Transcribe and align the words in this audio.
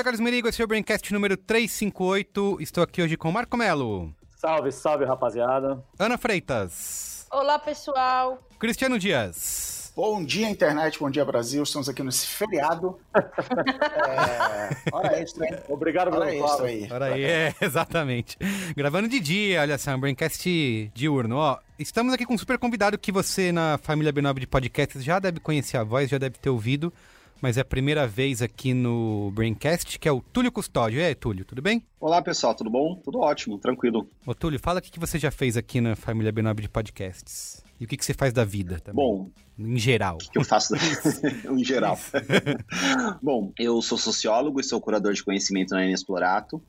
sou 0.00 0.04
Carlos 0.04 0.20
Merigo, 0.20 0.48
esse 0.48 0.62
é 0.62 0.64
o 0.64 0.68
Braincast 0.68 1.12
número 1.12 1.36
358. 1.36 2.56
Estou 2.60 2.82
aqui 2.82 3.02
hoje 3.02 3.18
com 3.18 3.28
o 3.28 3.32
Marco 3.32 3.54
Melo, 3.54 4.14
Salve, 4.34 4.72
salve, 4.72 5.04
rapaziada. 5.04 5.84
Ana 5.98 6.16
Freitas, 6.16 7.26
Olá, 7.30 7.58
pessoal. 7.58 8.42
Cristiano 8.58 8.98
Dias. 8.98 9.92
Bom 9.94 10.24
dia, 10.24 10.48
internet, 10.48 10.98
bom 10.98 11.10
dia, 11.10 11.22
Brasil. 11.22 11.62
Estamos 11.62 11.86
aqui 11.86 12.02
nesse 12.02 12.26
feriado. 12.26 12.98
é... 13.14 14.90
Hora 14.90 15.20
extra, 15.20 15.44
hein? 15.44 15.58
Obrigado 15.68 16.08
Hora 16.14 16.24
pelo 16.24 16.30
extra 16.30 16.48
papo. 16.48 16.64
aí. 16.64 16.88
Olha 16.90 17.06
aí, 17.06 17.24
é, 17.24 17.54
exatamente. 17.60 18.38
Gravando 18.74 19.06
de 19.06 19.20
dia, 19.20 19.60
olha 19.60 19.76
só, 19.76 19.94
um 19.94 20.00
Braincast 20.00 20.90
diurno. 20.94 21.36
Ó, 21.36 21.58
estamos 21.78 22.14
aqui 22.14 22.24
com 22.24 22.32
um 22.32 22.38
super 22.38 22.58
convidado 22.58 22.96
que 22.96 23.12
você 23.12 23.52
na 23.52 23.76
família 23.76 24.14
B9 24.14 24.38
de 24.38 24.46
podcasts 24.46 25.04
já 25.04 25.18
deve 25.18 25.40
conhecer 25.40 25.76
a 25.76 25.84
voz, 25.84 26.08
já 26.08 26.16
deve 26.16 26.38
ter 26.38 26.48
ouvido, 26.48 26.90
mas 27.40 27.56
é 27.56 27.60
a 27.62 27.64
primeira 27.64 28.06
vez 28.06 28.42
aqui 28.42 28.74
no 28.74 29.30
Braincast, 29.32 29.98
que 29.98 30.08
é 30.08 30.12
o 30.12 30.20
Túlio 30.20 30.52
Custódio. 30.52 31.00
E 31.00 31.04
aí, 31.04 31.14
Túlio, 31.14 31.44
tudo 31.44 31.62
bem? 31.62 31.82
Olá 31.98 32.20
pessoal, 32.20 32.54
tudo 32.54 32.70
bom? 32.70 32.96
Tudo 33.02 33.18
ótimo, 33.20 33.58
tranquilo. 33.58 34.06
Ô, 34.26 34.34
Túlio, 34.34 34.58
fala 34.58 34.78
o 34.78 34.82
que 34.82 34.98
você 35.00 35.18
já 35.18 35.30
fez 35.30 35.56
aqui 35.56 35.80
na 35.80 35.96
família 35.96 36.32
B9 36.32 36.60
de 36.60 36.68
podcasts. 36.68 37.62
E 37.80 37.84
o 37.84 37.88
que, 37.88 37.96
que 37.96 38.04
você 38.04 38.12
faz 38.12 38.32
da 38.32 38.44
vida 38.44 38.78
também? 38.80 39.02
Bom, 39.04 39.30
Em 39.58 39.78
geral. 39.78 40.16
o 40.16 40.30
que 40.30 40.38
eu 40.38 40.44
faço 40.44 40.74
em 41.50 41.64
geral? 41.64 41.98
bom, 43.22 43.52
eu 43.58 43.80
sou 43.80 43.96
sociólogo 43.96 44.60
e 44.60 44.64
sou 44.64 44.80
curador 44.80 45.14
de 45.14 45.24
conhecimento 45.24 45.70
na 45.74 45.84
Inexplorato. 45.84 46.62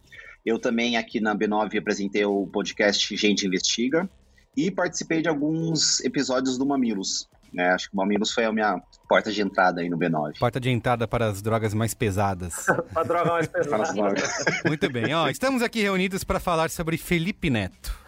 Eu 0.46 0.58
também 0.58 0.96
aqui 0.98 1.20
na 1.20 1.36
B9 1.36 1.78
apresentei 1.78 2.26
o 2.26 2.48
podcast 2.48 3.16
Gente 3.16 3.46
Investiga 3.46 4.10
e 4.56 4.72
participei 4.72 5.22
de 5.22 5.28
alguns 5.30 6.00
episódios 6.02 6.58
do 6.58 6.66
Mamilos. 6.66 7.28
Né? 7.54 7.70
acho 7.72 7.90
que 7.90 7.96
o 7.96 7.98
Mamilos 7.98 8.32
foi 8.32 8.46
a 8.46 8.52
minha 8.52 8.82
porta 9.08 9.32
de 9.32 9.42
entrada 9.42 9.82
aí 9.82 9.90
no 9.90 9.98
B9. 9.98 10.40
Porta 10.40 10.60
de 10.60 10.70
entrada 10.70 11.08
para 11.08 11.26
as 11.28 11.42
drogas 11.42 11.74
mais 11.74 11.94
pesadas. 11.94 12.66
Pra 12.94 13.04
droga 13.04 13.32
mais 13.32 13.48
pesada. 13.48 13.94
drogas. 13.94 14.32
Muito 14.66 14.90
bem, 14.92 15.14
ó, 15.14 15.30
estamos 15.30 15.62
aqui 15.62 15.82
reunidos 15.82 16.24
para 16.24 16.40
falar 16.40 16.70
sobre 16.70 16.98
Felipe 16.98 17.50
Neto. 17.50 18.00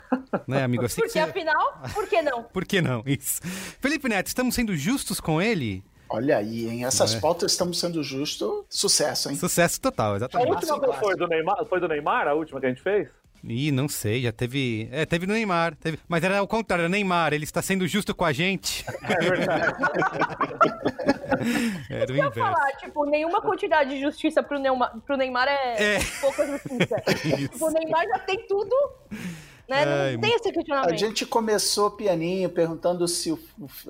Né, 0.48 0.64
amigo? 0.64 0.86
Assim 0.86 1.02
que 1.02 1.08
Porque 1.08 1.14
você... 1.20 1.20
afinal, 1.20 1.82
por 1.94 2.08
que 2.08 2.22
não? 2.22 2.44
Por 2.54 2.66
que 2.66 2.82
não? 2.82 3.04
Isso. 3.06 3.42
Felipe 3.80 4.08
Neto, 4.08 4.28
estamos 4.28 4.54
sendo 4.54 4.76
justos 4.78 5.20
com 5.20 5.42
ele? 5.42 5.84
Olha 6.08 6.38
aí, 6.38 6.68
hein? 6.70 6.86
Essas 6.86 7.16
É. 7.16 7.20
pautas 7.20 7.52
estamos 7.54 7.80
sendo 7.80 8.04
justo. 8.04 8.64
Sucesso, 8.70 9.32
hein? 9.32 9.36
Sucesso 9.36 9.82
total, 9.82 10.14
A 10.14 10.16
exatamente. 10.18 10.52
última 10.52 10.80
qual 10.80 10.94
foi 11.00 11.16
do 11.16 11.28
Neymar? 11.28 11.66
Foi 11.66 11.80
do 11.80 11.88
Neymar, 11.88 12.28
a 12.28 12.34
última 12.36 12.60
que 12.60 12.68
a 12.68 12.70
gente 12.70 12.84
fez? 12.84 13.08
Ih, 13.46 13.72
não 13.72 13.90
sei, 13.90 14.22
já 14.22 14.32
teve. 14.32 14.88
É, 14.92 15.06
teve 15.06 15.28
no 15.28 15.34
Neymar. 15.34 15.76
Teve... 15.76 16.00
Mas 16.08 16.24
era 16.24 16.42
o 16.42 16.48
contrário, 16.48 16.84
era 16.84 16.90
Neymar, 16.90 17.34
ele 17.34 17.44
está 17.44 17.62
sendo 17.62 17.86
justo 17.88 18.16
com 18.16 18.24
a 18.26 18.32
gente. 18.34 18.86
É 19.04 19.30
verdade. 19.30 19.74
Era 21.90 22.12
o 22.12 22.16
Eu 22.16 22.28
inverso. 22.28 22.40
falar, 22.40 22.72
tipo, 22.78 23.06
nenhuma 23.06 23.42
quantidade 23.42 23.90
de 23.90 24.02
justiça 24.02 24.42
pro 24.42 24.58
Neymar, 24.60 24.98
pro 25.06 25.18
Neymar 25.18 25.48
é, 25.48 25.96
É. 25.96 26.00
pouca 26.22 26.46
justiça. 26.48 26.96
tipo, 27.50 27.66
o 27.66 27.72
Neymar 27.72 28.08
já 28.08 28.20
tem 28.20 28.46
tudo, 28.48 28.76
né? 29.70 29.84
Ai, 29.86 30.14
não 30.14 30.22
tem 30.22 30.36
esse 30.36 30.50
A 30.50 30.54
questionamento. 30.54 30.98
gente 31.00 31.26
começou 31.26 31.92
pianinho 31.92 32.50
perguntando 32.50 33.08
se 33.08 33.34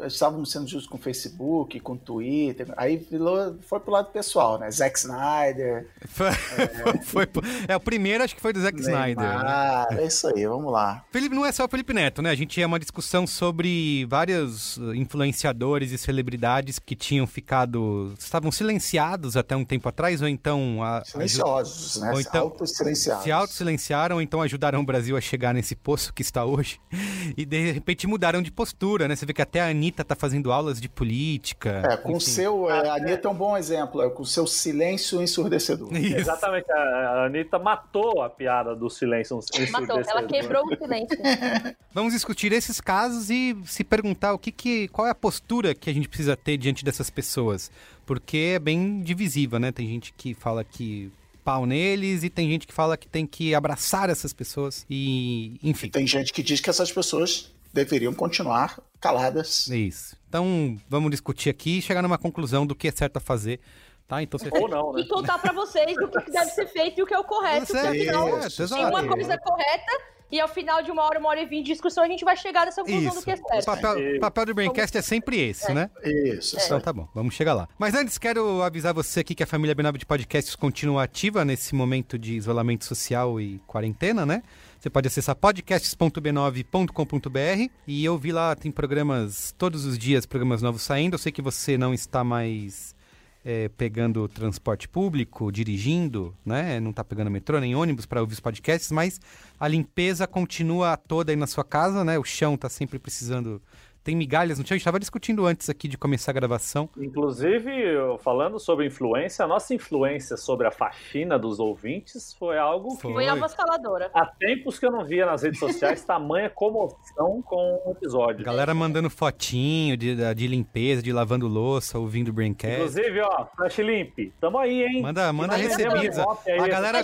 estávamos 0.06 0.52
sendo 0.52 0.68
justos 0.68 0.88
com 0.90 0.98
o 0.98 1.02
Facebook, 1.02 1.80
com 1.80 1.94
o 1.94 1.98
Twitter. 1.98 2.68
Aí 2.78 2.98
virou, 2.98 3.56
foi 3.68 3.80
pro 3.80 3.92
lado 3.92 4.12
pessoal, 4.12 4.58
né? 4.60 4.70
Zack 4.72 4.98
Snyder, 5.00 5.88
Foi, 6.08 6.28
foi- 7.04 7.28
é, 7.68 7.76
o 7.76 7.80
primeiro 7.80 8.24
acho 8.24 8.36
que 8.36 8.42
foi 8.42 8.54
do 8.54 8.62
Zack 8.62 8.80
Snyder. 8.80 9.18
né? 9.24 9.34
Neymar. 9.36 9.88
É 10.00 10.06
isso 10.06 10.28
aí, 10.28 10.46
vamos 10.46 10.72
lá. 10.72 11.04
Felipe 11.12 11.36
não 11.36 11.46
é 11.46 11.52
só 11.52 11.66
o 11.66 11.68
Felipe 11.70 11.94
Neto, 11.94 12.22
né? 12.22 12.30
A 12.30 12.36
gente 12.36 12.62
é 12.62 12.66
uma 12.66 12.80
discussão 12.80 13.26
sobre 13.28 14.06
vários 14.06 14.78
influenciadores 14.96 15.92
e 15.92 15.98
celebridades 15.98 16.80
que 16.80 16.96
tinham 16.96 17.26
ficado. 17.28 18.14
estavam 18.20 18.52
silenciados 18.52 19.36
até 19.38 19.56
um 19.56 19.66
tempo 19.66 19.88
atrás, 19.90 20.22
ou 20.22 20.28
então. 20.28 20.82
A, 20.84 21.04
Silenciosos, 21.06 21.98
né? 22.02 22.12
Ou 22.14 22.20
então- 22.22 22.42
Auto-silenciados. 22.44 23.24
se 23.24 23.32
auto-silenciaram, 23.32 24.16
ou 24.18 24.22
então 24.22 24.42
ajudaram 24.42 24.80
o 24.80 24.84
Brasil 24.86 25.16
a 25.18 25.22
chegar 25.22 25.54
nesse 25.54 25.73
poço 25.76 26.14
que 26.14 26.22
está 26.22 26.46
hoje. 26.46 26.80
E 27.38 27.46
de 27.46 27.72
repente 27.72 28.06
mudaram 28.06 28.42
de 28.42 28.52
postura, 28.52 29.08
né? 29.08 29.16
Você 29.16 29.26
vê 29.26 29.34
que 29.34 29.42
até 29.42 29.62
a 29.62 29.68
Anitta 29.70 30.04
tá 30.04 30.14
fazendo 30.14 30.52
aulas 30.52 30.80
de 30.80 30.90
política. 30.90 31.82
É, 31.90 31.98
com 31.98 32.14
o 32.14 32.22
seu. 32.22 32.70
é, 32.70 32.90
A 32.90 32.96
Anitta 32.96 33.28
é 33.30 33.32
um 33.32 33.36
bom 33.36 33.58
exemplo, 33.58 34.02
é, 34.02 34.10
com 34.10 34.24
o 34.24 34.26
seu 34.26 34.46
silêncio 34.46 35.22
ensurdecedor. 35.22 35.92
Isso. 35.96 36.18
Exatamente, 36.18 36.70
a 36.72 37.26
Anitta 37.26 37.58
matou 37.58 38.22
a 38.22 38.30
piada 38.30 38.76
do 38.76 38.90
silêncio 38.90 39.38
Matou, 39.72 39.98
ela 39.98 40.02
ensurdecedor. 40.02 40.28
quebrou 40.28 40.64
o 40.66 40.78
silêncio. 40.78 41.18
Vamos 41.94 42.14
discutir 42.14 42.52
esses 42.52 42.82
casos 42.82 43.30
e 43.30 43.56
se 43.66 43.84
perguntar 43.84 44.34
o 44.34 44.38
que, 44.40 44.52
que 44.52 44.88
qual 44.90 45.08
é 45.08 45.12
a 45.12 45.16
postura 45.16 45.74
que 45.74 45.90
a 45.90 45.94
gente 45.94 46.10
precisa 46.10 46.36
ter 46.36 46.58
diante 46.58 46.84
dessas 46.84 47.10
pessoas, 47.10 47.72
porque 48.06 48.54
é 48.56 48.60
bem 48.60 49.02
divisiva, 49.02 49.60
né? 49.60 49.72
Tem 49.72 49.88
gente 49.88 50.14
que 50.16 50.34
fala 50.34 50.64
que 50.64 51.10
pau 51.44 51.66
neles 51.66 52.24
e 52.24 52.30
tem 52.30 52.50
gente 52.50 52.66
que 52.66 52.74
fala 52.74 52.98
que 52.98 53.08
tem 53.08 53.26
que 53.26 53.54
abraçar 53.54 54.10
essas 54.10 54.34
pessoas 54.34 54.86
e, 54.90 55.60
enfim. 55.62 55.90
Tem 55.90 56.08
gente 56.08 56.32
que 56.32 56.42
diz 56.42 56.60
que 56.60 56.70
essas 56.70 56.92
pessoas 56.92 57.54
deveriam 57.74 58.14
continuar 58.14 58.80
caladas. 59.00 59.70
É 59.70 59.78
isso. 59.78 60.16
Então, 60.30 60.78
vamos 60.88 61.12
discutir 61.12 61.50
aqui 61.50 61.80
e 61.80 61.82
chegar 61.82 62.02
numa 62.02 62.18
conclusão 62.18 62.66
do 62.66 62.76
que 62.76 62.88
é 62.88 62.92
certo 62.92 63.18
a 63.18 63.20
fazer, 63.20 63.60
tá? 64.08 64.22
Então 64.24 64.40
você 64.40 64.50
Ou 64.52 64.68
não, 64.68 64.94
né? 64.94 65.02
E 65.02 65.08
contar 65.08 65.38
pra 65.40 65.52
vocês 65.52 65.98
o 65.98 66.08
que 66.08 66.32
deve 66.32 66.52
ser 66.52 66.68
feito 66.68 67.00
e 67.00 67.04
o 67.04 67.06
que 67.06 67.14
é 67.14 67.20
o 67.20 67.24
correto. 67.24 67.68
Porque 67.68 67.82
Certo, 67.82 67.90
afinal, 67.90 68.40
isso, 68.40 68.70
tem 68.70 68.86
uma 68.86 69.08
coisa 69.08 69.38
correta 69.38 70.13
e 70.32 70.40
ao 70.40 70.48
final 70.48 70.82
de 70.82 70.90
uma 70.92 71.04
hora, 71.04 71.20
uma 71.20 71.30
hora 71.30 71.42
e 71.42 71.46
vinte 71.46 71.66
de 71.66 71.74
discussão, 71.74 72.04
a 72.04 72.08
gente 72.08 72.26
vai 72.26 72.36
chegar 72.36 72.66
nessa 72.66 72.82
conclusão 72.82 73.12
do 73.12 73.18
Isso. 73.18 73.24
que 73.24 73.32
é 73.32 73.36
O 73.36 73.38
certo. 73.38 73.66
papel, 73.66 74.18
o 74.18 74.20
papel 74.20 74.46
do 74.48 74.54
Braincast 74.56 74.98
é 74.98 75.02
sempre 75.02 75.40
esse, 75.40 75.72
né? 75.74 75.90
Isso, 76.04 76.58
Então 76.60 76.80
tá 76.80 76.92
bom, 76.92 77.08
vamos 77.14 77.36
chegar 77.36 77.54
lá. 77.54 77.68
Mas 77.78 77.94
antes, 77.94 78.18
quero 78.18 78.62
avisar 78.64 78.94
você 78.94 79.20
aqui 79.20 79.36
que 79.36 79.44
a 79.44 79.48
família 79.48 79.76
B9 79.76 79.98
de 79.98 80.06
Podcasts 80.06 80.56
continua 80.56 81.04
ativa 81.04 81.46
nesse 81.46 81.76
momento 81.76 82.18
de 82.18 82.36
isolamento 82.36 82.86
social 82.86 83.40
e 83.40 83.60
quarentena, 83.68 84.26
né? 84.26 84.42
Você 84.80 84.90
pode 84.90 85.08
acessar 85.08 85.36
podcasts.b9.com.br 85.36 87.70
e 87.88 88.10
ouvir 88.10 88.32
lá, 88.32 88.56
tem 88.56 88.72
programas 88.72 89.54
todos 89.58 89.86
os 89.86 89.98
dias, 89.98 90.26
programas 90.26 90.62
novos 90.62 90.82
saindo. 90.82 91.14
Eu 91.14 91.20
sei 91.20 91.32
que 91.32 91.42
você 91.42 91.78
não 91.78 91.94
está 91.94 92.24
mais 92.24 92.96
é, 93.44 93.68
pegando 93.70 94.28
transporte 94.28 94.88
público, 94.88 95.52
dirigindo, 95.52 96.34
né? 96.46 96.80
Não 96.80 96.92
está 96.92 97.04
pegando 97.04 97.30
metrô 97.30 97.60
nem 97.60 97.76
ônibus 97.76 98.06
para 98.06 98.22
ouvir 98.22 98.34
os 98.34 98.40
podcasts, 98.40 98.92
mas 98.92 99.20
a 99.60 99.68
limpeza 99.68 100.26
continua 100.26 100.96
toda 100.96 101.32
aí 101.32 101.36
na 101.36 101.48
sua 101.48 101.64
casa, 101.64 102.04
né? 102.04 102.18
O 102.18 102.24
chão 102.24 102.56
está 102.56 102.70
sempre 102.70 102.98
precisando. 103.00 103.62
Tem 104.04 104.16
migalhas 104.16 104.60
no 104.60 104.66
chão. 104.66 104.76
A 104.76 104.78
gente 104.78 104.82
estava 104.82 105.00
discutindo 105.00 105.46
antes 105.46 105.70
aqui 105.70 105.88
de 105.88 105.98
começar 105.98 106.32
a 106.32 106.34
gravação. 106.34 106.90
Inclusive, 106.98 107.72
falando 108.20 108.60
sobre 108.60 108.86
influência, 108.86 109.46
a 109.46 109.48
nossa 109.48 109.74
influência 109.74 110.36
sobre 110.36 110.68
a 110.68 110.72
faxina 110.72 111.40
dos 111.40 111.58
ouvintes 111.60 112.34
foi 112.38 112.58
algo 112.58 112.96
que 112.96 113.02
Foi. 113.04 113.14
Foi 113.14 113.28
avassaladora. 113.28 114.12
há 114.14 114.26
tempos 114.26 114.78
que 114.78 114.86
eu 114.86 114.92
não 114.92 115.06
via 115.06 115.26
nas 115.26 115.44
redes 115.44 115.60
sociais 115.60 116.04
tamanha 116.04 116.50
comoção 116.50 117.42
com 117.44 117.82
o 117.86 117.92
episódio. 117.92 118.44
Galera 118.44 118.74
mandando 118.74 119.10
fotinho 119.10 119.96
de, 119.96 120.16
de 120.34 120.48
limpeza, 120.48 121.02
de 121.02 121.14
lavando 121.14 121.48
louça, 121.48 121.98
ouvindo 121.98 122.30
o 122.30 122.34
Braincast. 122.34 122.76
Inclusive, 122.76 123.22
ó, 123.22 123.46
Flash 123.56 123.78
Limp, 123.78 124.34
tamo 124.42 124.58
aí, 124.58 124.84
hein? 124.84 125.02
Manda, 125.02 125.32
manda 125.32 125.56
recebidos. 125.56 126.20
A 126.20 126.38
essa 126.46 126.68
galera. 126.68 127.04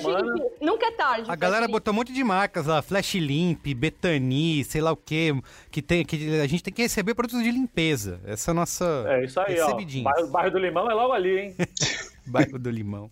Nunca 0.60 0.88
é 0.88 0.92
tarde. 0.92 1.32
a 1.32 1.36
galera 1.36 1.68
botou 1.68 1.94
um 1.94 1.98
monte 1.98 2.12
de 2.12 2.24
marcas 2.24 2.66
lá, 2.66 2.82
Flash 2.82 3.16
Limp, 3.16 3.66
Betani, 3.74 4.64
sei 4.66 4.82
lá 4.82 4.92
o 4.92 4.98
quê, 4.98 5.34
que, 5.72 5.82
tem, 5.82 6.04
que 6.04 6.40
a 6.42 6.48
gente 6.48 6.64
tem 6.64 6.74
que 6.74 6.89
receber 6.90 7.14
produtos 7.14 7.44
de 7.44 7.52
limpeza. 7.52 8.20
Essa 8.26 8.50
é 8.50 8.52
a 8.52 8.56
nossa 8.56 9.06
É 9.08 9.24
isso 9.24 9.40
aí, 9.40 9.60
ó. 9.60 9.76
Bairro, 10.02 10.28
bairro 10.28 10.52
do 10.52 10.58
Limão 10.58 10.90
é 10.90 10.94
logo 10.94 11.14
ali, 11.14 11.40
hein? 11.40 11.56
Bairro 12.26 12.60
do 12.60 12.70
Limão. 12.70 13.10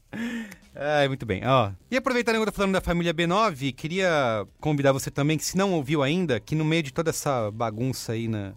É, 0.75 1.07
muito 1.07 1.25
bem. 1.25 1.41
Ó, 1.45 1.71
e 1.89 1.97
aproveitando 1.97 2.35
que 2.35 2.41
eu 2.41 2.45
tô 2.45 2.51
falando 2.51 2.73
da 2.73 2.81
família 2.81 3.13
B9, 3.13 3.73
queria 3.73 4.45
convidar 4.59 4.91
você 4.91 5.09
também, 5.09 5.37
que 5.37 5.45
se 5.45 5.57
não 5.57 5.73
ouviu 5.73 6.03
ainda, 6.03 6.39
que 6.39 6.53
no 6.53 6.63
meio 6.63 6.83
de 6.83 6.93
toda 6.93 7.09
essa 7.09 7.49
bagunça 7.49 8.11
aí 8.11 8.27
na... 8.27 8.53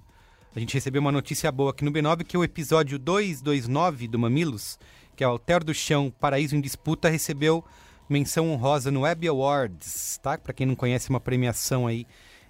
A 0.54 0.58
gente 0.58 0.74
recebeu 0.74 1.00
uma 1.00 1.12
notícia 1.12 1.50
boa 1.50 1.70
aqui 1.70 1.82
no 1.82 1.92
B9, 1.92 2.24
que 2.24 2.36
o 2.36 2.44
episódio 2.44 2.98
229 2.98 4.08
do 4.08 4.18
Mamilos, 4.18 4.78
que 5.16 5.24
é 5.24 5.26
o 5.26 5.30
Alter 5.30 5.64
do 5.64 5.72
Chão, 5.72 6.12
Paraíso 6.20 6.56
em 6.56 6.60
Disputa, 6.60 7.08
recebeu 7.08 7.64
menção 8.08 8.50
honrosa 8.50 8.90
no 8.90 9.02
Web 9.02 9.28
Awards, 9.28 10.18
tá? 10.22 10.36
Pra 10.36 10.52
quem 10.52 10.66
não 10.66 10.74
conhece, 10.74 11.08
uma 11.08 11.20
premiação 11.20 11.86
aí 11.86 12.06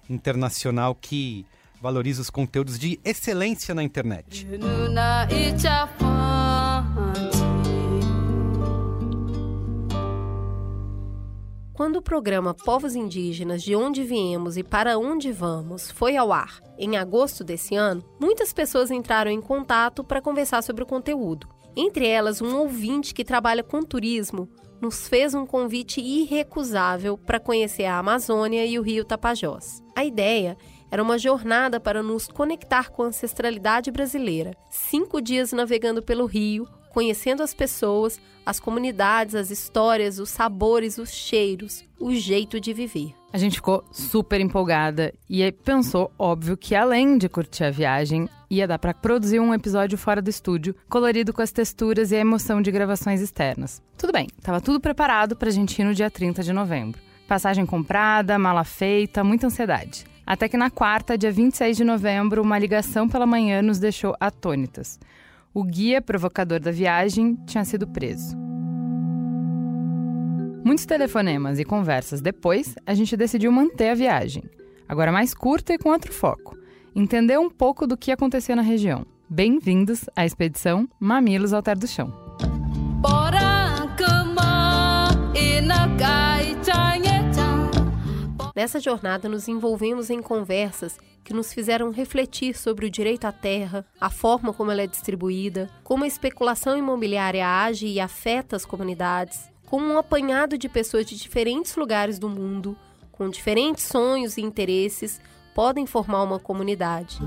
internacional 0.09 0.95
que 0.95 1.45
valoriza 1.81 2.21
os 2.21 2.29
conteúdos 2.29 2.77
de 2.77 2.99
excelência 3.03 3.73
na 3.73 3.81
internet. 3.81 4.47
Quando 11.73 11.95
o 11.95 12.01
programa 12.01 12.53
Povos 12.53 12.93
Indígenas 12.93 13.63
De 13.63 13.75
Onde 13.75 14.03
Viemos 14.03 14.55
e 14.55 14.63
Para 14.63 14.99
Onde 14.99 15.31
Vamos 15.31 15.89
foi 15.89 16.15
ao 16.15 16.31
ar 16.31 16.61
em 16.77 16.95
agosto 16.95 17.43
desse 17.43 17.75
ano, 17.75 18.03
muitas 18.19 18.53
pessoas 18.53 18.91
entraram 18.91 19.31
em 19.31 19.41
contato 19.41 20.03
para 20.03 20.21
conversar 20.21 20.61
sobre 20.61 20.83
o 20.83 20.87
conteúdo. 20.87 21.47
Entre 21.75 22.07
elas, 22.07 22.41
um 22.41 22.55
ouvinte 22.57 23.13
que 23.13 23.23
trabalha 23.23 23.63
com 23.63 23.81
turismo 23.81 24.47
nos 24.81 25.07
fez 25.07 25.33
um 25.33 25.45
convite 25.45 26.01
irrecusável 26.01 27.17
para 27.17 27.39
conhecer 27.39 27.85
a 27.85 27.97
Amazônia 27.97 28.65
e 28.65 28.77
o 28.77 28.81
rio 28.81 29.05
Tapajós. 29.05 29.81
A 29.95 30.03
ideia 30.03 30.57
era 30.91 31.01
uma 31.01 31.17
jornada 31.17 31.79
para 31.79 32.03
nos 32.03 32.27
conectar 32.27 32.91
com 32.91 33.03
a 33.03 33.07
ancestralidade 33.07 33.89
brasileira. 33.89 34.51
Cinco 34.69 35.21
dias 35.21 35.53
navegando 35.53 36.03
pelo 36.03 36.25
rio, 36.25 36.67
conhecendo 36.91 37.41
as 37.41 37.53
pessoas, 37.53 38.19
as 38.45 38.59
comunidades, 38.59 39.33
as 39.33 39.49
histórias, 39.49 40.19
os 40.19 40.29
sabores, 40.29 40.97
os 40.97 41.09
cheiros, 41.09 41.85
o 41.99 42.13
jeito 42.13 42.59
de 42.59 42.73
viver. 42.73 43.13
A 43.31 43.37
gente 43.37 43.55
ficou 43.55 43.83
super 43.91 44.41
empolgada 44.41 45.13
e 45.29 45.49
pensou, 45.51 46.11
óbvio, 46.19 46.57
que 46.57 46.75
além 46.75 47.17
de 47.17 47.29
curtir 47.29 47.63
a 47.63 47.71
viagem, 47.71 48.27
ia 48.49 48.67
dar 48.67 48.77
para 48.77 48.93
produzir 48.93 49.39
um 49.39 49.53
episódio 49.53 49.97
fora 49.97 50.21
do 50.21 50.29
estúdio, 50.29 50.75
colorido 50.89 51.31
com 51.31 51.41
as 51.41 51.53
texturas 51.53 52.11
e 52.11 52.17
a 52.17 52.19
emoção 52.19 52.61
de 52.61 52.69
gravações 52.71 53.21
externas. 53.21 53.81
Tudo 53.97 54.11
bem, 54.11 54.27
estava 54.37 54.59
tudo 54.59 54.81
preparado 54.81 55.37
para 55.37 55.47
a 55.47 55.51
gente 55.51 55.79
ir 55.79 55.85
no 55.85 55.93
dia 55.93 56.11
30 56.11 56.43
de 56.43 56.51
novembro. 56.51 56.99
Passagem 57.25 57.65
comprada, 57.65 58.37
mala 58.37 58.65
feita, 58.65 59.23
muita 59.23 59.47
ansiedade. 59.47 60.10
Até 60.25 60.47
que 60.47 60.57
na 60.57 60.69
quarta, 60.69 61.17
dia 61.17 61.31
26 61.31 61.77
de 61.77 61.83
novembro, 61.83 62.41
uma 62.41 62.59
ligação 62.59 63.07
pela 63.07 63.25
manhã 63.25 63.61
nos 63.61 63.79
deixou 63.79 64.15
atônitas. 64.19 64.99
O 65.53 65.63
guia 65.63 66.01
provocador 66.01 66.59
da 66.59 66.71
viagem 66.71 67.35
tinha 67.45 67.65
sido 67.65 67.87
preso. 67.87 68.37
Muitos 70.63 70.85
telefonemas 70.85 71.59
e 71.59 71.65
conversas 71.65 72.21
depois, 72.21 72.75
a 72.85 72.93
gente 72.93 73.17
decidiu 73.17 73.51
manter 73.51 73.89
a 73.89 73.95
viagem. 73.95 74.43
Agora 74.87 75.11
mais 75.11 75.33
curta 75.33 75.73
e 75.73 75.77
com 75.77 75.89
outro 75.89 76.13
foco. 76.13 76.57
Entender 76.95 77.37
um 77.39 77.49
pouco 77.49 77.87
do 77.87 77.97
que 77.97 78.11
acontecia 78.11 78.55
na 78.55 78.61
região. 78.61 79.05
Bem-vindos 79.29 80.09
à 80.15 80.25
expedição 80.25 80.87
Mamilos 80.99 81.53
ao 81.53 81.63
Ter 81.63 81.77
do 81.77 81.87
Chão. 81.87 82.13
Nessa 88.53 88.81
jornada, 88.81 89.29
nos 89.29 89.47
envolvemos 89.47 90.09
em 90.09 90.21
conversas 90.21 90.99
que 91.23 91.33
nos 91.33 91.53
fizeram 91.53 91.89
refletir 91.89 92.57
sobre 92.57 92.85
o 92.85 92.89
direito 92.89 93.23
à 93.25 93.31
terra, 93.31 93.85
a 93.99 94.09
forma 94.09 94.51
como 94.51 94.71
ela 94.71 94.81
é 94.81 94.87
distribuída, 94.87 95.69
como 95.83 96.03
a 96.03 96.07
especulação 96.07 96.77
imobiliária 96.77 97.47
age 97.47 97.87
e 97.87 97.99
afeta 97.99 98.57
as 98.57 98.65
comunidades, 98.65 99.49
como 99.65 99.85
um 99.85 99.97
apanhado 99.97 100.57
de 100.57 100.67
pessoas 100.67 101.05
de 101.05 101.17
diferentes 101.17 101.77
lugares 101.77 102.19
do 102.19 102.27
mundo, 102.27 102.75
com 103.09 103.29
diferentes 103.29 103.85
sonhos 103.85 104.35
e 104.35 104.41
interesses, 104.41 105.21
podem 105.55 105.85
formar 105.85 106.23
uma 106.23 106.39
comunidade. 106.39 107.19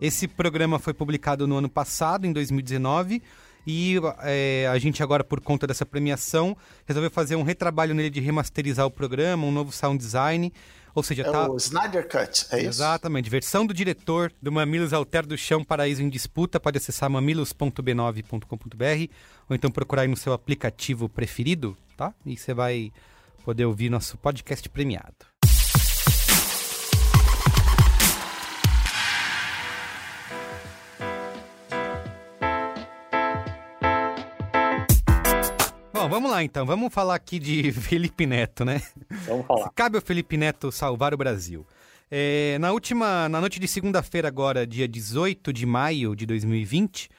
Esse 0.00 0.28
programa 0.28 0.78
foi 0.78 0.94
publicado 0.94 1.46
no 1.46 1.56
ano 1.56 1.68
passado, 1.68 2.24
em 2.24 2.32
2019, 2.32 3.20
e 3.70 3.96
é, 4.22 4.66
a 4.66 4.78
gente 4.78 5.02
agora, 5.02 5.22
por 5.22 5.42
conta 5.42 5.66
dessa 5.66 5.84
premiação, 5.84 6.56
resolveu 6.86 7.10
fazer 7.10 7.36
um 7.36 7.42
retrabalho 7.42 7.94
nele 7.94 8.08
de 8.08 8.18
remasterizar 8.18 8.86
o 8.86 8.90
programa, 8.90 9.44
um 9.44 9.52
novo 9.52 9.70
sound 9.70 9.98
design. 9.98 10.50
Ou 10.94 11.02
seja, 11.02 11.20
é 11.20 11.30
tá... 11.30 11.50
o 11.50 11.56
Snyder 11.58 12.08
Cut, 12.08 12.46
é 12.50 12.60
isso? 12.60 12.68
Exatamente. 12.68 13.28
Versão 13.28 13.66
do 13.66 13.74
diretor 13.74 14.32
do 14.40 14.50
Mamilos 14.50 14.94
Alter 14.94 15.26
do 15.26 15.36
Chão 15.36 15.62
Paraíso 15.62 16.02
em 16.02 16.08
Disputa. 16.08 16.58
Pode 16.58 16.78
acessar 16.78 17.10
mamilos.b9.com.br 17.10 19.12
ou 19.50 19.54
então 19.54 19.70
procurar 19.70 20.02
aí 20.02 20.08
no 20.08 20.16
seu 20.16 20.32
aplicativo 20.32 21.06
preferido, 21.06 21.76
tá? 21.94 22.14
E 22.24 22.38
você 22.38 22.54
vai 22.54 22.90
poder 23.44 23.66
ouvir 23.66 23.90
nosso 23.90 24.16
podcast 24.16 24.66
premiado. 24.70 25.37
Bom, 36.08 36.14
vamos 36.14 36.30
lá 36.30 36.42
então. 36.42 36.64
Vamos 36.64 36.92
falar 36.92 37.14
aqui 37.14 37.38
de 37.38 37.70
Felipe 37.70 38.24
Neto, 38.24 38.64
né? 38.64 38.80
Vamos 39.26 39.46
falar. 39.46 39.64
Se 39.64 39.70
cabe 39.74 39.96
ao 39.96 40.02
Felipe 40.02 40.38
Neto 40.38 40.72
salvar 40.72 41.12
o 41.12 41.18
Brasil. 41.18 41.66
É, 42.10 42.56
na 42.58 42.72
última, 42.72 43.28
na 43.28 43.40
noite 43.40 43.60
de 43.60 43.68
segunda-feira 43.68 44.26
agora, 44.26 44.66
dia 44.66 44.88
18 44.88 45.52
de 45.52 45.66
maio 45.66 46.16
de 46.16 46.24
2020, 46.24 47.10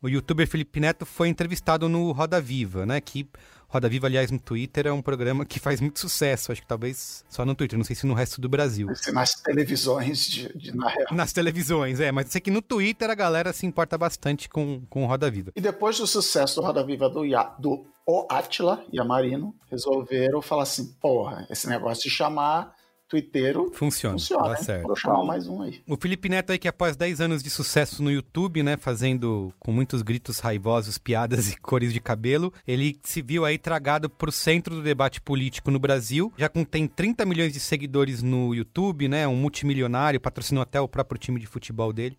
o 0.00 0.08
youtuber 0.08 0.48
Felipe 0.48 0.80
Neto 0.80 1.04
foi 1.04 1.28
entrevistado 1.28 1.90
no 1.90 2.10
Roda 2.12 2.40
Viva, 2.40 2.86
né? 2.86 3.02
Que 3.02 3.28
Roda 3.72 3.88
Viva, 3.88 4.06
aliás, 4.06 4.30
no 4.30 4.38
Twitter 4.38 4.86
é 4.86 4.92
um 4.92 5.00
programa 5.00 5.46
que 5.46 5.58
faz 5.58 5.80
muito 5.80 5.98
sucesso. 5.98 6.52
Acho 6.52 6.60
que 6.60 6.66
talvez 6.66 7.24
só 7.26 7.42
no 7.46 7.54
Twitter, 7.54 7.78
não 7.78 7.84
sei 7.84 7.96
se 7.96 8.06
no 8.06 8.12
resto 8.12 8.38
do 8.38 8.46
Brasil. 8.46 8.86
Nas 9.14 9.32
televisões, 9.34 10.26
de, 10.26 10.58
de, 10.58 10.76
na 10.76 10.90
real. 10.90 11.06
Nas 11.10 11.32
televisões, 11.32 11.98
é. 11.98 12.12
Mas 12.12 12.28
sei 12.28 12.38
que 12.38 12.50
no 12.50 12.60
Twitter 12.60 13.08
a 13.08 13.14
galera 13.14 13.50
se 13.50 13.64
importa 13.64 13.96
bastante 13.96 14.46
com, 14.46 14.82
com 14.90 15.06
Roda 15.06 15.30
Viva. 15.30 15.52
E 15.56 15.60
depois 15.60 15.98
do 15.98 16.06
sucesso 16.06 16.60
do 16.60 16.66
Roda 16.66 16.84
Viva 16.84 17.08
do, 17.08 17.22
do 17.58 17.86
O 18.04 18.26
Atila 18.28 18.84
e 18.92 19.00
a 19.00 19.04
Marino, 19.04 19.54
resolveram 19.70 20.42
falar 20.42 20.64
assim: 20.64 20.92
porra, 21.00 21.46
esse 21.48 21.66
negócio 21.66 22.02
de 22.04 22.10
chamar 22.10 22.74
twitteiro 23.12 23.70
funciona. 23.74 24.14
Funciona, 24.14 24.44
tá 24.44 24.58
hein? 24.58 24.64
certo. 24.64 24.86
Vou 24.86 24.96
chamar 24.96 25.22
mais 25.22 25.46
um 25.46 25.60
aí. 25.60 25.82
O 25.86 25.98
Felipe 25.98 26.30
Neto 26.30 26.50
aí 26.50 26.58
que 26.58 26.66
após 26.66 26.96
10 26.96 27.20
anos 27.20 27.42
de 27.42 27.50
sucesso 27.50 28.02
no 28.02 28.10
YouTube, 28.10 28.62
né, 28.62 28.78
fazendo 28.78 29.52
com 29.58 29.70
muitos 29.70 30.00
gritos 30.00 30.38
raivosos, 30.38 30.96
piadas 30.96 31.52
e 31.52 31.56
cores 31.58 31.92
de 31.92 32.00
cabelo, 32.00 32.52
ele 32.66 32.98
se 33.02 33.20
viu 33.20 33.44
aí 33.44 33.58
tragado 33.58 34.08
pro 34.08 34.32
centro 34.32 34.74
do 34.74 34.82
debate 34.82 35.20
político 35.20 35.70
no 35.70 35.78
Brasil. 35.78 36.32
Já 36.38 36.48
com, 36.48 36.64
tem 36.64 36.86
30 36.86 37.26
milhões 37.26 37.52
de 37.52 37.60
seguidores 37.60 38.22
no 38.22 38.54
YouTube, 38.54 39.08
né, 39.08 39.28
um 39.28 39.36
multimilionário, 39.36 40.18
patrocinou 40.18 40.62
até 40.62 40.80
o 40.80 40.88
próprio 40.88 41.18
time 41.18 41.38
de 41.38 41.46
futebol 41.46 41.92
dele. 41.92 42.16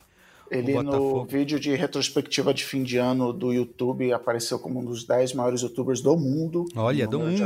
Ele, 0.57 0.81
no 0.83 1.25
vídeo 1.25 1.59
de 1.59 1.75
retrospectiva 1.75 2.53
de 2.53 2.63
fim 2.63 2.83
de 2.83 2.97
ano 2.97 3.33
do 3.33 3.51
YouTube, 3.51 4.11
apareceu 4.13 4.59
como 4.59 4.79
um 4.79 4.85
dos 4.85 5.03
10 5.03 5.33
maiores 5.33 5.61
youtubers 5.61 6.01
do 6.01 6.15
mundo. 6.15 6.65
Olha, 6.75 7.07
do 7.07 7.19
mundo. 7.19 7.44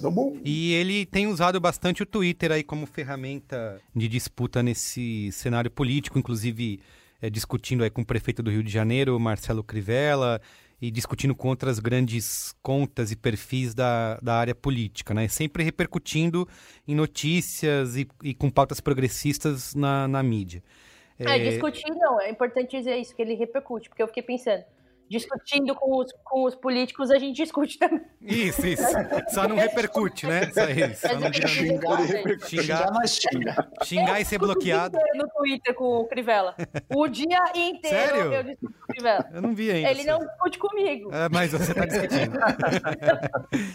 do 0.00 0.10
mundo. 0.10 0.40
E 0.44 0.72
ele 0.74 1.06
tem 1.06 1.26
usado 1.26 1.60
bastante 1.60 2.02
o 2.02 2.06
Twitter 2.06 2.52
aí 2.52 2.62
como 2.62 2.86
ferramenta 2.86 3.80
de 3.94 4.08
disputa 4.08 4.62
nesse 4.62 5.30
cenário 5.32 5.70
político, 5.70 6.18
inclusive 6.18 6.80
é, 7.20 7.28
discutindo 7.28 7.84
aí 7.84 7.90
com 7.90 8.02
o 8.02 8.06
prefeito 8.06 8.42
do 8.42 8.50
Rio 8.50 8.62
de 8.62 8.70
Janeiro, 8.70 9.18
Marcelo 9.20 9.62
Crivella, 9.62 10.40
e 10.80 10.90
discutindo 10.90 11.34
com 11.34 11.48
outras 11.48 11.78
grandes 11.78 12.54
contas 12.62 13.12
e 13.12 13.16
perfis 13.16 13.74
da, 13.74 14.18
da 14.22 14.34
área 14.36 14.54
política, 14.54 15.12
né? 15.12 15.28
Sempre 15.28 15.62
repercutindo 15.62 16.48
em 16.88 16.94
notícias 16.94 17.96
e, 17.96 18.08
e 18.22 18.32
com 18.32 18.48
pautas 18.48 18.80
progressistas 18.80 19.74
na, 19.74 20.08
na 20.08 20.22
mídia. 20.22 20.62
É, 21.20 21.38
discutir 21.38 21.90
não, 21.94 22.20
é 22.20 22.30
importante 22.30 22.76
dizer 22.76 22.96
isso, 22.96 23.14
que 23.14 23.22
ele 23.22 23.34
repercute, 23.34 23.88
porque 23.88 24.02
eu 24.02 24.08
fiquei 24.08 24.22
pensando, 24.22 24.64
discutindo 25.10 25.74
com 25.74 25.98
os, 25.98 26.12
com 26.22 26.44
os 26.44 26.54
políticos, 26.54 27.10
a 27.10 27.18
gente 27.18 27.36
discute 27.36 27.76
também. 27.78 28.00
Isso, 28.22 28.64
isso. 28.64 28.84
Só 29.28 29.48
não 29.48 29.56
repercute, 29.56 30.24
né? 30.24 30.48
Só 30.52 30.68
isso. 30.70 31.08
Só 31.08 31.18
não 31.18 31.32
xingar, 31.32 32.06
xingar, 32.06 32.48
xingar, 32.48 32.92
nós 32.92 33.10
xinga. 33.16 33.70
Xingar 33.82 34.20
e 34.20 34.24
ser 34.24 34.38
bloqueado. 34.38 34.96
no 35.16 35.28
Twitter 35.28 35.74
com 35.74 35.96
o 35.96 36.04
Crivella. 36.06 36.54
O 36.94 37.08
dia 37.08 37.40
inteiro 37.56 37.96
Sério? 37.96 38.32
eu 38.32 38.42
discuto 38.44 38.72
com 38.72 38.84
o 38.84 38.86
Crivella. 38.86 39.30
Eu 39.34 39.42
não 39.42 39.52
vi 39.52 39.72
ainda. 39.72 39.90
Ele 39.90 40.04
não 40.04 40.20
discute 40.20 40.58
comigo. 40.60 41.12
É, 41.12 41.28
mas 41.28 41.50
você 41.50 41.74
tá 41.74 41.84
discutindo. 41.84 42.38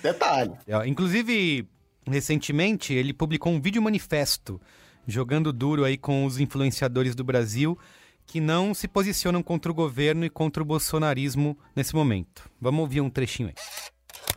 Detalhe. 0.02 0.54
Inclusive, 0.86 1.68
recentemente, 2.08 2.94
ele 2.94 3.14
publicou 3.14 3.52
um 3.52 3.60
vídeo 3.60 3.82
manifesto 3.82 4.62
jogando 5.08 5.54
duro 5.54 5.84
aí 5.84 5.98
com 5.98 6.26
os 6.26 6.40
influenciadores 6.40 7.16
do 7.16 7.24
Brasil 7.24 7.78
que 8.26 8.42
não 8.42 8.74
se 8.74 8.88
posicionam 8.88 9.44
contra 9.44 9.72
o 9.72 9.76
governo 9.76 10.26
e 10.26 10.30
contra 10.30 10.64
o 10.64 10.66
bolsonarismo 10.66 11.58
nesse 11.76 11.94
momento. 11.94 12.50
Vamos 12.60 12.82
ouvir 12.82 13.02
um 13.02 13.10
trechinho 13.10 13.50
aí. 13.50 13.56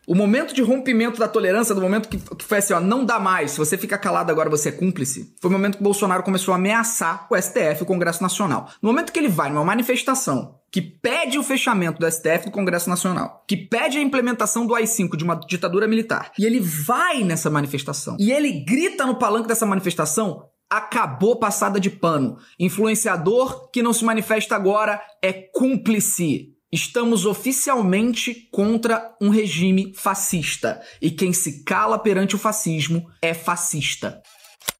O 0.06 0.14
momento 0.14 0.54
de 0.54 0.62
rompimento 0.62 1.18
da 1.18 1.28
tolerância, 1.28 1.74
do 1.74 1.82
momento 1.82 2.08
que, 2.08 2.16
que 2.16 2.44
foi 2.44 2.58
assim, 2.58 2.72
ó, 2.72 2.80
não 2.80 3.04
dá 3.04 3.20
mais, 3.20 3.52
se 3.52 3.58
você 3.58 3.76
fica 3.76 3.98
calado 3.98 4.30
agora 4.30 4.48
você 4.48 4.70
é 4.70 4.72
cúmplice, 4.72 5.34
foi 5.40 5.50
o 5.50 5.52
momento 5.52 5.76
que 5.76 5.82
o 5.82 5.84
Bolsonaro 5.84 6.22
começou 6.22 6.52
a 6.52 6.56
ameaçar 6.56 7.26
o 7.30 7.36
STF, 7.36 7.82
o 7.82 7.86
Congresso 7.86 8.22
Nacional. 8.22 8.70
No 8.80 8.88
momento 8.88 9.12
que 9.12 9.18
ele 9.18 9.28
vai 9.28 9.50
numa 9.50 9.64
manifestação 9.64 10.58
que 10.70 10.80
pede 10.80 11.38
o 11.38 11.42
fechamento 11.42 11.98
do 11.98 12.10
STF 12.10 12.46
do 12.46 12.50
Congresso 12.50 12.88
Nacional, 12.88 13.44
que 13.46 13.56
pede 13.56 13.98
a 13.98 14.02
implementação 14.02 14.66
do 14.66 14.74
AI-5 14.74 15.16
de 15.16 15.24
uma 15.24 15.34
ditadura 15.34 15.86
militar, 15.86 16.32
e 16.38 16.44
ele 16.44 16.60
vai 16.60 17.22
nessa 17.22 17.50
manifestação, 17.50 18.16
e 18.18 18.32
ele 18.32 18.64
grita 18.64 19.06
no 19.06 19.14
palanque 19.14 19.48
dessa 19.48 19.64
manifestação, 19.66 20.48
acabou 20.70 21.36
passada 21.36 21.80
de 21.80 21.90
pano. 21.90 22.38
Influenciador 22.58 23.70
que 23.70 23.82
não 23.82 23.92
se 23.92 24.04
manifesta 24.04 24.54
agora 24.54 25.00
é 25.22 25.32
cúmplice. 25.32 26.54
Estamos 26.70 27.24
oficialmente 27.24 28.48
contra 28.52 29.16
um 29.20 29.30
regime 29.30 29.92
fascista. 29.94 30.80
E 31.00 31.10
quem 31.10 31.32
se 31.32 31.64
cala 31.64 31.98
perante 31.98 32.36
o 32.36 32.38
fascismo 32.38 33.10
é 33.22 33.32
fascista. 33.32 34.22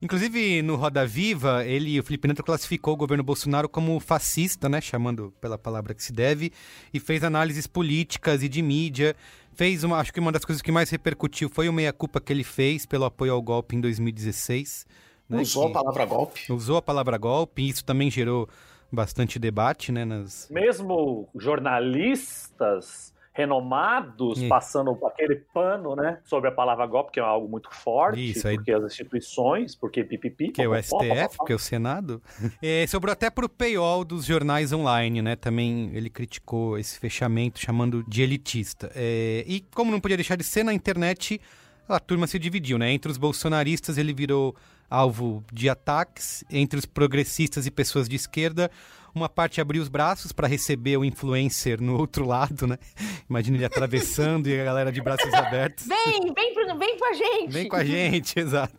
Inclusive, 0.01 0.63
no 0.63 0.77
Roda 0.77 1.07
Viva, 1.07 1.65
ele, 1.65 1.99
o 1.99 2.05
Felipe 2.05 2.29
Neto, 2.29 2.45
classificou 2.45 2.95
o 2.95 2.97
governo 2.97 3.25
Bolsonaro 3.25 3.69
como 3.69 3.99
fascista, 3.99 4.69
né? 4.69 4.81
Chamando 4.81 5.35
pela 5.41 5.59
palavra 5.59 5.95
que 5.95 6.05
se 6.05 6.13
deve, 6.13 6.53
e 6.93 7.01
fez 7.01 7.25
análises 7.25 7.67
políticas 7.67 8.43
e 8.43 8.49
de 8.49 8.63
mídia. 8.63 9.17
Fez 9.55 9.83
uma, 9.83 9.97
acho 9.97 10.13
que 10.13 10.21
uma 10.21 10.31
das 10.31 10.45
coisas 10.45 10.63
que 10.63 10.71
mais 10.71 10.89
repercutiu 10.91 11.49
foi 11.49 11.69
o 11.69 11.73
meia-culpa 11.73 12.21
que 12.21 12.33
ele 12.33 12.45
fez 12.45 12.87
pelo 12.87 13.07
apoio 13.07 13.33
ao 13.33 13.43
golpe 13.43 13.75
em 13.75 13.81
2016. 13.81 14.87
Né? 15.29 15.41
Usou 15.43 15.67
que 15.67 15.71
a 15.73 15.75
palavra 15.83 16.05
golpe. 16.05 16.53
Usou 16.53 16.77
a 16.79 16.83
palavra 16.83 17.19
golpe, 17.19 17.63
e 17.63 17.69
isso 17.69 17.85
também 17.85 18.11
gerou 18.11 18.49
bastante 18.91 19.39
debate, 19.39 19.93
né? 19.93 20.05
Nas... 20.05 20.49
Mesmo 20.51 21.29
jornalistas 21.37 23.13
renomados 23.33 24.43
Ih. 24.43 24.49
passando 24.49 24.99
aquele 25.07 25.37
pano, 25.55 25.95
né, 25.95 26.19
sobre 26.25 26.49
a 26.49 26.53
palavra 26.53 26.85
golpe, 26.87 27.13
que 27.13 27.21
é 27.21 27.23
algo 27.23 27.47
muito 27.49 27.71
forte, 27.73 28.33
Isso, 28.33 28.49
aí- 28.49 28.57
porque 28.57 28.73
as 28.73 28.83
instituições, 28.83 29.77
porque 29.77 30.03
pipipi, 30.03 30.51
Que 30.51 30.63
é 30.63 30.69
o 30.69 30.75
STF, 30.75 30.89
popopó. 31.29 31.45
que 31.45 31.53
é 31.53 31.55
o 31.55 31.59
Senado. 31.59 32.21
É, 32.61 32.85
sobrou 32.89 33.13
até 33.13 33.31
pro 33.31 33.49
paywall 33.49 34.05
dos 34.05 34.25
jornais 34.25 34.73
online, 34.73 35.23
né? 35.23 35.37
Também 35.37 35.91
ele 35.95 36.11
criticou 36.11 36.77
esse 36.77 36.99
fechamento, 36.99 37.61
chamando 37.61 38.03
de 38.09 38.23
elitista. 38.23 38.91
É, 38.97 39.45
e 39.47 39.61
como 39.73 39.93
não 39.93 40.01
podia 40.01 40.17
deixar 40.17 40.35
de 40.37 40.43
ser 40.43 40.65
na 40.65 40.75
internet, 40.75 41.41
a 41.89 42.01
turma 42.01 42.27
se 42.27 42.41
dividiu, 42.41 42.77
né? 42.77 42.91
Entre 42.91 43.09
os 43.09 43.17
bolsonaristas 43.19 43.99
ele 43.99 44.13
virou 44.13 44.57
alvo 44.91 45.45
de 45.53 45.69
ataques, 45.69 46.45
entre 46.51 46.79
os 46.79 46.87
progressistas 46.87 47.67
e 47.67 47.71
pessoas 47.71 48.09
de 48.09 48.17
esquerda, 48.17 48.71
uma 49.15 49.29
parte 49.29 49.61
abriu 49.61 49.83
os 49.83 49.89
braços 49.89 50.33
para 50.33 50.47
receber 50.47 50.97
o 50.97 51.05
influencer 51.05 51.81
no 51.81 51.97
outro 51.97 52.27
lado, 52.27 52.67
né? 52.67 52.79
Imagina 53.29 53.57
ele 53.57 53.65
atravessando 53.65 54.49
e 54.49 54.61
a 54.61 54.65
galera 54.65 54.93
de 54.93 55.01
braços 55.01 55.33
abertos. 55.33 55.87
Vem, 55.87 56.33
vem, 56.33 56.55
vem 56.79 56.99
com 56.99 57.05
a 57.05 57.13
gente. 57.13 57.53
Vem 57.53 57.69
com 57.69 57.77
a 57.77 57.85
gente, 57.85 58.39
exato. 58.41 58.77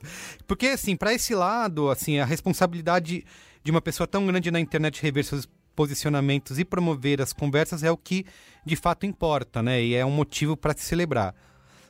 Porque, 0.47 0.67
assim, 0.67 0.95
para 0.95 1.13
esse 1.13 1.35
lado, 1.35 1.89
assim, 1.89 2.19
a 2.19 2.25
responsabilidade 2.25 3.25
de 3.63 3.71
uma 3.71 3.81
pessoa 3.81 4.07
tão 4.07 4.25
grande 4.25 4.49
na 4.49 4.59
internet 4.59 5.01
rever 5.01 5.23
seus 5.23 5.47
posicionamentos 5.75 6.59
e 6.59 6.65
promover 6.65 7.21
as 7.21 7.31
conversas 7.31 7.83
é 7.83 7.91
o 7.91 7.97
que 7.97 8.25
de 8.65 8.75
fato 8.75 9.05
importa, 9.05 9.63
né? 9.63 9.81
E 9.81 9.95
é 9.95 10.05
um 10.05 10.11
motivo 10.11 10.57
para 10.57 10.75
se 10.75 10.83
celebrar. 10.83 11.33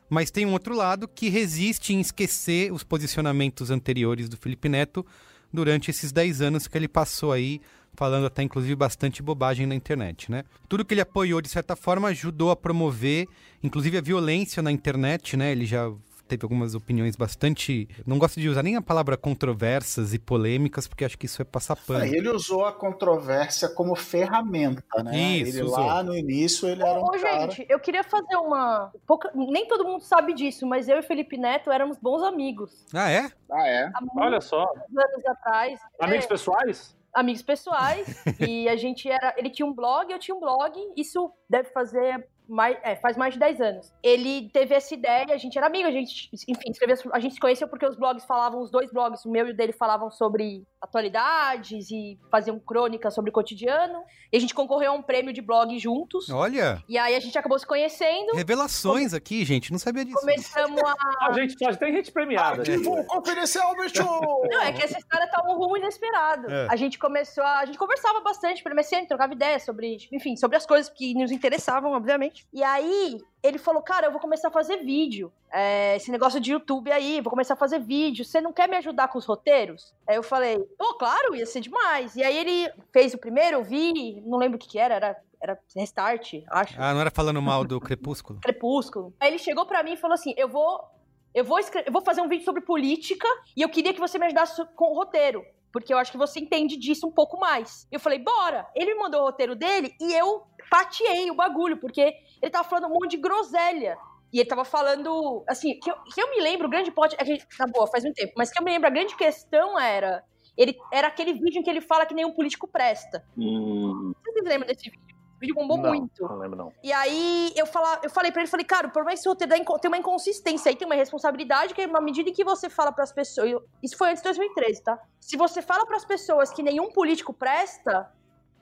Mas 0.09 0.31
tem 0.31 0.45
um 0.45 0.53
outro 0.53 0.75
lado 0.75 1.07
que 1.07 1.29
resiste 1.29 1.93
em 1.93 1.99
esquecer 1.99 2.71
os 2.71 2.83
posicionamentos 2.83 3.69
anteriores 3.69 4.27
do 4.27 4.37
Felipe 4.37 4.67
Neto 4.67 5.05
durante 5.53 5.91
esses 5.91 6.11
10 6.11 6.41
anos 6.41 6.67
que 6.67 6.77
ele 6.77 6.87
passou 6.87 7.31
aí 7.31 7.61
falando 7.93 8.25
até 8.27 8.41
inclusive 8.43 8.75
bastante 8.75 9.21
bobagem 9.21 9.65
na 9.65 9.75
internet, 9.75 10.31
né? 10.31 10.43
Tudo 10.67 10.85
que 10.85 10.93
ele 10.93 11.01
apoiou 11.01 11.41
de 11.41 11.49
certa 11.49 11.75
forma 11.75 12.07
ajudou 12.09 12.51
a 12.51 12.55
promover, 12.55 13.27
inclusive 13.61 13.97
a 13.97 14.01
violência 14.01 14.63
na 14.63 14.71
internet, 14.71 15.35
né? 15.35 15.51
Ele 15.51 15.65
já 15.65 15.91
teve 16.29 16.45
algumas 16.45 16.75
opiniões 16.75 17.15
bastante, 17.15 17.89
não 18.05 18.17
gosto 18.19 18.39
de 18.39 18.47
usar 18.47 18.61
nem 18.63 18.75
a 18.75 18.81
palavra 18.81 19.17
controversas 19.17 20.13
e 20.13 20.19
polêmicas, 20.19 20.87
porque 20.87 21.03
acho 21.03 21.17
que 21.17 21.25
isso 21.25 21.41
é 21.41 21.45
passar 21.45 21.75
pano. 21.75 22.03
Aí 22.03 22.13
ele 22.13 22.29
usou 22.29 22.63
a 22.65 22.71
controvérsia 22.71 23.67
como 23.69 23.95
ferramenta, 23.95 25.03
né? 25.03 25.17
Isso, 25.37 25.57
ele 25.57 25.65
usou. 25.65 25.79
lá 25.85 26.03
no 26.03 26.15
início 26.15 26.67
ele 26.69 26.83
era 26.83 26.99
um 26.99 27.03
Ô, 27.03 27.11
cara... 27.11 27.49
gente, 27.49 27.65
eu 27.67 27.79
queria 27.79 28.03
fazer 28.03 28.35
uma. 28.35 28.91
pouca- 29.07 29.31
Nem 29.33 29.67
todo 29.67 29.83
mundo 29.85 30.01
sabe 30.01 30.33
disso, 30.33 30.65
mas 30.67 30.87
eu 30.87 30.99
e 30.99 31.01
Felipe 31.01 31.37
Neto 31.37 31.71
éramos 31.71 31.97
bons 31.97 32.21
amigos. 32.21 32.85
Ah, 32.93 33.09
é? 33.09 33.31
Ah, 33.51 33.67
é? 33.67 33.91
Olha 34.17 34.39
só, 34.41 34.61
anos 34.61 35.25
atrás. 35.25 35.79
amigos 35.99 36.25
É, 36.25 36.27
pessoais? 36.27 36.95
amigos 37.13 37.41
pessoais. 37.41 38.23
e 38.39 38.69
a 38.69 38.75
gente 38.75 39.09
era. 39.09 39.33
Ele 39.37 39.49
tinha 39.49 39.65
um 39.65 39.73
blog, 39.73 40.11
eu 40.11 40.19
tinha 40.19 40.35
um 40.35 40.39
blog. 40.39 40.73
Isso 40.95 41.31
deve 41.49 41.69
fazer. 41.71 42.27
Mais, 42.49 42.77
é, 42.83 42.95
faz 42.95 43.15
mais 43.15 43.33
de 43.33 43.39
10 43.39 43.61
anos. 43.61 43.93
Ele 44.01 44.49
teve 44.49 44.73
essa 44.73 44.93
ideia, 44.93 45.33
a 45.33 45.37
gente 45.37 45.57
era 45.57 45.67
amigo, 45.67 45.87
a 45.87 45.91
gente, 45.91 46.29
enfim, 46.47 46.71
escreveu, 46.71 46.97
a 47.13 47.19
gente 47.19 47.35
se 47.35 47.39
conheceu 47.39 47.67
porque 47.67 47.85
os 47.85 47.95
blogs 47.95 48.25
falavam, 48.25 48.61
os 48.61 48.71
dois 48.71 48.91
blogs, 48.91 49.23
o 49.23 49.31
meu 49.31 49.47
e 49.47 49.51
o 49.51 49.55
dele 49.55 49.71
falavam 49.71 50.09
sobre 50.09 50.65
atualidades 50.81 51.91
e 51.91 52.17
faziam 52.31 52.59
crônicas 52.59 53.13
sobre 53.13 53.29
o 53.29 53.33
cotidiano. 53.33 54.03
E 54.31 54.37
a 54.37 54.39
gente 54.39 54.53
concorreu 54.53 54.91
a 54.91 54.95
um 54.95 55.01
prêmio 55.01 55.33
de 55.33 55.41
blog 55.41 55.77
juntos. 55.79 56.29
Olha, 56.29 56.83
E 56.87 56.97
aí 56.97 57.15
a 57.15 57.19
gente 57.19 57.37
acabou 57.37 57.57
se 57.57 57.65
conhecendo. 57.65 58.33
revelações 58.33 59.13
aqui, 59.13 59.43
gente, 59.45 59.71
não 59.71 59.79
sabia 59.79 60.05
disso. 60.05 60.19
Começamos 60.19 60.81
a. 60.83 60.95
Ah, 61.19 61.33
gente, 61.33 61.55
só 61.57 61.75
tem 61.75 61.93
gente 61.93 62.11
premiada. 62.11 62.61
Ativo 62.61 62.95
gente. 62.95 63.05
confidencial, 63.07 63.75
bicho! 63.75 64.03
Não, 64.03 64.61
é 64.61 64.71
que 64.71 64.83
essa 64.83 64.97
história 64.97 65.27
tá 65.29 65.43
um 65.45 65.57
rumo 65.57 65.77
inesperado. 65.77 66.49
É. 66.49 66.67
A 66.69 66.75
gente 66.75 66.97
começou 66.97 67.43
a. 67.43 67.59
A 67.59 67.65
gente 67.65 67.77
conversava 67.77 68.21
bastante 68.21 68.63
pelo 68.63 68.75
MSN, 68.75 69.05
trocava 69.07 69.33
ideias 69.33 69.63
sobre, 69.63 69.97
enfim, 70.11 70.35
sobre 70.35 70.55
as 70.57 70.65
coisas 70.65 70.89
que 70.89 71.13
nos 71.13 71.31
interessavam, 71.31 71.91
obviamente. 71.91 72.38
E 72.51 72.63
aí, 72.63 73.19
ele 73.41 73.57
falou, 73.57 73.81
cara, 73.81 74.07
eu 74.07 74.11
vou 74.11 74.19
começar 74.19 74.49
a 74.49 74.51
fazer 74.51 74.77
vídeo. 74.77 75.31
É, 75.51 75.95
esse 75.95 76.11
negócio 76.11 76.39
de 76.39 76.51
YouTube 76.51 76.91
aí, 76.91 77.21
vou 77.21 77.29
começar 77.31 77.53
a 77.53 77.57
fazer 77.57 77.79
vídeo. 77.79 78.25
Você 78.25 78.41
não 78.41 78.53
quer 78.53 78.67
me 78.67 78.75
ajudar 78.77 79.07
com 79.07 79.17
os 79.17 79.25
roteiros? 79.25 79.93
Aí 80.07 80.15
eu 80.15 80.23
falei, 80.23 80.59
pô, 80.77 80.93
claro, 80.95 81.35
ia 81.35 81.45
ser 81.45 81.61
demais. 81.61 82.15
E 82.15 82.23
aí 82.23 82.37
ele 82.37 82.71
fez 82.91 83.13
o 83.13 83.17
primeiro, 83.17 83.57
eu 83.57 83.63
vi, 83.63 84.21
não 84.25 84.37
lembro 84.37 84.57
o 84.57 84.59
que 84.59 84.67
que 84.67 84.79
era, 84.79 84.95
era, 84.95 85.17
era 85.41 85.59
Restart, 85.75 86.33
acho. 86.49 86.75
Ah, 86.77 86.93
não 86.93 87.01
era 87.01 87.11
falando 87.11 87.41
mal 87.41 87.63
do 87.63 87.79
Crepúsculo? 87.79 88.39
Crepúsculo. 88.43 89.13
Aí 89.19 89.29
ele 89.29 89.39
chegou 89.39 89.65
pra 89.65 89.83
mim 89.83 89.93
e 89.93 89.97
falou 89.97 90.15
assim: 90.15 90.33
Eu 90.37 90.49
vou. 90.49 90.83
Eu 91.31 91.45
vou, 91.45 91.59
eu 91.59 91.93
vou 91.93 92.01
fazer 92.01 92.21
um 92.21 92.27
vídeo 92.27 92.43
sobre 92.43 92.59
política 92.61 93.27
e 93.55 93.61
eu 93.61 93.69
queria 93.69 93.93
que 93.93 93.99
você 93.99 94.17
me 94.17 94.25
ajudasse 94.25 94.65
com 94.75 94.91
o 94.91 94.95
roteiro. 94.95 95.45
Porque 95.71 95.93
eu 95.93 95.97
acho 95.97 96.11
que 96.11 96.17
você 96.17 96.39
entende 96.39 96.77
disso 96.77 97.07
um 97.07 97.11
pouco 97.11 97.39
mais. 97.39 97.87
Eu 97.91 97.99
falei, 97.99 98.19
bora! 98.19 98.67
Ele 98.75 98.93
me 98.93 98.99
mandou 98.99 99.21
o 99.21 99.25
roteiro 99.25 99.55
dele 99.55 99.93
e 99.99 100.13
eu 100.13 100.43
fatiei 100.69 101.29
o 101.29 101.35
bagulho, 101.35 101.77
porque 101.79 102.13
ele 102.41 102.51
tava 102.51 102.67
falando 102.67 102.91
um 102.91 102.93
monte 102.93 103.11
de 103.11 103.17
groselha. 103.17 103.97
E 104.31 104.39
ele 104.39 104.49
tava 104.49 104.63
falando, 104.63 105.43
assim, 105.47 105.79
que 105.79 105.89
eu, 105.89 105.95
que 106.03 106.21
eu 106.21 106.29
me 106.29 106.41
lembro, 106.41 106.67
o 106.67 106.69
grande 106.69 106.91
plot. 106.91 107.15
É 107.17 107.23
que, 107.23 107.57
tá 107.57 107.65
boa, 107.67 107.87
faz 107.87 108.05
um 108.05 108.13
tempo, 108.13 108.33
mas 108.37 108.51
que 108.51 108.59
eu 108.59 108.63
me 108.63 108.71
lembro, 108.71 108.87
a 108.87 108.91
grande 108.91 109.15
questão 109.15 109.79
era. 109.79 110.23
Ele, 110.55 110.77
era 110.91 111.07
aquele 111.07 111.33
vídeo 111.33 111.59
em 111.59 111.63
que 111.63 111.69
ele 111.69 111.81
fala 111.81 112.05
que 112.05 112.13
nenhum 112.13 112.33
político 112.33 112.67
presta. 112.67 113.23
Hum, 113.37 114.11
Vocês 114.23 114.45
lembram 114.45 114.67
desse 114.67 114.89
vídeo? 114.89 115.18
O 115.39 115.45
vídeo 115.47 115.55
bombou 115.55 115.77
não, 115.77 115.89
muito. 115.89 116.21
Não 116.21 116.37
lembro, 116.37 116.57
não. 116.57 116.73
E 116.83 116.91
aí 116.91 117.53
eu, 117.55 117.65
fala, 117.65 118.01
eu 118.03 118.09
falei 118.09 118.29
pra 118.29 118.41
ele, 118.41 118.51
falei, 118.51 118.65
cara, 118.65 118.89
por 118.89 119.05
mais 119.05 119.19
que 119.19 119.21
esse 119.21 119.29
roteiro 119.29 119.53
tem 119.79 119.87
uma 119.89 119.97
inconsistência 119.97 120.69
aí, 120.69 120.75
tem 120.75 120.85
uma 120.85 120.95
responsabilidade, 120.95 121.73
que 121.73 121.87
na 121.87 122.01
medida 122.01 122.29
em 122.29 122.33
que 122.33 122.43
você 122.43 122.69
fala 122.69 122.91
pras 122.91 123.13
pessoas. 123.13 123.61
isso 123.81 123.97
foi 123.97 124.09
antes 124.09 124.21
de 124.21 124.27
2013, 124.27 124.83
tá? 124.83 124.99
Se 125.17 125.37
você 125.37 125.61
fala 125.61 125.85
pras 125.85 126.03
pessoas 126.03 126.51
que 126.51 126.61
nenhum 126.61 126.91
político 126.91 127.33
presta, 127.33 128.11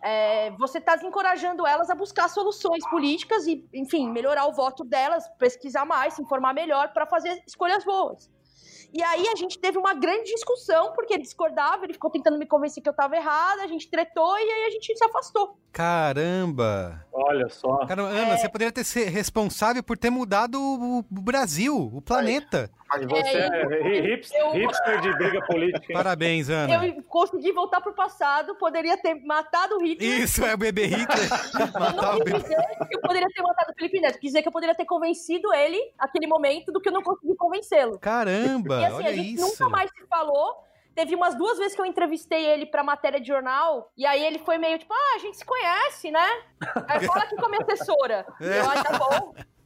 é, 0.03 0.51
você 0.51 0.79
tá 0.79 0.95
desencorajando 0.95 1.65
elas 1.65 1.89
a 1.89 1.95
buscar 1.95 2.29
soluções 2.29 2.87
políticas 2.91 3.47
e, 3.47 3.67
enfim, 3.73 4.11
melhorar 4.11 4.45
o 4.45 4.53
voto 4.53 4.83
delas, 4.83 5.27
pesquisar 5.39 5.83
mais, 5.83 6.13
se 6.13 6.21
informar 6.21 6.53
melhor 6.53 6.93
pra 6.93 7.07
fazer 7.07 7.41
escolhas 7.47 7.83
boas. 7.83 8.29
E 8.97 9.03
aí 9.03 9.27
a 9.27 9.35
gente 9.35 9.59
teve 9.59 9.77
uma 9.77 9.93
grande 9.93 10.31
discussão, 10.31 10.91
porque 10.93 11.13
ele 11.13 11.21
discordava, 11.21 11.85
ele 11.85 11.93
ficou 11.93 12.09
tentando 12.09 12.35
me 12.35 12.47
convencer 12.47 12.81
que 12.81 12.89
eu 12.89 12.93
tava 12.93 13.15
errada, 13.15 13.61
a 13.61 13.67
gente 13.67 13.87
tretou 13.87 14.35
e 14.39 14.41
aí 14.41 14.65
a 14.65 14.71
gente 14.71 14.97
se 14.97 15.03
afastou. 15.05 15.55
Caramba! 15.71 17.05
Olha 17.13 17.47
só. 17.47 17.85
Caramba, 17.85 18.09
Ana, 18.09 18.35
você 18.35 18.49
poderia 18.49 18.71
ter 18.71 18.83
ser 18.83 19.09
responsável 19.09 19.83
por 19.83 19.99
ter 19.99 20.09
mudado 20.09 20.59
o, 20.59 20.99
o 21.01 21.21
Brasil, 21.21 21.77
o 21.93 22.01
planeta. 22.01 22.71
Mas 22.89 23.05
você 23.05 23.37
é, 23.37 23.63
eu- 23.63 24.01
hipster, 24.03 24.39
eu- 24.39 24.51
hipster 24.51 25.01
de 25.01 25.13
briga 25.17 25.45
política. 25.45 25.93
Parabéns, 25.93 26.49
Ana. 26.49 26.85
Eu 26.85 27.03
consegui 27.03 27.51
voltar 27.51 27.81
pro 27.81 27.93
passado, 27.93 28.55
poderia 28.55 28.97
ter 28.97 29.15
matado 29.25 29.75
o 29.77 29.83
Hitler. 29.85 30.21
Isso, 30.21 30.45
é 30.45 30.53
o 30.53 30.57
bebê 30.57 30.85
Hitler. 30.85 31.07
Eu 31.59 31.79
Matar 31.79 31.91
não 32.13 32.17
o 32.19 32.23
quis 32.23 32.33
dizer 32.41 32.55
que 32.87 32.95
eu 32.95 33.01
poderia 33.01 33.27
ter 33.27 33.41
matado 33.41 33.71
o 33.71 33.75
Felipe 33.75 33.99
Neto. 33.99 34.13
Quis 34.19 34.29
dizer 34.31 34.41
que 34.41 34.47
eu 34.47 34.51
poderia 34.51 34.75
ter 34.75 34.85
convencido 34.85 35.53
ele, 35.53 35.79
naquele 35.99 36.27
momento, 36.27 36.71
do 36.71 36.79
que 36.79 36.89
eu 36.89 36.93
não 36.93 37.01
consegui 37.03 37.35
convencê-lo. 37.35 37.99
Caramba, 37.99 38.79
E 38.81 38.85
assim, 38.85 38.95
olha 38.95 39.09
a 39.09 39.13
gente 39.13 39.33
isso. 39.35 39.45
nunca 39.45 39.69
mais 39.69 39.89
se 39.91 40.05
falou. 40.07 40.63
Teve 40.95 41.13
umas 41.13 41.35
duas 41.35 41.57
vezes 41.59 41.75
que 41.75 41.81
eu 41.81 41.85
entrevistei 41.85 42.43
ele 42.45 42.65
pra 42.65 42.83
matéria 42.83 43.19
de 43.19 43.27
jornal, 43.27 43.91
e 43.95 44.03
aí 44.05 44.23
ele 44.25 44.39
foi 44.39 44.57
meio 44.57 44.79
tipo, 44.79 44.91
ah, 44.93 45.15
a 45.15 45.19
gente 45.19 45.37
se 45.37 45.45
conhece, 45.45 46.09
né? 46.09 46.27
Aí 46.87 47.05
fala 47.05 47.21
aqui 47.23 47.35
com 47.35 47.45
a 47.45 47.49
minha 47.49 47.61
assessora. 47.61 48.25
É. 48.41 48.59
Eu, 48.61 48.69
ah, 48.69 48.83
tá 48.83 48.97
bom. 48.97 49.33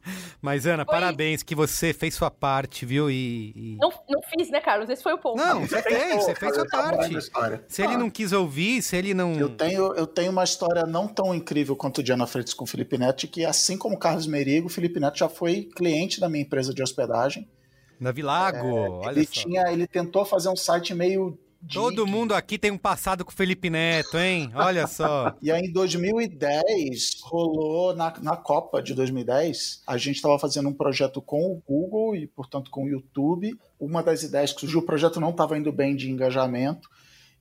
Mas, 0.42 0.66
Ana, 0.66 0.84
Foi- 0.84 0.96
parabéns 0.96 1.44
que 1.44 1.54
você 1.54 1.94
fez 1.94 2.16
sua 2.16 2.32
parte, 2.32 2.84
viu? 2.84 3.12
E. 3.12 3.54
e- 3.56 3.78
Não, 3.80 3.92
não 4.10 4.22
fiz, 4.24 4.50
né, 4.50 4.60
Carlos? 4.60 4.90
Esse 4.90 5.04
foi 5.04 5.14
o 5.14 5.18
ponto. 5.20 5.38
Não, 5.38 5.62
você 5.68 5.82
fez, 5.84 6.16
você 6.16 6.34
fez 6.34 6.56
sua 6.56 6.66
parte. 6.66 7.16
História. 7.16 7.64
Se 7.68 7.84
ele 7.84 7.96
não 7.96 8.10
quis 8.10 8.32
ouvir, 8.34 8.82
se 8.82 8.96
ele 8.98 9.14
não. 9.14 9.34
Eu 9.36 9.50
tenho, 9.50 9.94
eu 9.94 10.08
tenho 10.08 10.32
uma 10.32 10.44
história 10.44 10.84
não 10.88 11.08
tão 11.08 11.34
incrível 11.36 11.76
quanto 11.76 12.00
o 12.00 12.04
Diana 12.04 12.26
Freitas 12.26 12.56
com 12.56 12.64
o 12.64 12.68
Felipe 12.68 12.98
Neto, 12.98 13.28
que 13.28 13.46
assim 13.46 13.78
como 13.78 13.96
o 13.96 14.00
Carlos 14.00 14.26
Merigo, 14.26 14.66
o 14.66 14.70
Felipe 14.70 15.00
Neto 15.00 15.20
já 15.20 15.30
foi 15.30 15.70
cliente 15.76 16.20
da 16.20 16.28
minha 16.28 16.42
empresa 16.44 16.74
de 16.74 16.82
hospedagem. 16.82 17.48
Davi 18.00 18.24
Lago, 18.24 18.68
olha 19.06 19.12
ele 19.12 19.28
só. 19.28 19.32
tinha, 19.44 19.72
ele 19.72 19.86
tentou 19.86 20.26
fazer 20.26 20.50
um 20.50 20.56
site 20.56 20.92
meio 20.96 21.38
Todo 21.72 22.08
mundo 22.08 22.34
aqui 22.34 22.58
tem 22.58 22.72
um 22.72 22.78
passado 22.78 23.24
com 23.24 23.32
o 23.32 23.34
Felipe 23.34 23.70
Neto, 23.70 24.18
hein? 24.18 24.52
Olha 24.56 24.88
só. 24.88 25.36
E 25.42 25.52
aí, 25.52 25.62
em 25.66 25.72
2010, 25.72 27.22
rolou 27.22 27.96
na, 27.96 28.14
na 28.22 28.36
Copa 28.36 28.82
de 28.82 28.94
2010, 28.94 29.84
a 29.86 29.98
gente 29.98 30.16
estava 30.18 30.38
fazendo 30.40 30.70
um 30.70 30.74
projeto 30.74 31.22
com 31.22 31.52
o 31.52 31.62
Google 31.68 32.16
e, 32.16 32.28
portanto, 32.28 32.70
com 32.72 32.86
o 32.86 32.90
YouTube. 32.90 33.58
Uma 33.80 34.02
das 34.04 34.24
ideias 34.24 34.54
que 34.54 34.62
surgiu, 34.62 34.80
o 34.80 34.86
projeto 34.86 35.20
não 35.20 35.30
estava 35.30 35.58
indo 35.58 35.72
bem 35.72 35.96
de 35.96 36.10
engajamento. 36.10 36.90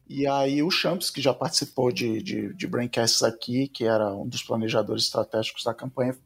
E 0.08 0.26
aí, 0.26 0.62
o 0.62 0.70
Champs, 0.70 1.10
que 1.10 1.20
já 1.20 1.32
participou 1.32 1.92
de, 1.92 2.22
de, 2.22 2.54
de 2.54 2.66
Braincasts 2.66 3.22
aqui, 3.22 3.68
que 3.68 3.84
era 3.84 4.12
um 4.14 4.26
dos 4.26 4.42
planejadores 4.42 5.04
estratégicos 5.04 5.64
da 5.64 5.72
campanha, 5.72 6.16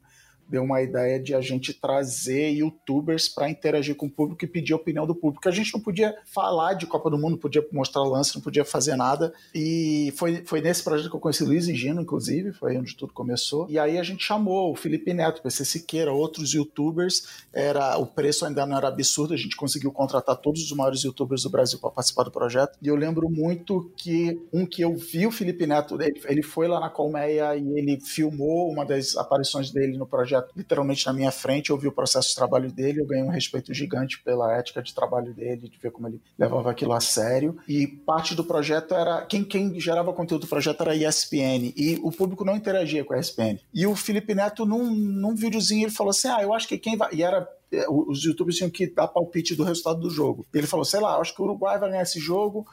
deu 0.49 0.63
uma 0.63 0.83
ideia 0.83 1.19
de 1.19 1.35
a 1.35 1.41
gente 1.41 1.73
trazer 1.73 2.51
youtubers 2.51 3.29
para 3.29 3.49
interagir 3.49 3.95
com 3.95 4.07
o 4.07 4.11
público 4.11 4.45
e 4.45 4.49
pedir 4.49 4.73
a 4.73 4.77
opinião 4.77 5.07
do 5.07 5.15
público. 5.15 5.49
A 5.49 5.53
gente 5.53 5.73
não 5.73 5.81
podia 5.81 6.17
falar 6.25 6.75
de 6.75 6.87
Copa 6.87 7.11
do 7.11 7.19
Mundo, 7.19 7.33
não 7.33 7.39
podia 7.39 7.67
mostrar 7.73 8.03
lance, 8.03 8.35
não 8.35 8.43
podia 8.43 8.65
fazer 8.65 8.97
nada. 8.97 9.33
E 9.55 10.13
foi, 10.17 10.45
foi 10.45 10.61
nesse 10.61 10.83
projeto 10.83 11.11
que 11.11 11.17
eu 11.17 11.21
conheci 11.21 11.45
Luiz 11.45 11.69
e 11.69 11.75
Gino, 11.75 12.01
inclusive, 12.01 12.53
foi 12.53 12.77
onde 12.77 12.95
tudo 12.95 13.13
começou. 13.13 13.67
E 13.69 13.79
aí 13.79 13.99
a 13.99 14.03
gente 14.03 14.25
chamou 14.25 14.73
o 14.73 14.77
Felipe 14.77 15.13
Neto, 15.15 15.43
PC 15.43 15.65
Siqueira, 15.65 16.13
outros 16.13 16.53
youtubers. 16.53 17.45
Era, 17.53 17.97
o 17.99 18.07
preço 18.07 18.45
ainda 18.45 18.67
não 18.67 18.77
era 18.77 18.89
absurdo, 18.89 19.35
a 19.35 19.37
gente 19.37 19.57
conseguiu 19.57 19.93
contratar 19.93 20.37
todos 20.37 20.63
os 20.63 20.73
maiores 20.73 21.03
youtubers 21.03 21.43
do 21.43 21.51
Brasil 21.51 21.79
para 21.79 21.91
participar 21.91 22.25
do 22.25 22.31
projeto. 22.31 22.79
E 22.83 22.89
eu 22.89 22.97
lembro 22.97 23.31
muito 23.31 23.91
que 23.97 24.41
um 24.53 24.67
que 24.67 24.83
eu 24.83 24.95
vi 24.95 25.27
o 25.27 25.33
Felipe 25.33 25.67
Neto, 25.67 26.01
ele, 26.01 26.21
ele 26.27 26.43
foi 26.43 26.69
lá 26.69 26.81
na 26.81 26.91
Colmeia 26.91 27.57
e 27.57 27.79
ele 27.79 27.99
filmou 28.01 28.71
uma 28.71 28.85
das 28.85 29.17
aparições 29.17 29.71
dele 29.71 29.97
no 29.97 30.07
projeto 30.07 30.34
projeto 30.35 30.53
literalmente 30.57 31.07
na 31.07 31.12
minha 31.12 31.31
frente, 31.31 31.71
eu 31.71 31.79
vi 31.79 31.87
o 31.87 31.93
processo 31.93 32.29
de 32.29 32.35
trabalho 32.35 32.71
dele, 32.71 33.00
eu 33.00 33.07
ganhei 33.07 33.25
um 33.25 33.31
respeito 33.31 33.73
gigante 33.73 34.23
pela 34.23 34.53
ética 34.57 34.83
de 34.83 34.95
trabalho 34.95 35.33
dele, 35.33 35.69
de 35.69 35.79
ver 35.79 35.91
como 35.91 36.09
ele 36.09 36.21
levava 36.38 36.71
aquilo 36.71 36.93
a 36.93 37.00
sério. 37.00 37.57
E 37.69 37.87
parte 37.87 38.35
do 38.35 38.45
projeto 38.45 38.95
era. 38.95 39.25
Quem, 39.26 39.45
quem 39.45 39.79
gerava 39.81 40.12
conteúdo 40.12 40.43
do 40.43 40.49
projeto 40.49 40.81
era 40.81 40.93
a 40.93 40.97
ESPN, 40.97 41.73
e 41.76 41.99
o 42.03 42.11
público 42.11 42.45
não 42.45 42.57
interagia 42.57 43.05
com 43.05 43.14
a 43.14 43.19
ESPN. 43.19 43.59
E 43.73 43.87
o 43.87 43.95
Felipe 43.95 44.35
Neto, 44.35 44.64
num, 44.64 44.91
num 44.91 45.35
videozinho, 45.35 45.85
ele 45.85 45.95
falou 45.95 46.11
assim: 46.11 46.29
ah, 46.29 46.43
eu 46.43 46.53
acho 46.53 46.69
que 46.69 46.79
quem 46.79 46.97
vai. 46.97 47.12
E 47.12 47.23
era 47.23 47.49
é, 47.73 47.87
os 47.88 48.23
youtubers 48.25 48.57
tinham 48.57 48.71
que 48.71 48.87
dar 48.87 49.09
palpite 49.09 49.55
do 49.55 49.64
resultado 49.64 50.00
do 50.00 50.11
jogo. 50.11 50.47
Ele 50.53 50.67
falou, 50.67 50.85
sei 50.85 51.00
lá, 51.00 51.17
acho 51.17 51.35
que 51.35 51.41
o 51.41 51.45
Uruguai 51.45 51.79
vai 51.79 51.91
ganhar 51.91 52.03
esse 52.03 52.19
jogo. 52.19 52.67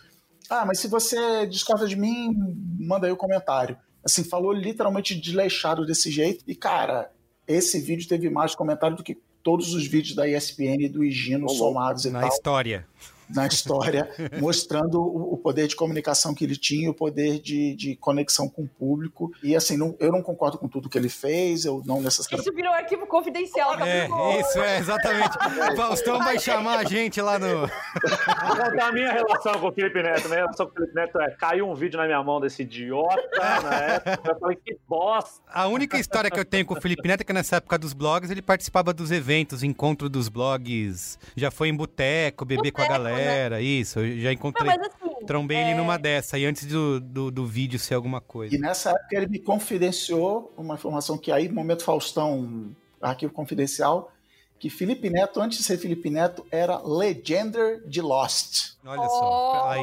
Ah, 0.49 0.65
mas 0.65 0.79
se 0.79 0.87
você 0.87 1.45
discorda 1.47 1.87
de 1.87 1.95
mim, 1.95 2.33
manda 2.79 3.07
aí 3.07 3.11
o 3.11 3.15
um 3.15 3.17
comentário. 3.17 3.77
Assim, 4.03 4.23
falou 4.23 4.51
literalmente 4.51 5.19
desleixado 5.19 5.85
desse 5.85 6.11
jeito. 6.11 6.43
E, 6.47 6.55
cara, 6.55 7.11
esse 7.51 7.79
vídeo 7.79 8.07
teve 8.07 8.29
mais 8.29 8.55
comentário 8.55 8.97
do 8.97 9.03
que 9.03 9.17
todos 9.43 9.73
os 9.73 9.87
vídeos 9.87 10.15
da 10.15 10.27
ESPN 10.27 10.83
e 10.83 10.89
do 10.89 11.03
Higino 11.03 11.49
somados 11.49 12.05
e 12.05 12.09
na 12.09 12.19
tal. 12.19 12.29
Na 12.29 12.35
história 12.35 12.87
na 13.33 13.47
história, 13.47 14.09
mostrando 14.39 15.01
o, 15.01 15.37
poder 15.37 15.67
de 15.67 15.75
comunicação 15.75 16.33
que 16.33 16.43
ele 16.43 16.55
tinha, 16.55 16.89
o 16.89 16.93
poder 16.93 17.39
de, 17.39 17.75
de 17.75 17.95
conexão 17.95 18.47
com 18.47 18.63
o 18.63 18.67
público. 18.67 19.31
E 19.43 19.55
assim, 19.55 19.77
não, 19.77 19.95
eu 19.99 20.11
não 20.11 20.21
concordo 20.21 20.57
com 20.57 20.67
tudo 20.67 20.89
que 20.89 20.97
ele 20.97 21.09
fez, 21.09 21.65
eu 21.65 21.81
não 21.85 22.01
necessariamente. 22.01 22.47
Isso 22.47 22.55
virou 22.55 22.73
arquivo 22.73 23.07
confidencial, 23.07 23.77
tá 23.77 23.87
É, 23.87 24.07
isso 24.39 24.59
é, 24.59 24.77
exatamente. 24.77 25.37
Faustão 25.75 26.19
vai 26.19 26.39
chamar 26.39 26.79
a 26.79 26.83
gente 26.83 27.21
lá 27.21 27.39
no. 27.39 27.67
Vou 27.67 28.57
contar 28.57 28.87
a 28.87 28.91
minha 28.91 29.11
relação 29.11 29.53
com 29.59 29.67
o 29.67 29.71
Felipe 29.71 30.01
Neto. 30.01 30.27
Minha 30.27 30.41
relação 30.41 30.65
com 30.67 30.73
o 30.73 30.75
Felipe 30.75 30.95
Neto 30.95 31.19
é: 31.19 31.31
caiu 31.31 31.69
um 31.69 31.75
vídeo 31.75 31.97
na 31.97 32.05
minha 32.05 32.23
mão 32.23 32.39
desse 32.39 32.61
idiota 32.61 33.21
na 33.63 33.75
época. 33.75 34.21
Eu 34.31 34.39
falei, 34.39 34.57
que 34.63 34.77
bosta. 34.87 35.41
A 35.47 35.67
única 35.67 35.97
história 35.97 36.29
que 36.29 36.39
eu 36.39 36.45
tenho 36.45 36.65
com 36.65 36.73
o 36.73 36.81
Felipe 36.81 37.07
Neto 37.07 37.21
é 37.21 37.23
que 37.23 37.33
nessa 37.33 37.57
época 37.57 37.77
dos 37.77 37.93
blogs 37.93 38.29
ele 38.29 38.41
participava 38.41 38.93
dos 38.93 39.11
eventos, 39.11 39.63
encontro 39.63 40.09
dos 40.09 40.29
blogs, 40.29 41.17
já 41.35 41.49
foi 41.51 41.69
em 41.69 41.75
boteco, 41.75 42.45
beber 42.45 42.71
com 42.71 42.81
a 42.81 42.87
galera. 42.87 43.20
Né? 43.25 43.37
Era, 43.39 43.61
isso. 43.61 43.99
Eu 43.99 44.19
já 44.19 44.33
encontrei. 44.33 44.75
Não, 44.75 44.85
assim, 44.85 45.25
trombei 45.25 45.57
é... 45.57 45.69
ele 45.71 45.77
numa 45.77 45.97
dessa, 45.97 46.37
e 46.37 46.45
antes 46.45 46.65
do, 46.65 46.99
do, 46.99 47.31
do, 47.31 47.45
vídeo 47.45 47.79
ser 47.79 47.93
alguma 47.93 48.21
coisa. 48.21 48.55
E 48.55 48.57
nessa 48.57 48.91
época 48.91 49.15
ele 49.15 49.27
me 49.27 49.39
confidenciou 49.39 50.53
uma 50.57 50.75
informação 50.75 51.17
que 51.17 51.31
aí, 51.31 51.47
no 51.47 51.55
momento 51.55 51.83
Faustão, 51.83 52.75
arquivo 53.01 53.33
confidencial, 53.33 54.11
que 54.59 54.69
Felipe 54.69 55.09
Neto, 55.09 55.41
antes 55.41 55.57
de 55.57 55.63
ser 55.63 55.77
Felipe 55.77 56.09
Neto, 56.09 56.45
era 56.51 56.79
Legender 56.79 57.81
de 57.87 57.99
Lost. 57.99 58.73
Olha 58.85 59.07
só. 59.07 59.69
Aí, 59.69 59.81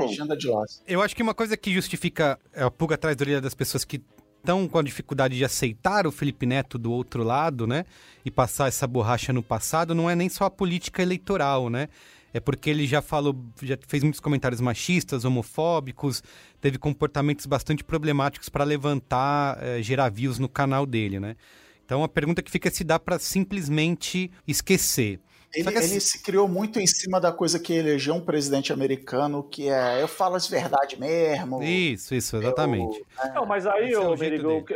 Legenda 0.00 0.36
de 0.36 0.48
Lost. 0.48 0.80
Eu 0.86 1.00
acho 1.00 1.14
que 1.14 1.22
uma 1.22 1.34
coisa 1.34 1.56
que 1.56 1.72
justifica 1.72 2.38
a 2.54 2.68
pulga 2.68 2.96
atrás 2.96 3.16
da 3.16 3.22
orelha 3.22 3.40
das 3.40 3.54
pessoas 3.54 3.84
que 3.84 4.02
estão 4.46 4.68
com 4.68 4.78
a 4.78 4.82
dificuldade 4.82 5.36
de 5.36 5.44
aceitar 5.44 6.06
o 6.06 6.12
Felipe 6.12 6.46
Neto 6.46 6.78
do 6.78 6.92
outro 6.92 7.24
lado, 7.24 7.66
né? 7.66 7.84
E 8.24 8.30
passar 8.30 8.68
essa 8.68 8.86
borracha 8.86 9.32
no 9.32 9.42
passado, 9.42 9.94
não 9.94 10.08
é 10.08 10.14
nem 10.14 10.28
só 10.28 10.44
a 10.44 10.50
política 10.50 11.02
eleitoral, 11.02 11.68
né? 11.68 11.88
É 12.32 12.40
porque 12.40 12.70
ele 12.70 12.86
já 12.86 13.00
falou, 13.00 13.34
já 13.62 13.78
fez 13.86 14.02
muitos 14.02 14.20
comentários 14.20 14.60
machistas, 14.60 15.24
homofóbicos, 15.24 16.22
teve 16.60 16.78
comportamentos 16.78 17.46
bastante 17.46 17.82
problemáticos 17.82 18.48
para 18.48 18.64
levantar, 18.64 19.62
é, 19.62 19.82
gerar 19.82 20.10
views 20.10 20.38
no 20.38 20.48
canal 20.48 20.84
dele, 20.84 21.18
né? 21.18 21.36
Então 21.84 22.02
a 22.02 22.08
pergunta 22.08 22.42
que 22.42 22.50
fica 22.50 22.68
é 22.68 22.70
se 22.70 22.82
dá 22.82 22.98
para 22.98 23.18
simplesmente 23.18 24.30
esquecer. 24.46 25.20
Ele, 25.54 25.68
assim... 25.70 25.92
ele, 25.92 26.00
se 26.00 26.22
criou 26.22 26.46
muito 26.46 26.78
em 26.78 26.86
cima 26.86 27.20
da 27.20 27.32
coisa 27.32 27.58
que 27.58 27.72
elegeu 27.72 28.14
um 28.14 28.20
presidente 28.20 28.72
americano, 28.72 29.42
que 29.42 29.68
é 29.68 30.02
eu 30.02 30.08
falo 30.08 30.34
as 30.34 30.46
verdade 30.46 30.98
mesmo. 31.00 31.62
Isso, 31.62 32.14
isso, 32.14 32.36
exatamente. 32.36 33.02
Eu, 33.24 33.34
Não, 33.34 33.46
mas 33.46 33.66
aí, 33.66 33.92
é 33.92 33.98
ô, 33.98 34.14
Merigo, 34.16 34.66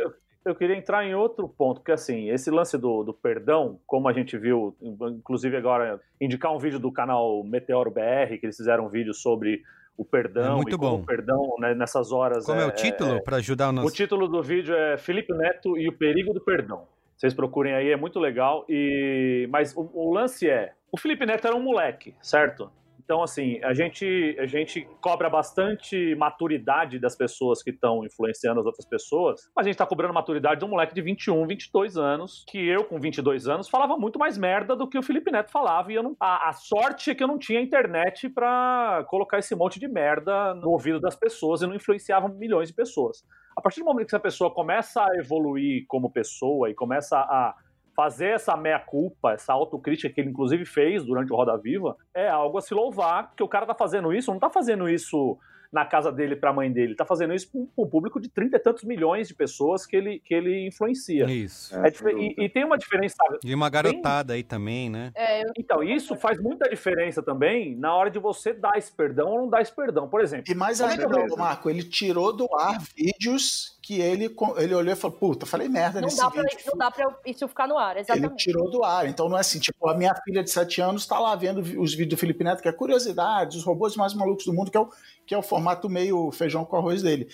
eu 0.45 0.55
queria 0.55 0.75
entrar 0.75 1.05
em 1.05 1.13
outro 1.13 1.47
ponto, 1.47 1.81
porque 1.81 1.91
assim, 1.91 2.29
esse 2.29 2.49
lance 2.49 2.77
do, 2.77 3.03
do 3.03 3.13
perdão, 3.13 3.79
como 3.85 4.07
a 4.07 4.13
gente 4.13 4.37
viu, 4.37 4.75
inclusive 4.81 5.55
agora, 5.55 5.99
indicar 6.19 6.53
um 6.53 6.57
vídeo 6.57 6.79
do 6.79 6.91
canal 6.91 7.43
Meteoro 7.43 7.91
BR, 7.91 8.37
que 8.39 8.45
eles 8.45 8.57
fizeram 8.57 8.85
um 8.85 8.89
vídeo 8.89 9.13
sobre 9.13 9.61
o 9.97 10.05
perdão 10.05 10.53
é 10.53 10.55
muito 10.55 10.77
bom. 10.77 11.01
o 11.01 11.05
perdão 11.05 11.55
né, 11.59 11.75
nessas 11.75 12.11
horas. 12.11 12.45
Como 12.45 12.59
é, 12.59 12.63
é 12.63 12.67
o 12.67 12.71
título, 12.71 13.15
é, 13.15 13.21
para 13.21 13.37
ajudar 13.37 13.69
o 13.69 13.71
nosso... 13.71 13.87
O 13.87 13.91
título 13.91 14.27
do 14.27 14.41
vídeo 14.41 14.73
é 14.73 14.97
Felipe 14.97 15.33
Neto 15.33 15.77
e 15.77 15.87
o 15.87 15.93
perigo 15.93 16.33
do 16.33 16.41
perdão. 16.41 16.87
Vocês 17.15 17.35
procurem 17.35 17.73
aí, 17.73 17.91
é 17.91 17.95
muito 17.95 18.19
legal. 18.19 18.65
E 18.67 19.47
Mas 19.51 19.75
o, 19.75 19.91
o 19.93 20.11
lance 20.11 20.49
é, 20.49 20.73
o 20.91 20.97
Felipe 20.97 21.23
Neto 21.25 21.45
era 21.45 21.55
um 21.55 21.61
moleque, 21.61 22.15
certo? 22.19 22.71
Então, 23.03 23.23
assim, 23.23 23.59
a 23.63 23.73
gente, 23.73 24.37
a 24.39 24.45
gente 24.45 24.87
cobra 25.01 25.29
bastante 25.29 26.15
maturidade 26.15 26.99
das 26.99 27.15
pessoas 27.15 27.63
que 27.63 27.71
estão 27.71 28.05
influenciando 28.05 28.59
as 28.59 28.65
outras 28.65 28.85
pessoas, 28.85 29.49
mas 29.55 29.65
a 29.65 29.69
gente 29.69 29.77
tá 29.77 29.85
cobrando 29.85 30.13
maturidade 30.13 30.59
de 30.59 30.65
um 30.65 30.69
moleque 30.69 30.93
de 30.93 31.01
21, 31.01 31.47
22 31.47 31.97
anos, 31.97 32.45
que 32.47 32.59
eu, 32.59 32.83
com 32.85 32.99
22 32.99 33.47
anos, 33.47 33.67
falava 33.67 33.97
muito 33.97 34.19
mais 34.19 34.37
merda 34.37 34.75
do 34.75 34.87
que 34.87 34.97
o 34.97 35.01
Felipe 35.01 35.31
Neto 35.31 35.51
falava, 35.51 35.91
e 35.91 35.95
eu 35.95 36.03
não, 36.03 36.15
a, 36.19 36.49
a 36.49 36.53
sorte 36.53 37.09
é 37.09 37.15
que 37.15 37.23
eu 37.23 37.27
não 37.27 37.39
tinha 37.39 37.59
internet 37.59 38.29
para 38.29 39.03
colocar 39.09 39.39
esse 39.39 39.55
monte 39.55 39.79
de 39.79 39.87
merda 39.87 40.53
no 40.53 40.69
ouvido 40.69 40.99
das 40.99 41.15
pessoas 41.15 41.61
e 41.61 41.67
não 41.67 41.73
influenciava 41.73 42.27
milhões 42.29 42.69
de 42.69 42.75
pessoas. 42.75 43.25
A 43.57 43.61
partir 43.61 43.79
do 43.79 43.85
momento 43.85 44.07
que 44.07 44.15
essa 44.15 44.21
pessoa 44.21 44.53
começa 44.53 45.03
a 45.03 45.17
evoluir 45.17 45.85
como 45.87 46.11
pessoa 46.11 46.69
e 46.69 46.75
começa 46.75 47.17
a 47.17 47.55
fazer 47.95 48.29
essa 48.29 48.55
meia-culpa, 48.55 49.33
essa 49.33 49.53
autocrítica 49.53 50.13
que 50.13 50.21
ele 50.21 50.29
inclusive 50.29 50.65
fez 50.65 51.03
durante 51.03 51.31
o 51.31 51.35
Roda 51.35 51.57
Viva, 51.57 51.95
é 52.13 52.29
algo 52.29 52.57
a 52.57 52.61
se 52.61 52.73
louvar, 52.73 53.33
que 53.35 53.43
o 53.43 53.47
cara 53.47 53.65
tá 53.65 53.75
fazendo 53.75 54.13
isso, 54.13 54.31
não 54.31 54.39
tá 54.39 54.49
fazendo 54.49 54.89
isso 54.89 55.37
na 55.71 55.85
casa 55.85 56.11
dele 56.11 56.35
para 56.35 56.49
a 56.49 56.53
mãe 56.53 56.71
dele. 56.71 56.87
Ele 56.87 56.95
tá 56.95 57.05
fazendo 57.05 57.33
isso 57.33 57.49
com 57.49 57.67
um 57.77 57.87
público 57.87 58.19
de 58.19 58.27
30 58.27 58.57
e 58.57 58.59
tantos 58.59 58.83
milhões 58.83 59.27
de 59.27 59.33
pessoas 59.33 59.85
que 59.85 59.95
ele, 59.95 60.19
que 60.19 60.33
ele 60.33 60.67
influencia. 60.67 61.25
Isso. 61.31 61.73
É, 61.75 61.89
e, 62.17 62.45
e, 62.45 62.49
tem 62.49 62.65
uma 62.65 62.77
diferença. 62.77 63.15
E 63.43 63.55
uma 63.55 63.69
garotada 63.69 64.33
bem... 64.33 64.37
aí 64.37 64.43
também, 64.43 64.89
né? 64.89 65.11
É, 65.15 65.43
então, 65.57 65.81
isso 65.81 66.15
faz 66.15 66.39
muita 66.39 66.69
diferença 66.69 67.23
também 67.23 67.75
na 67.75 67.95
hora 67.95 68.11
de 68.11 68.19
você 68.19 68.53
dar 68.53 68.77
esse 68.77 68.91
perdão 68.91 69.29
ou 69.29 69.37
não 69.39 69.49
dar 69.49 69.61
esse 69.61 69.73
perdão, 69.73 70.09
por 70.09 70.21
exemplo. 70.21 70.51
E 70.51 70.55
mais 70.55 70.81
ainda, 70.81 71.07
Marco, 71.37 71.69
ele 71.69 71.83
tirou 71.83 72.35
do 72.35 72.47
ar 72.55 72.81
vídeos 72.95 73.79
que 73.81 73.99
ele, 73.99 74.33
ele 74.57 74.75
olhou 74.75 74.93
e 74.93 74.95
falou, 74.95 75.17
puta, 75.17 75.45
falei 75.45 75.67
merda 75.67 75.99
não 75.99 76.07
nesse 76.07 76.17
dá 76.17 76.29
vídeo. 76.29 76.43
Pra, 76.43 76.71
não 76.71 76.77
dá 76.77 76.91
pra 76.91 77.15
isso 77.25 77.47
ficar 77.47 77.67
no 77.67 77.77
ar, 77.77 77.97
exatamente. 77.97 78.27
Ele 78.27 78.35
tirou 78.35 78.69
do 78.69 78.83
ar, 78.83 79.07
então 79.07 79.27
não 79.27 79.37
é 79.37 79.41
assim, 79.41 79.59
tipo, 79.59 79.89
a 79.89 79.97
minha 79.97 80.13
filha 80.23 80.43
de 80.43 80.49
7 80.51 80.81
anos 80.81 81.05
tá 81.05 81.19
lá 81.19 81.35
vendo 81.35 81.59
os 81.59 81.91
vídeos 81.91 82.09
do 82.09 82.17
Felipe 82.17 82.43
Neto, 82.43 82.61
que 82.61 82.69
é 82.69 82.71
curiosidade, 82.71 83.57
os 83.57 83.63
robôs 83.63 83.95
mais 83.95 84.13
malucos 84.13 84.45
do 84.45 84.53
mundo, 84.53 84.69
que 84.69 84.77
é 84.77 84.79
o, 84.79 84.89
que 85.31 85.35
é 85.35 85.37
o 85.37 85.41
formato 85.41 85.87
meio 85.87 86.29
feijão 86.33 86.65
com 86.65 86.75
arroz 86.75 87.01
dele. 87.01 87.29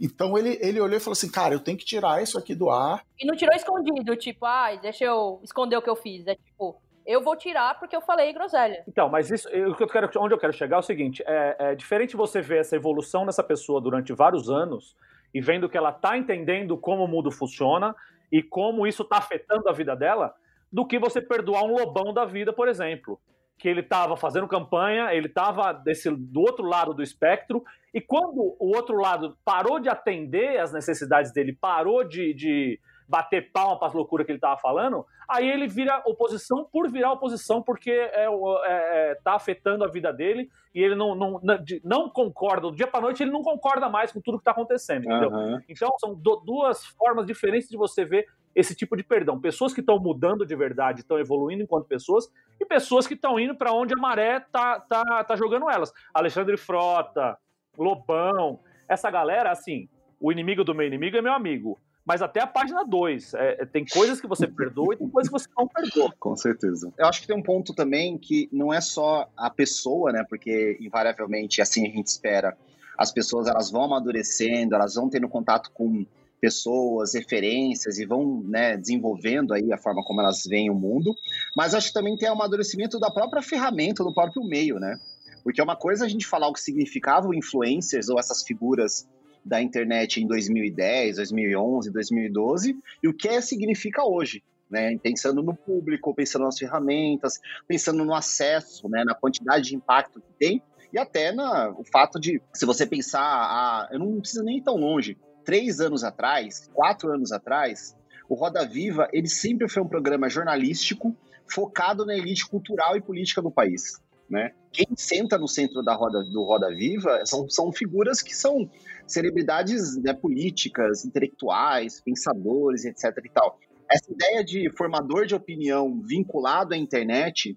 Então 0.00 0.36
ele, 0.36 0.58
ele 0.60 0.80
olhou 0.80 0.96
e 0.96 1.00
falou 1.00 1.12
assim, 1.12 1.30
cara, 1.30 1.54
eu 1.54 1.60
tenho 1.60 1.78
que 1.78 1.84
tirar 1.84 2.20
isso 2.20 2.36
aqui 2.36 2.56
do 2.56 2.68
ar. 2.68 3.04
E 3.16 3.24
não 3.24 3.36
tirou 3.36 3.54
escondido, 3.54 4.16
tipo, 4.16 4.44
ai, 4.44 4.80
deixa 4.80 5.04
eu 5.04 5.38
esconder 5.44 5.76
o 5.76 5.80
que 5.80 5.88
eu 5.88 5.94
fiz. 5.94 6.26
É 6.26 6.34
tipo, 6.34 6.82
eu 7.06 7.22
vou 7.22 7.36
tirar 7.36 7.78
porque 7.78 7.94
eu 7.94 8.00
falei 8.00 8.32
groselha. 8.32 8.82
Então, 8.88 9.08
mas 9.08 9.30
isso, 9.30 9.48
eu, 9.50 9.76
eu 9.78 9.86
quero, 9.86 10.10
onde 10.18 10.34
eu 10.34 10.38
quero 10.38 10.52
chegar 10.52 10.78
é 10.78 10.80
o 10.80 10.82
seguinte: 10.82 11.22
é, 11.24 11.56
é 11.56 11.74
diferente 11.76 12.16
você 12.16 12.40
ver 12.40 12.58
essa 12.58 12.74
evolução 12.74 13.24
nessa 13.24 13.44
pessoa 13.44 13.80
durante 13.80 14.12
vários 14.12 14.50
anos 14.50 14.96
e 15.32 15.40
vendo 15.40 15.68
que 15.68 15.78
ela 15.78 15.90
está 15.90 16.18
entendendo 16.18 16.76
como 16.76 17.04
o 17.04 17.08
mundo 17.08 17.30
funciona 17.30 17.94
e 18.32 18.42
como 18.42 18.88
isso 18.88 19.04
está 19.04 19.18
afetando 19.18 19.68
a 19.68 19.72
vida 19.72 19.94
dela, 19.94 20.34
do 20.72 20.84
que 20.84 20.98
você 20.98 21.22
perdoar 21.22 21.62
um 21.62 21.76
lobão 21.78 22.12
da 22.12 22.24
vida, 22.24 22.52
por 22.52 22.66
exemplo. 22.66 23.20
Que 23.58 23.68
ele 23.68 23.80
estava 23.80 24.16
fazendo 24.16 24.46
campanha, 24.46 25.14
ele 25.14 25.26
estava 25.28 25.72
do 25.72 26.40
outro 26.40 26.64
lado 26.64 26.92
do 26.92 27.02
espectro, 27.02 27.64
e 27.92 28.00
quando 28.00 28.56
o 28.58 28.76
outro 28.76 28.96
lado 28.96 29.36
parou 29.44 29.80
de 29.80 29.88
atender 29.88 30.58
as 30.60 30.72
necessidades 30.72 31.32
dele, 31.32 31.56
parou 31.58 32.04
de, 32.04 32.34
de 32.34 32.78
bater 33.08 33.50
palma 33.52 33.78
para 33.78 33.88
as 33.88 33.94
loucuras 33.94 34.26
que 34.26 34.32
ele 34.32 34.38
estava 34.38 34.60
falando, 34.60 35.06
aí 35.28 35.48
ele 35.48 35.66
vira 35.66 36.02
oposição 36.04 36.68
por 36.70 36.90
virar 36.90 37.12
oposição, 37.12 37.62
porque 37.62 37.90
é, 37.90 38.26
é, 38.26 39.10
é, 39.10 39.14
tá 39.22 39.34
afetando 39.34 39.84
a 39.84 39.88
vida 39.88 40.12
dele 40.12 40.50
e 40.74 40.82
ele 40.82 40.94
não, 40.94 41.14
não, 41.14 41.40
não 41.84 42.10
concorda. 42.10 42.68
Do 42.68 42.76
dia 42.76 42.86
para 42.86 43.00
noite 43.00 43.22
ele 43.22 43.30
não 43.30 43.42
concorda 43.42 43.88
mais 43.88 44.12
com 44.12 44.20
tudo 44.20 44.38
que 44.38 44.42
está 44.42 44.50
acontecendo? 44.50 45.06
Uhum. 45.06 45.60
Então 45.68 45.90
são 45.98 46.14
do, 46.14 46.36
duas 46.44 46.84
formas 46.84 47.26
diferentes 47.26 47.68
de 47.68 47.76
você 47.76 48.04
ver 48.04 48.26
esse 48.56 48.74
tipo 48.74 48.96
de 48.96 49.04
perdão. 49.04 49.38
Pessoas 49.38 49.74
que 49.74 49.80
estão 49.80 49.98
mudando 49.98 50.46
de 50.46 50.56
verdade, 50.56 51.00
estão 51.00 51.18
evoluindo 51.18 51.62
enquanto 51.62 51.86
pessoas, 51.86 52.26
e 52.58 52.64
pessoas 52.64 53.06
que 53.06 53.12
estão 53.12 53.38
indo 53.38 53.54
para 53.54 53.70
onde 53.70 53.92
a 53.92 54.00
maré 54.00 54.40
tá, 54.40 54.80
tá, 54.80 55.22
tá 55.22 55.36
jogando 55.36 55.68
elas. 55.68 55.92
Alexandre 56.14 56.56
Frota, 56.56 57.36
Lobão, 57.76 58.58
essa 58.88 59.10
galera, 59.10 59.50
assim, 59.50 59.90
o 60.18 60.32
inimigo 60.32 60.64
do 60.64 60.74
meu 60.74 60.86
inimigo 60.86 61.18
é 61.18 61.22
meu 61.22 61.34
amigo. 61.34 61.78
mas 62.02 62.22
até 62.22 62.40
a 62.40 62.46
página 62.46 62.82
2. 62.82 63.34
É, 63.34 63.62
é, 63.62 63.66
tem 63.66 63.84
coisas 63.84 64.20
que 64.20 64.26
você 64.26 64.46
perdoa 64.46 64.94
e 64.94 64.96
tem 64.96 65.08
coisas 65.10 65.30
que 65.30 65.38
você 65.38 65.48
não 65.58 65.68
perdoa. 65.68 66.14
Com 66.18 66.36
certeza. 66.36 66.90
Eu 66.96 67.06
acho 67.06 67.20
que 67.20 67.26
tem 67.26 67.36
um 67.36 67.42
ponto 67.42 67.74
também 67.74 68.16
que 68.16 68.48
não 68.50 68.72
é 68.72 68.80
só 68.80 69.28
a 69.36 69.50
pessoa, 69.50 70.12
né? 70.12 70.24
Porque 70.26 70.78
invariavelmente 70.80 71.60
assim 71.60 71.86
a 71.86 71.90
gente 71.90 72.06
espera. 72.06 72.56
As 72.96 73.12
pessoas 73.12 73.48
elas 73.48 73.70
vão 73.70 73.82
amadurecendo, 73.82 74.74
elas 74.74 74.94
vão 74.94 75.10
tendo 75.10 75.28
contato 75.28 75.70
com 75.74 76.06
pessoas, 76.40 77.14
referências 77.14 77.98
e 77.98 78.06
vão 78.06 78.42
né, 78.44 78.76
desenvolvendo 78.76 79.54
aí 79.54 79.72
a 79.72 79.78
forma 79.78 80.02
como 80.04 80.20
elas 80.20 80.44
veem 80.44 80.70
o 80.70 80.74
mundo. 80.74 81.14
Mas 81.56 81.74
acho 81.74 81.88
que 81.88 81.94
também 81.94 82.16
tem 82.16 82.28
amadurecimento 82.28 82.98
da 82.98 83.10
própria 83.10 83.42
ferramenta, 83.42 84.04
do 84.04 84.14
próprio 84.14 84.44
meio, 84.44 84.78
né? 84.78 84.98
Porque 85.42 85.60
é 85.60 85.64
uma 85.64 85.76
coisa 85.76 86.04
a 86.04 86.08
gente 86.08 86.26
falar 86.26 86.48
o 86.48 86.52
que 86.52 86.60
significavam 86.60 87.32
influencers 87.32 88.08
ou 88.08 88.18
essas 88.18 88.42
figuras 88.42 89.08
da 89.44 89.62
internet 89.62 90.20
em 90.20 90.26
2010, 90.26 91.16
2011, 91.16 91.92
2012 91.92 92.76
e 93.02 93.08
o 93.08 93.14
que 93.14 93.28
é, 93.28 93.40
significa 93.40 94.04
hoje. 94.04 94.42
Né, 94.68 94.98
pensando 94.98 95.44
no 95.44 95.54
público, 95.54 96.12
pensando 96.12 96.44
nas 96.44 96.58
ferramentas, 96.58 97.38
pensando 97.68 98.04
no 98.04 98.12
acesso, 98.12 98.88
né, 98.88 99.04
na 99.04 99.14
quantidade 99.14 99.68
de 99.68 99.76
impacto 99.76 100.20
que 100.20 100.32
tem, 100.36 100.60
e 100.92 100.98
até 100.98 101.30
na, 101.30 101.70
o 101.70 101.84
fato 101.84 102.18
de, 102.18 102.42
se 102.52 102.66
você 102.66 102.84
pensar, 102.84 103.22
a, 103.22 103.88
eu 103.92 104.00
não 104.00 104.18
preciso 104.18 104.42
nem 104.42 104.58
ir 104.58 104.62
tão 104.62 104.74
longe, 104.74 105.16
três 105.46 105.80
anos 105.80 106.04
atrás, 106.04 106.68
quatro 106.74 107.10
anos 107.10 107.32
atrás, 107.32 107.96
o 108.28 108.34
Roda 108.34 108.66
Viva, 108.66 109.08
ele 109.12 109.28
sempre 109.28 109.68
foi 109.68 109.82
um 109.82 109.88
programa 109.88 110.28
jornalístico 110.28 111.16
focado 111.48 112.04
na 112.04 112.14
elite 112.14 112.44
cultural 112.46 112.96
e 112.96 113.00
política 113.00 113.40
do 113.40 113.50
país. 113.50 114.00
Né? 114.28 114.52
Quem 114.72 114.88
senta 114.96 115.38
no 115.38 115.46
centro 115.46 115.82
da 115.84 115.94
roda, 115.94 116.18
do 116.24 116.42
Roda 116.42 116.68
Viva 116.74 117.24
são, 117.24 117.48
são 117.48 117.72
figuras 117.72 118.20
que 118.20 118.34
são 118.34 118.68
celebridades 119.06 119.96
né, 120.02 120.12
políticas, 120.12 121.04
intelectuais, 121.04 122.00
pensadores, 122.00 122.84
etc. 122.84 123.24
E 123.24 123.30
tal. 123.30 123.56
Essa 123.88 124.10
ideia 124.10 124.44
de 124.44 124.68
formador 124.76 125.26
de 125.26 125.34
opinião 125.36 126.02
vinculado 126.02 126.74
à 126.74 126.76
internet, 126.76 127.56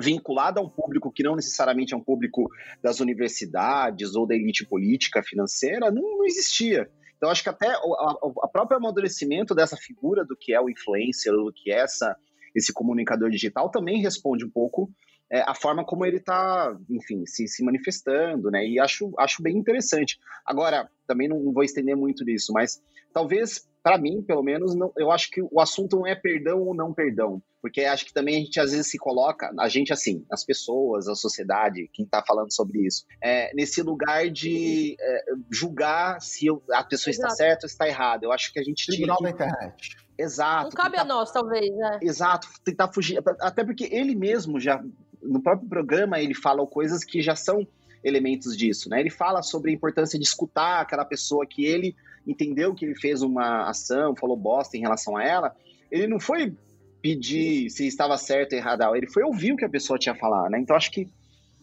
vinculado 0.00 0.60
a 0.60 0.62
um 0.62 0.68
público 0.68 1.10
que 1.10 1.24
não 1.24 1.34
necessariamente 1.34 1.94
é 1.94 1.96
um 1.96 2.04
público 2.04 2.48
das 2.80 3.00
universidades 3.00 4.14
ou 4.14 4.24
da 4.24 4.36
elite 4.36 4.64
política 4.64 5.20
financeira, 5.20 5.90
não, 5.90 6.18
não 6.18 6.24
existia. 6.24 6.88
Então, 7.16 7.30
acho 7.30 7.42
que 7.42 7.48
até 7.48 7.76
o 7.78 8.48
próprio 8.48 8.76
amadurecimento 8.76 9.54
dessa 9.54 9.76
figura 9.76 10.24
do 10.24 10.36
que 10.36 10.52
é 10.52 10.60
o 10.60 10.68
influencer, 10.68 11.32
do 11.32 11.52
que 11.52 11.70
é 11.70 11.80
essa, 11.80 12.16
esse 12.54 12.72
comunicador 12.72 13.30
digital, 13.30 13.70
também 13.70 14.00
responde 14.00 14.44
um 14.44 14.50
pouco 14.50 14.90
é, 15.30 15.40
a 15.40 15.54
forma 15.54 15.84
como 15.84 16.04
ele 16.04 16.18
está, 16.18 16.76
enfim, 16.90 17.24
se, 17.26 17.48
se 17.48 17.64
manifestando, 17.64 18.50
né? 18.50 18.66
E 18.66 18.78
acho, 18.78 19.12
acho 19.18 19.42
bem 19.42 19.56
interessante. 19.56 20.18
Agora, 20.44 20.88
também 21.06 21.28
não 21.28 21.52
vou 21.52 21.64
estender 21.64 21.96
muito 21.96 22.24
nisso, 22.24 22.52
mas 22.52 22.82
talvez, 23.12 23.66
para 23.84 23.98
mim, 23.98 24.22
pelo 24.22 24.42
menos, 24.42 24.74
não, 24.74 24.90
eu 24.96 25.12
acho 25.12 25.30
que 25.30 25.42
o 25.42 25.60
assunto 25.60 25.96
não 25.96 26.06
é 26.06 26.14
perdão 26.14 26.62
ou 26.62 26.74
não 26.74 26.94
perdão. 26.94 27.42
Porque 27.60 27.82
acho 27.82 28.06
que 28.06 28.14
também 28.14 28.36
a 28.36 28.38
gente 28.38 28.58
às 28.58 28.70
vezes 28.70 28.90
se 28.90 28.96
coloca, 28.96 29.52
a 29.60 29.68
gente 29.68 29.92
assim, 29.92 30.24
as 30.32 30.42
pessoas, 30.42 31.06
a 31.06 31.14
sociedade, 31.14 31.90
quem 31.92 32.06
está 32.06 32.24
falando 32.26 32.50
sobre 32.50 32.86
isso, 32.86 33.04
é, 33.22 33.54
nesse 33.54 33.82
lugar 33.82 34.30
de 34.30 34.96
é, 34.98 35.24
julgar 35.52 36.18
se 36.22 36.46
eu, 36.46 36.62
a 36.72 36.82
pessoa 36.82 37.12
Exato. 37.12 37.32
está 37.32 37.36
certa 37.36 37.66
ou 37.66 37.68
está 37.68 37.86
errada. 37.86 38.24
Eu 38.24 38.32
acho 38.32 38.50
que 38.54 38.58
a 38.58 38.62
gente 38.62 38.86
Tribunal 38.86 39.18
tinha 39.18 39.32
que... 39.32 39.38
da 39.38 39.46
internet. 39.46 39.96
Exato. 40.16 40.64
Não 40.64 40.70
cabe 40.70 40.92
tentar... 40.92 41.02
a 41.02 41.04
nós, 41.04 41.30
talvez, 41.30 41.76
né? 41.76 41.98
Exato, 42.00 42.48
tentar 42.64 42.90
fugir. 42.90 43.22
Até 43.38 43.64
porque 43.64 43.84
ele 43.92 44.14
mesmo 44.14 44.58
já 44.58 44.82
no 45.22 45.42
próprio 45.42 45.68
programa 45.68 46.20
ele 46.20 46.34
fala 46.34 46.66
coisas 46.66 47.04
que 47.04 47.20
já 47.20 47.36
são 47.36 47.66
elementos 48.04 48.56
disso, 48.56 48.88
né? 48.90 49.00
Ele 49.00 49.10
fala 49.10 49.42
sobre 49.42 49.70
a 49.70 49.74
importância 49.74 50.18
de 50.18 50.24
escutar 50.24 50.80
aquela 50.80 51.04
pessoa 51.04 51.46
que 51.46 51.64
ele 51.64 51.96
entendeu 52.26 52.74
que 52.74 52.84
ele 52.84 52.94
fez 52.94 53.22
uma 53.22 53.68
ação, 53.68 54.14
falou 54.14 54.36
bosta 54.36 54.76
em 54.76 54.80
relação 54.80 55.16
a 55.16 55.24
ela. 55.24 55.56
Ele 55.90 56.06
não 56.06 56.20
foi 56.20 56.54
pedir 57.00 57.70
se 57.70 57.86
estava 57.86 58.16
certo 58.16 58.52
ou 58.52 58.58
errado, 58.58 58.96
ele 58.96 59.06
foi 59.06 59.22
ouvir 59.22 59.52
o 59.52 59.56
que 59.56 59.64
a 59.64 59.68
pessoa 59.68 59.98
tinha 59.98 60.14
a 60.14 60.18
falar, 60.18 60.48
né? 60.48 60.58
Então 60.58 60.74
acho 60.74 60.90
que, 60.90 61.06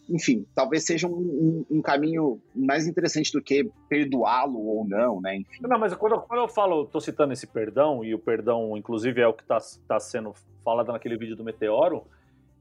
enfim, 0.08 0.46
talvez 0.54 0.84
seja 0.84 1.08
um, 1.08 1.12
um, 1.12 1.66
um 1.78 1.82
caminho 1.82 2.40
mais 2.54 2.86
interessante 2.86 3.32
do 3.32 3.42
que 3.42 3.68
perdoá-lo 3.88 4.60
ou 4.64 4.86
não, 4.86 5.20
né? 5.20 5.36
Enfim. 5.36 5.62
Não, 5.62 5.78
mas 5.78 5.94
quando, 5.94 6.20
quando 6.20 6.40
eu 6.40 6.48
falo, 6.48 6.86
tô 6.86 7.00
citando 7.00 7.32
esse 7.32 7.46
perdão, 7.46 8.04
e 8.04 8.14
o 8.14 8.18
perdão, 8.20 8.76
inclusive, 8.76 9.20
é 9.20 9.26
o 9.26 9.32
que 9.32 9.42
está 9.42 9.58
tá 9.88 9.98
sendo 9.98 10.32
falado 10.64 10.92
naquele 10.92 11.16
vídeo 11.16 11.34
do 11.34 11.42
Meteoro, 11.42 12.04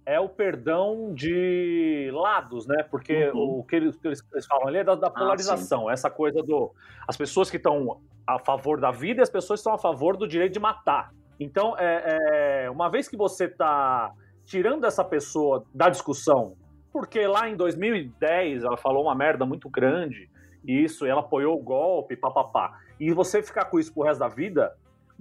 é 0.06 0.20
o 0.20 0.28
perdão 0.28 1.14
de 1.14 2.10
lados, 2.14 2.66
né? 2.66 2.84
Porque 2.90 3.30
uhum. 3.30 3.60
o 3.60 3.64
que 3.64 3.76
eles, 3.76 3.96
que 3.96 4.08
eles, 4.08 4.46
falam 4.48 4.68
ali 4.68 4.80
é 4.80 4.84
da, 4.84 4.96
da 4.96 5.08
ah, 5.08 5.12
polarização, 5.12 5.88
ah, 5.88 5.94
essa 5.94 6.10
coisa 6.10 6.42
do 6.42 6.72
as 7.08 7.16
pessoas 7.16 7.50
que 7.50 7.58
estão 7.58 8.02
a 8.26 8.40
favor 8.40 8.80
da 8.80 8.92
vida 8.92 9.22
e 9.22 9.24
as 9.24 9.30
pessoas 9.30 9.60
que 9.60 9.62
estão 9.62 9.74
a 9.74 9.78
favor 9.78 10.18
do 10.18 10.28
direito 10.28 10.54
de 10.54 10.60
matar. 10.60 11.12
Então, 11.40 11.76
é, 11.78 12.66
é 12.66 12.70
uma 12.70 12.90
vez 12.90 13.08
que 13.08 13.18
você 13.18 13.46
está 13.46 14.12
tirando 14.46 14.86
essa 14.86 15.04
pessoa 15.04 15.66
da 15.74 15.90
discussão, 15.90 16.56
porque 16.92 17.26
lá 17.26 17.50
em 17.50 17.56
2010 17.56 18.64
ela 18.64 18.78
falou 18.78 19.04
uma 19.04 19.16
merda 19.16 19.46
muito 19.46 19.70
grande, 19.70 20.30
isso, 20.64 21.06
ela 21.06 21.22
apoiou 21.22 21.58
o 21.58 21.64
golpe, 21.64 22.16
papapá, 22.16 22.78
e 23.00 23.12
você 23.12 23.42
ficar 23.42 23.66
com 23.66 23.80
isso 23.80 23.94
pro 23.94 24.04
resto 24.04 24.20
da 24.20 24.28
vida, 24.28 24.72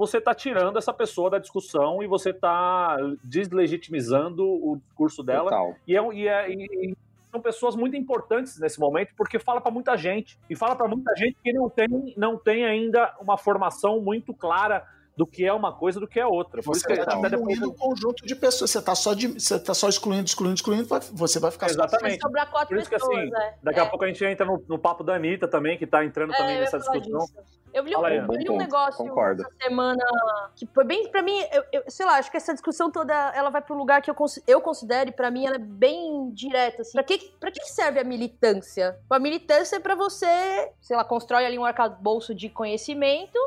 você 0.01 0.17
está 0.17 0.35
tirando 0.35 0.79
essa 0.79 0.95
pessoa 0.95 1.29
da 1.29 1.39
discussão 1.39 2.03
e 2.03 2.07
você 2.07 2.31
está 2.31 2.97
deslegitimizando 3.23 4.43
o 4.43 4.79
discurso 4.79 5.23
dela. 5.23 5.51
Total. 5.51 5.77
E, 5.87 5.95
é, 5.95 6.15
e, 6.15 6.27
é, 6.27 6.51
e 6.51 6.97
são 7.31 7.39
pessoas 7.39 7.77
muito 7.77 7.95
importantes 7.95 8.59
nesse 8.59 8.81
momento 8.81 9.13
porque 9.15 9.39
fala 9.39 9.61
para 9.61 9.71
muita 9.71 9.99
gente 9.99 10.39
e 10.49 10.57
fala 10.57 10.75
para 10.75 10.89
muita 10.89 11.15
gente 11.17 11.37
que 11.45 11.53
não 11.53 11.69
tem, 11.69 12.15
não 12.17 12.39
tem 12.39 12.65
ainda 12.65 13.15
uma 13.21 13.37
formação 13.37 14.01
muito 14.01 14.33
clara 14.33 14.87
do 15.21 15.27
que 15.27 15.45
é 15.45 15.53
uma 15.53 15.71
coisa 15.71 16.01
do 16.01 16.09
que 16.09 16.19
é 16.19 16.25
outra. 16.25 16.63
Por 16.63 16.75
você 16.75 16.91
está 16.91 17.15
diminuindo 17.15 17.69
o 17.69 17.75
conjunto 17.75 18.25
de 18.25 18.35
pessoas. 18.35 18.71
Você 18.71 18.79
está 18.79 18.95
só, 18.95 19.13
de, 19.13 19.29
você 19.29 19.61
tá 19.61 19.75
só 19.75 19.87
excluindo, 19.87 20.25
excluindo, 20.25 20.55
excluindo, 20.55 20.89
você 21.13 21.39
vai 21.39 21.51
ficar 21.51 21.69
Exatamente. 21.69 22.01
Só... 22.01 22.09
Vai 22.09 22.21
sobrar 22.21 22.51
quatro 22.51 22.69
Por 22.69 22.79
isso 22.79 22.89
pessoas, 22.89 23.15
que 23.15 23.37
assim, 23.37 23.49
é. 23.49 23.55
daqui 23.63 23.81
é. 23.81 23.83
a 23.83 23.87
pouco 23.87 24.03
a 24.03 24.09
gente 24.09 24.25
entra 24.25 24.47
no, 24.47 24.65
no, 24.67 24.79
papo 24.79 25.05
da 25.05 25.17
Anitta 25.17 25.47
também, 25.47 25.77
que 25.77 25.85
está 25.85 26.03
entrando 26.03 26.33
é, 26.33 26.37
também 26.39 26.61
nessa 26.61 26.79
discussão. 26.79 27.27
Eu 27.75 27.85
li, 27.85 27.95
um, 27.95 28.07
eu 28.07 28.33
li 28.33 28.51
um 28.51 28.57
negócio 28.57 29.05
Concordo. 29.05 29.43
essa 29.43 29.53
semana 29.63 30.03
que 30.57 30.67
foi 30.67 30.85
bem, 30.85 31.11
para 31.11 31.23
mim, 31.23 31.39
eu, 31.53 31.65
eu, 31.71 31.83
sei 31.87 32.07
lá, 32.07 32.17
acho 32.17 32.31
que 32.31 32.39
essa 32.39 32.55
discussão 32.55 32.91
toda, 32.91 33.15
ela 33.35 33.51
vai 33.51 33.61
para 33.61 33.75
um 33.75 33.79
lugar 33.79 34.01
que 34.01 34.11
eu, 34.11 34.17
eu 34.47 34.61
considero, 34.63 35.11
e 35.11 35.13
para 35.13 35.31
mim, 35.31 35.45
ela 35.47 35.57
é 35.57 35.61
bem 35.61 36.31
direta, 36.33 36.81
assim. 36.81 36.93
Pra 36.93 37.03
que, 37.03 37.19
pra 37.39 37.51
que 37.53 37.63
serve 37.67 38.01
a 38.01 38.05
militância? 38.05 38.99
A 39.11 39.19
militância 39.19 39.77
é 39.77 39.81
pra 39.81 39.95
você, 39.95 40.73
sei 40.81 40.97
lá, 40.97 41.05
constrói 41.05 41.45
ali 41.45 41.59
um 41.59 41.65
arcabouço 41.65 42.35
de 42.35 42.49
conhecimento 42.49 43.39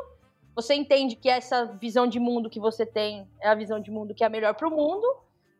você 0.54 0.74
entende 0.74 1.16
que 1.16 1.28
essa 1.28 1.64
visão 1.64 2.06
de 2.06 2.20
mundo 2.20 2.48
que 2.48 2.60
você 2.60 2.86
tem 2.86 3.28
é 3.40 3.48
a 3.48 3.54
visão 3.54 3.80
de 3.80 3.90
mundo 3.90 4.14
que 4.14 4.22
é 4.22 4.26
a 4.26 4.30
melhor 4.30 4.54
para 4.54 4.68
o 4.68 4.70
mundo. 4.70 5.06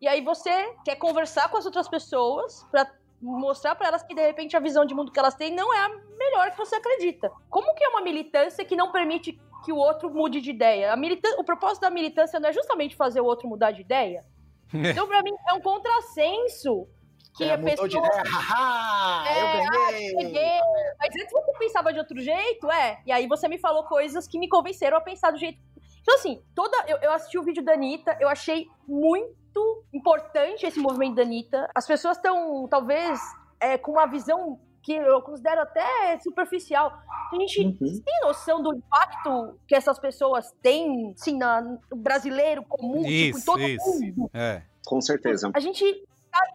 E 0.00 0.06
aí 0.06 0.20
você 0.20 0.74
quer 0.84 0.96
conversar 0.96 1.48
com 1.50 1.56
as 1.56 1.66
outras 1.66 1.88
pessoas 1.88 2.64
para 2.70 2.90
mostrar 3.20 3.74
para 3.74 3.88
elas 3.88 4.02
que 4.02 4.14
de 4.14 4.20
repente 4.20 4.56
a 4.56 4.60
visão 4.60 4.84
de 4.84 4.94
mundo 4.94 5.10
que 5.10 5.18
elas 5.18 5.34
têm 5.34 5.54
não 5.54 5.72
é 5.72 5.86
a 5.86 5.88
melhor 5.88 6.50
que 6.50 6.58
você 6.58 6.76
acredita. 6.76 7.30
Como 7.48 7.74
que 7.74 7.82
é 7.82 7.88
uma 7.88 8.02
militância 8.02 8.64
que 8.64 8.76
não 8.76 8.92
permite 8.92 9.38
que 9.64 9.72
o 9.72 9.76
outro 9.76 10.10
mude 10.10 10.40
de 10.40 10.50
ideia? 10.50 10.92
A 10.92 10.96
o 11.38 11.44
propósito 11.44 11.82
da 11.82 11.90
militância 11.90 12.38
não 12.38 12.50
é 12.50 12.52
justamente 12.52 12.94
fazer 12.94 13.20
o 13.20 13.24
outro 13.24 13.48
mudar 13.48 13.72
de 13.72 13.80
ideia? 13.80 14.24
Então, 14.74 15.06
para 15.06 15.22
mim, 15.22 15.30
é 15.48 15.54
um 15.54 15.60
contrassenso 15.60 16.88
que 17.36 17.44
é, 17.44 17.54
a 17.54 17.58
pessoa. 17.58 17.88
De 17.88 17.96
ideia, 17.96 18.22
haha, 18.24 19.28
é, 19.28 20.10
eu 20.10 20.16
ganhei. 20.16 20.58
Ah, 20.58 20.94
Mas 21.00 21.14
antes 21.16 21.32
você 21.32 21.52
pensava 21.58 21.92
de 21.92 21.98
outro 21.98 22.20
jeito, 22.20 22.70
é. 22.70 23.00
E 23.06 23.12
aí 23.12 23.26
você 23.26 23.48
me 23.48 23.58
falou 23.58 23.84
coisas 23.84 24.26
que 24.26 24.38
me 24.38 24.48
convenceram 24.48 24.96
a 24.96 25.00
pensar 25.00 25.30
do 25.30 25.38
jeito. 25.38 25.58
Então, 26.02 26.14
assim, 26.14 26.42
toda. 26.54 26.76
Eu, 26.86 26.98
eu 26.98 27.12
assisti 27.12 27.38
o 27.38 27.42
vídeo 27.42 27.64
da 27.64 27.72
Anitta, 27.72 28.16
eu 28.20 28.28
achei 28.28 28.66
muito 28.86 29.84
importante 29.92 30.66
esse 30.66 30.78
movimento 30.78 31.16
da 31.16 31.22
Anitta. 31.22 31.68
As 31.74 31.86
pessoas 31.86 32.16
estão, 32.16 32.68
talvez, 32.68 33.18
é, 33.60 33.78
com 33.78 33.92
uma 33.92 34.06
visão 34.06 34.60
que 34.82 34.92
eu 34.92 35.22
considero 35.22 35.62
até 35.62 36.18
superficial. 36.20 36.92
A 37.32 37.36
gente 37.36 37.60
uhum. 37.60 38.02
tem 38.04 38.20
noção 38.22 38.62
do 38.62 38.74
impacto 38.74 39.58
que 39.66 39.74
essas 39.74 39.98
pessoas 39.98 40.52
têm, 40.62 41.14
assim, 41.18 41.38
no 41.38 41.96
brasileiro 41.96 42.62
comum, 42.64 43.00
isso, 43.06 43.38
tipo, 43.38 43.38
em 43.38 43.44
todo 43.44 43.62
isso. 43.62 44.00
mundo. 44.00 44.30
É. 44.34 44.62
Com 44.84 45.00
certeza. 45.00 45.50
A 45.54 45.60
gente 45.60 46.06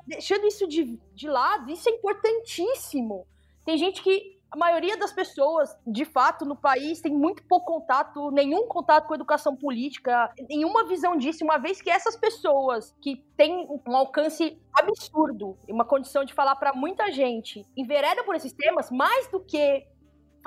deixando 0.05 0.45
isso 0.45 0.67
de, 0.67 0.99
de 1.13 1.27
lado, 1.27 1.71
isso 1.71 1.89
é 1.89 1.91
importantíssimo. 1.91 3.25
Tem 3.65 3.77
gente 3.77 4.01
que 4.01 4.39
a 4.51 4.57
maioria 4.57 4.97
das 4.97 5.11
pessoas, 5.11 5.77
de 5.85 6.03
fato, 6.05 6.43
no 6.43 6.55
país 6.55 6.99
tem 7.01 7.13
muito 7.13 7.43
pouco 7.43 7.73
contato, 7.73 8.31
nenhum 8.31 8.67
contato 8.67 9.07
com 9.07 9.13
educação 9.13 9.55
política, 9.55 10.33
nenhuma 10.49 10.87
visão 10.87 11.15
disso, 11.15 11.43
uma 11.43 11.59
vez 11.59 11.81
que 11.81 11.89
essas 11.89 12.15
pessoas 12.15 12.95
que 12.99 13.23
têm 13.37 13.67
um 13.87 13.95
alcance 13.95 14.59
absurdo, 14.73 15.55
uma 15.69 15.85
condição 15.85 16.25
de 16.25 16.33
falar 16.33 16.55
para 16.55 16.73
muita 16.73 17.11
gente, 17.11 17.65
enveredam 17.77 18.25
por 18.25 18.35
esses 18.35 18.51
temas, 18.51 18.89
mais 18.89 19.27
do 19.29 19.39
que 19.39 19.85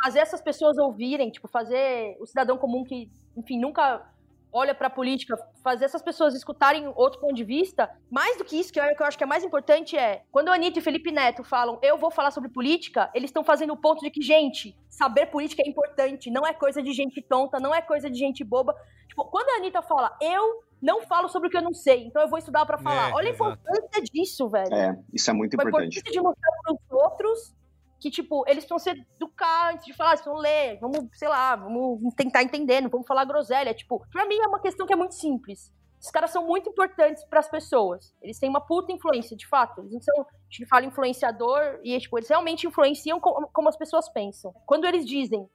fazer 0.02 0.18
essas 0.18 0.40
pessoas 0.40 0.76
ouvirem, 0.78 1.30
tipo, 1.30 1.46
fazer 1.46 2.16
o 2.18 2.26
cidadão 2.26 2.58
comum 2.58 2.82
que, 2.82 3.08
enfim, 3.36 3.60
nunca 3.60 4.04
olha 4.52 4.74
pra 4.74 4.90
política, 4.90 5.36
fazer 5.62 5.86
essas 5.86 6.02
pessoas 6.02 6.34
escutarem 6.34 6.92
outro 6.94 7.20
ponto 7.20 7.34
de 7.34 7.44
vista, 7.44 7.90
mais 8.10 8.36
do 8.36 8.44
que 8.44 8.58
isso, 8.58 8.72
que 8.72 8.78
eu, 8.78 8.84
que 8.94 9.02
eu 9.02 9.06
acho 9.06 9.16
que 9.16 9.24
é 9.24 9.26
mais 9.26 9.42
importante 9.42 9.96
é, 9.96 10.22
quando 10.30 10.48
a 10.48 10.54
Anitta 10.54 10.78
e 10.78 10.82
Felipe 10.82 11.10
Neto 11.10 11.42
falam, 11.42 11.78
eu 11.82 11.96
vou 11.96 12.10
falar 12.10 12.30
sobre 12.30 12.50
política, 12.50 13.10
eles 13.14 13.30
estão 13.30 13.42
fazendo 13.42 13.72
o 13.72 13.76
ponto 13.76 14.00
de 14.00 14.10
que, 14.10 14.20
gente, 14.20 14.76
saber 14.88 15.26
política 15.26 15.62
é 15.64 15.68
importante, 15.68 16.30
não 16.30 16.46
é 16.46 16.52
coisa 16.52 16.82
de 16.82 16.92
gente 16.92 17.22
tonta, 17.22 17.58
não 17.58 17.74
é 17.74 17.80
coisa 17.80 18.10
de 18.10 18.18
gente 18.18 18.44
boba. 18.44 18.74
Tipo, 19.08 19.24
quando 19.24 19.48
a 19.48 19.56
Anitta 19.56 19.80
fala, 19.82 20.16
eu 20.20 20.62
não 20.80 21.02
falo 21.02 21.28
sobre 21.28 21.48
o 21.48 21.50
que 21.50 21.56
eu 21.56 21.62
não 21.62 21.72
sei, 21.72 22.04
então 22.04 22.20
eu 22.20 22.28
vou 22.28 22.38
estudar 22.38 22.66
pra 22.66 22.76
falar. 22.76 23.10
É, 23.10 23.14
Olha 23.14 23.30
a 23.30 23.32
importância 23.32 24.02
disso, 24.12 24.48
velho. 24.48 24.74
É, 24.74 24.98
isso 25.12 25.30
é 25.30 25.32
muito 25.32 25.56
Foi 25.56 25.68
importante. 25.68 25.98
importante 25.98 26.12
de 26.12 26.20
mostrar 26.20 26.50
pros 26.64 26.78
outros 26.90 27.61
que, 28.02 28.10
tipo, 28.10 28.42
eles 28.48 28.64
precisam 28.64 28.78
se 28.80 28.90
educar 29.14 29.72
antes 29.72 29.86
de 29.86 29.94
falar, 29.94 30.10
eles 30.10 30.22
precisam 30.22 30.42
ler, 30.42 30.78
vamos, 30.80 31.08
sei 31.12 31.28
lá, 31.28 31.54
vamos 31.54 32.12
tentar 32.16 32.42
entender, 32.42 32.80
não 32.80 32.90
vamos 32.90 33.06
falar 33.06 33.24
groselha. 33.24 33.72
Tipo, 33.72 34.04
pra 34.10 34.26
mim 34.26 34.36
é 34.40 34.48
uma 34.48 34.60
questão 34.60 34.84
que 34.84 34.92
é 34.92 34.96
muito 34.96 35.14
simples. 35.14 35.72
Esses 36.00 36.10
caras 36.10 36.32
são 36.32 36.44
muito 36.44 36.68
importantes 36.68 37.24
pras 37.24 37.48
pessoas. 37.48 38.12
Eles 38.20 38.40
têm 38.40 38.50
uma 38.50 38.60
puta 38.60 38.90
influência, 38.90 39.36
de 39.36 39.46
fato. 39.46 39.82
Eles 39.82 39.92
não 39.92 40.00
são, 40.00 40.22
a 40.22 40.26
gente 40.50 40.66
fala 40.66 40.84
influenciador, 40.84 41.78
e 41.84 41.96
tipo, 42.00 42.18
eles 42.18 42.28
realmente 42.28 42.66
influenciam 42.66 43.20
co- 43.20 43.48
como 43.52 43.68
as 43.68 43.76
pessoas 43.76 44.08
pensam. 44.08 44.52
Quando 44.66 44.84
eles 44.84 45.06
dizem 45.06 45.48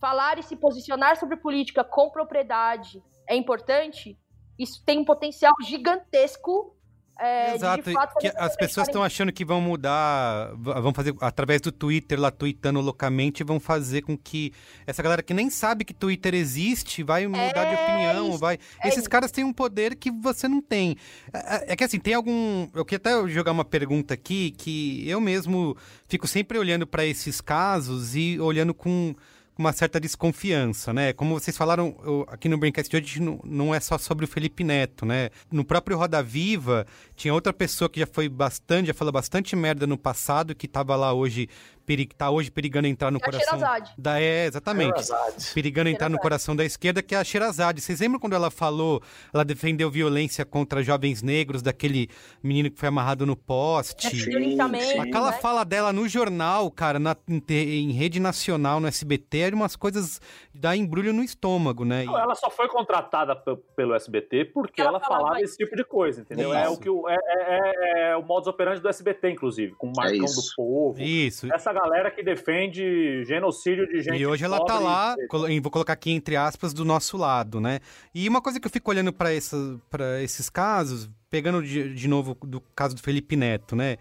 falar 0.00 0.38
e 0.38 0.42
se 0.42 0.56
posicionar 0.56 1.18
sobre 1.18 1.36
política 1.36 1.84
com 1.84 2.08
propriedade 2.08 3.02
é 3.28 3.36
importante, 3.36 4.18
isso 4.58 4.82
tem 4.86 4.98
um 5.00 5.04
potencial 5.04 5.52
gigantesco. 5.62 6.74
É, 7.22 7.50
de, 7.50 7.56
Exato, 7.56 7.82
de 7.84 7.92
fato, 7.92 8.18
que 8.18 8.28
as 8.34 8.56
pessoas 8.56 8.88
estão 8.88 9.02
achando 9.02 9.30
que 9.30 9.44
vão 9.44 9.60
mudar, 9.60 10.52
vão 10.56 10.94
fazer 10.94 11.14
através 11.20 11.60
do 11.60 11.70
Twitter, 11.70 12.18
lá 12.18 12.30
tweetando 12.30 12.80
loucamente, 12.80 13.44
vão 13.44 13.60
fazer 13.60 14.00
com 14.00 14.16
que 14.16 14.52
essa 14.86 15.02
galera 15.02 15.22
que 15.22 15.34
nem 15.34 15.50
sabe 15.50 15.84
que 15.84 15.92
Twitter 15.92 16.34
existe 16.34 17.02
vai 17.02 17.26
mudar 17.26 17.64
de 17.64 17.74
É 17.74 17.84
opinião, 17.84 18.30
isso, 18.30 18.38
vai. 18.38 18.58
é 18.82 18.88
Esses 18.88 19.00
isso. 19.00 19.10
caras 19.10 19.30
têm 19.30 19.44
um 19.44 19.52
poder 19.52 19.96
que 19.96 20.10
você 20.10 20.48
não 20.48 20.62
tem. 20.62 20.96
É, 21.32 21.72
é 21.72 21.76
que 21.76 21.84
assim, 21.84 21.98
tem 22.00 22.14
algum, 22.14 22.68
eu 22.74 22.86
queria 22.86 22.96
até 22.96 23.28
jogar 23.28 23.52
uma 23.52 23.66
pergunta 23.66 24.14
aqui 24.14 24.52
que 24.52 25.06
eu 25.06 25.20
mesmo 25.20 25.76
fico 26.08 26.26
sempre 26.26 26.56
olhando 26.58 26.86
para 26.86 27.04
esses 27.04 27.40
casos 27.40 28.16
e 28.16 28.40
olhando 28.40 28.72
com 28.72 29.14
com 29.54 29.62
uma 29.62 29.72
certa 29.72 30.00
desconfiança, 30.00 30.92
né? 30.92 31.12
Como 31.12 31.38
vocês 31.38 31.56
falaram 31.56 31.94
eu- 32.04 32.24
aqui 32.28 32.48
no 32.48 32.56
Braincast 32.56 32.90
de 32.90 32.96
hoje, 32.96 33.20
não, 33.20 33.40
não 33.44 33.74
é 33.74 33.80
só 33.80 33.98
sobre 33.98 34.24
o 34.24 34.28
Felipe 34.28 34.62
Neto, 34.64 35.04
né? 35.04 35.30
No 35.50 35.64
próprio 35.64 35.96
Roda 35.98 36.22
Viva, 36.22 36.86
tinha 37.16 37.34
outra 37.34 37.52
pessoa 37.52 37.88
que 37.88 38.00
já 38.00 38.06
foi 38.06 38.28
bastante, 38.28 38.86
já 38.86 38.94
falou 38.94 39.12
bastante 39.12 39.54
merda 39.56 39.86
no 39.86 39.98
passado, 39.98 40.54
que 40.54 40.66
tava 40.68 40.94
lá 40.96 41.12
hoje, 41.12 41.48
peri, 41.90 42.06
tá 42.06 42.30
hoje 42.30 42.52
perigando 42.52 42.86
entrar 42.86 43.10
no 43.10 43.18
É 43.18 43.20
a 43.20 43.24
coração. 43.24 43.58
Sherazade. 43.58 43.92
Da, 43.98 44.20
é, 44.20 44.46
exatamente. 44.46 45.02
Sherazade. 45.04 45.46
Perigando 45.52 45.88
entrar 45.88 46.08
no 46.08 46.12
Sherazade. 46.14 46.22
coração 46.22 46.54
da 46.56 46.64
esquerda, 46.64 47.02
que 47.02 47.16
é 47.16 47.18
a 47.18 47.24
Sherazade. 47.24 47.80
Vocês 47.80 47.98
lembram 47.98 48.20
quando 48.20 48.34
ela 48.34 48.48
falou, 48.48 49.02
ela 49.34 49.44
defendeu 49.44 49.90
violência 49.90 50.44
contra 50.44 50.84
jovens 50.84 51.20
negros, 51.20 51.62
daquele 51.62 52.08
menino 52.42 52.70
que 52.70 52.78
foi 52.78 52.88
amarrado 52.88 53.26
no 53.26 53.34
poste? 53.34 54.08
Sim, 54.08 54.16
violentamento, 54.30 54.84
sim. 54.84 54.98
Aquela 55.00 55.32
né? 55.32 55.38
fala 55.38 55.64
dela 55.64 55.92
no 55.92 56.08
jornal, 56.08 56.70
cara, 56.70 57.00
na- 57.00 57.16
em, 57.48 57.90
rede 57.90 58.20
nacional, 58.20 58.78
no 58.78 58.86
SBT, 58.86 59.38
eram 59.38 59.56
umas 59.58 59.74
coisas 59.74 60.20
dá 60.54 60.76
embrulho 60.76 61.12
no 61.12 61.24
estômago, 61.24 61.84
né? 61.84 62.04
E- 62.04 62.06
Não, 62.06 62.18
Ela 62.18 62.34
só 62.36 62.50
foi 62.50 62.68
contratada 62.68 63.34
pe- 63.34 63.56
pelo 63.74 63.94
SBT 63.94 64.44
porque 64.46 64.80
Ela 64.80 64.90
ela, 64.90 65.00
falava 65.00 65.40
esse 65.40 65.56
tipo 65.56 65.74
de 65.74 65.82
coisa, 65.84 66.20
entendeu? 66.20 66.52
É 66.54 66.68
o 66.68 66.76
que 66.76 66.88
o, 66.88 67.08
é, 67.08 67.14
é- 67.14 67.58
é- 68.06 68.10
é 68.10 68.16
o 68.16 68.22
modus 68.22 68.46
operandi 68.46 68.80
do 68.80 68.88
SBT, 68.88 69.30
inclusive, 69.30 69.74
com 69.74 69.88
o 69.88 69.92
Marcão 69.96 70.18
do 70.18 70.24
isso. 70.24 70.52
Povo. 70.56 71.00
Isso. 71.00 71.52
Essa 71.52 71.72
galera 71.82 72.10
que 72.10 72.22
defende 72.22 73.24
genocídio 73.24 73.86
de 73.86 74.02
gente 74.02 74.18
E 74.18 74.26
hoje 74.26 74.44
ela 74.44 74.64
tá 74.64 74.78
lá, 74.78 75.16
e 75.48 75.60
vou 75.60 75.70
colocar 75.70 75.92
aqui 75.92 76.10
entre 76.10 76.36
aspas, 76.36 76.72
do 76.72 76.84
nosso 76.84 77.16
lado, 77.16 77.60
né? 77.60 77.80
E 78.14 78.28
uma 78.28 78.40
coisa 78.40 78.60
que 78.60 78.66
eu 78.66 78.70
fico 78.70 78.90
olhando 78.90 79.12
para 79.12 79.32
esses 79.32 80.50
casos, 80.50 81.08
pegando 81.30 81.62
de, 81.62 81.94
de 81.94 82.08
novo 82.08 82.36
do 82.42 82.60
caso 82.74 82.94
do 82.94 83.00
Felipe 83.00 83.36
Neto, 83.36 83.74
né? 83.74 83.96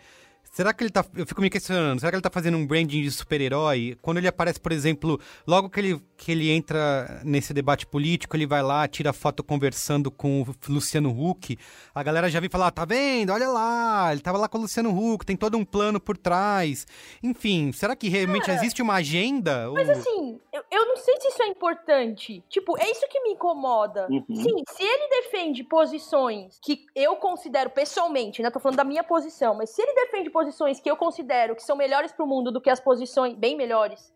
Será 0.51 0.73
que 0.73 0.83
ele 0.83 0.89
tá. 0.89 1.05
Eu 1.15 1.25
fico 1.25 1.41
me 1.41 1.49
questionando, 1.49 1.99
será 1.99 2.11
que 2.11 2.15
ele 2.15 2.21
tá 2.21 2.29
fazendo 2.29 2.57
um 2.57 2.65
branding 2.65 3.01
de 3.03 3.11
super-herói? 3.11 3.97
Quando 4.01 4.17
ele 4.17 4.27
aparece, 4.27 4.59
por 4.59 4.71
exemplo, 4.71 5.19
logo 5.45 5.69
que 5.69 5.79
ele, 5.79 6.01
que 6.17 6.31
ele 6.31 6.49
entra 6.49 7.21
nesse 7.23 7.53
debate 7.53 7.85
político, 7.85 8.35
ele 8.35 8.47
vai 8.47 8.61
lá, 8.61 8.87
tira 8.87 9.13
foto 9.13 9.43
conversando 9.43 10.09
com 10.11 10.41
o 10.41 10.55
Luciano 10.67 11.09
Huck, 11.09 11.57
a 11.93 12.03
galera 12.03 12.29
já 12.29 12.39
vem 12.39 12.49
falar: 12.49 12.71
tá 12.71 12.83
vendo? 12.83 13.31
Olha 13.31 13.47
lá, 13.47 14.11
ele 14.11 14.21
tava 14.21 14.37
lá 14.37 14.47
com 14.49 14.57
o 14.57 14.61
Luciano 14.61 14.89
Huck, 14.89 15.25
tem 15.25 15.35
todo 15.37 15.57
um 15.57 15.63
plano 15.63 15.99
por 15.99 16.17
trás. 16.17 16.85
Enfim, 17.21 17.71
será 17.71 17.95
que 17.95 18.09
realmente 18.09 18.49
existe 18.51 18.81
uma 18.81 18.95
agenda? 18.95 19.69
Mas 19.71 19.87
Ou- 19.87 19.93
assim, 19.95 20.39
eu, 20.71 20.85
não 20.87 20.97
sei 20.97 21.19
se 21.19 21.27
isso 21.29 21.43
é 21.43 21.47
importante. 21.47 22.43
Tipo, 22.49 22.77
é 22.77 22.89
isso 22.89 23.07
que 23.07 23.21
me 23.21 23.31
incomoda. 23.31 24.07
Uhum. 24.09 24.25
Sim, 24.35 24.63
se 24.69 24.83
ele 24.83 25.07
defende 25.21 25.63
posições 25.63 26.59
que 26.61 26.85
eu 26.95 27.15
considero 27.15 27.69
pessoalmente, 27.69 28.41
né? 28.41 28.51
Tô 28.51 28.59
falando 28.59 28.77
da 28.77 28.83
minha 28.83 29.03
posição, 29.03 29.55
mas 29.55 29.71
se 29.71 29.81
ele 29.81 29.93
defende 29.93 30.29
posições 30.29 30.79
que 30.79 30.89
eu 30.89 30.95
considero 30.95 31.55
que 31.55 31.63
são 31.63 31.75
melhores 31.75 32.11
pro 32.11 32.27
mundo 32.27 32.51
do 32.51 32.61
que 32.61 32.69
as 32.69 32.79
posições, 32.79 33.35
bem 33.35 33.55
melhores, 33.55 34.13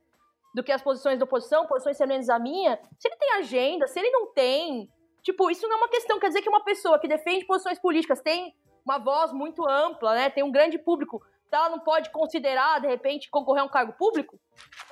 do 0.54 0.64
que 0.64 0.72
as 0.72 0.82
posições 0.82 1.18
da 1.18 1.26
oposição, 1.26 1.66
posições 1.66 1.98
semelhantes 1.98 2.30
à 2.30 2.38
minha, 2.38 2.80
se 3.00 3.08
ele 3.08 3.18
tem 3.18 3.34
agenda, 3.34 3.88
se 3.88 4.00
ele 4.00 4.12
não 4.12 4.28
tem. 4.28 4.90
Tipo, 5.24 5.50
isso 5.50 5.68
não 5.68 5.78
é 5.78 5.80
uma 5.80 5.90
questão. 5.90 6.20
Quer 6.20 6.28
dizer 6.28 6.42
que 6.42 6.50
uma 6.50 6.64
pessoa 6.64 7.00
que 7.00 7.08
defende 7.08 7.46
posições 7.46 7.80
políticas 7.80 8.22
tem 8.22 8.54
uma 8.86 9.00
voz 9.00 9.32
muito 9.32 9.68
ampla, 9.68 10.14
né? 10.14 10.30
Tem 10.30 10.44
um 10.44 10.52
grande 10.52 10.78
público. 10.78 11.22
Então 11.54 11.66
ela 11.68 11.70
não 11.70 11.80
pode 11.84 12.10
considerar, 12.10 12.82
de 12.82 12.88
repente, 12.88 13.30
concorrer 13.30 13.62
a 13.62 13.66
um 13.66 13.70
cargo 13.70 13.94
público? 13.94 14.40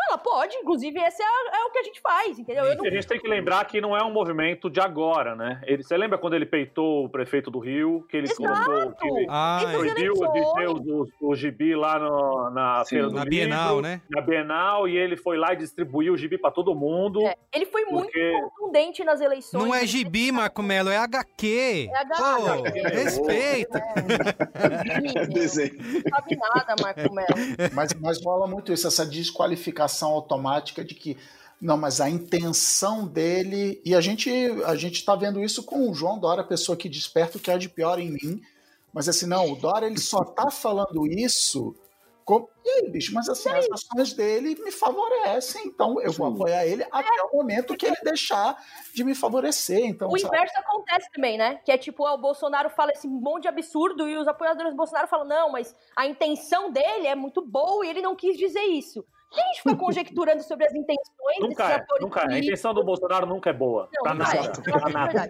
Ela 0.09 0.17
pode, 0.17 0.55
inclusive, 0.57 0.99
esse 0.99 1.21
é, 1.21 1.25
é 1.25 1.63
o 1.65 1.71
que 1.71 1.79
a 1.79 1.83
gente 1.83 2.01
faz, 2.01 2.37
entendeu? 2.37 2.65
Eu 2.65 2.75
não 2.75 2.85
A 2.85 2.89
gente 2.89 3.07
tem 3.07 3.19
que 3.19 3.27
lembrar 3.27 3.63
que 3.65 3.79
não 3.79 3.95
é 3.95 4.03
um 4.03 4.11
movimento 4.11 4.69
de 4.69 4.79
agora, 4.79 5.35
né? 5.35 5.61
Ele, 5.65 5.81
você 5.83 5.95
lembra 5.95 6.17
quando 6.17 6.33
ele 6.35 6.45
peitou 6.45 7.05
o 7.05 7.09
prefeito 7.09 7.49
do 7.49 7.59
Rio? 7.59 8.05
Que 8.09 8.17
ele 8.17 8.27
Exato. 8.27 8.43
colocou. 8.65 8.93
Que 8.95 9.27
Ah, 9.29 9.59
Essas 9.61 9.73
proibiu 9.75 10.13
de 10.13 10.23
eleições. 10.23 10.55
ter 10.55 10.67
o, 10.67 11.07
o, 11.21 11.29
o 11.29 11.35
gibi 11.35 11.75
lá 11.75 11.97
no- 11.99 12.49
na 12.49 12.83
Sim, 12.83 12.89
Feira 12.95 13.07
do 13.09 13.13
na 13.15 13.25
Bienal, 13.25 13.81
né? 13.81 14.01
Na 14.09 14.21
Bienal, 14.21 14.87
e 14.87 14.97
ele 14.97 15.15
foi 15.15 15.37
lá 15.37 15.53
e 15.53 15.57
distribuiu 15.57 16.13
o 16.13 16.17
gibi 16.17 16.37
pra 16.37 16.51
todo 16.51 16.75
mundo. 16.75 17.25
É, 17.25 17.35
ele 17.53 17.65
foi 17.67 17.85
muito 17.85 18.05
Porque- 18.05 18.31
contundente 18.57 19.03
nas 19.03 19.21
eleições. 19.21 19.63
Não 19.63 19.73
é 19.73 19.79
Ele 19.79 19.87
gibi, 19.87 20.31
Marco 20.31 20.61
Melo, 20.61 20.89
é 20.89 20.97
HQ. 20.97 21.89
É 21.93 21.97
HQ. 22.01 22.21
Pô, 22.21 22.63
respeita. 22.89 23.77
é 23.77 25.25
Desenho. 25.31 25.73
Nada, 26.55 26.75
Marco 26.81 27.13
Melo. 27.13 27.73
Mas, 27.73 27.93
mas 27.93 28.23
rola 28.23 28.47
muito 28.47 28.71
isso, 28.71 28.87
essa 28.87 29.05
desqualificação 29.05 30.11
automática 30.11 30.83
de 30.83 30.95
que 30.95 31.17
não, 31.61 31.77
mas 31.77 32.01
a 32.01 32.09
intenção 32.09 33.05
dele. 33.05 33.79
E 33.85 33.93
a 33.93 34.01
gente 34.01 34.29
a 34.65 34.75
gente 34.75 34.95
está 34.95 35.15
vendo 35.15 35.43
isso 35.43 35.61
com 35.61 35.89
o 35.89 35.93
João 35.93 36.17
Dória, 36.17 36.41
a 36.41 36.47
pessoa 36.47 36.75
que 36.75 36.89
desperta 36.89 37.37
o 37.37 37.41
que 37.41 37.51
há 37.51 37.57
de 37.57 37.69
pior 37.69 37.99
em 37.99 38.11
mim. 38.11 38.41
Mas 38.91 39.07
assim, 39.07 39.27
não, 39.27 39.51
o 39.51 39.55
Dória 39.55 39.85
ele 39.85 39.99
só 39.99 40.23
tá 40.23 40.49
falando 40.49 41.05
isso. 41.07 41.75
Com- 42.25 42.47
E 42.65 42.69
aí, 42.69 42.89
bicho, 42.89 43.13
mas 43.13 43.27
assim, 43.27 43.49
as 43.49 43.67
ações 43.71 44.13
dele 44.13 44.55
me 44.63 44.71
favorecem, 44.71 45.65
então 45.67 45.99
eu 46.01 46.11
vou 46.11 46.27
apoiar 46.27 46.65
ele 46.65 46.85
até 46.91 47.23
o 47.31 47.37
momento 47.37 47.75
que 47.75 47.85
ele 47.85 47.95
deixar 48.03 48.55
de 48.93 49.03
me 49.03 49.15
favorecer. 49.15 49.79
Então, 49.85 50.07
O 50.09 50.17
sabe? 50.17 50.35
inverso 50.35 50.57
acontece 50.59 51.09
também, 51.13 51.37
né? 51.37 51.59
Que 51.65 51.71
é 51.71 51.77
tipo, 51.77 52.03
ó, 52.03 52.13
o 52.13 52.17
Bolsonaro 52.21 52.69
fala 52.69 52.91
esse 52.91 53.07
monte 53.07 53.43
de 53.43 53.47
absurdo 53.47 54.07
e 54.07 54.17
os 54.17 54.27
apoiadores 54.27 54.71
do 54.71 54.77
Bolsonaro 54.77 55.07
falam, 55.07 55.25
não, 55.27 55.51
mas 55.51 55.75
a 55.95 56.05
intenção 56.05 56.71
dele 56.71 57.07
é 57.07 57.15
muito 57.15 57.41
boa 57.41 57.85
e 57.85 57.89
ele 57.89 58.01
não 58.01 58.15
quis 58.15 58.37
dizer 58.37 58.61
isso. 58.63 59.03
E 59.33 59.39
a 59.39 59.45
gente 59.45 59.61
fica 59.63 59.75
conjecturando 59.77 60.43
sobre 60.43 60.65
as 60.65 60.73
intenções 60.73 61.39
Nunca 61.39 61.63
desses 61.63 61.71
é, 61.71 61.75
atores 61.75 62.03
nunca 62.03 62.19
é. 62.19 62.23
A 62.23 62.25
políticos. 62.25 62.47
intenção 62.47 62.73
do 62.73 62.83
Bolsonaro 62.83 63.25
nunca 63.25 63.49
é 63.49 63.53
boa. 63.53 63.89
Não, 63.93 64.03
pra 64.03 64.13
nada. 64.13 64.37
é. 64.37 64.49
Pra 64.61 64.89
é 64.89 64.91
nada. 64.91 65.29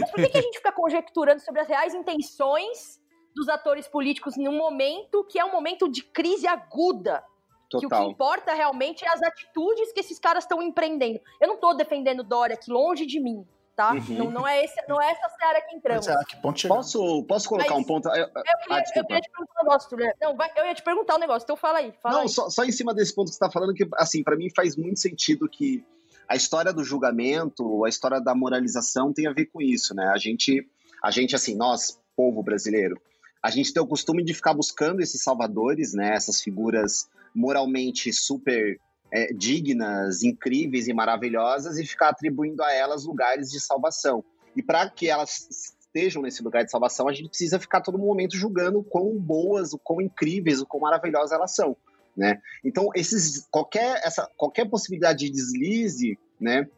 Mas 0.00 0.10
por 0.10 0.20
que, 0.20 0.28
que 0.30 0.38
a 0.38 0.40
gente 0.42 0.56
fica 0.56 0.72
conjecturando 0.72 1.40
sobre 1.42 1.60
as 1.60 1.68
reais 1.68 1.92
intenções 1.94 2.98
dos 3.34 3.48
atores 3.48 3.86
políticos 3.88 4.36
num 4.36 4.56
momento 4.56 5.24
que 5.24 5.38
é 5.38 5.44
um 5.44 5.52
momento 5.52 5.88
de 5.90 6.02
crise 6.02 6.46
aguda? 6.46 7.24
Que 7.70 7.76
o 7.78 7.80
que 7.80 7.88
Total. 7.88 8.10
importa 8.10 8.52
realmente 8.52 9.02
é 9.04 9.08
as 9.08 9.22
atitudes 9.22 9.92
que 9.92 10.00
esses 10.00 10.18
caras 10.18 10.44
estão 10.44 10.60
empreendendo. 10.60 11.18
Eu 11.40 11.48
não 11.48 11.56
tô 11.56 11.72
defendendo 11.72 12.22
Dória 12.22 12.54
aqui 12.54 12.70
longe 12.70 13.06
de 13.06 13.18
mim, 13.18 13.46
tá? 13.74 13.94
Uhum. 13.94 14.04
Não, 14.18 14.30
não, 14.30 14.46
é 14.46 14.62
esse, 14.62 14.74
não 14.86 15.00
é 15.00 15.10
essa 15.10 15.26
seara 15.38 15.62
que 15.62 15.74
entramos. 15.74 16.06
Mas 16.06 16.14
é, 16.16 16.20
a 16.20 16.24
que 16.24 16.36
ponto? 16.36 16.68
Posso, 16.68 17.24
posso 17.24 17.48
colocar 17.48 17.70
Mas- 17.70 17.78
um 17.78 17.84
ponto? 17.84 18.08
Eu- 18.10 18.14
Eu 18.14 18.28
queria, 18.28 18.44
Ah, 18.76 18.82
eu 18.96 19.04
queria 19.06 19.20
te 19.22 19.30
perguntar 19.30 19.54
um 19.60 19.64
negócio, 19.64 19.88
Juliana. 19.90 20.14
Não, 20.20 20.36
vai, 20.36 20.50
eu 20.54 20.66
ia 20.66 20.74
te 20.74 20.82
perguntar 20.82 21.14
um 21.16 21.18
negócio, 21.18 21.44
então 21.46 21.56
fala 21.56 21.78
aí. 21.78 21.94
Fala 22.02 22.14
Não, 22.16 22.22
aí. 22.24 22.28
só, 22.28 22.50
só 22.50 22.62
em 22.62 22.72
cima 22.72 22.92
desse 22.92 23.14
ponto 23.14 23.28
que 23.28 23.32
você 23.34 23.36
está 23.42 23.50
falando, 23.50 23.72
que, 23.72 23.88
assim, 23.94 24.22
para 24.22 24.36
mim 24.36 24.50
faz 24.54 24.76
muito 24.76 25.00
sentido 25.00 25.48
que 25.48 25.82
a 26.28 26.36
história 26.36 26.74
do 26.74 26.84
julgamento, 26.84 27.86
a 27.86 27.88
história 27.88 28.20
da 28.20 28.34
moralização 28.34 29.14
tem 29.14 29.26
a 29.26 29.32
ver 29.32 29.46
com 29.46 29.62
isso, 29.62 29.94
né? 29.94 30.08
A 30.14 30.18
gente, 30.18 30.68
a 31.02 31.10
gente 31.10 31.34
assim, 31.34 31.56
nós, 31.56 31.98
povo 32.14 32.42
brasileiro, 32.42 33.00
a 33.42 33.50
gente 33.50 33.72
tem 33.72 33.82
o 33.82 33.86
costume 33.86 34.22
de 34.22 34.32
ficar 34.32 34.54
buscando 34.54 35.00
esses 35.00 35.22
salvadores, 35.22 35.92
né? 35.92 36.14
Essas 36.14 36.40
figuras 36.40 37.08
moralmente 37.34 38.12
super 38.12 38.78
é, 39.12 39.32
dignas, 39.32 40.22
incríveis 40.22 40.86
e 40.86 40.92
maravilhosas 40.92 41.78
e 41.78 41.84
ficar 41.84 42.10
atribuindo 42.10 42.62
a 42.62 42.72
elas 42.72 43.04
lugares 43.04 43.50
de 43.50 43.60
salvação. 43.60 44.24
E 44.54 44.62
para 44.62 44.88
que 44.88 45.08
elas 45.08 45.48
estejam 45.50 46.22
nesse 46.22 46.42
lugar 46.42 46.64
de 46.64 46.70
salvação, 46.70 47.08
a 47.08 47.12
gente 47.12 47.28
precisa 47.28 47.58
ficar 47.58 47.80
todo 47.80 47.98
momento 47.98 48.36
julgando 48.36 48.78
o 48.78 48.84
quão 48.84 49.18
boas, 49.18 49.72
o 49.72 49.78
quão 49.78 50.00
incríveis, 50.00 50.60
o 50.60 50.66
quão 50.66 50.80
maravilhosas 50.80 51.32
elas 51.32 51.54
são, 51.54 51.76
né? 52.16 52.40
Então, 52.64 52.90
esses 52.94 53.46
qualquer 53.50 54.00
essa 54.04 54.28
qualquer 54.36 54.68
possibilidade 54.68 55.26
de 55.26 55.30
deslize, 55.30 56.18
né, 56.40 56.68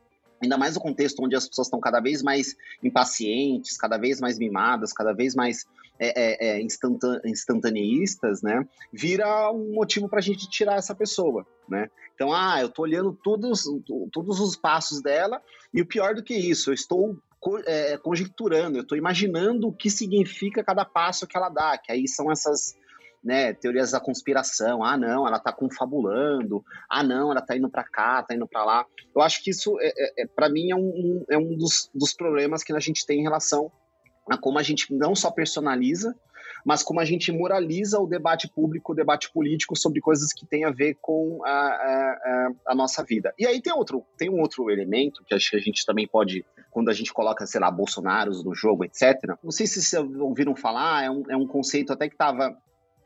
ainda 0.43 0.59
mais 0.59 0.75
no 0.75 0.81
contexto 0.81 1.23
onde 1.23 1.37
as 1.37 1.49
pessoas 1.49 1.69
estão 1.69 1.81
cada 1.81 2.01
vez 2.01 2.23
mais 2.23 2.57
impacientes, 2.83 3.77
cada 3.77 3.99
vez 3.99 4.21
mais 4.21 4.39
mimadas, 4.39 4.93
cada 4.93 5.13
vez 5.13 5.35
mais 5.35 5.67
é, 5.99 6.57
é, 6.57 6.59
é 6.59 6.61
né? 8.43 8.67
Vira 8.93 9.51
um 9.53 9.73
motivo 9.75 10.09
para 10.09 10.19
a 10.19 10.23
gente 10.23 10.49
tirar 10.49 10.77
essa 10.77 10.95
pessoa, 10.95 11.47
né? 11.69 11.91
Então, 12.15 12.33
ah, 12.33 12.61
eu 12.61 12.69
estou 12.69 12.85
olhando 12.85 13.13
todos, 13.13 13.65
todos 14.13 14.41
os 14.41 14.57
passos 14.57 15.03
dela 15.03 15.43
e 15.73 15.81
o 15.81 15.87
pior 15.87 16.15
do 16.15 16.23
que 16.23 16.35
isso, 16.35 16.71
eu 16.71 16.75
estou 16.75 17.17
é, 17.67 17.97
conjecturando, 17.99 18.79
eu 18.79 18.83
estou 18.83 18.97
imaginando 18.97 19.69
o 19.69 19.73
que 19.73 19.91
significa 19.91 20.65
cada 20.65 20.85
passo 20.85 21.27
que 21.27 21.37
ela 21.37 21.49
dá, 21.49 21.77
que 21.77 21.91
aí 21.91 22.07
são 22.09 22.31
essas 22.31 22.77
né, 23.23 23.55
teorias 23.55 23.93
da 23.93 24.01
conspiração. 24.01 24.85
Ah, 24.85 24.97
não, 24.97 25.27
ela 25.27 25.39
está 25.39 25.51
confabulando. 25.51 26.63
Ah, 26.89 27.03
não, 27.03 27.31
ela 27.31 27.41
está 27.41 27.57
indo 27.57 27.71
para 27.71 27.83
cá, 27.83 28.21
está 28.21 28.35
indo 28.35 28.47
para 28.47 28.65
lá. 28.65 28.87
Eu 29.15 29.23
acho 29.23 29.43
que 29.43 29.51
isso, 29.51 29.79
é, 29.81 29.93
é, 29.97 30.23
é 30.23 30.27
para 30.27 30.51
mim, 30.51 30.71
é 30.71 30.77
um, 30.77 31.25
é 31.31 31.39
um 31.39 31.57
dos, 31.57 31.91
dos 31.95 32.13
problemas 32.13 32.63
que 32.63 32.73
a 32.73 32.79
gente 32.79 33.07
tem 33.07 33.21
em 33.21 33.23
relação 33.23 33.73
a 34.31 34.37
como 34.37 34.59
a 34.59 34.63
gente 34.63 34.93
não 34.95 35.15
só 35.15 35.31
personaliza, 35.31 36.15
mas 36.65 36.83
como 36.83 36.99
a 36.99 37.05
gente 37.05 37.31
moraliza 37.31 38.01
o 38.01 38.07
debate 38.07 38.49
público, 38.49 38.93
o 38.93 38.95
debate 38.95 39.31
político 39.31 39.77
sobre 39.77 40.01
coisas 40.01 40.33
que 40.33 40.47
têm 40.47 40.65
a 40.65 40.71
ver 40.71 40.97
com 41.01 41.45
a, 41.45 41.51
a, 41.51 42.51
a, 42.69 42.75
nossa 42.75 43.05
vida. 43.05 43.35
E 43.39 43.47
aí 43.47 43.61
tem 43.61 43.73
outro, 43.73 44.05
tem 44.17 44.31
um 44.31 44.41
outro 44.41 44.71
elemento 44.71 45.23
que 45.25 45.35
acho 45.35 45.51
que 45.51 45.57
a 45.57 45.61
gente 45.61 45.85
também 45.85 46.09
pode, 46.09 46.45
quando 46.71 46.89
a 46.89 46.95
gente 46.95 47.13
coloca, 47.13 47.47
sei 47.47 47.61
lá, 47.61 47.71
Bolsonaros 47.71 48.43
no 48.43 48.55
jogo, 48.55 48.85
etc. 48.85 49.37
Não 49.43 49.51
sei 49.51 49.67
se 49.67 49.83
vocês 49.83 50.03
ouviram 50.19 50.57
falar, 50.57 51.05
é 51.05 51.11
um, 51.11 51.23
é 51.29 51.37
um 51.37 51.47
conceito 51.47 51.93
até 51.93 52.09
que 52.09 52.15
estava 52.15 52.57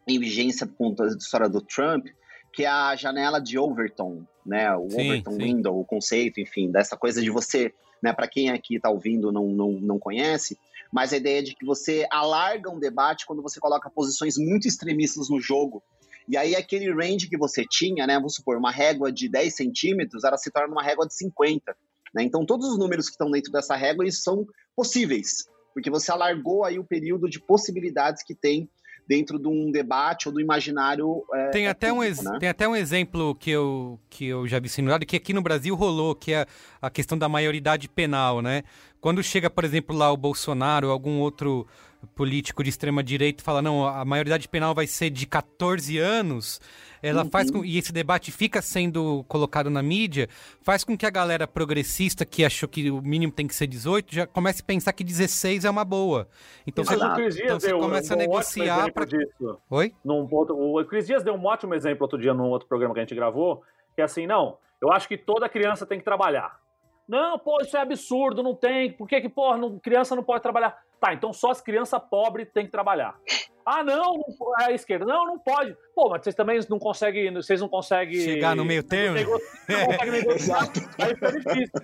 em 0.07 0.19
vigência 0.21 0.67
por 0.67 0.77
conta 0.77 1.07
da 1.07 1.17
história 1.17 1.49
do 1.49 1.61
Trump, 1.61 2.07
que 2.53 2.65
é 2.65 2.69
a 2.69 2.95
janela 2.97 3.41
de 3.41 3.59
Overton, 3.59 4.25
né? 4.47 4.75
O 4.75 4.89
sim, 4.89 5.11
Overton 5.11 5.33
sim. 5.33 5.39
Window, 5.39 5.79
o 5.79 5.85
conceito, 5.85 6.41
enfim, 6.41 6.71
dessa 6.71 6.97
coisa 6.97 7.21
de 7.21 7.29
você, 7.29 7.75
né? 8.03 8.13
Para 8.13 8.29
quem 8.29 8.51
aqui 8.51 8.77
está 8.77 8.89
ouvindo 8.89 9.31
não, 9.33 9.49
não, 9.49 9.73
não 9.73 9.99
conhece, 9.99 10.59
mas 10.92 11.12
a 11.12 11.16
ideia 11.16 11.42
de 11.42 11.55
que 11.55 11.64
você 11.64 12.07
alarga 12.11 12.70
um 12.70 12.79
debate 12.79 13.27
quando 13.27 13.42
você 13.42 13.61
coloca 13.61 13.90
posições 13.90 14.37
muito 14.37 14.66
extremistas 14.66 15.29
no 15.29 15.40
jogo. 15.40 15.83
E 16.27 16.37
aí 16.37 16.55
aquele 16.55 16.92
range 16.92 17.29
que 17.29 17.38
você 17.38 17.64
tinha, 17.64 18.07
né? 18.07 18.14
Vamos 18.14 18.35
supor, 18.35 18.57
uma 18.57 18.70
régua 18.70 19.11
de 19.11 19.29
10 19.29 19.55
centímetros, 19.55 20.24
ela 20.24 20.37
se 20.37 20.51
torna 20.51 20.72
uma 20.72 20.83
régua 20.83 21.07
de 21.07 21.14
50. 21.14 21.77
Né? 22.14 22.22
Então 22.22 22.44
todos 22.44 22.68
os 22.68 22.79
números 22.79 23.07
que 23.07 23.12
estão 23.12 23.31
dentro 23.31 23.53
dessa 23.53 23.77
régua 23.77 24.05
eles 24.05 24.22
são 24.22 24.46
possíveis, 24.74 25.46
porque 25.74 25.90
você 25.90 26.11
alargou 26.11 26.64
aí 26.64 26.79
o 26.79 26.85
período 26.85 27.29
de 27.29 27.40
possibilidades 27.40 28.22
que 28.22 28.35
tem 28.35 28.68
dentro 29.09 29.38
de 29.38 29.48
um 29.48 29.70
debate 29.72 30.29
ou 30.29 30.35
do 30.35 30.40
imaginário. 30.40 31.24
É, 31.33 31.48
tem, 31.48 31.66
até 31.66 31.88
público, 31.88 32.20
um 32.20 32.33
né? 32.33 32.38
tem 32.38 32.48
até 32.51 32.68
um 32.68 32.77
exemplo 32.77 33.35
que 33.35 33.51
eu, 33.51 33.98
que 34.11 34.27
eu 34.27 34.46
já 34.46 34.61
vi 34.61 34.68
simulado, 34.68 35.07
que 35.07 35.16
aqui 35.16 35.33
no 35.33 35.40
Brasil 35.40 35.74
rolou, 35.74 36.14
que 36.14 36.35
é 36.35 36.46
a 36.81 36.90
questão 36.90 37.16
da 37.16 37.29
maioridade 37.29 37.88
penal, 37.88 38.42
né? 38.42 38.62
Quando 39.01 39.23
chega, 39.23 39.49
por 39.49 39.65
exemplo, 39.65 39.97
lá 39.97 40.11
o 40.11 40.17
Bolsonaro 40.17 40.89
ou 40.89 40.93
algum 40.93 41.21
outro 41.21 41.67
político 42.15 42.63
de 42.63 42.71
extrema 42.71 43.03
direita 43.03 43.43
fala 43.43 43.61
não, 43.61 43.87
a 43.87 44.05
maioridade 44.05 44.49
penal 44.49 44.75
vai 44.75 44.87
ser 44.87 45.11
de 45.11 45.27
14 45.27 45.99
anos, 45.99 46.61
ela 47.03 47.25
uhum. 47.25 47.31
faz 47.31 47.51
com 47.51 47.65
e 47.65 47.77
esse 47.77 47.93
debate 47.93 48.31
fica 48.31 48.63
sendo 48.63 49.25
colocado 49.29 49.71
na 49.71 49.83
mídia, 49.83 50.29
faz 50.63 50.85
com 50.85 50.97
que 50.97 51.07
a 51.07 51.11
galera 51.11 51.47
progressista 51.47 52.25
que 52.25 52.45
achou 52.45 52.69
que 52.69 52.91
o 52.91 53.03
mínimo 53.03 53.33
tem 53.33 53.47
que 53.47 53.55
ser 53.55 53.67
18 53.67 54.15
já 54.15 54.27
comece 54.27 54.63
a 54.63 54.65
pensar 54.65 54.93
que 54.93 55.05
16 55.05 55.65
é 55.65 55.71
uma 55.71 55.85
boa. 55.85 56.29
Então 56.67 56.85
você, 56.85 56.95
então 56.95 57.61
você 57.61 57.73
começa 57.73 58.15
um, 58.15 58.17
a 58.17 58.19
negociar 58.19 58.93
para 58.93 59.07
Oi? 59.71 59.95
Num 60.05 60.27
ponto, 60.27 60.55
o 60.55 60.85
Cris 60.85 61.07
Dias 61.07 61.23
deu 61.23 61.35
um 61.35 61.45
ótimo 61.45 61.75
exemplo 61.75 62.03
outro 62.03 62.19
dia 62.19 62.35
num 62.35 62.49
outro 62.49 62.69
programa 62.69 62.95
que 62.95 63.01
a 63.01 63.03
gente 63.03 63.15
gravou, 63.15 63.63
que 63.95 64.01
é 64.01 64.05
assim, 64.05 64.27
não, 64.27 64.57
eu 64.81 64.93
acho 64.93 65.09
que 65.09 65.17
toda 65.17 65.49
criança 65.49 65.87
tem 65.87 65.99
que 65.99 66.05
trabalhar. 66.05 66.59
Não, 67.09 67.38
pô, 67.38 67.61
isso 67.62 67.77
é 67.77 67.81
absurdo, 67.81 68.42
não 68.42 68.55
tem. 68.55 68.92
Por 68.92 69.09
que, 69.09 69.21
que 69.21 69.29
porra, 69.29 69.57
não, 69.57 69.79
criança 69.79 70.14
não 70.14 70.23
pode 70.23 70.42
trabalhar? 70.42 70.79
Tá, 71.01 71.14
então 71.14 71.33
só 71.33 71.51
as 71.51 71.61
crianças 71.61 72.01
pobres 72.11 72.49
têm 72.53 72.66
que 72.66 72.73
trabalhar. 72.73 73.14
Ah, 73.71 73.85
não, 73.85 74.25
é 74.62 74.64
a 74.64 74.73
esquerda. 74.73 75.05
Não, 75.05 75.27
não 75.27 75.38
pode. 75.38 75.77
Pô, 75.94 76.09
mas 76.09 76.23
vocês 76.23 76.35
também 76.35 76.59
não 76.71 76.79
conseguem. 76.79 77.35
Vocês 77.35 77.61
não 77.61 77.68
conseguem. 77.68 78.18
Chegar 78.18 78.57
no 78.57 78.64
meio 78.64 78.83
termo? 78.83 79.18
Não 79.68 79.85
conseguem 79.85 80.11
negociar. 80.11 80.73
aí 80.99 81.14
fica 81.14 81.33
difícil. 81.33 81.81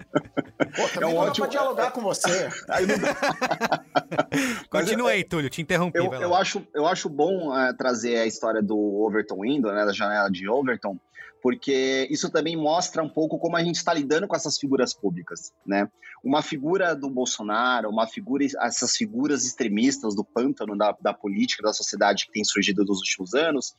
Pô, 0.75 1.03
é 1.03 1.07
um 1.07 1.17
ótimo... 1.17 1.45
pra 1.45 1.51
dialogar 1.51 1.91
com 1.91 2.01
você. 2.01 2.49
Aí 2.71 2.87
não... 2.87 2.97
Continua 4.71 5.11
aí, 5.11 5.25
Túlio, 5.25 5.51
te 5.51 5.61
interrompi. 5.61 5.99
Eu, 5.99 6.11
eu 6.15 6.35
acho, 6.35 6.67
eu 6.75 6.87
acho 6.87 7.07
bom 7.11 7.55
é, 7.55 7.75
trazer 7.75 8.17
a 8.17 8.25
história 8.25 8.63
do 8.63 8.79
Overton 8.79 9.41
Window, 9.43 9.71
né, 9.71 9.85
da 9.85 9.93
janela 9.93 10.31
de 10.31 10.49
Overton, 10.49 10.97
porque 11.45 12.09
isso 12.11 12.31
também 12.31 12.57
mostra 12.57 13.03
um 13.03 13.09
pouco 13.09 13.39
como 13.39 13.55
a 13.55 13.63
gente 13.63 13.77
está 13.77 13.93
lidando 13.93 14.27
com 14.27 14.35
essas 14.35 14.57
figuras 14.57 14.95
públicas, 14.95 15.53
né? 15.67 15.91
Uma 16.25 16.41
figura 16.41 16.97
do 16.97 17.11
Bolsonaro, 17.11 17.91
uma 17.91 18.07
figura, 18.07 18.47
essas 18.63 18.97
figuras 18.97 19.45
extremistas 19.45 20.15
do 20.17 20.25
pântano 20.25 20.75
da, 20.75 20.97
da 20.99 21.13
política, 21.13 21.63
da 21.63 21.75
sociedade 21.75 22.25
que 22.25 22.33
tem 22.33 22.43
surgido 22.43 22.83
nos 22.83 23.01
últimos 23.01 23.35
anos, 23.35 23.75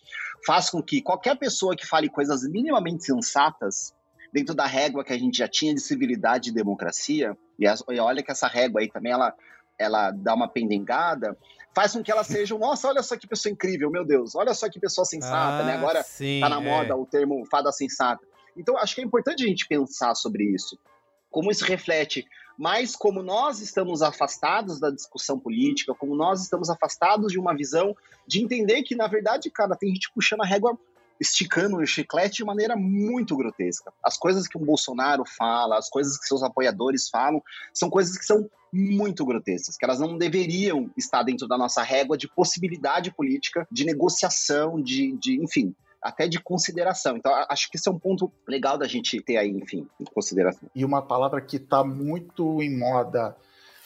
faz 0.45 0.69
com 0.69 0.79
que 0.79 1.01
qualquer 1.01 1.39
pessoa 1.39 1.75
que 1.75 1.87
fale 1.87 2.07
coisas 2.07 2.47
minimamente 2.47 3.03
sensatas 3.03 3.95
dentro 4.31 4.53
da 4.53 4.67
régua 4.67 5.03
que 5.03 5.13
a 5.13 5.17
gente 5.17 5.39
já 5.39 5.47
tinha 5.47 5.73
de 5.73 5.81
civilidade 5.81 6.51
e 6.51 6.53
democracia, 6.53 7.35
e, 7.57 7.65
olha 7.99 8.21
que 8.21 8.31
essa 8.31 8.47
régua 8.47 8.81
aí 8.81 8.91
também 8.91 9.11
ela, 9.11 9.33
ela 9.75 10.11
dá 10.11 10.35
uma 10.35 10.47
pendengada, 10.47 11.35
faz 11.75 11.91
com 11.91 12.01
que 12.01 12.11
elas 12.11 12.27
sejam, 12.27 12.57
nossa, 12.57 12.87
olha 12.87 13.03
só 13.03 13.17
que 13.17 13.27
pessoa 13.27 13.51
incrível, 13.51 13.91
meu 13.91 14.05
Deus, 14.05 14.33
olha 14.33 14.53
só 14.53 14.69
que 14.69 14.79
pessoa 14.79 15.03
sensata, 15.03 15.63
né? 15.63 15.73
ah, 15.73 15.75
né? 15.75 15.77
Agora 15.77 16.03
sim, 16.03 16.39
tá 16.39 16.47
na 16.47 16.61
moda 16.61 16.93
é. 16.93 16.95
o 16.95 17.05
termo 17.05 17.45
fada 17.45 17.71
sensata. 17.71 18.25
Então, 18.55 18.77
acho 18.77 18.95
que 18.95 19.01
é 19.01 19.03
importante 19.03 19.43
a 19.43 19.47
gente 19.47 19.67
pensar 19.67 20.15
sobre 20.15 20.45
isso. 20.45 20.79
Como 21.29 21.51
isso 21.51 21.65
reflete 21.65 22.25
mais 22.57 22.95
como 22.95 23.21
nós 23.21 23.59
estamos 23.59 24.01
afastados 24.01 24.79
da 24.79 24.89
discussão 24.89 25.37
política, 25.37 25.93
como 25.93 26.15
nós 26.15 26.41
estamos 26.41 26.69
afastados 26.69 27.33
de 27.33 27.37
uma 27.37 27.53
visão 27.53 27.93
de 28.25 28.41
entender 28.41 28.81
que, 28.83 28.95
na 28.95 29.07
verdade, 29.07 29.49
cara, 29.49 29.75
tem 29.75 29.89
gente 29.89 30.09
puxando 30.13 30.41
a 30.41 30.45
régua 30.45 30.79
esticando 31.19 31.77
o 31.77 31.85
chiclete 31.85 32.37
de 32.37 32.45
maneira 32.45 32.75
muito 32.75 33.35
grotesca. 33.35 33.91
As 34.03 34.17
coisas 34.17 34.47
que 34.47 34.57
o 34.57 34.59
Bolsonaro 34.59 35.23
fala, 35.25 35.77
as 35.77 35.89
coisas 35.89 36.17
que 36.17 36.25
seus 36.25 36.43
apoiadores 36.43 37.09
falam, 37.09 37.41
são 37.73 37.89
coisas 37.89 38.17
que 38.17 38.25
são 38.25 38.49
muito 38.75 39.25
grotescas, 39.25 39.77
que 39.77 39.85
elas 39.85 39.99
não 39.99 40.17
deveriam 40.17 40.89
estar 40.97 41.23
dentro 41.23 41.47
da 41.47 41.57
nossa 41.57 41.81
régua 41.81 42.17
de 42.17 42.27
possibilidade 42.27 43.11
política, 43.11 43.67
de 43.71 43.85
negociação, 43.85 44.81
de, 44.81 45.17
de 45.17 45.41
enfim, 45.41 45.73
até 46.01 46.27
de 46.27 46.39
consideração. 46.39 47.15
Então, 47.15 47.31
acho 47.49 47.69
que 47.71 47.77
esse 47.77 47.87
é 47.87 47.91
um 47.91 47.97
ponto 47.97 48.31
legal 48.47 48.77
da 48.77 48.87
gente 48.87 49.21
ter 49.21 49.37
aí, 49.37 49.49
enfim, 49.49 49.87
em 49.99 50.03
consideração. 50.03 50.69
E 50.75 50.83
uma 50.83 51.01
palavra 51.01 51.41
que 51.41 51.55
está 51.55 51.83
muito 51.83 52.61
em 52.61 52.77
moda 52.77 53.35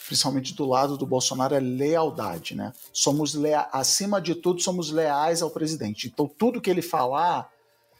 principalmente 0.05 0.55
do 0.55 0.65
lado 0.65 0.97
do 0.97 1.05
Bolsonaro, 1.05 1.53
é 1.53 1.59
lealdade, 1.59 2.55
né? 2.55 2.73
Somos 2.91 3.35
lea 3.35 3.69
acima 3.71 4.19
de 4.19 4.33
tudo, 4.33 4.59
somos 4.59 4.89
leais 4.89 5.43
ao 5.43 5.51
presidente. 5.51 6.07
Então, 6.07 6.27
tudo 6.27 6.59
que 6.59 6.67
ele 6.67 6.81
falar, 6.81 7.47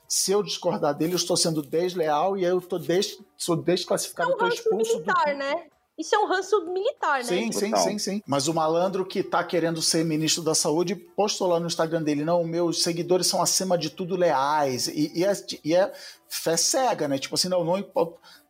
se 0.07 0.31
eu 0.31 0.41
discordar 0.41 0.95
dele, 0.95 1.13
eu 1.13 1.17
estou 1.17 1.37
sendo 1.37 1.61
desleal 1.61 2.35
e 2.35 2.43
eu 2.43 2.57
estou 2.57 2.79
des 2.79 3.19
sou 3.37 3.55
desclassificado, 3.55 4.31
estou 4.31 4.47
expulso 4.47 4.93
militar, 4.93 5.33
do. 5.33 5.37
Né? 5.37 5.67
Isso 5.99 6.15
é 6.15 6.17
um 6.17 6.25
ranço 6.25 6.65
militar, 6.71 7.17
né? 7.17 7.23
Sim, 7.23 7.51
sim, 7.51 7.75
sim, 7.75 7.99
sim. 7.99 8.23
Mas 8.25 8.47
o 8.47 8.53
malandro 8.53 9.05
que 9.05 9.21
tá 9.21 9.43
querendo 9.43 9.81
ser 9.81 10.05
ministro 10.05 10.41
da 10.41 10.55
saúde 10.55 10.95
postou 10.95 11.49
lá 11.49 11.59
no 11.59 11.67
Instagram 11.67 12.01
dele: 12.01 12.23
não, 12.23 12.41
meus 12.45 12.81
seguidores 12.81 13.27
são 13.27 13.41
acima 13.41 13.77
de 13.77 13.89
tudo 13.89 14.15
leais. 14.15 14.87
E, 14.87 15.11
e, 15.13 15.25
é, 15.25 15.33
e 15.61 15.75
é 15.75 15.91
fé 16.29 16.55
cega, 16.55 17.05
né? 17.05 17.19
Tipo 17.19 17.35
assim, 17.35 17.49
não, 17.49 17.65
não, 17.65 17.85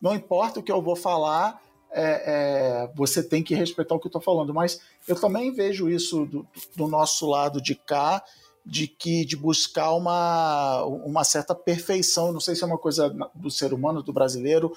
não 0.00 0.14
importa 0.14 0.60
o 0.60 0.62
que 0.62 0.70
eu 0.70 0.80
vou 0.80 0.94
falar, 0.94 1.60
é, 1.90 2.84
é, 2.84 2.90
você 2.94 3.20
tem 3.20 3.42
que 3.42 3.52
respeitar 3.52 3.96
o 3.96 3.98
que 3.98 4.06
eu 4.06 4.10
estou 4.10 4.22
falando. 4.22 4.54
Mas 4.54 4.80
eu 5.08 5.20
também 5.20 5.52
vejo 5.52 5.90
isso 5.90 6.26
do, 6.26 6.46
do, 6.76 6.86
nosso 6.86 7.28
lado 7.28 7.60
de 7.60 7.74
cá, 7.74 8.22
de 8.64 8.86
que 8.86 9.24
de 9.24 9.36
buscar 9.36 9.90
uma, 9.94 10.84
uma 10.84 11.24
certa 11.24 11.52
perfeição. 11.52 12.32
Não 12.32 12.38
sei 12.38 12.54
se 12.54 12.62
é 12.62 12.66
uma 12.68 12.78
coisa 12.78 13.12
do 13.34 13.50
ser 13.50 13.74
humano, 13.74 14.04
do 14.04 14.12
brasileiro, 14.12 14.72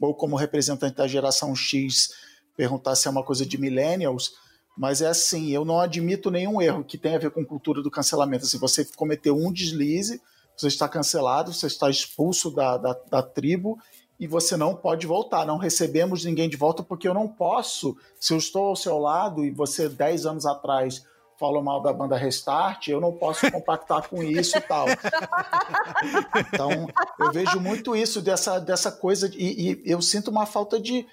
ou 0.00 0.14
como 0.14 0.36
representante 0.36 0.96
da 0.96 1.06
geração 1.06 1.54
X, 1.54 2.10
perguntar 2.56 2.96
se 2.96 3.06
é 3.06 3.10
uma 3.10 3.24
coisa 3.24 3.44
de 3.44 3.58
millennials. 3.58 4.32
Mas 4.76 5.02
é 5.02 5.08
assim, 5.08 5.50
eu 5.50 5.64
não 5.64 5.80
admito 5.80 6.30
nenhum 6.30 6.60
erro 6.62 6.84
que 6.84 6.96
tenha 6.96 7.16
a 7.16 7.20
ver 7.20 7.30
com 7.30 7.44
cultura 7.44 7.82
do 7.82 7.90
cancelamento. 7.90 8.46
Se 8.46 8.56
você 8.56 8.84
cometeu 8.96 9.36
um 9.36 9.52
deslize, 9.52 10.20
você 10.56 10.68
está 10.68 10.88
cancelado, 10.88 11.52
você 11.52 11.66
está 11.66 11.90
expulso 11.90 12.50
da, 12.50 12.76
da, 12.76 12.92
da 13.10 13.22
tribo 13.22 13.78
e 14.18 14.26
você 14.26 14.56
não 14.56 14.74
pode 14.74 15.06
voltar. 15.06 15.46
Não 15.46 15.58
recebemos 15.58 16.24
ninguém 16.24 16.48
de 16.48 16.56
volta 16.56 16.82
porque 16.82 17.08
eu 17.08 17.14
não 17.14 17.28
posso. 17.28 17.96
Se 18.18 18.32
eu 18.32 18.38
estou 18.38 18.68
ao 18.68 18.76
seu 18.76 18.98
lado 18.98 19.44
e 19.44 19.50
você, 19.50 19.88
10 19.88 20.26
anos 20.26 20.46
atrás, 20.46 21.04
falou 21.40 21.62
mal 21.62 21.80
da 21.80 21.90
banda 21.90 22.18
Restart, 22.18 22.88
eu 22.88 23.00
não 23.00 23.12
posso 23.12 23.50
compactar 23.50 24.06
com 24.10 24.22
isso 24.22 24.58
e 24.58 24.60
tal. 24.60 24.86
Então, 26.36 26.86
eu 27.18 27.32
vejo 27.32 27.58
muito 27.58 27.96
isso 27.96 28.20
dessa, 28.20 28.58
dessa 28.58 28.92
coisa, 28.92 29.30
e, 29.34 29.72
e 29.72 29.82
eu 29.90 30.02
sinto 30.02 30.30
uma 30.30 30.44
falta 30.44 30.78
de. 30.78 31.06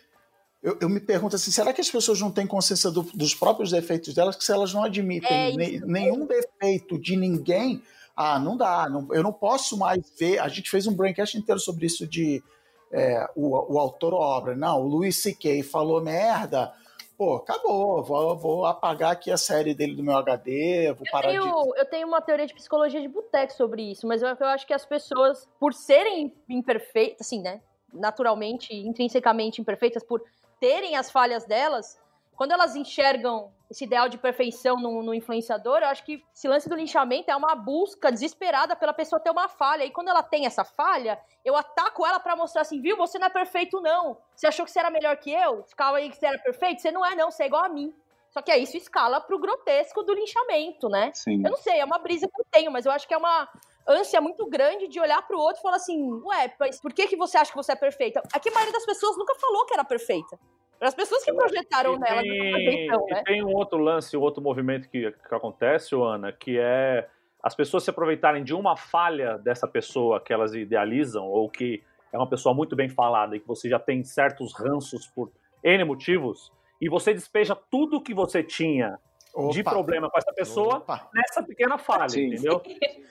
Eu, 0.61 0.77
eu, 0.81 0.89
me 0.89 0.99
pergunto 0.99 1.37
assim: 1.37 1.49
será 1.49 1.71
que 1.71 1.79
as 1.79 1.89
pessoas 1.89 2.19
não 2.19 2.29
têm 2.29 2.45
consciência 2.45 2.91
do, 2.91 3.03
dos 3.13 3.33
próprios 3.33 3.71
defeitos 3.71 4.13
delas, 4.13 4.35
que 4.35 4.43
se 4.43 4.51
elas 4.51 4.73
não 4.73 4.83
admitem 4.83 5.31
é, 5.31 5.55
ne, 5.55 5.79
nenhum 5.85 6.25
defeito 6.25 6.99
de 6.99 7.15
ninguém, 7.15 7.81
ah, 8.15 8.37
não 8.37 8.57
dá, 8.57 8.89
não, 8.89 9.07
eu 9.13 9.23
não 9.23 9.31
posso 9.31 9.77
mais 9.77 10.01
ver. 10.19 10.39
A 10.39 10.49
gente 10.49 10.69
fez 10.69 10.87
um 10.87 10.93
braincast 10.93 11.37
inteiro 11.37 11.59
sobre 11.59 11.85
isso 11.85 12.05
de 12.05 12.43
é, 12.91 13.25
o, 13.33 13.75
o 13.75 13.79
autor 13.79 14.13
obra. 14.13 14.55
Não, 14.55 14.81
o 14.81 14.87
Louis 14.87 15.15
C.K. 15.15 15.63
falou 15.63 16.01
merda, 16.01 16.73
pô, 17.17 17.35
acabou, 17.35 18.03
vou, 18.03 18.37
vou, 18.37 18.65
apagar 18.65 19.11
aqui 19.11 19.31
a 19.31 19.37
série 19.37 19.73
dele 19.73 19.95
do 19.95 20.03
meu 20.03 20.15
HD, 20.17 20.93
vou 20.93 21.05
eu 21.05 21.11
parar 21.11 21.29
tenho, 21.29 21.43
de... 21.43 21.79
Eu 21.79 21.85
tenho 21.85 22.07
uma 22.07 22.21
teoria 22.21 22.45
de 22.45 22.53
psicologia 22.53 23.01
de 23.01 23.07
boteco 23.07 23.53
sobre 23.53 23.81
isso, 23.91 24.05
mas 24.05 24.21
eu, 24.21 24.29
eu 24.29 24.47
acho 24.47 24.67
que 24.67 24.73
as 24.73 24.85
pessoas, 24.85 25.47
por 25.59 25.73
serem 25.73 26.33
imperfeitas, 26.47 27.25
assim, 27.25 27.41
né, 27.41 27.61
naturalmente, 27.91 28.73
intrinsecamente 28.73 29.59
imperfeitas, 29.59 30.03
por 30.03 30.21
terem 30.59 30.95
as 30.95 31.09
falhas 31.09 31.45
delas, 31.45 31.99
quando 32.37 32.51
elas 32.51 32.75
enxergam 32.75 33.51
esse 33.69 33.83
ideal 33.83 34.07
de 34.07 34.17
perfeição 34.17 34.77
no, 34.77 35.01
no, 35.01 35.13
influenciador, 35.13 35.79
eu 35.79 35.87
acho 35.87 36.05
que 36.05 36.23
esse 36.33 36.47
lance 36.47 36.69
do 36.69 36.75
linchamento 36.75 37.31
é 37.31 37.35
uma 37.35 37.55
busca 37.55 38.11
desesperada 38.11 38.75
pela 38.75 38.93
pessoa 38.93 39.19
ter 39.19 39.31
uma 39.31 39.49
falha. 39.49 39.83
E 39.83 39.89
quando 39.89 40.09
ela 40.09 40.21
tem 40.21 40.45
essa 40.45 40.63
falha, 40.63 41.19
eu 41.43 41.55
ataco 41.55 42.05
ela 42.05 42.19
para 42.19 42.35
mostrar 42.35 42.61
assim, 42.61 42.79
viu, 42.79 42.95
você 42.95 43.17
não 43.17 43.25
é 43.25 43.29
perfeito 43.31 43.81
não. 43.81 44.19
Você 44.35 44.45
achou 44.45 44.63
que 44.63 44.71
você 44.71 44.79
era 44.79 44.91
melhor 44.91 45.17
que 45.17 45.33
eu? 45.33 45.63
Ficava 45.63 45.97
aí 45.97 46.11
que 46.11 46.15
você 46.15 46.27
era 46.27 46.37
perfeito? 46.37 46.79
Você 46.79 46.91
não 46.91 47.03
é 47.03 47.15
não, 47.15 47.31
você 47.31 47.43
é 47.43 47.47
igual 47.47 47.65
a 47.65 47.69
mim. 47.69 47.91
Só 48.29 48.39
que 48.43 48.51
aí 48.51 48.61
isso 48.61 48.77
escala 48.77 49.19
pro 49.19 49.39
grotesco 49.39 50.03
do 50.03 50.13
linchamento, 50.13 50.87
né? 50.89 51.11
Sim. 51.15 51.41
Eu 51.43 51.49
não 51.49 51.57
sei, 51.57 51.79
é 51.79 51.85
uma 51.85 51.97
brisa 51.97 52.27
que 52.27 52.39
eu 52.39 52.45
tenho, 52.51 52.71
mas 52.71 52.85
eu 52.85 52.91
acho 52.91 53.07
que 53.07 53.15
é 53.15 53.17
uma 53.17 53.49
ânsia 53.87 54.21
muito 54.21 54.45
grande 54.45 54.87
de 54.87 54.99
olhar 54.99 55.25
pro 55.25 55.39
outro 55.39 55.59
e 55.59 55.63
falar 55.63 55.77
assim, 55.77 56.21
ué, 56.23 56.53
mas 56.59 56.79
por 56.79 56.93
que, 56.93 57.07
que 57.07 57.17
você 57.17 57.35
acha 57.35 57.49
que 57.49 57.57
você 57.57 57.71
é 57.71 57.75
perfeita? 57.75 58.21
Aqui 58.31 58.49
a 58.49 58.53
maioria 58.53 58.73
das 58.73 58.85
pessoas 58.85 59.17
nunca 59.17 59.33
falou 59.35 59.65
que 59.65 59.73
era 59.73 59.83
perfeita. 59.83 60.37
Para 60.79 60.89
as 60.89 60.95
pessoas 60.95 61.23
que 61.23 61.33
projetaram 61.33 61.95
e 61.95 61.99
nela 61.99 62.21
tem, 62.21 62.87
né? 62.87 62.97
E 63.09 63.23
tem 63.23 63.43
um 63.43 63.53
outro 63.53 63.79
lance, 63.79 64.15
um 64.15 64.21
outro 64.21 64.41
movimento 64.41 64.87
que, 64.89 65.11
que 65.11 65.35
acontece, 65.35 65.95
Ana, 65.95 66.31
que 66.31 66.57
é 66.59 67.07
as 67.41 67.55
pessoas 67.55 67.83
se 67.83 67.89
aproveitarem 67.89 68.43
de 68.43 68.53
uma 68.53 68.75
falha 68.75 69.37
dessa 69.37 69.67
pessoa 69.67 70.19
que 70.19 70.33
elas 70.33 70.53
idealizam, 70.53 71.25
ou 71.25 71.49
que 71.49 71.83
é 72.11 72.17
uma 72.17 72.29
pessoa 72.29 72.53
muito 72.53 72.75
bem 72.75 72.89
falada 72.89 73.35
e 73.35 73.39
que 73.39 73.47
você 73.47 73.69
já 73.69 73.79
tem 73.79 74.03
certos 74.03 74.53
ranços 74.53 75.07
por 75.07 75.31
N 75.63 75.83
motivos, 75.83 76.51
e 76.79 76.89
você 76.89 77.13
despeja 77.13 77.55
tudo 77.55 78.01
que 78.01 78.13
você 78.13 78.43
tinha 78.43 78.99
Opa. 79.33 79.53
de 79.53 79.63
problema 79.63 80.09
com 80.09 80.17
essa 80.17 80.33
pessoa 80.33 80.77
Opa. 80.77 81.09
nessa 81.13 81.43
pequena 81.43 81.77
falha, 81.77 82.09
Sim. 82.09 82.27
entendeu? 82.27 82.61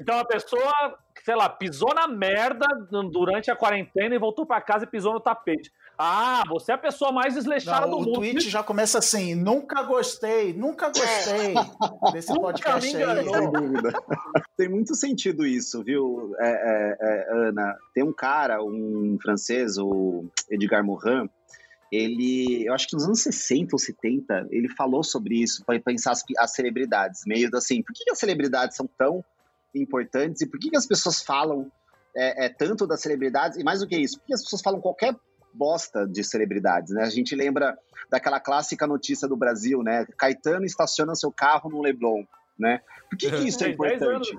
Então 0.00 0.18
a 0.18 0.24
pessoa, 0.24 0.98
sei 1.24 1.34
lá, 1.34 1.48
pisou 1.48 1.94
na 1.94 2.06
merda 2.06 2.66
durante 3.10 3.50
a 3.50 3.56
quarentena 3.56 4.14
e 4.14 4.18
voltou 4.18 4.46
para 4.46 4.60
casa 4.60 4.84
e 4.84 4.88
pisou 4.88 5.12
no 5.12 5.20
tapete. 5.20 5.72
Ah, 5.98 6.42
você 6.46 6.72
é 6.72 6.74
a 6.74 6.78
pessoa 6.78 7.10
mais 7.10 7.34
desleixada 7.34 7.86
do 7.86 7.96
o 7.96 8.00
mundo. 8.00 8.10
O 8.10 8.14
tweet 8.14 8.50
já 8.50 8.62
começa 8.62 8.98
assim: 8.98 9.34
nunca 9.34 9.82
gostei, 9.82 10.52
nunca 10.52 10.88
gostei 10.88 11.54
desse 12.12 12.34
podcast 12.34 12.96
aí. 12.96 13.24
Sem 13.24 13.50
dúvida. 13.50 13.92
Tem 14.56 14.68
muito 14.68 14.94
sentido 14.94 15.46
isso, 15.46 15.82
viu, 15.82 16.34
é, 16.38 16.48
é, 16.48 16.96
é, 17.00 17.48
Ana? 17.48 17.76
Tem 17.94 18.04
um 18.04 18.12
cara, 18.12 18.62
um 18.62 19.16
francês, 19.22 19.78
o 19.78 20.24
Edgar 20.50 20.84
Morin, 20.84 21.30
ele, 21.90 22.66
eu 22.66 22.74
acho 22.74 22.88
que 22.88 22.94
nos 22.94 23.04
anos 23.04 23.22
60 23.22 23.74
ou 23.74 23.78
70, 23.78 24.48
ele 24.50 24.68
falou 24.68 25.02
sobre 25.02 25.40
isso, 25.40 25.64
para 25.64 25.80
pensar 25.80 26.12
as, 26.12 26.22
as, 26.38 26.52
celebridades, 26.52 27.22
meio 27.26 27.48
assim, 27.54 27.82
por 27.82 27.94
que, 27.94 28.04
que, 28.04 28.10
as 28.10 28.18
celebridades 28.18 28.76
são 28.76 28.88
tão 28.98 29.24
importantes 29.74 30.42
e 30.42 30.46
por 30.46 30.58
que, 30.58 30.70
que 30.70 30.76
as 30.76 30.86
pessoas 30.86 31.22
falam 31.22 31.70
é, 32.14 32.46
é, 32.46 32.48
tanto 32.48 32.86
das 32.86 33.00
celebridades, 33.00 33.58
e 33.58 33.64
mais 33.64 33.80
do 33.80 33.86
que 33.86 33.96
isso, 33.96 34.18
por 34.18 34.26
que 34.26 34.34
as 34.34 34.42
pessoas 34.42 34.62
falam 34.62 34.80
qualquer 34.80 35.14
bosta 35.56 36.06
de 36.06 36.22
celebridades, 36.22 36.92
né? 36.92 37.02
A 37.04 37.10
gente 37.10 37.34
lembra 37.34 37.76
daquela 38.10 38.38
clássica 38.38 38.86
notícia 38.86 39.26
do 39.26 39.36
Brasil, 39.36 39.82
né? 39.82 40.06
Caetano 40.16 40.64
estaciona 40.64 41.14
seu 41.14 41.32
carro 41.32 41.70
no 41.70 41.82
Leblon, 41.82 42.24
né? 42.58 42.80
Por 43.08 43.18
que, 43.18 43.30
que 43.30 43.48
isso 43.48 43.64
é 43.64 43.68
importante? 43.70 44.30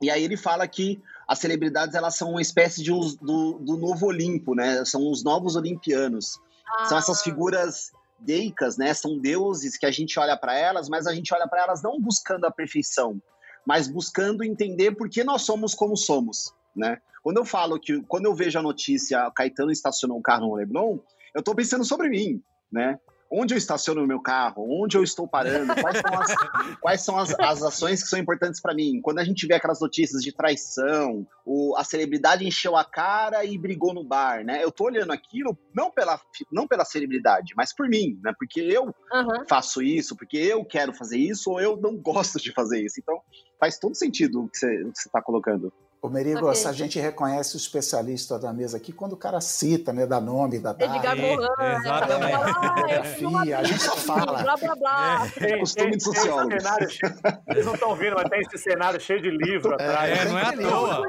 E 0.00 0.10
aí 0.10 0.24
ele 0.24 0.36
fala 0.36 0.66
que 0.66 1.00
as 1.28 1.38
celebridades 1.38 1.94
elas 1.94 2.16
são 2.16 2.30
uma 2.30 2.42
espécie 2.42 2.82
de 2.82 2.90
do, 2.90 3.58
do 3.58 3.76
novo 3.76 4.06
Olimpo, 4.06 4.54
né? 4.54 4.84
São 4.84 5.10
os 5.10 5.22
novos 5.22 5.54
olimpianos. 5.54 6.40
Ah. 6.66 6.86
São 6.86 6.98
essas 6.98 7.22
figuras 7.22 7.92
deicas, 8.18 8.76
né? 8.76 8.92
São 8.94 9.18
deuses 9.18 9.76
que 9.76 9.86
a 9.86 9.90
gente 9.90 10.18
olha 10.18 10.36
para 10.36 10.56
elas, 10.56 10.88
mas 10.88 11.06
a 11.06 11.14
gente 11.14 11.32
olha 11.32 11.46
para 11.46 11.62
elas 11.62 11.82
não 11.82 12.00
buscando 12.00 12.46
a 12.46 12.50
perfeição, 12.50 13.20
mas 13.64 13.88
buscando 13.88 14.44
entender 14.44 14.92
por 14.92 15.08
que 15.08 15.22
nós 15.22 15.42
somos 15.42 15.74
como 15.74 15.96
somos, 15.96 16.52
né? 16.74 16.98
Quando 17.22 17.36
eu 17.36 17.44
falo 17.44 17.78
que, 17.78 18.02
quando 18.02 18.26
eu 18.26 18.34
vejo 18.34 18.58
a 18.58 18.62
notícia, 18.62 19.30
Caetano 19.34 19.70
estacionou 19.70 20.18
um 20.18 20.22
carro 20.22 20.48
no 20.48 20.54
Leblon, 20.54 20.98
eu 21.34 21.38
estou 21.38 21.54
pensando 21.54 21.84
sobre 21.84 22.08
mim, 22.08 22.42
né? 22.70 22.98
Onde 23.34 23.54
eu 23.54 23.58
estaciono 23.58 24.04
o 24.04 24.06
meu 24.06 24.20
carro? 24.20 24.66
Onde 24.68 24.94
eu 24.94 25.02
estou 25.02 25.26
parando? 25.26 25.74
Quais 25.74 25.98
são 25.98 26.20
as, 26.20 26.34
quais 26.80 27.00
são 27.00 27.18
as, 27.18 27.40
as 27.40 27.62
ações 27.62 28.02
que 28.02 28.08
são 28.10 28.18
importantes 28.18 28.60
para 28.60 28.74
mim? 28.74 29.00
Quando 29.00 29.20
a 29.20 29.24
gente 29.24 29.46
vê 29.46 29.54
aquelas 29.54 29.80
notícias 29.80 30.20
de 30.20 30.32
traição, 30.32 31.26
o, 31.46 31.74
a 31.78 31.82
celebridade 31.82 32.46
encheu 32.46 32.76
a 32.76 32.84
cara 32.84 33.42
e 33.42 33.56
brigou 33.56 33.94
no 33.94 34.04
bar, 34.04 34.44
né? 34.44 34.62
Eu 34.62 34.70
tô 34.70 34.84
olhando 34.84 35.12
aquilo 35.12 35.56
não 35.74 35.90
pela, 35.90 36.20
não 36.52 36.68
pela 36.68 36.84
celebridade, 36.84 37.54
mas 37.56 37.74
por 37.74 37.88
mim, 37.88 38.20
né? 38.22 38.34
Porque 38.38 38.60
eu 38.60 38.84
uhum. 38.84 39.46
faço 39.48 39.80
isso, 39.80 40.14
porque 40.14 40.36
eu 40.36 40.62
quero 40.62 40.92
fazer 40.92 41.16
isso 41.16 41.52
ou 41.52 41.58
eu 41.58 41.78
não 41.78 41.96
gosto 41.96 42.38
de 42.38 42.52
fazer 42.52 42.84
isso. 42.84 43.00
Então, 43.00 43.18
faz 43.58 43.78
todo 43.78 43.94
sentido 43.94 44.42
o 44.42 44.48
que 44.50 44.58
você 44.58 44.82
está 44.90 45.22
colocando. 45.22 45.72
Ô, 46.04 46.08
Merigo, 46.08 46.50
okay. 46.50 46.66
a 46.66 46.72
gente 46.72 46.98
reconhece 46.98 47.54
o 47.54 47.58
especialista 47.58 48.36
da 48.36 48.52
mesa 48.52 48.76
aqui 48.76 48.92
quando 48.92 49.12
o 49.12 49.16
cara 49.16 49.40
cita, 49.40 49.92
né, 49.92 50.04
dá 50.04 50.20
nome, 50.20 50.58
da 50.58 50.72
data. 50.72 50.96
Edgar 50.96 51.16
Morin, 51.16 51.46
é, 51.60 51.76
exatamente. 51.76 53.54
Ah, 53.54 53.58
a 53.60 53.62
gente 53.62 53.80
só 53.80 53.96
fala. 53.96 54.42
Blá, 54.42 54.56
blá, 54.56 54.74
blá. 54.74 55.26
É, 55.36 55.40
tem, 55.40 55.60
costume 55.60 55.96
de 55.96 56.02
sociólogo. 56.02 56.50
Vocês 56.50 57.66
não 57.66 57.74
estão 57.74 57.94
vendo, 57.94 58.16
mas 58.16 58.28
tem 58.28 58.40
esse 58.40 58.58
cenário 58.58 59.00
cheio 59.00 59.22
de 59.22 59.30
livro 59.30 59.70
é, 59.70 59.74
atrás. 59.74 60.18
É, 60.18 60.24
não 60.24 60.38
é 60.40 60.42
à 60.42 60.52
toa. 60.52 61.06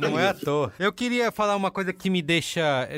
Não 0.00 0.20
é 0.20 0.28
à 0.28 0.34
toa. 0.34 0.72
Eu 0.78 0.92
queria 0.92 1.32
falar 1.32 1.56
uma 1.56 1.72
coisa 1.72 1.92
que 1.92 2.08
me 2.08 2.22
deixa 2.22 2.88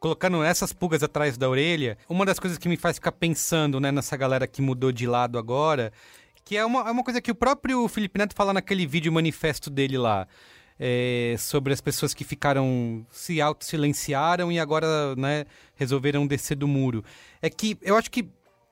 colocando 0.00 0.42
essas 0.42 0.72
pulgas 0.72 1.02
atrás 1.02 1.36
da 1.36 1.46
orelha, 1.46 1.98
uma 2.08 2.24
das 2.24 2.38
coisas 2.38 2.56
que 2.56 2.70
me 2.70 2.78
faz 2.78 2.96
ficar 2.96 3.12
pensando 3.12 3.78
né, 3.78 3.92
nessa 3.92 4.16
galera 4.16 4.46
que 4.46 4.62
mudou 4.62 4.92
de 4.92 5.06
lado 5.06 5.36
agora 5.36 5.92
que 6.48 6.56
é 6.56 6.64
uma, 6.64 6.80
é 6.88 6.90
uma 6.90 7.04
coisa 7.04 7.20
que 7.20 7.30
o 7.30 7.34
próprio 7.34 7.86
Felipe 7.88 8.18
Neto 8.18 8.34
fala 8.34 8.54
naquele 8.54 8.86
vídeo 8.86 9.12
manifesto 9.12 9.68
dele 9.68 9.98
lá. 9.98 10.26
É, 10.80 11.34
sobre 11.38 11.74
as 11.74 11.80
pessoas 11.80 12.14
que 12.14 12.24
ficaram 12.24 13.04
se 13.10 13.38
auto-silenciaram 13.38 14.50
e 14.50 14.58
agora 14.58 15.14
né, 15.16 15.44
resolveram 15.74 16.26
descer 16.26 16.54
do 16.54 16.66
muro. 16.66 17.04
É 17.42 17.50
que 17.50 17.76
eu 17.82 17.96
acho 17.96 18.10
que 18.10 18.26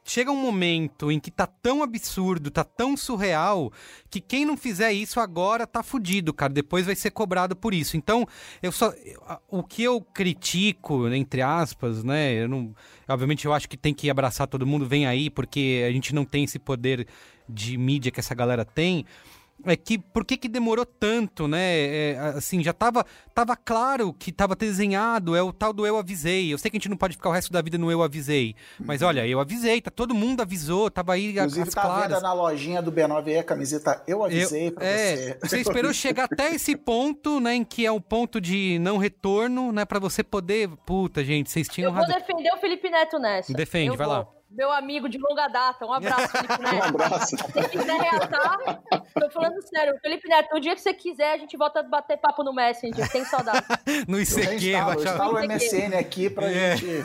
chega 0.06 0.30
um 0.30 0.40
momento 0.40 1.10
em 1.10 1.20
que 1.20 1.30
tá 1.30 1.46
tão 1.46 1.82
absurdo, 1.82 2.50
tá 2.50 2.64
tão 2.64 2.96
surreal, 2.96 3.70
que 4.08 4.20
quem 4.20 4.46
não 4.46 4.56
fizer 4.56 4.92
isso 4.92 5.20
agora 5.20 5.66
tá 5.66 5.82
fudido, 5.82 6.32
cara. 6.32 6.52
Depois 6.52 6.86
vai 6.86 6.94
ser 6.94 7.10
cobrado 7.10 7.54
por 7.54 7.74
isso. 7.74 7.96
Então, 7.96 8.26
eu 8.62 8.72
só. 8.72 8.94
O 9.50 9.62
que 9.62 9.82
eu 9.82 10.00
critico, 10.00 11.08
entre 11.08 11.42
aspas, 11.42 12.02
né? 12.02 12.32
Eu 12.32 12.48
não, 12.48 12.74
obviamente 13.06 13.44
eu 13.44 13.52
acho 13.52 13.68
que 13.68 13.76
tem 13.76 13.92
que 13.92 14.08
abraçar 14.08 14.46
todo 14.46 14.66
mundo, 14.66 14.86
vem 14.86 15.06
aí, 15.06 15.28
porque 15.28 15.84
a 15.86 15.92
gente 15.92 16.14
não 16.14 16.24
tem 16.24 16.44
esse 16.44 16.58
poder 16.58 17.06
de 17.48 17.76
mídia 17.76 18.10
que 18.10 18.20
essa 18.20 18.34
galera 18.34 18.64
tem 18.64 19.04
é 19.64 19.76
que 19.76 19.98
por 19.98 20.24
que, 20.24 20.36
que 20.36 20.48
demorou 20.48 20.84
tanto, 20.84 21.48
né? 21.48 21.58
É, 21.60 22.18
assim, 22.36 22.62
já 22.62 22.72
tava, 22.72 23.06
tava 23.34 23.56
claro 23.56 24.12
que 24.12 24.30
tava 24.30 24.54
desenhado, 24.54 25.34
é 25.34 25.42
o 25.42 25.52
tal 25.52 25.72
do 25.72 25.86
eu 25.86 25.96
avisei. 25.96 26.52
Eu 26.52 26.58
sei 26.58 26.70
que 26.70 26.76
a 26.76 26.78
gente 26.78 26.88
não 26.88 26.96
pode 26.96 27.16
ficar 27.16 27.30
o 27.30 27.32
resto 27.32 27.52
da 27.52 27.62
vida 27.62 27.78
no 27.78 27.90
eu 27.90 28.02
avisei, 28.02 28.54
mas 28.78 29.02
olha, 29.02 29.26
eu 29.26 29.40
avisei, 29.40 29.80
tá, 29.80 29.90
todo 29.90 30.14
mundo 30.14 30.42
avisou, 30.42 30.90
tava 30.90 31.14
aí 31.14 31.30
Inclusive, 31.30 31.68
as 31.68 31.74
tá 31.74 31.82
claras. 31.82 32.12
vendo 32.12 32.22
na 32.22 32.32
lojinha 32.32 32.82
do 32.82 32.92
B9E 32.92 33.40
a 33.40 33.44
camiseta 33.44 34.02
eu 34.06 34.24
avisei 34.24 34.68
eu, 34.68 34.72
pra 34.72 34.84
é, 34.84 35.16
você. 35.16 35.38
Você 35.42 35.60
esperou 35.60 35.92
chegar 35.92 36.24
até 36.24 36.54
esse 36.54 36.76
ponto, 36.76 37.40
né, 37.40 37.54
em 37.54 37.64
que 37.64 37.86
é 37.86 37.90
o 37.90 38.00
ponto 38.00 38.40
de 38.40 38.78
não 38.78 38.98
retorno, 38.98 39.72
né, 39.72 39.84
para 39.84 39.98
você 39.98 40.22
poder, 40.22 40.68
puta, 40.84 41.24
gente, 41.24 41.50
vocês 41.50 41.68
tinham 41.68 41.88
Eu 41.88 41.94
vou 41.94 42.02
razão. 42.02 42.18
defender 42.18 42.52
o 42.52 42.58
Felipe 42.58 42.90
Neto 42.90 43.18
nessa. 43.18 43.52
Defende, 43.52 43.88
eu 43.88 43.96
vai 43.96 44.06
vou. 44.06 44.16
lá 44.16 44.35
meu 44.56 44.72
amigo 44.72 45.08
de 45.08 45.18
longa 45.18 45.48
data. 45.48 45.84
Um 45.84 45.92
abraço, 45.92 46.28
Felipe 46.28 46.58
Neto. 46.62 46.76
um 46.76 46.88
abraço. 46.88 47.36
Se 47.36 47.68
quiser 47.68 48.00
reatar, 48.00 48.82
tô 49.14 49.30
falando 49.30 49.60
sério. 49.62 49.98
Felipe 50.00 50.28
Neto, 50.28 50.56
o 50.56 50.60
dia 50.60 50.74
que 50.74 50.80
você 50.80 50.94
quiser, 50.94 51.32
a 51.32 51.36
gente 51.36 51.56
volta 51.56 51.80
a 51.80 51.82
bater 51.82 52.16
papo 52.16 52.42
no 52.42 52.54
Messenger. 52.54 53.10
Tem 53.10 53.24
saudade. 53.24 53.64
no 54.08 54.20
ICQ, 54.20 54.66
eu 54.66 54.84
vai 54.84 54.98
chamar. 54.98 55.28
o 55.28 55.46
MSN 55.46 55.94
aqui 55.98 56.30
pra 56.30 56.50
é. 56.50 56.76
gente... 56.76 57.04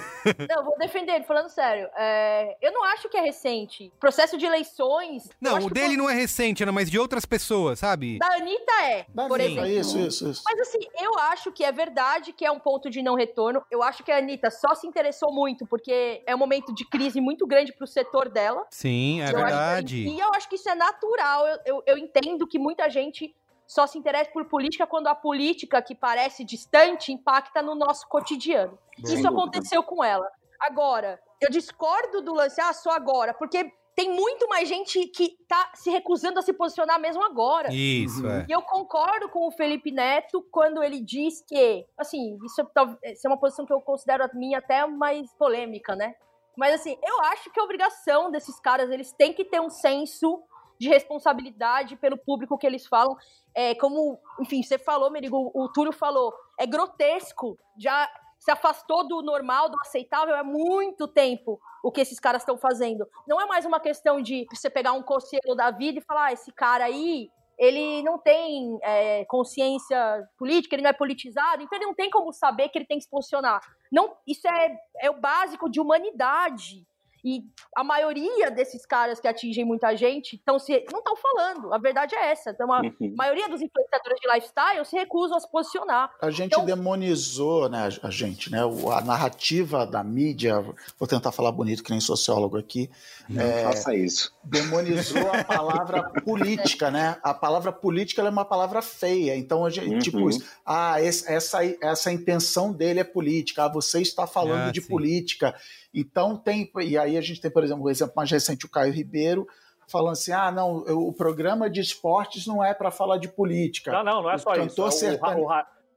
Não, 0.50 0.64
vou 0.64 0.78
defender 0.78 1.14
ele, 1.14 1.24
falando 1.26 1.50
sério. 1.50 1.90
É, 1.98 2.58
eu 2.62 2.72
não 2.72 2.84
acho 2.86 3.10
que 3.10 3.18
é 3.18 3.22
recente. 3.22 3.92
Processo 4.00 4.38
de 4.38 4.46
eleições... 4.46 5.30
Não, 5.40 5.58
o 5.58 5.70
dele 5.70 5.98
não 5.98 6.10
é 6.10 6.14
recente, 6.14 6.64
Ana, 6.64 6.72
mas 6.72 6.90
de 6.90 6.98
outras 6.98 7.26
pessoas, 7.26 7.80
sabe? 7.80 8.18
Da 8.20 8.34
Anitta 8.36 8.72
é, 8.84 9.06
da 9.14 9.28
por 9.28 9.40
Anitta, 9.42 9.68
exemplo. 9.68 9.80
Isso, 9.80 10.00
isso, 10.00 10.30
isso. 10.30 10.44
Mas 10.46 10.60
assim, 10.60 10.80
eu 11.00 11.18
acho 11.20 11.52
que 11.52 11.64
é 11.64 11.72
verdade 11.72 12.34
que 12.34 12.46
é 12.46 12.52
um 12.52 12.60
ponto 12.60 12.90
de 12.90 13.02
não 13.02 13.16
retorno. 13.16 13.64
Eu 13.70 13.84
acho 13.84 14.04
que 14.04 14.12
a 14.12 14.18
Anitta 14.18 14.50
só 14.50 14.74
se 14.76 14.88
interessou 14.88 15.34
muito 15.34 15.66
porque 15.66 16.24
é 16.26 16.36
um 16.36 16.38
momento 16.38 16.74
de 16.74 16.86
crise 16.86 17.20
muito 17.20 17.41
grande 17.48 17.74
pro 17.74 17.88
setor 17.88 18.22
setor 18.22 18.30
dela. 18.30 18.66
Sim, 18.70 19.22
é 19.22 19.30
eu 19.30 19.36
verdade. 19.36 19.98
e 19.98 20.20
eu 20.20 20.30
acho 20.34 20.50
que 20.50 20.56
isso 20.56 20.70
é 20.70 20.76
natural. 20.76 21.48
Eu, 21.48 21.60
eu, 21.66 21.84
eu 21.88 21.98
entendo 21.98 22.48
que 22.48 22.60
muita 22.60 22.90
gente 22.90 23.34
só 23.66 23.88
se 23.88 23.98
interessa 23.98 24.30
por 24.32 24.46
política 24.46 24.86
quando 24.86 25.08
a 25.08 25.16
política, 25.16 25.82
que 25.82 25.96
parece 25.96 26.44
distante, 26.44 27.12
impacta 27.12 27.62
no 27.62 27.74
nosso 27.74 28.08
cotidiano. 28.08 28.78
Isso 28.98 29.28
aconteceu 29.28 29.82
com 29.82 30.04
ela. 30.04 30.30
Agora, 30.60 31.20
eu 31.42 31.50
discordo 31.50 32.22
do 32.22 32.34
lance, 32.34 32.60
ah, 32.60 32.74
só 32.74 32.92
agora, 32.92 33.34
porque 33.34 33.72
tem 33.96 34.14
muito 34.14 34.48
mais 34.48 34.68
gente 34.68 35.08
que 35.08 35.38
tá 35.48 35.72
se 35.74 35.90
recusando 35.90 36.40
a 36.40 36.42
se 36.42 36.54
posicionar 36.54 37.00
mesmo 37.00 37.24
agora. 37.24 37.74
Isso, 37.74 38.26
é. 38.28 38.46
E 38.48 38.52
eu 38.52 38.62
concordo 38.62 39.30
com 39.30 39.48
o 39.48 39.52
Felipe 39.52 39.92
Neto 39.92 40.46
quando 40.52 40.84
ele 40.84 41.02
diz 41.02 41.42
que, 41.48 41.86
assim, 41.98 42.38
isso, 42.44 42.62
é 43.04 43.12
isso 43.14 43.26
é 43.26 43.30
uma 43.30 43.40
posição 43.40 43.66
que 43.66 43.74
eu 43.74 43.82
considero 43.82 44.24
a 44.24 44.30
minha 44.34 44.60
até 44.60 44.86
mais 44.86 45.34
polêmica, 45.36 45.96
né? 45.96 46.14
Mas 46.58 46.76
assim, 46.76 46.98
eu 47.04 47.22
acho 47.26 47.52
que 47.52 47.60
a 47.60 47.64
obrigação 47.64 48.32
desses 48.32 48.60
caras, 48.60 48.90
eles 48.90 49.12
têm 49.12 49.34
que 49.34 49.46
ter 49.46 49.60
um 49.60 49.70
senso 49.70 50.44
de 50.80 50.90
responsabilidade 50.90 51.96
pelo 51.96 52.18
público 52.18 52.58
que 52.58 52.66
eles 52.66 52.88
falam. 52.88 53.16
É, 53.54 53.76
como, 53.76 54.20
enfim, 54.40 54.64
você 54.64 54.78
falou, 54.78 55.12
Merigo, 55.12 55.52
o 55.54 55.70
Túlio 55.70 55.92
falou, 55.92 56.34
é 56.60 56.66
grotesco, 56.66 57.58
já 57.78 58.10
se 58.40 58.50
afastou 58.50 59.08
do 59.08 59.22
normal, 59.22 59.70
do 59.70 59.80
aceitável 59.82 60.36
há 60.36 60.44
muito 60.44 61.08
tempo 61.08 61.62
o 61.84 61.92
que 61.92 62.02
esses 62.02 62.20
caras 62.20 62.42
estão 62.42 62.58
fazendo. 62.58 63.08
Não 63.28 63.40
é 63.40 63.46
mais 63.46 63.66
uma 63.66 63.80
questão 63.80 64.20
de 64.20 64.48
você 64.52 64.70
pegar 64.70 64.94
um 64.94 65.04
conselho 65.04 65.56
da 65.56 65.70
vida 65.70 66.00
e 66.00 66.04
falar, 66.04 66.26
ah, 66.26 66.34
esse 66.34 66.52
cara 66.52 66.86
aí, 66.86 67.30
ele 67.62 68.02
não 68.02 68.18
tem 68.18 68.80
é, 68.82 69.24
consciência 69.26 70.28
política, 70.36 70.74
ele 70.74 70.82
não 70.82 70.90
é 70.90 70.94
politizado, 70.94 71.62
então 71.62 71.78
ele 71.78 71.86
não 71.86 71.94
tem 71.94 72.10
como 72.10 72.34
saber 72.34 72.70
que 72.70 72.80
ele 72.80 72.88
tem 72.88 72.98
que 72.98 73.04
se 73.04 73.10
posicionar. 73.10 73.62
Não, 73.92 74.18
isso 74.26 74.48
é, 74.48 74.76
é 75.00 75.12
o 75.12 75.22
básico 75.22 75.70
de 75.70 75.80
humanidade. 75.80 76.84
E 77.24 77.44
a 77.76 77.84
maioria 77.84 78.50
desses 78.50 78.86
caras 78.86 79.20
que 79.20 79.28
atingem 79.28 79.64
muita 79.64 79.96
gente 79.96 80.38
tão 80.46 80.58
se, 80.58 80.86
não 80.92 81.00
estão 81.00 81.16
falando. 81.16 81.74
A 81.74 81.78
verdade 81.78 82.16
é 82.16 82.32
essa. 82.32 82.50
Então, 82.52 82.72
a 82.74 82.82
Uhum. 82.82 83.14
maioria 83.16 83.48
dos 83.48 83.62
influenciadores 83.62 84.20
de 84.20 84.28
lifestyle 84.34 84.86
se 84.86 84.96
recusam 84.96 85.38
a 85.38 85.40
se 85.40 85.50
posicionar. 85.52 86.12
A 86.22 86.32
gente 86.32 86.52
Então- 86.54 86.66
demonizou, 86.66 87.70
né, 87.70 87.90
a 88.02 88.10
gente, 88.10 88.52
né, 88.52 88.60
a 88.62 89.02
narrativa 89.02 89.86
da 89.86 90.04
mídia, 90.04 90.62
vou 90.98 91.08
tentar 91.08 91.32
falar 91.32 91.52
bonito 91.52 91.84
que 91.84 91.92
nem 91.92 92.00
sociólogo 92.02 92.58
aqui, 92.58 92.90
Não 93.30 93.42
é, 93.42 93.64
faça 93.64 93.96
isso. 93.96 94.34
demonizou 94.44 95.30
a 95.32 95.44
palavra 95.44 96.04
política, 96.26 96.90
né? 96.92 97.18
A 97.24 97.34
palavra 97.34 97.72
política 97.72 98.22
ela 98.22 98.30
é 98.30 98.32
uma 98.32 98.46
palavra 98.46 98.82
feia. 98.82 99.36
Então, 99.36 99.66
a 99.66 99.70
gente, 99.70 99.94
Uhum. 99.94 100.00
tipo 100.00 100.30
isso, 100.30 100.44
ah, 100.66 101.02
essa, 101.02 101.60
essa 101.82 102.12
intenção 102.12 102.72
dele 102.74 103.00
é 103.00 103.04
política, 103.04 103.66
ah, 103.66 103.70
você 103.70 104.02
está 104.02 104.26
falando 104.28 104.70
Ah, 104.70 104.72
de 104.72 104.82
sim. 104.82 104.88
política. 104.88 105.56
Então 105.94 106.38
tem, 106.38 106.72
e 106.82 106.98
aí 106.98 107.18
a 107.18 107.22
gente 107.22 107.42
tem, 107.42 107.52
por 107.52 107.64
exemplo, 107.64 107.84
o 107.84 107.90
exemplo 107.90 108.14
mais 108.16 108.32
recente, 108.32 108.66
o 108.66 108.70
Caio 108.70 108.94
Ribeiro, 108.94 109.46
falando 109.88 110.14
assim: 110.14 110.32
ah, 110.32 110.52
não, 110.52 110.86
eu- 110.88 111.00
o 111.08 111.14
programa 111.14 111.70
de 111.70 111.82
esportes 111.82 112.46
não 112.48 112.64
é 112.64 112.74
para 112.74 112.92
falar 112.92 113.18
de 113.18 113.28
política. 113.28 113.92
Não, 113.92 114.04
não, 114.04 114.22
não 114.24 114.32
é 114.32 114.36
O 114.36 114.40
só 114.40 114.52
isso. 114.54 114.62
cantor 114.62 114.86
O- 114.86 114.88
o- 114.88 114.92
sertane- 114.92 115.42
o, 115.42 115.48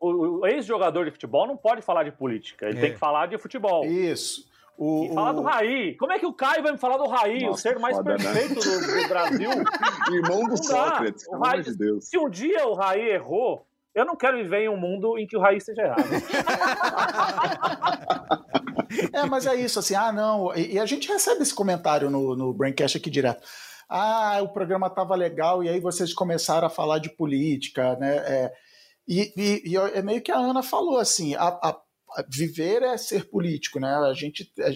o- 0.00 0.40
o 0.40 0.46
ex-jogador 0.46 1.04
de 1.04 1.10
futebol 1.12 1.46
não 1.46 1.56
pode 1.56 1.80
falar 1.82 2.02
de 2.04 2.10
política, 2.12 2.66
ele 2.66 2.78
É. 2.78 2.80
tem 2.80 2.92
que 2.92 2.98
falar 2.98 3.26
de 3.26 3.38
futebol. 3.38 3.84
Isso. 3.84 4.52
O, 4.76 5.04
E 5.04 5.14
falar 5.14 5.30
do 5.32 5.42
o- 5.42 5.44
Raí. 5.44 5.94
Como 5.96 6.10
é 6.12 6.18
que 6.18 6.26
o 6.26 6.32
Caio 6.32 6.60
vai 6.60 6.72
me 6.72 6.78
falar 6.78 6.96
do 6.96 7.06
Raí, 7.06 7.44
o 7.44 7.50
Nossa, 7.50 7.62
ser 7.62 7.78
mais 7.78 7.96
foda, 7.96 8.16
né? 8.16 8.24
perfeito 8.24 8.54
do, 8.54 9.02
do 9.02 9.08
Brasil? 9.08 9.50
Irmão 10.12 10.48
do. 10.48 10.56
Sócrates, 10.56 11.24
O 11.28 11.30
pelo 11.30 11.44
amor 11.46 11.62
de 11.62 11.76
Deus. 11.76 12.08
Se 12.08 12.18
um 12.18 12.28
dia 12.28 12.66
o 12.66 12.74
Raí 12.74 13.08
errou, 13.10 13.64
eu 13.94 14.04
não 14.04 14.16
quero 14.16 14.36
viver 14.38 14.62
em 14.64 14.68
um 14.68 14.76
mundo 14.76 15.16
em 15.16 15.28
que 15.28 15.36
o 15.36 15.40
Raí 15.40 15.60
seja 15.60 15.82
errado. 15.82 16.02
É, 19.12 19.24
mas 19.26 19.46
é 19.46 19.54
isso, 19.54 19.78
assim, 19.78 19.94
ah, 19.94 20.12
não. 20.12 20.54
E, 20.54 20.74
e 20.74 20.78
a 20.78 20.86
gente 20.86 21.08
recebe 21.08 21.42
esse 21.42 21.54
comentário 21.54 22.10
no, 22.10 22.34
no 22.36 22.52
Braincast 22.52 22.96
aqui 22.96 23.10
direto. 23.10 23.42
Ah, 23.88 24.40
o 24.42 24.48
programa 24.48 24.88
tava 24.90 25.14
legal 25.14 25.62
e 25.62 25.68
aí 25.68 25.78
vocês 25.80 26.12
começaram 26.12 26.66
a 26.66 26.70
falar 26.70 26.98
de 26.98 27.10
política, 27.10 27.96
né? 27.96 28.16
É, 28.16 28.52
e, 29.06 29.32
e- 29.36 29.62
e 29.72 29.76
é 29.76 30.00
meio 30.02 30.22
que 30.22 30.32
a 30.32 30.38
Ana 30.38 30.62
falou, 30.62 30.98
assim, 30.98 31.34
a, 31.34 31.48
a- 31.48 31.80
a 32.16 32.24
viver 32.28 32.82
é 32.82 32.96
ser 32.96 33.28
político, 33.28 33.78
né? 33.78 33.88
A 33.94 34.14
gente. 34.14 34.50
a 34.58 34.70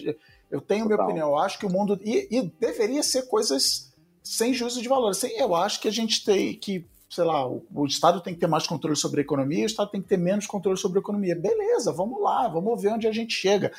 eu 0.51 0.59
tenho 0.61 0.85
minha 0.85 0.97
Total. 0.97 1.05
opinião, 1.07 1.29
eu 1.29 1.37
acho 1.37 1.59
que 1.59 1.65
o 1.65 1.69
mundo. 1.69 1.99
E, 2.03 2.27
e 2.31 2.41
deveria 2.59 3.03
ser 3.03 3.27
coisas 3.27 3.93
sem 4.23 4.53
juízo 4.53 4.81
de 4.81 4.87
valor. 4.89 5.09
Assim, 5.09 5.29
eu 5.37 5.55
acho 5.55 5.79
que 5.79 5.87
a 5.87 5.91
gente 5.91 6.23
tem 6.25 6.53
que. 6.53 6.85
Sei 7.09 7.23
lá, 7.23 7.47
o, 7.47 7.65
o 7.73 7.85
Estado 7.87 8.21
tem 8.21 8.33
que 8.35 8.39
ter 8.39 8.47
mais 8.47 8.67
controle 8.67 8.95
sobre 8.95 9.21
a 9.21 9.23
economia, 9.23 9.63
o 9.63 9.65
Estado 9.67 9.89
tem 9.89 10.01
que 10.01 10.07
ter 10.07 10.17
menos 10.17 10.45
controle 10.45 10.77
sobre 10.77 10.99
a 10.99 11.01
economia. 11.01 11.35
Beleza, 11.35 11.91
vamos 11.91 12.21
lá, 12.21 12.47
vamos 12.47 12.79
ver 12.79 12.89
onde 12.93 13.07
a 13.07 13.11
gente 13.11 13.33
chega. 13.33 13.71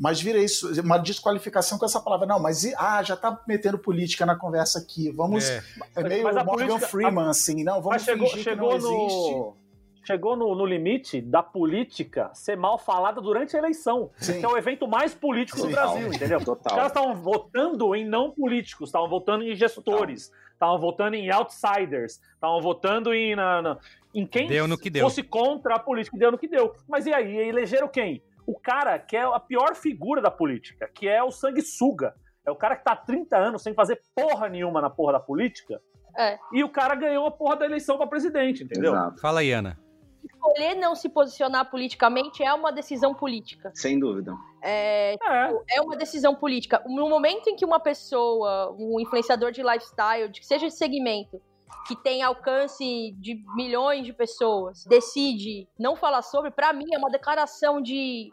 Mas 0.00 0.18
vira 0.18 0.38
isso, 0.38 0.80
uma 0.80 0.96
desqualificação 0.96 1.78
com 1.78 1.84
essa 1.84 2.00
palavra. 2.00 2.26
Não, 2.26 2.40
mas 2.40 2.64
ah, 2.78 3.02
já 3.02 3.14
tá 3.16 3.38
metendo 3.46 3.76
política 3.78 4.24
na 4.24 4.34
conversa 4.34 4.78
aqui. 4.78 5.10
Vamos. 5.10 5.48
É. 5.50 5.62
É, 5.94 6.02
meio 6.02 6.24
Mas 6.24 6.36
a 6.38 6.42
Morgan 6.44 6.66
política- 6.68 6.88
Freeman, 6.88 7.28
assim, 7.28 7.62
não, 7.62 7.74
vamos 7.82 7.88
Mas 7.90 8.02
chegou, 8.04 8.26
fingir 8.28 8.42
chegou 8.44 8.68
que 8.70 8.78
não 8.78 9.06
existe. 9.06 9.30
no. 9.32 9.56
Chegou 10.02 10.34
no, 10.34 10.54
no 10.54 10.64
limite 10.64 11.20
da 11.20 11.42
política 11.42 12.30
ser 12.32 12.56
mal 12.56 12.78
falada 12.78 13.20
durante 13.20 13.54
a 13.54 13.58
eleição. 13.58 14.10
Sim. 14.16 14.40
Que 14.40 14.46
é 14.46 14.48
o 14.48 14.56
evento 14.56 14.88
mais 14.88 15.12
político 15.14 15.58
do 15.58 15.66
Sim. 15.66 15.72
Brasil, 15.72 16.08
entendeu? 16.12 16.38
Os 16.38 16.44
Total. 16.46 16.74
caras 16.74 16.90
estavam 16.90 17.14
votando 17.14 17.94
em 17.94 18.04
não 18.08 18.30
políticos, 18.30 18.88
estavam 18.88 19.08
votando 19.10 19.44
em 19.44 19.54
gestores, 19.54 20.32
estavam 20.54 20.78
votando 20.80 21.14
em 21.16 21.30
outsiders, 21.30 22.18
estavam 22.34 22.62
votando 22.62 23.12
em, 23.12 23.36
na- 23.36 23.60
na- 23.60 23.78
em 24.14 24.26
quem 24.26 24.48
Deu 24.48 24.66
no 24.66 24.78
que 24.78 24.88
deu. 24.88 25.04
fosse 25.04 25.22
contra 25.22 25.76
a 25.76 25.78
política, 25.78 26.16
deu 26.16 26.32
no 26.32 26.38
que 26.38 26.48
deu. 26.48 26.74
Mas 26.88 27.04
e 27.04 27.12
aí? 27.12 27.36
Elegeram 27.36 27.86
quem? 27.86 28.22
O 28.46 28.58
cara 28.58 28.98
que 28.98 29.16
é 29.16 29.22
a 29.22 29.40
pior 29.40 29.74
figura 29.74 30.20
da 30.20 30.30
política, 30.30 30.90
que 30.94 31.08
é 31.08 31.22
o 31.22 31.30
sanguessuga. 31.30 32.14
É 32.46 32.50
o 32.50 32.56
cara 32.56 32.76
que 32.76 32.84
tá 32.84 32.92
há 32.92 32.96
30 32.96 33.36
anos 33.36 33.62
sem 33.62 33.74
fazer 33.74 34.00
porra 34.14 34.48
nenhuma 34.48 34.80
na 34.80 34.90
porra 34.90 35.12
da 35.14 35.20
política. 35.20 35.80
É. 36.16 36.38
E 36.52 36.64
o 36.64 36.68
cara 36.68 36.94
ganhou 36.94 37.26
a 37.26 37.30
porra 37.30 37.56
da 37.56 37.66
eleição 37.66 37.96
pra 37.96 38.06
presidente, 38.06 38.64
entendeu? 38.64 38.92
Exato. 38.92 39.20
Fala 39.20 39.40
aí, 39.40 39.52
Ana. 39.52 39.78
Escolher 40.24 40.74
não 40.74 40.94
se 40.94 41.08
posicionar 41.08 41.70
politicamente 41.70 42.42
é 42.42 42.52
uma 42.52 42.72
decisão 42.72 43.14
política. 43.14 43.70
Sem 43.74 43.98
dúvida. 43.98 44.34
É, 44.62 45.14
É. 45.14 45.76
é 45.76 45.80
uma 45.80 45.96
decisão 45.96 46.34
política. 46.34 46.82
No 46.86 47.08
momento 47.08 47.48
em 47.48 47.56
que 47.56 47.64
uma 47.64 47.80
pessoa, 47.80 48.74
um 48.78 49.00
influenciador 49.00 49.52
de 49.52 49.62
lifestyle, 49.62 50.28
de 50.30 50.40
que 50.40 50.46
seja 50.46 50.66
de 50.66 50.74
segmento, 50.74 51.40
que 51.86 51.96
tem 51.96 52.22
alcance 52.22 53.12
de 53.18 53.42
milhões 53.54 54.04
de 54.04 54.12
pessoas, 54.12 54.84
decide 54.84 55.68
não 55.78 55.96
falar 55.96 56.22
sobre, 56.22 56.50
pra 56.50 56.72
mim 56.72 56.86
é 56.92 56.98
uma 56.98 57.10
declaração 57.10 57.80
de, 57.80 58.30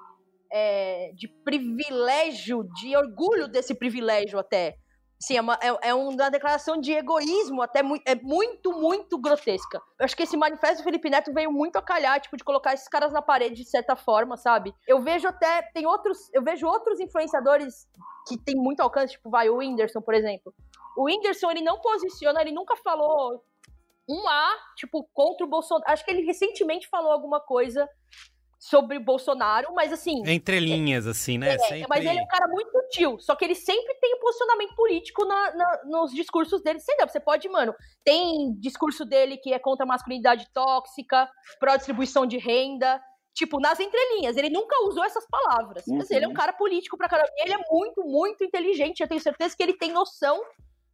é, 0.51 1.11
de 1.15 1.27
privilégio, 1.27 2.63
de 2.75 2.95
orgulho 2.95 3.47
desse 3.47 3.73
privilégio 3.73 4.37
até. 4.37 4.77
Sim, 5.19 5.37
é 5.37 5.41
uma, 5.41 5.55
é, 5.55 5.89
é 5.89 5.93
uma 5.95 6.29
declaração 6.29 6.79
de 6.79 6.91
egoísmo 6.91 7.63
até 7.63 7.81
é 8.05 8.13
muito, 8.13 8.71
muito 8.71 9.17
grotesca. 9.17 9.81
Eu 9.99 10.05
acho 10.05 10.15
que 10.15 10.21
esse 10.21 10.37
manifesto 10.37 10.77
do 10.77 10.83
Felipe 10.83 11.09
Neto 11.09 11.33
veio 11.33 11.51
muito 11.51 11.75
a 11.77 11.81
calhar, 11.81 12.21
tipo, 12.21 12.37
de 12.37 12.43
colocar 12.43 12.75
esses 12.75 12.87
caras 12.87 13.11
na 13.11 13.21
parede 13.21 13.63
de 13.63 13.69
certa 13.69 13.95
forma, 13.95 14.37
sabe? 14.37 14.71
Eu 14.87 15.01
vejo 15.01 15.27
até, 15.27 15.63
tem 15.73 15.87
outros, 15.87 16.31
eu 16.33 16.43
vejo 16.43 16.67
outros 16.67 16.99
influenciadores 16.99 17.87
que 18.27 18.37
tem 18.37 18.55
muito 18.55 18.81
alcance, 18.81 19.13
tipo, 19.13 19.29
vai, 19.29 19.49
o 19.49 19.57
Whindersson, 19.57 20.01
por 20.01 20.13
exemplo. 20.13 20.53
O 20.97 21.03
Whindersson, 21.05 21.51
ele 21.51 21.61
não 21.61 21.79
posiciona, 21.79 22.41
ele 22.41 22.51
nunca 22.51 22.75
falou 22.77 23.43
um 24.09 24.27
A, 24.27 24.55
tipo, 24.75 25.07
contra 25.13 25.45
o 25.45 25.49
Bolsonaro. 25.49 25.91
Acho 25.91 26.03
que 26.03 26.09
ele 26.11 26.23
recentemente 26.25 26.87
falou 26.87 27.11
alguma 27.11 27.39
coisa 27.39 27.87
sobre 28.59 28.97
o 28.97 28.99
Bolsonaro, 29.03 29.73
mas 29.75 29.93
assim, 29.93 30.23
Entre 30.27 30.59
linhas, 30.59 31.05
assim, 31.05 31.37
né? 31.37 31.53
é, 31.53 31.59
Sempre... 31.59 31.85
mas 31.87 32.03
ele 32.03 32.19
é 32.19 32.23
um 32.23 32.27
cara 32.27 32.47
muito 32.47 32.71
sutil, 32.71 33.19
só 33.19 33.35
que 33.35 33.45
ele 33.45 33.53
sempre 33.53 33.93
tem 34.01 34.15
um 34.15 34.19
posicionamento 34.19 34.75
político 34.75 35.23
na- 35.25 35.53
na- 35.55 35.81
nos 35.85 36.11
discursos 36.11 36.61
dele. 36.63 36.79
Sei 36.79 36.95
lá, 36.99 37.07
você 37.07 37.19
pode, 37.19 37.47
mano, 37.47 37.75
tem 38.03 38.53
discurso 38.59 39.05
dele 39.05 39.37
que 39.37 39.53
é 39.53 39.59
contra 39.59 39.85
a 39.85 39.87
masculinidade 39.87 40.47
tóxica, 40.51 41.29
pró-distribuição 41.59 42.25
de 42.25 42.39
renda, 42.39 42.99
tipo, 43.35 43.59
nas 43.59 43.79
entrelinhas. 43.79 44.35
Ele 44.35 44.49
nunca 44.49 44.75
usou 44.87 45.03
essas 45.03 45.27
palavras, 45.29 45.83
mas 45.87 46.09
Uhum. 46.09 46.15
ele 46.15 46.25
é 46.25 46.27
um 46.27 46.33
cara 46.33 46.51
político 46.53 46.97
pra 46.97 47.07
caramba. 47.07 47.29
Ele 47.37 47.53
é 47.53 47.59
muito, 47.69 48.03
muito 48.03 48.43
inteligente. 48.43 49.01
Eu 49.01 49.07
tenho 49.07 49.21
certeza 49.21 49.55
que 49.55 49.61
ele 49.61 49.73
tem 49.77 49.91
noção 49.91 50.41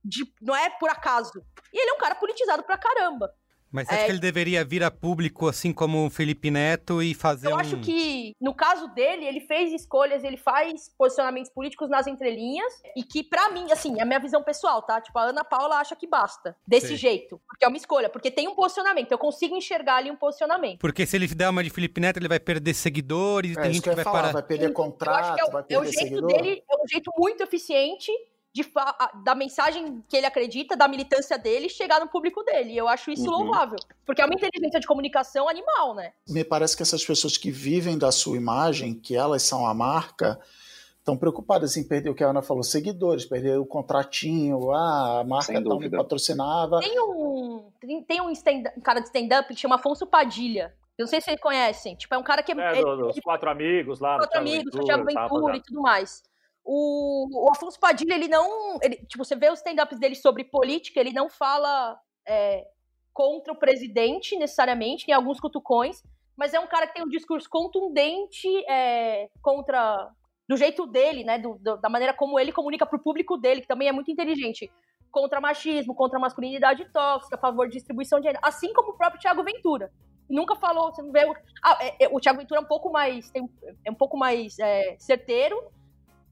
de. 0.04 0.26
Não 0.42 0.56
é 0.56 0.70
por 0.70 0.90
acaso. 0.90 1.44
E 1.74 1.80
ele 1.82 1.92
é 1.92 1.94
um 1.94 1.98
cara 2.00 2.16
politizado 2.16 2.64
pra 2.64 2.78
caramba. 2.78 3.32
Mas 3.76 3.88
você 3.88 3.96
acha 3.96 4.04
É. 4.04 4.06
que 4.06 4.12
ele 4.12 4.20
deveria 4.20 4.64
vir 4.64 4.84
a 4.84 4.92
público, 4.92 5.48
assim 5.48 5.74
como 5.74 6.06
o 6.06 6.10
Felipe 6.12 6.52
Neto, 6.52 7.02
e 7.02 7.16
fazer 7.16 7.48
Eu 7.48 7.56
um... 7.56 7.60
acho 7.60 7.78
que, 7.78 8.36
no 8.40 8.54
caso 8.54 8.88
dele, 8.90 9.26
ele 9.26 9.40
fez 9.40 9.74
escolhas, 9.74 10.24
ele 10.24 10.38
faz 10.38 10.90
posicionamentos 10.96 11.50
políticos 11.50 11.90
nas 11.90 12.06
entrelinhas, 12.06 12.72
e 12.96 13.02
que, 13.04 13.24
pra 13.24 13.50
mim, 13.50 13.72
assim, 13.72 13.98
é 13.98 14.04
a 14.04 14.06
minha 14.06 14.20
visão 14.20 14.44
pessoal, 14.44 14.84
tá? 14.84 15.02
Tipo, 15.02 15.18
a 15.18 15.24
Ana 15.24 15.44
Paula 15.44 15.78
acha 15.78 15.96
que 15.96 16.06
basta. 16.06 16.56
Desse 16.68 16.90
Sim. 16.90 16.98
jeito. 16.98 17.42
Porque 17.48 17.66
é 17.66 17.68
uma 17.68 17.76
escolha, 17.78 18.10
porque 18.10 18.30
tem 18.30 18.48
um 18.48 18.54
posicionamento. 18.54 19.12
Eu 19.12 19.18
consigo 19.18 19.56
enxergar 19.58 19.96
ali 19.96 20.12
um 20.12 20.16
posicionamento. 20.16 20.78
Porque 20.78 21.04
se 21.08 21.16
ele 21.16 21.26
der 21.28 21.50
uma 21.50 21.64
de 21.64 21.72
Felipe 21.72 22.00
Neto, 22.00 22.18
ele 22.20 22.28
vai 22.28 22.40
perder 22.40 22.76
seguidores, 22.76 23.56
e 23.56 23.60
É 23.60 23.64
tem 23.64 23.74
gente 23.74 23.90
que 23.90 23.96
vai 23.96 24.04
falar, 24.04 24.20
parar. 24.22 24.34
vai 24.34 24.44
perder 24.44 24.66
Eu 24.66 24.68
acho 24.68 24.76
contrato, 24.76 25.34
que 25.36 25.42
é 25.42 25.46
o, 25.46 25.52
vai 25.52 25.62
é 25.62 25.64
o 25.64 25.68
perder 25.82 25.84
jeito 25.94 25.98
seguidor. 25.98 26.28
dele, 26.32 26.64
é 26.72 26.76
um 26.76 26.88
jeito 26.88 27.12
muito 27.18 27.42
eficiente 27.42 28.12
de 28.54 28.64
da 29.24 29.34
mensagem 29.34 30.04
que 30.08 30.16
ele 30.16 30.28
acredita, 30.28 30.78
da 30.78 30.88
militância 30.88 31.38
dele, 31.40 31.68
chegar 31.68 32.00
no 32.00 32.08
público 32.08 32.44
dele. 32.44 32.74
E 32.74 32.78
eu 32.78 32.88
acho 32.88 33.10
isso 33.10 33.26
Uhum. 33.26 33.44
louvável. 33.46 33.78
Porque 34.06 34.22
é 34.22 34.26
uma 34.26 34.36
inteligência 34.36 34.80
de 34.80 34.86
comunicação 34.86 35.50
animal, 35.50 35.96
né? 35.96 36.14
Me 36.30 36.44
parece 36.44 36.78
que 36.78 36.84
essas 36.84 37.04
pessoas 37.04 37.36
que 37.36 37.50
vivem 37.50 37.98
da 37.98 38.12
sua 38.12 38.38
imagem, 38.38 38.94
que 38.94 39.16
elas 39.16 39.42
são 39.42 39.66
a 39.66 39.74
marca, 39.74 40.40
estão 41.00 41.18
preocupadas 41.18 41.76
em 41.76 41.84
perder 41.86 42.12
o 42.12 42.16
que 42.16 42.24
a 42.24 42.30
Ana 42.30 42.44
falou, 42.44 42.64
seguidores, 42.64 43.26
perder 43.26 43.58
o 43.60 43.66
contratinho, 43.66 44.72
ah, 44.72 45.22
a 45.22 45.24
marca 45.24 45.48
Sem 45.48 45.64
tal 45.64 45.80
me 45.80 45.90
patrocinava. 45.90 46.80
Tem 46.80 47.00
um, 47.02 47.66
tem- 47.82 48.04
tem 48.04 48.22
um, 48.22 48.30
stand- 48.30 48.72
um 48.78 48.82
cara 48.82 49.00
de 49.00 49.08
stand-up 49.08 49.52
que 49.54 49.60
chama 49.60 49.76
Afonso 49.76 50.06
Padilha. 50.06 50.74
Eu 50.96 51.04
não 51.06 51.10
sei 51.10 51.20
se 51.20 51.26
vocês 51.26 51.42
conhecem. 51.42 51.96
Tipo, 51.96 52.14
é 52.14 52.18
um 52.20 52.24
cara 52.24 52.44
que 52.44 52.52
é, 52.52 52.56
É, 52.56 52.72
ele- 52.74 52.84
do- 52.84 53.08
dos 53.08 53.20
quatro 53.20 53.50
amigos 53.50 54.00
lá. 54.00 54.16
do 54.18 54.22
outro 54.22 54.32
Thiago 54.44 54.50
Ventura, 54.64 54.84
Thiago 54.86 55.06
tá, 55.12 55.22
Ventura 55.28 55.58
e 55.58 55.62
tudo 55.64 55.82
mais. 55.82 56.22
O, 56.66 57.46
o 57.46 57.52
Afonso 57.52 57.80
Padilha, 57.80 58.14
ele 58.14 58.28
não. 58.28 58.78
Ele, 58.82 58.96
tipo, 59.06 59.24
você 59.24 59.36
vê 59.36 59.50
os 59.52 59.60
stand-ups 59.60 60.00
dele 60.00 60.16
sobre 60.16 60.46
política, 60.46 61.00
ele 61.00 61.12
não 61.12 61.30
fala 61.30 62.00
é, 62.26 62.66
contra 63.14 63.54
o 63.54 63.60
presidente, 63.60 64.38
necessariamente, 64.38 65.06
tem 65.06 65.14
alguns 65.14 65.40
cutucões, 65.40 66.02
mas 66.38 66.54
é 66.54 66.60
um 66.60 66.68
cara 66.68 66.88
que 66.88 66.96
tem 66.96 67.04
um 67.04 67.10
discurso 67.10 67.50
contundente 67.50 68.48
é, 68.68 69.30
contra. 69.42 70.10
Do 70.46 70.58
jeito 70.58 70.86
dele, 70.86 71.24
né? 71.24 71.38
Do, 71.38 71.58
do, 71.58 71.78
da 71.78 71.90
maneira 71.90 72.14
como 72.14 72.38
ele 72.38 72.52
comunica 72.52 72.86
pro 72.86 73.00
público 73.00 73.38
dele, 73.38 73.62
que 73.62 73.68
também 73.68 73.88
é 73.88 73.94
muito 73.94 74.12
inteligente. 74.12 74.70
Contra 75.10 75.40
machismo, 75.40 75.96
contra 75.96 76.20
masculinidade 76.20 76.86
tóxica, 76.92 77.36
a 77.38 77.40
favor 77.40 77.68
de 77.68 77.76
distribuição 77.76 78.20
de. 78.20 78.28
Assim 78.42 78.74
como 78.74 78.92
o 78.92 78.98
próprio 78.98 79.22
Tiago 79.22 79.44
Ventura. 79.44 79.92
Nunca 80.30 80.56
falou, 80.56 80.94
você 80.94 81.02
não 81.02 81.12
vê. 81.12 81.22
Ah, 81.64 81.78
é, 81.80 82.06
é, 82.06 82.10
o 82.12 82.20
Tiago 82.20 82.40
Ventura 82.40 82.60
é 82.60 82.64
um 82.64 82.68
pouco 82.68 82.92
mais. 82.92 83.30
Tem, 83.32 83.48
é 83.86 83.92
um 83.92 83.96
pouco 83.96 84.18
mais 84.18 84.60
é, 84.60 84.98
certeiro, 85.00 85.56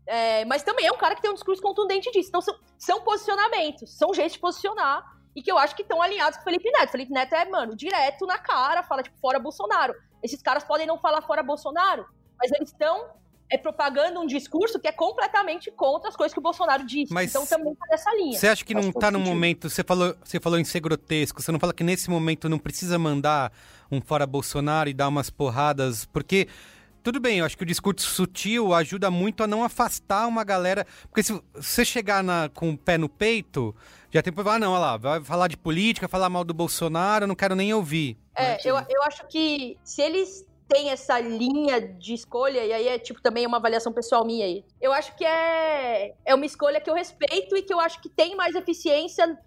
é, 0.07 0.45
mas 0.45 0.63
também 0.63 0.85
é 0.85 0.91
um 0.91 0.97
cara 0.97 1.15
que 1.15 1.21
tem 1.21 1.31
um 1.31 1.35
discurso 1.35 1.61
contundente 1.61 2.11
disso. 2.11 2.29
Então 2.29 2.41
são, 2.41 2.55
são 2.77 3.01
posicionamentos, 3.01 3.91
são 3.97 4.13
jeitos 4.13 4.33
de 4.33 4.39
posicionar 4.39 5.03
e 5.35 5.41
que 5.41 5.51
eu 5.51 5.57
acho 5.57 5.75
que 5.75 5.81
estão 5.81 6.01
alinhados 6.01 6.37
com 6.37 6.41
o 6.41 6.45
Felipe 6.45 6.69
Neto. 6.71 6.89
O 6.89 6.91
Felipe 6.91 7.13
Neto 7.13 7.33
é, 7.33 7.45
mano, 7.45 7.75
direto 7.75 8.25
na 8.25 8.37
cara, 8.37 8.83
fala, 8.83 9.03
tipo, 9.03 9.17
fora 9.19 9.39
Bolsonaro. 9.39 9.93
Esses 10.21 10.41
caras 10.41 10.63
podem 10.63 10.85
não 10.85 10.99
falar 10.99 11.21
fora 11.21 11.41
Bolsonaro, 11.41 12.05
mas 12.37 12.51
eles 12.51 12.69
estão 12.69 13.09
é, 13.49 13.57
propagando 13.57 14.19
um 14.19 14.25
discurso 14.25 14.79
que 14.79 14.87
é 14.87 14.91
completamente 14.91 15.71
contra 15.71 16.09
as 16.09 16.15
coisas 16.15 16.33
que 16.33 16.39
o 16.39 16.43
Bolsonaro 16.43 16.85
disse. 16.85 17.13
Mas 17.13 17.29
então 17.29 17.45
também 17.45 17.75
tá 17.75 17.85
nessa 17.89 18.13
linha. 18.15 18.37
Você 18.37 18.47
acha 18.47 18.63
que 18.63 18.73
não 18.73 18.91
tá 18.91 19.11
no 19.11 19.19
momento. 19.19 19.69
Você 19.69 19.83
falou, 19.83 20.15
você 20.23 20.39
falou 20.39 20.59
em 20.59 20.63
ser 20.63 20.79
grotesco, 20.79 21.41
você 21.41 21.51
não 21.51 21.59
fala 21.59 21.73
que 21.73 21.83
nesse 21.83 22.09
momento 22.09 22.47
não 22.47 22.59
precisa 22.59 22.97
mandar 22.97 23.51
um 23.91 24.01
fora 24.01 24.25
Bolsonaro 24.25 24.89
e 24.89 24.93
dar 24.93 25.07
umas 25.07 25.29
porradas, 25.29 26.05
porque 26.05 26.47
tudo 27.03 27.19
bem, 27.19 27.39
eu 27.39 27.45
acho 27.45 27.57
que 27.57 27.63
o 27.63 27.65
discurso 27.65 28.07
sutil 28.07 28.73
ajuda 28.73 29.09
muito 29.09 29.43
a 29.43 29.47
não 29.47 29.63
afastar 29.63 30.27
uma 30.27 30.43
galera. 30.43 30.85
Porque 31.03 31.23
se 31.23 31.41
você 31.53 31.83
chegar 31.83 32.23
na, 32.23 32.49
com 32.49 32.71
o 32.71 32.77
pé 32.77 32.97
no 32.97 33.09
peito, 33.09 33.75
já 34.11 34.21
tem 34.21 34.33
falar, 34.33 34.55
ah, 34.55 34.59
não, 34.59 34.71
olha 34.71 34.79
lá, 34.79 34.97
vai 34.97 35.23
falar 35.23 35.47
de 35.47 35.57
política, 35.57 36.07
falar 36.07 36.29
mal 36.29 36.43
do 36.43 36.53
Bolsonaro, 36.53 37.23
eu 37.23 37.27
não 37.27 37.35
quero 37.35 37.55
nem 37.55 37.73
ouvir. 37.73 38.17
É, 38.35 38.57
eu, 38.67 38.75
eu 38.89 39.03
acho 39.03 39.27
que 39.27 39.77
se 39.83 40.01
eles 40.01 40.45
têm 40.67 40.89
essa 40.89 41.19
linha 41.19 41.81
de 41.81 42.13
escolha, 42.13 42.63
e 42.63 42.71
aí 42.71 42.87
é 42.87 42.97
tipo 42.97 43.21
também 43.21 43.45
uma 43.45 43.57
avaliação 43.57 43.91
pessoal 43.91 44.23
minha 44.23 44.45
aí, 44.45 44.63
eu 44.79 44.93
acho 44.93 45.15
que 45.17 45.25
é, 45.25 46.13
é 46.23 46.33
uma 46.33 46.45
escolha 46.45 46.79
que 46.79 46.89
eu 46.89 46.93
respeito 46.93 47.57
e 47.57 47.61
que 47.61 47.73
eu 47.73 47.79
acho 47.79 48.01
que 48.01 48.09
tem 48.09 48.35
mais 48.35 48.55
eficiência 48.55 49.37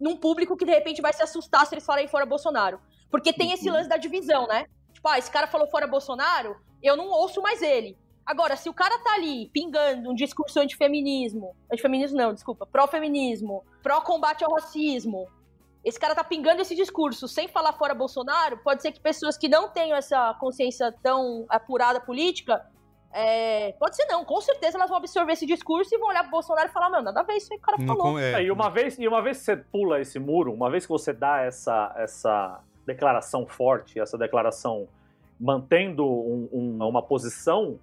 num 0.00 0.16
público 0.16 0.56
que 0.56 0.64
de 0.64 0.72
repente 0.72 1.00
vai 1.00 1.12
se 1.12 1.22
assustar 1.22 1.66
se 1.66 1.74
eles 1.74 1.86
falarem 1.86 2.08
fora 2.08 2.26
Bolsonaro. 2.26 2.78
Porque 3.10 3.32
tem 3.32 3.52
esse 3.52 3.68
uhum. 3.68 3.76
lance 3.76 3.88
da 3.88 3.96
divisão, 3.96 4.46
né? 4.46 4.66
Tipo, 5.04 5.08
ah, 5.10 5.18
esse 5.18 5.30
cara 5.30 5.46
falou 5.46 5.66
fora 5.66 5.86
Bolsonaro, 5.86 6.56
eu 6.82 6.96
não 6.96 7.10
ouço 7.10 7.42
mais 7.42 7.60
ele. 7.60 7.94
Agora, 8.24 8.56
se 8.56 8.70
o 8.70 8.72
cara 8.72 8.98
tá 9.00 9.12
ali 9.12 9.50
pingando 9.52 10.10
um 10.10 10.14
discurso 10.14 10.58
antifeminismo, 10.58 11.54
antifeminismo 11.70 12.16
não, 12.16 12.32
desculpa, 12.32 12.64
pró-feminismo, 12.64 13.62
pró-combate 13.82 14.42
ao 14.42 14.54
racismo, 14.54 15.28
esse 15.84 16.00
cara 16.00 16.14
tá 16.14 16.24
pingando 16.24 16.62
esse 16.62 16.74
discurso 16.74 17.28
sem 17.28 17.46
falar 17.48 17.74
fora 17.74 17.94
Bolsonaro, 17.94 18.56
pode 18.64 18.80
ser 18.80 18.92
que 18.92 19.00
pessoas 19.00 19.36
que 19.36 19.46
não 19.46 19.68
tenham 19.68 19.94
essa 19.94 20.32
consciência 20.40 20.90
tão 21.02 21.44
apurada 21.50 22.00
política, 22.00 22.64
é, 23.12 23.72
pode 23.78 23.96
ser 23.96 24.06
não, 24.06 24.24
com 24.24 24.40
certeza 24.40 24.78
elas 24.78 24.88
vão 24.88 24.96
absorver 24.96 25.34
esse 25.34 25.44
discurso 25.44 25.94
e 25.94 25.98
vão 25.98 26.08
olhar 26.08 26.22
pro 26.22 26.30
Bolsonaro 26.30 26.70
e 26.70 26.72
falar, 26.72 26.88
meu, 26.88 27.02
nada 27.02 27.20
a 27.20 27.24
ver 27.24 27.34
isso 27.34 27.52
aí 27.52 27.58
que 27.58 27.62
o 27.62 27.66
cara 27.66 27.86
falou. 27.86 28.18
É. 28.18 28.40
É, 28.40 28.42
e, 28.44 28.50
uma 28.50 28.70
vez, 28.70 28.98
e 28.98 29.06
uma 29.06 29.20
vez 29.20 29.36
que 29.36 29.44
você 29.44 29.56
pula 29.58 30.00
esse 30.00 30.18
muro, 30.18 30.50
uma 30.50 30.70
vez 30.70 30.86
que 30.86 30.92
você 30.92 31.12
dá 31.12 31.42
essa, 31.42 31.94
essa 31.98 32.62
declaração 32.86 33.46
forte, 33.46 34.00
essa 34.00 34.18
declaração 34.18 34.88
mantendo 35.38 36.04
um, 36.04 36.48
um, 36.52 36.86
uma 36.86 37.02
posição, 37.02 37.78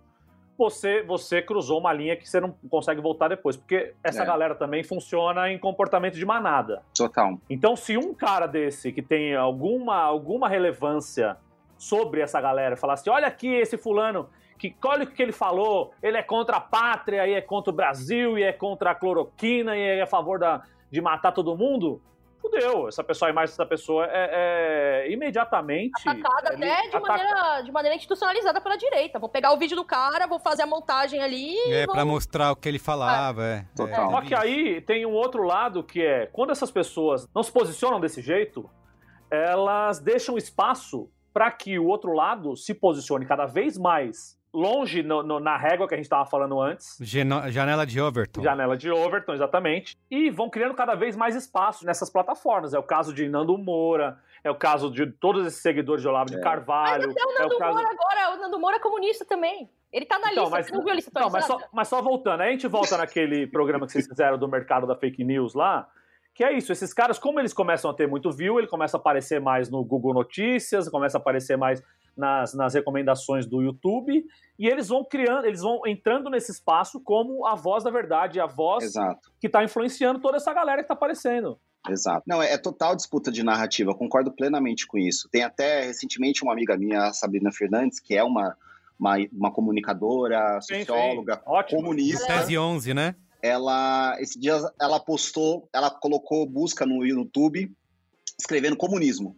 você, 0.58 1.02
você 1.04 1.42
cruzou 1.42 1.80
uma 1.80 1.92
linha 1.92 2.16
que 2.16 2.30
você 2.30 2.40
não 2.40 2.56
consegue 2.70 3.02
voltar 3.02 3.28
depois. 3.28 3.58
Porque 3.58 3.94
essa 4.04 4.24
é. 4.24 4.26
galera 4.26 4.56
também 4.56 4.84
funciona 4.84 5.50
em 5.50 5.58
comportamento 5.58 6.16
de 6.16 6.26
manada. 6.26 6.84
Total. 6.96 7.38
Então, 7.50 7.76
se 7.76 7.98
um 7.98 8.14
cara 8.14 8.48
desse 8.48 8.92
que 8.92 9.02
tem 9.02 9.36
alguma, 9.36 9.98
alguma 9.98 10.48
relevância 10.48 11.38
sobre 11.78 12.22
essa 12.22 12.40
galera 12.40 12.78
falasse: 12.78 13.10
olha 13.10 13.28
aqui 13.28 13.48
esse 13.48 13.78
fulano, 13.78 14.30
que 14.58 14.76
olha 14.86 15.04
o 15.04 15.08
que 15.08 15.22
ele 15.22 15.32
falou, 15.32 15.92
ele 16.02 16.18
é 16.18 16.24
contra 16.24 16.58
a 16.58 16.62
pátria, 16.62 17.28
e 17.28 17.34
é 17.34 17.42
contra 17.42 17.72
o 17.72 17.76
Brasil, 17.76 18.38
e 18.38 18.44
é 18.44 18.54
contra 18.54 18.92
a 18.92 18.96
cloroquina, 18.96 19.76
e 19.76 19.82
é 19.82 20.02
a 20.02 20.08
favor 20.08 20.38
da, 20.38 20.62
de 20.92 21.02
matar 21.02 21.32
todo 21.32 21.58
mundo 21.58 22.00
fudeu. 22.42 22.88
Essa 22.88 23.04
pessoa, 23.04 23.30
a 23.30 23.32
imagem 23.32 23.52
dessa 23.52 23.66
pessoa 23.66 24.06
é, 24.12 25.06
é 25.06 25.12
imediatamente. 25.12 26.08
Atacada 26.08 26.56
até 26.56 26.82
de, 26.82 26.96
ataca... 26.96 27.00
maneira, 27.00 27.62
de 27.62 27.72
maneira 27.72 27.96
institucionalizada 27.96 28.60
pela 28.60 28.76
direita. 28.76 29.20
Vou 29.20 29.30
pegar 29.30 29.54
o 29.54 29.58
vídeo 29.58 29.76
do 29.76 29.86
cara, 29.86 30.28
vou 30.28 30.40
fazer 30.40 30.64
a 30.64 30.68
montagem 30.68 31.22
ali. 31.22 31.56
É, 31.72 31.86
vou... 31.86 31.96
pra 31.96 32.04
mostrar 32.04 32.52
o 32.52 32.56
que 32.56 32.68
ele 32.68 32.80
falava. 32.80 33.44
É. 33.46 33.66
É. 33.80 33.84
é. 33.84 33.96
Só 33.96 34.22
que 34.22 34.36
aí 34.36 34.82
tem 34.82 35.06
um 35.06 35.14
outro 35.14 35.44
lado 35.44 35.84
que 35.84 36.02
é: 36.02 36.26
quando 36.28 36.52
essas 36.52 36.72
pessoas 36.72 37.28
não 37.34 37.44
se 37.44 37.52
posicionam 37.52 38.00
desse 38.00 38.22
jeito, 38.22 38.70
elas 39.30 40.00
deixam 40.00 40.38
espaço 40.38 41.10
para 41.34 41.50
que 41.52 41.80
o 41.80 41.86
outro 41.86 42.12
lado 42.14 42.58
se 42.58 42.74
posicione 42.74 43.26
cada 43.26 43.46
vez 43.46 43.78
mais 43.78 44.41
longe 44.54 45.02
no, 45.02 45.24
no, 45.24 45.40
na 45.40 45.58
régua 45.58 45.88
que 45.88 45.94
a 45.94 45.98
gente 45.98 46.06
estava 46.06 46.26
falando 46.26 46.60
antes. 46.60 46.98
Geno, 47.00 47.50
janela 47.50 47.86
de 47.86 48.00
Overton. 48.02 48.42
Janela 48.42 48.76
de 48.76 48.92
Overton, 48.92 49.34
exatamente. 49.34 49.98
E 50.10 50.30
vão 50.30 50.50
criando 50.50 50.74
cada 50.74 50.96
vez 50.96 51.16
mais 51.16 51.36
espaço 51.36 51.86
nessas 51.86 52.10
plataformas. 52.10 52.74
É 52.74 52.80
o 52.80 52.84
caso 52.84 53.14
de 53.14 53.28
Nando 53.30 53.58
Moura, 53.58 54.20
é 54.44 54.52
o 54.52 54.56
caso 54.56 54.92
de 54.92 55.08
todos 55.08 55.46
esses 55.46 55.62
seguidores 55.62 56.02
de 56.02 56.08
Olavo 56.08 56.34
é. 56.34 56.36
de 56.36 56.42
Carvalho. 56.42 57.08
Mas 57.08 57.16
até 57.16 57.24
o 57.24 57.34
Nando 57.34 57.54
é 57.54 57.56
o 57.56 57.60
caso... 57.60 57.74
Moura 57.74 57.90
agora, 57.90 58.36
o 58.36 58.42
Nando 58.42 58.60
Moura 58.60 58.76
é 58.76 58.80
comunista 58.80 59.26
também. 59.26 59.70
Ele 59.92 60.06
tá 60.06 60.20
na 60.20 60.32
então, 60.32 60.44
lista, 60.44 60.58
mas, 60.58 60.66
você 60.68 60.74
não 60.74 60.82
viu 60.82 60.92
a 60.92 60.96
lista 60.96 61.12
não, 61.14 61.30
mas 61.30 61.46
só, 61.46 61.60
mas 61.74 61.88
só 61.88 62.02
voltando, 62.02 62.42
aí 62.42 62.50
a 62.50 62.52
gente 62.54 62.68
volta 62.68 62.98
naquele 62.98 63.46
programa 63.52 63.86
que 63.86 63.92
vocês 63.92 64.08
fizeram 64.08 64.38
do 64.38 64.48
mercado 64.48 64.88
da 64.88 64.96
fake 64.96 65.22
news 65.22 65.54
lá, 65.54 65.86
que 66.34 66.46
é 66.46 66.54
isso, 66.54 66.72
esses 66.72 66.94
caras, 66.94 67.20
como 67.20 67.42
eles 67.42 67.52
começam 67.52 67.92
a 67.92 67.94
ter 67.94 68.08
muito 68.08 68.32
view, 68.32 68.58
ele 68.58 68.68
começa 68.68 68.96
a 68.96 69.00
aparecer 69.00 69.42
mais 69.42 69.70
no 69.70 69.84
Google 69.84 70.14
Notícias, 70.14 70.88
começa 70.88 71.18
a 71.18 71.20
aparecer 71.20 71.58
mais 71.58 71.84
nas, 72.22 72.54
nas 72.54 72.76
recomendações 72.76 73.48
do 73.48 73.62
YouTube, 73.62 74.24
e 74.58 74.68
eles 74.68 74.88
vão 74.88 75.04
criando, 75.04 75.46
eles 75.46 75.62
vão 75.62 75.82
entrando 75.88 76.30
nesse 76.30 76.52
espaço 76.52 77.02
como 77.02 77.48
a 77.48 77.56
voz 77.56 77.84
da 77.84 77.90
verdade, 77.90 78.40
a 78.40 78.46
voz 78.46 78.84
Exato. 78.84 79.32
que 79.40 79.48
está 79.48 79.64
influenciando 79.64 80.22
toda 80.22 80.38
essa 80.38 80.54
galera 80.54 80.78
que 80.78 80.84
está 80.84 80.94
aparecendo. 80.94 81.60
Exato. 81.90 82.22
Não, 82.28 82.44
é, 82.44 82.54
é 82.54 82.58
total 82.60 82.96
disputa 82.96 83.32
de 83.32 83.42
narrativa, 83.42 83.96
concordo 83.96 84.32
plenamente 84.32 84.86
com 84.86 85.00
isso. 85.00 85.28
Tem 85.32 85.44
até 85.44 85.86
recentemente 85.86 86.44
uma 86.44 86.54
amiga 86.54 86.78
minha, 86.78 87.08
a 87.08 87.14
Sabrina 87.14 87.52
Fernandes, 87.52 88.00
que 88.00 88.16
é 88.16 88.24
uma, 88.24 88.56
uma, 89.00 89.16
uma 89.34 89.52
comunicadora, 89.52 90.62
socióloga, 90.62 91.36
sim, 91.36 91.42
sim. 91.68 91.76
comunista. 91.76 92.28
Tese 92.28 92.56
11, 92.56 92.94
né? 92.94 93.16
Ela, 93.42 94.16
esse 94.20 94.40
dia, 94.40 94.60
ela 94.80 95.00
postou, 95.00 95.68
ela 95.74 95.90
colocou 95.90 96.46
busca 96.48 96.86
no 96.86 97.04
YouTube 97.04 97.76
escrevendo 98.40 98.78
comunismo. 98.78 99.36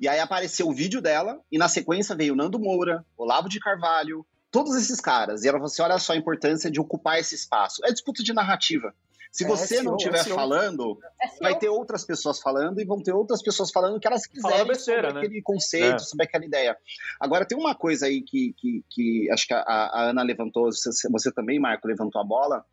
E 0.00 0.06
aí 0.06 0.20
apareceu 0.20 0.68
o 0.68 0.74
vídeo 0.74 1.00
dela, 1.00 1.40
e 1.50 1.58
na 1.58 1.68
sequência 1.68 2.14
veio 2.14 2.36
Nando 2.36 2.58
Moura, 2.58 3.04
Olavo 3.16 3.48
de 3.48 3.58
Carvalho, 3.58 4.24
todos 4.50 4.76
esses 4.76 5.00
caras. 5.00 5.44
E 5.44 5.48
ela 5.48 5.58
falou 5.58 5.66
assim: 5.66 5.82
olha 5.82 5.98
só 5.98 6.12
a 6.12 6.16
importância 6.16 6.70
de 6.70 6.80
ocupar 6.80 7.18
esse 7.18 7.34
espaço. 7.34 7.84
É 7.84 7.92
disputa 7.92 8.22
de 8.22 8.32
narrativa. 8.32 8.94
Se 9.30 9.44
é, 9.44 9.46
você 9.46 9.82
não 9.82 9.96
estiver 9.96 10.20
é 10.20 10.24
falando, 10.24 10.98
é 11.20 11.28
vai 11.40 11.58
ter 11.58 11.68
outras 11.68 12.04
pessoas 12.04 12.40
falando 12.40 12.80
e 12.80 12.84
vão 12.84 13.02
ter 13.02 13.12
outras 13.12 13.42
pessoas 13.42 13.70
falando 13.70 13.96
o 13.96 14.00
que 14.00 14.06
elas 14.06 14.26
quiserem 14.26 14.66
besteira, 14.66 15.08
sobre 15.08 15.20
né? 15.20 15.26
aquele 15.26 15.42
conceito, 15.42 15.96
é. 15.96 15.98
sobre 15.98 16.24
aquela 16.24 16.44
ideia. 16.44 16.76
Agora, 17.20 17.44
tem 17.44 17.58
uma 17.58 17.74
coisa 17.74 18.06
aí 18.06 18.22
que, 18.22 18.54
que, 18.56 18.84
que 18.88 19.30
acho 19.30 19.46
que 19.46 19.54
a, 19.54 19.60
a 19.60 20.02
Ana 20.10 20.22
levantou, 20.22 20.72
você, 20.72 21.08
você 21.10 21.30
também, 21.30 21.60
Marco, 21.60 21.86
levantou 21.86 22.20
a 22.20 22.24
bola, 22.24 22.64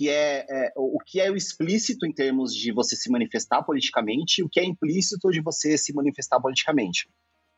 que 0.00 0.08
é, 0.08 0.46
é, 0.48 0.72
o 0.76 0.98
que 0.98 1.20
é 1.20 1.30
o 1.30 1.36
explícito 1.36 2.06
em 2.06 2.12
termos 2.12 2.54
de 2.54 2.72
você 2.72 2.96
se 2.96 3.10
manifestar 3.10 3.62
politicamente 3.62 4.40
e 4.40 4.42
o 4.42 4.48
que 4.48 4.58
é 4.58 4.64
implícito 4.64 5.28
de 5.28 5.42
você 5.42 5.76
se 5.76 5.92
manifestar 5.92 6.40
politicamente. 6.40 7.06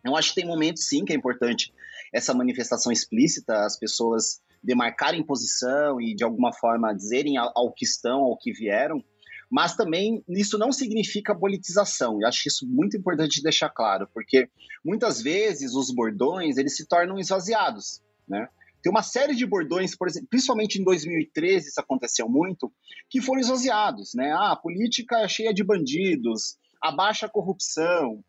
Eu 0.05 0.17
acho 0.17 0.31
que 0.31 0.41
tem 0.41 0.45
momentos, 0.45 0.89
sim, 0.89 1.05
que 1.05 1.13
é 1.13 1.17
importante 1.17 1.73
essa 2.13 2.35
manifestação 2.35 2.91
explícita, 2.91 3.65
as 3.65 3.79
pessoas 3.79 4.41
demarcarem 4.61 5.25
posição 5.25 6.01
e, 6.01 6.17
de 6.17 6.25
alguma 6.25 6.53
forma, 6.53 6.93
dizerem 6.93 7.37
ao, 7.37 7.73
que 7.73 7.85
estão, 7.85 8.23
ao 8.23 8.37
que 8.37 8.53
vieram, 8.53 9.01
mas 9.49 9.77
também 9.77 10.25
isso 10.29 10.59
não 10.59 10.73
significa 10.73 11.39
politização. 11.39 12.21
Eu 12.21 12.27
acho 12.27 12.49
isso 12.49 12.67
muito 12.67 12.97
importante 12.97 13.41
deixar 13.41 13.71
claro, 13.71 14.09
porque 14.13 14.49
muitas 14.85 15.23
vezes 15.23 15.77
os 15.77 15.95
bordões 15.95 16.57
eles 16.57 16.75
se 16.77 16.89
tornam 16.89 17.21
esvaziados, 17.21 18.03
né? 18.29 18.49
Tem 18.83 18.91
uma 18.91 19.03
série 19.03 19.35
de 19.35 19.47
bordões, 19.47 19.97
por 19.97 20.09
exemplo, 20.09 20.29
principalmente 20.29 20.81
em 20.81 20.85
2013 20.85 21.69
isso 21.69 21.81
aconteceu 21.81 22.29
muito, 22.29 22.73
que 23.09 23.21
foram 23.21 23.41
esvaziados, 23.41 24.13
né? 24.15 24.33
Ah, 24.33 24.53
a 24.53 24.57
política 24.57 25.21
é 25.21 25.29
cheia 25.29 25.55
de 25.55 25.63
bandidos, 25.63 26.57
abaixa 26.83 27.27
a 27.27 27.29
corrupção, 27.29 28.25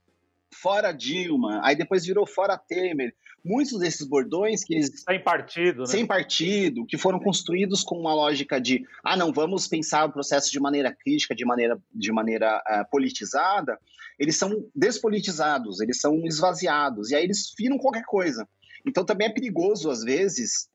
fora 0.54 0.92
Dilma, 0.92 1.60
aí 1.64 1.76
depois 1.76 2.06
virou 2.06 2.28
fora 2.28 2.58
Temer. 2.58 3.14
Muitos 3.44 3.78
desses 3.78 4.08
bordões 4.08 4.64
que 4.64 4.74
eles 4.74 5.04
sem 5.04 5.22
partido, 5.22 5.82
né? 5.82 5.86
sem 5.86 6.06
partido, 6.06 6.86
que 6.86 6.98
foram 6.98 7.20
construídos 7.20 7.84
com 7.84 8.00
uma 8.00 8.14
lógica 8.14 8.62
de 8.62 8.86
ah 9.04 9.18
não 9.18 9.34
vamos 9.34 9.68
pensar 9.68 10.06
o 10.06 10.14
processo 10.14 10.50
de 10.50 10.62
maneira 10.62 10.96
crítica, 10.96 11.36
de 11.36 11.44
maneira 11.44 11.78
de 11.94 12.12
maneira 12.14 12.64
uh, 12.66 12.90
politizada, 12.90 13.78
eles 14.18 14.38
são 14.38 14.50
despolitizados, 14.74 15.82
eles 15.82 16.00
são 16.00 16.26
esvaziados 16.26 17.12
e 17.12 17.16
aí 17.16 17.24
eles 17.26 17.54
viram 17.58 17.78
qualquer 17.78 18.06
coisa. 18.06 18.48
Então 18.86 19.06
também 19.06 19.28
é 19.28 19.34
perigoso, 19.34 19.90
às 19.90 20.04
vezes, 20.04 20.70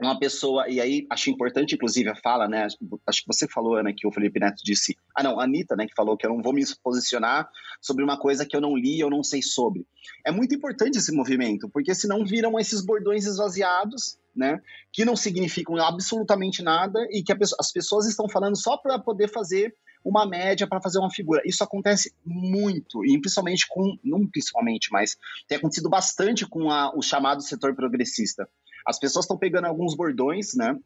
uma 0.00 0.18
pessoa, 0.18 0.68
e 0.68 0.80
aí 0.80 1.06
acho 1.10 1.28
importante, 1.28 1.74
inclusive, 1.74 2.08
a 2.08 2.14
fala, 2.14 2.46
né? 2.46 2.66
Acho 3.06 3.20
que 3.20 3.26
você 3.26 3.48
falou, 3.48 3.74
Ana, 3.74 3.92
que 3.92 4.06
o 4.06 4.12
Felipe 4.12 4.38
Neto 4.38 4.62
disse. 4.64 4.96
Ah, 5.14 5.24
não, 5.24 5.40
a 5.40 5.44
Anitta, 5.44 5.74
né, 5.74 5.86
que 5.86 5.94
falou 5.96 6.16
que 6.16 6.24
eu 6.24 6.30
não 6.30 6.40
vou 6.40 6.52
me 6.52 6.62
posicionar 6.82 7.48
sobre 7.80 8.04
uma 8.04 8.16
coisa 8.16 8.46
que 8.46 8.56
eu 8.56 8.60
não 8.60 8.76
li, 8.76 9.00
eu 9.00 9.10
não 9.10 9.24
sei 9.24 9.42
sobre. 9.42 9.84
É 10.24 10.30
muito 10.30 10.54
importante 10.54 10.98
esse 10.98 11.12
movimento, 11.12 11.68
porque 11.68 11.94
senão 11.94 12.24
viram 12.24 12.58
esses 12.60 12.80
bordões 12.84 13.26
esvaziados, 13.26 14.16
né? 14.34 14.60
Que 14.92 15.04
não 15.04 15.16
significam 15.16 15.76
absolutamente 15.76 16.62
nada 16.62 17.00
e 17.10 17.22
que 17.22 17.32
as 17.58 17.72
pessoas 17.72 18.06
estão 18.06 18.28
falando 18.28 18.56
só 18.56 18.76
para 18.76 19.00
poder 19.00 19.28
fazer 19.28 19.74
uma 20.04 20.26
média 20.26 20.66
para 20.66 20.80
fazer 20.80 20.98
uma 20.98 21.10
figura. 21.10 21.42
Isso 21.44 21.62
acontece 21.62 22.14
muito, 22.24 23.04
e 23.04 23.18
principalmente 23.20 23.66
com, 23.68 23.96
não 24.04 24.26
principalmente, 24.26 24.90
mas 24.90 25.16
tem 25.46 25.58
acontecido 25.58 25.88
bastante 25.88 26.46
com 26.46 26.70
a, 26.70 26.94
o 26.96 27.02
chamado 27.02 27.42
setor 27.42 27.74
progressista. 27.74 28.48
As 28.86 28.98
pessoas 28.98 29.24
estão 29.24 29.38
pegando 29.38 29.66
alguns 29.66 29.94
bordões, 29.94 30.54
né? 30.54 30.76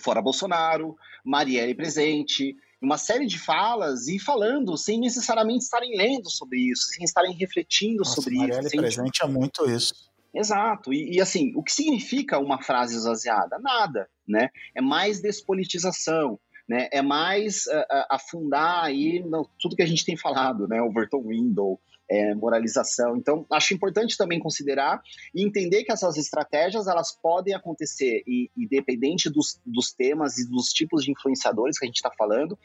Fora 0.00 0.20
Bolsonaro, 0.20 0.96
Marielle 1.24 1.74
presente, 1.74 2.56
uma 2.82 2.98
série 2.98 3.26
de 3.26 3.38
falas 3.38 4.08
e 4.08 4.18
falando 4.18 4.76
sem 4.76 4.98
necessariamente 5.00 5.64
estarem 5.64 5.96
lendo 5.96 6.30
sobre 6.30 6.58
isso, 6.70 6.88
sem 6.88 7.04
estarem 7.04 7.32
refletindo 7.34 7.98
Nossa, 7.98 8.16
sobre 8.16 8.36
Marielle 8.36 8.66
isso. 8.66 8.76
Marielle 8.76 8.94
presente 8.96 9.22
é 9.22 9.26
muito 9.26 9.70
isso. 9.70 10.12
Exato. 10.34 10.92
E, 10.92 11.16
e, 11.16 11.20
assim, 11.20 11.52
o 11.54 11.62
que 11.62 11.72
significa 11.72 12.38
uma 12.38 12.60
frase 12.60 12.96
esvaziada? 12.96 13.58
Nada, 13.60 14.10
né? 14.26 14.48
É 14.74 14.82
mais 14.82 15.22
despolitização, 15.22 16.40
né? 16.68 16.88
É 16.90 17.02
mais 17.02 17.66
uh, 17.66 18.06
afundar 18.10 18.84
aí 18.84 19.20
no, 19.20 19.48
tudo 19.60 19.76
que 19.76 19.82
a 19.82 19.86
gente 19.86 20.04
tem 20.04 20.16
falado, 20.16 20.66
né? 20.66 20.80
Overton 20.80 21.22
Window, 21.22 21.80
é, 22.08 22.34
moralização. 22.34 23.16
Então, 23.16 23.46
acho 23.50 23.74
importante 23.74 24.16
também 24.16 24.38
considerar 24.38 25.02
e 25.34 25.44
entender 25.44 25.84
que 25.84 25.92
essas 25.92 26.16
estratégias 26.16 26.86
elas 26.86 27.12
podem 27.12 27.54
acontecer 27.54 28.22
e, 28.26 28.50
independente 28.56 29.30
dos, 29.30 29.60
dos 29.64 29.92
temas 29.92 30.38
e 30.38 30.48
dos 30.48 30.68
tipos 30.68 31.04
de 31.04 31.12
influenciadores 31.12 31.78
que 31.78 31.84
a 31.84 31.88
gente 31.88 31.96
está 31.96 32.10
falando. 32.10 32.58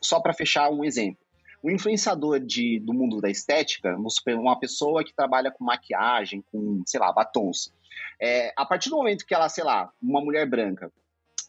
Só 0.00 0.20
para 0.20 0.34
fechar 0.34 0.70
um 0.70 0.84
exemplo. 0.84 1.24
O 1.62 1.70
influenciador 1.70 2.40
de, 2.40 2.80
do 2.80 2.94
mundo 2.94 3.20
da 3.20 3.28
estética, 3.28 3.94
uma 4.28 4.58
pessoa 4.58 5.04
que 5.04 5.14
trabalha 5.14 5.50
com 5.50 5.62
maquiagem, 5.62 6.42
com, 6.50 6.82
sei 6.86 6.98
lá, 6.98 7.12
batons. 7.12 7.70
É, 8.20 8.52
a 8.56 8.64
partir 8.64 8.88
do 8.88 8.96
momento 8.96 9.26
que 9.26 9.34
ela, 9.34 9.48
sei 9.48 9.62
lá, 9.62 9.92
uma 10.00 10.22
mulher 10.22 10.48
branca, 10.48 10.90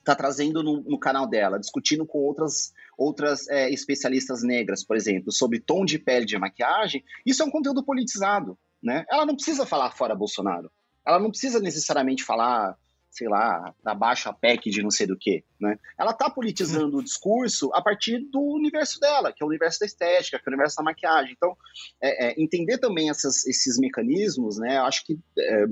está 0.01 0.15
trazendo 0.15 0.61
no, 0.63 0.81
no, 0.81 0.99
canal 0.99 1.27
dela, 1.27 1.59
discutindo 1.59 2.05
com 2.05 2.19
outras, 2.19 2.73
outras 2.97 3.47
é, 3.47 3.69
especialistas 3.69 4.43
negras, 4.43 4.83
por 4.83 4.97
exemplo, 4.97 5.31
sobre 5.31 5.59
tom 5.59 5.85
de 5.85 5.97
pele 5.97 6.25
de 6.25 6.37
maquiagem, 6.37 7.03
isso 7.25 7.41
é 7.41 7.45
um 7.45 7.51
conteúdo 7.51 7.83
politizado. 7.83 8.57
Né? 8.83 9.05
Ela 9.09 9.25
não 9.25 9.35
precisa 9.35 9.65
falar 9.65 9.91
fora 9.91 10.15
Bolsonaro. 10.15 10.71
Ela 11.05 11.19
não 11.19 11.29
precisa 11.29 11.59
necessariamente 11.59 12.23
falar 12.23 12.75
sei 13.11 13.27
lá, 13.27 13.75
da 13.83 13.93
baixa 13.93 14.31
PEC 14.31 14.71
de 14.71 14.81
não 14.81 14.89
sei 14.89 15.05
do 15.05 15.17
que, 15.17 15.43
né? 15.59 15.77
Ela 15.99 16.13
tá 16.13 16.29
politizando 16.29 16.97
o 16.97 17.03
discurso 17.03 17.69
a 17.73 17.81
partir 17.81 18.19
do 18.31 18.39
universo 18.39 19.01
dela, 19.01 19.33
que 19.33 19.43
é 19.43 19.45
o 19.45 19.49
universo 19.49 19.81
da 19.81 19.85
estética, 19.85 20.39
que 20.39 20.47
é 20.47 20.49
o 20.49 20.53
universo 20.53 20.77
da 20.77 20.83
maquiagem. 20.83 21.33
Então, 21.35 21.55
é, 22.01 22.27
é, 22.27 22.41
entender 22.41 22.77
também 22.77 23.09
essas, 23.09 23.45
esses 23.45 23.77
mecanismos, 23.77 24.57
né? 24.57 24.77
Eu 24.77 24.85
acho 24.85 25.05
que 25.05 25.19
é, 25.37 25.65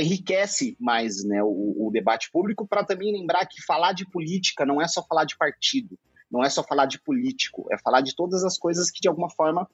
enriquece 0.00 0.74
mais 0.80 1.22
né, 1.22 1.42
o, 1.42 1.86
o 1.86 1.90
debate 1.92 2.30
público 2.30 2.66
para 2.66 2.82
também 2.82 3.12
lembrar 3.12 3.44
que 3.44 3.62
falar 3.62 3.92
de 3.92 4.08
política 4.08 4.64
não 4.64 4.80
é 4.80 4.88
só 4.88 5.04
falar 5.04 5.26
de 5.26 5.36
partido, 5.36 5.98
não 6.30 6.42
é 6.42 6.48
só 6.48 6.64
falar 6.64 6.86
de 6.86 6.98
político, 6.98 7.68
é 7.70 7.76
falar 7.76 8.00
de 8.00 8.16
todas 8.16 8.42
as 8.42 8.56
coisas 8.56 8.90
que 8.90 9.02
de 9.02 9.08
alguma 9.08 9.28
forma 9.28 9.68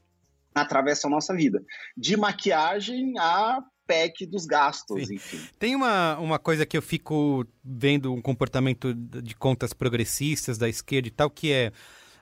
atravessam 0.52 1.08
a 1.08 1.14
nossa 1.14 1.34
vida. 1.34 1.62
De 1.96 2.16
maquiagem 2.16 3.14
a 3.18 3.62
PEC 3.86 4.26
dos 4.26 4.44
gastos, 4.46 5.06
Sim. 5.06 5.14
enfim. 5.14 5.40
Tem 5.58 5.74
uma, 5.74 6.18
uma 6.18 6.38
coisa 6.38 6.66
que 6.66 6.76
eu 6.76 6.82
fico 6.82 7.46
vendo 7.64 8.12
um 8.12 8.20
comportamento 8.20 8.94
de 8.94 9.34
contas 9.34 9.72
progressistas 9.72 10.58
da 10.58 10.68
esquerda 10.68 11.08
e 11.08 11.10
tal, 11.10 11.30
que 11.30 11.52
é. 11.52 11.72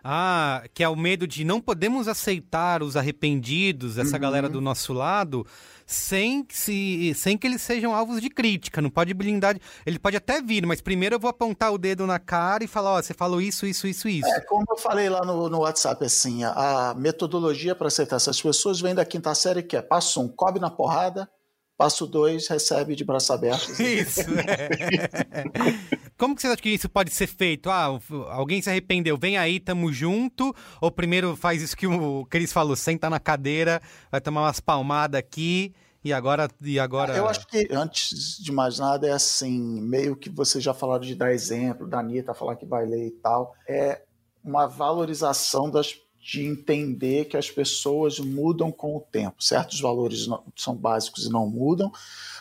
Ah, 0.07 0.63
que 0.75 0.85
é 0.85 0.89
o 0.89 0.95
medo 0.95 1.27
de 1.27 1.47
não 1.47 1.63
podemos 1.63 2.09
aceitar 2.09 2.83
os 2.83 2.95
arrependidos, 2.95 3.97
essa 3.97 4.17
uhum. 4.17 4.21
galera 4.21 4.51
do 4.51 4.61
nosso 4.61 4.93
lado, 4.93 5.47
sem, 5.87 6.47
se, 6.51 7.15
sem 7.15 7.37
que 7.37 7.47
eles 7.47 7.63
sejam 7.63 7.95
alvos 7.95 8.21
de 8.21 8.29
crítica. 8.29 8.81
Não 8.81 8.91
pode 8.91 9.13
blindar. 9.15 9.57
Ele 9.85 9.99
pode 9.99 10.17
até 10.17 10.41
vir, 10.41 10.67
mas 10.67 10.81
primeiro 10.81 11.15
eu 11.15 11.21
vou 11.21 11.31
apontar 11.31 11.73
o 11.73 11.79
dedo 11.79 12.07
na 12.07 12.19
cara 12.19 12.65
e 12.65 12.67
falar: 12.67 12.95
ó, 12.95 13.03
você 13.03 13.15
falou 13.15 13.41
isso, 13.41 13.67
isso, 13.67 13.87
isso, 13.87 14.09
isso. 14.09 14.29
É, 14.29 14.41
como 14.43 14.65
eu 14.69 14.77
falei 14.77 15.09
lá 15.09 15.25
no, 15.25 15.49
no 15.49 15.61
WhatsApp, 15.61 16.05
assim, 16.05 16.45
a, 16.45 16.91
a 16.91 16.95
metodologia 16.95 17.75
para 17.75 17.89
aceitar 17.89 18.17
essas 18.17 18.41
pessoas 18.41 18.81
vem 18.81 18.95
da 18.95 19.05
quinta 19.05 19.35
série, 19.35 19.63
que 19.63 19.77
é 19.77 19.83
passo 19.83 20.21
um, 20.21 20.29
cobre 20.29 20.61
na 20.61 20.71
porrada, 20.71 21.29
Passo 21.77 22.07
dois, 22.07 22.47
recebe 22.47 22.95
de 22.95 23.05
braço 23.05 23.33
aberto. 23.33 23.71
Isso. 23.83 24.21
É. 24.39 26.05
Como 26.17 26.35
que 26.37 26.43
você 26.43 26.47
acha 26.47 26.63
que 26.63 26.71
isso 26.71 26.89
pode 26.89 27.11
ser 27.11 27.27
feito? 27.27 27.69
Ah, 27.69 27.99
alguém 28.31 28.63
se 28.63 28.71
arrependeu, 28.71 29.19
vem 29.19 29.37
aí, 29.37 29.59
tamo 29.59 29.93
junto. 29.93 30.55
Ou 30.81 30.91
primeiro 30.91 31.35
faz 31.35 31.61
isso 31.61 31.77
que 31.77 31.89
o 31.89 32.25
Cris 32.27 32.53
falou, 32.53 32.77
senta 32.77 33.11
na 33.11 33.19
cadeira, 33.19 33.83
vai 34.13 34.21
tomar 34.21 34.43
umas 34.43 34.61
palmadas 34.61 35.19
aqui. 35.19 35.75
E 36.05 36.13
agora, 36.13 36.49
e 36.63 36.79
agora. 36.79 37.17
Eu 37.17 37.27
acho 37.27 37.47
que 37.49 37.67
antes 37.73 38.39
de 38.39 38.53
mais 38.53 38.79
nada 38.79 39.09
é 39.09 39.13
assim, 39.13 39.81
meio 39.81 40.15
que 40.15 40.31
vocês 40.31 40.63
já 40.63 40.73
falaram 40.73 41.03
de 41.03 41.17
dar 41.17 41.33
exemplo, 41.33 41.89
da 41.89 41.99
Anitta 41.99 42.33
falar 42.33 42.55
que 42.57 42.67
vai 42.67 42.87
ler 42.87 43.09
e 43.09 43.11
tal. 43.11 43.55
É 43.67 44.03
uma 44.45 44.67
valorização 44.67 45.71
das 45.71 45.95
de 46.25 46.43
entender 46.43 47.27
que 47.27 47.37
as 47.37 47.51
pessoas 47.51 48.19
mudam 48.19 48.73
com 48.73 48.97
o 48.97 49.01
tempo. 49.01 49.45
Certos 49.45 49.79
valores 49.79 50.27
não, 50.27 50.43
são 50.57 50.75
básicos 50.75 51.27
e 51.27 51.31
não 51.31 51.47
mudam, 51.47 51.93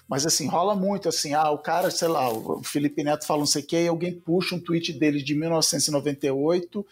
mas 0.08 0.26
assim, 0.26 0.48
rola 0.48 0.74
muito 0.74 1.10
assim, 1.10 1.34
ah, 1.34 1.52
o 1.52 1.58
cara, 1.58 1.92
sei 1.92 2.08
lá, 2.08 2.32
o 2.32 2.64
Felipe 2.64 3.04
Neto 3.04 3.28
fala 3.28 3.40
não 3.40 3.46
sei 3.46 3.62
o 3.62 3.66
que, 3.66 3.84
e 3.84 3.88
alguém 3.90 4.14
puxa 4.14 4.56
um 4.56 4.60
tweet 4.60 4.94
dele 4.94 5.22
de 5.22 5.36
1998 5.36 6.86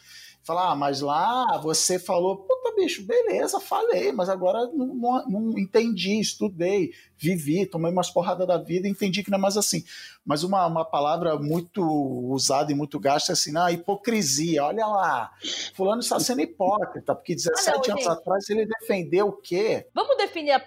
Falar, 0.44 0.72
ah, 0.72 0.76
mas 0.76 1.02
lá 1.02 1.60
você 1.62 2.00
falou, 2.00 2.38
puta 2.38 2.74
bicho, 2.76 3.04
beleza, 3.04 3.60
falei, 3.60 4.12
mas 4.12 4.28
agora 4.28 4.66
não, 4.74 4.88
não, 4.88 5.26
não, 5.28 5.58
entendi, 5.58 6.20
estudei, 6.20 6.92
vivi, 7.16 7.66
tomei 7.66 7.92
umas 7.92 8.10
porradas 8.10 8.48
da 8.48 8.58
vida 8.58 8.88
e 8.88 8.92
entendi 8.92 9.24
que 9.24 9.30
não 9.30 9.38
é 9.38 9.42
mais 9.42 9.56
assim. 9.56 9.84
Mas 10.26 10.44
uma, 10.44 10.66
uma 10.66 10.84
palavra 10.84 11.38
muito 11.38 11.84
usada 11.84 12.72
e 12.72 12.76
muito 12.76 13.00
gasta 13.00 13.32
é 13.32 13.34
assim, 13.34 13.56
ah, 13.56 13.72
hipocrisia, 13.72 14.64
olha 14.64 14.88
lá, 14.88 15.32
fulano 15.76 16.02
está 16.02 16.20
sendo 16.20 16.42
hipócrita, 16.42 17.14
porque 17.14 17.36
17 17.36 17.70
ah, 17.70 17.72
não, 17.72 17.78
anos 17.78 18.04
gente. 18.04 18.12
atrás 18.12 18.50
ele 18.50 18.66
defendeu 18.66 19.28
o 19.28 19.34
quê? 19.34 19.88
Vamos 19.94 20.18
definir 20.18 20.54
a 20.54 20.64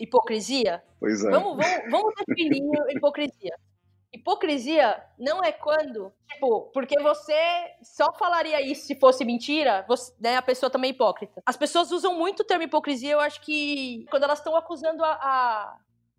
hipocrisia? 0.00 0.82
Pois 0.98 1.22
é. 1.22 1.30
Vamos, 1.30 1.56
vamos, 1.56 1.90
vamos 1.90 2.14
definir 2.26 2.62
hipocrisia. 2.96 3.54
Hipocrisia 4.12 5.02
não 5.18 5.44
é 5.44 5.52
quando, 5.52 6.12
tipo, 6.26 6.70
porque 6.72 6.98
você 7.02 7.34
só 7.82 8.12
falaria 8.14 8.60
isso 8.60 8.86
se 8.86 8.98
fosse 8.98 9.22
mentira, 9.24 9.84
você, 9.86 10.12
né, 10.18 10.36
a 10.36 10.42
pessoa 10.42 10.70
também 10.70 10.90
é 10.90 10.94
hipócrita. 10.94 11.42
As 11.44 11.56
pessoas 11.56 11.92
usam 11.92 12.14
muito 12.16 12.40
o 12.40 12.44
termo 12.44 12.64
hipocrisia, 12.64 13.12
eu 13.12 13.20
acho 13.20 13.40
que 13.42 14.06
quando 14.10 14.22
elas 14.22 14.38
estão 14.38 14.56
acusando 14.56 15.04
a, 15.04 15.10
a, 15.10 15.76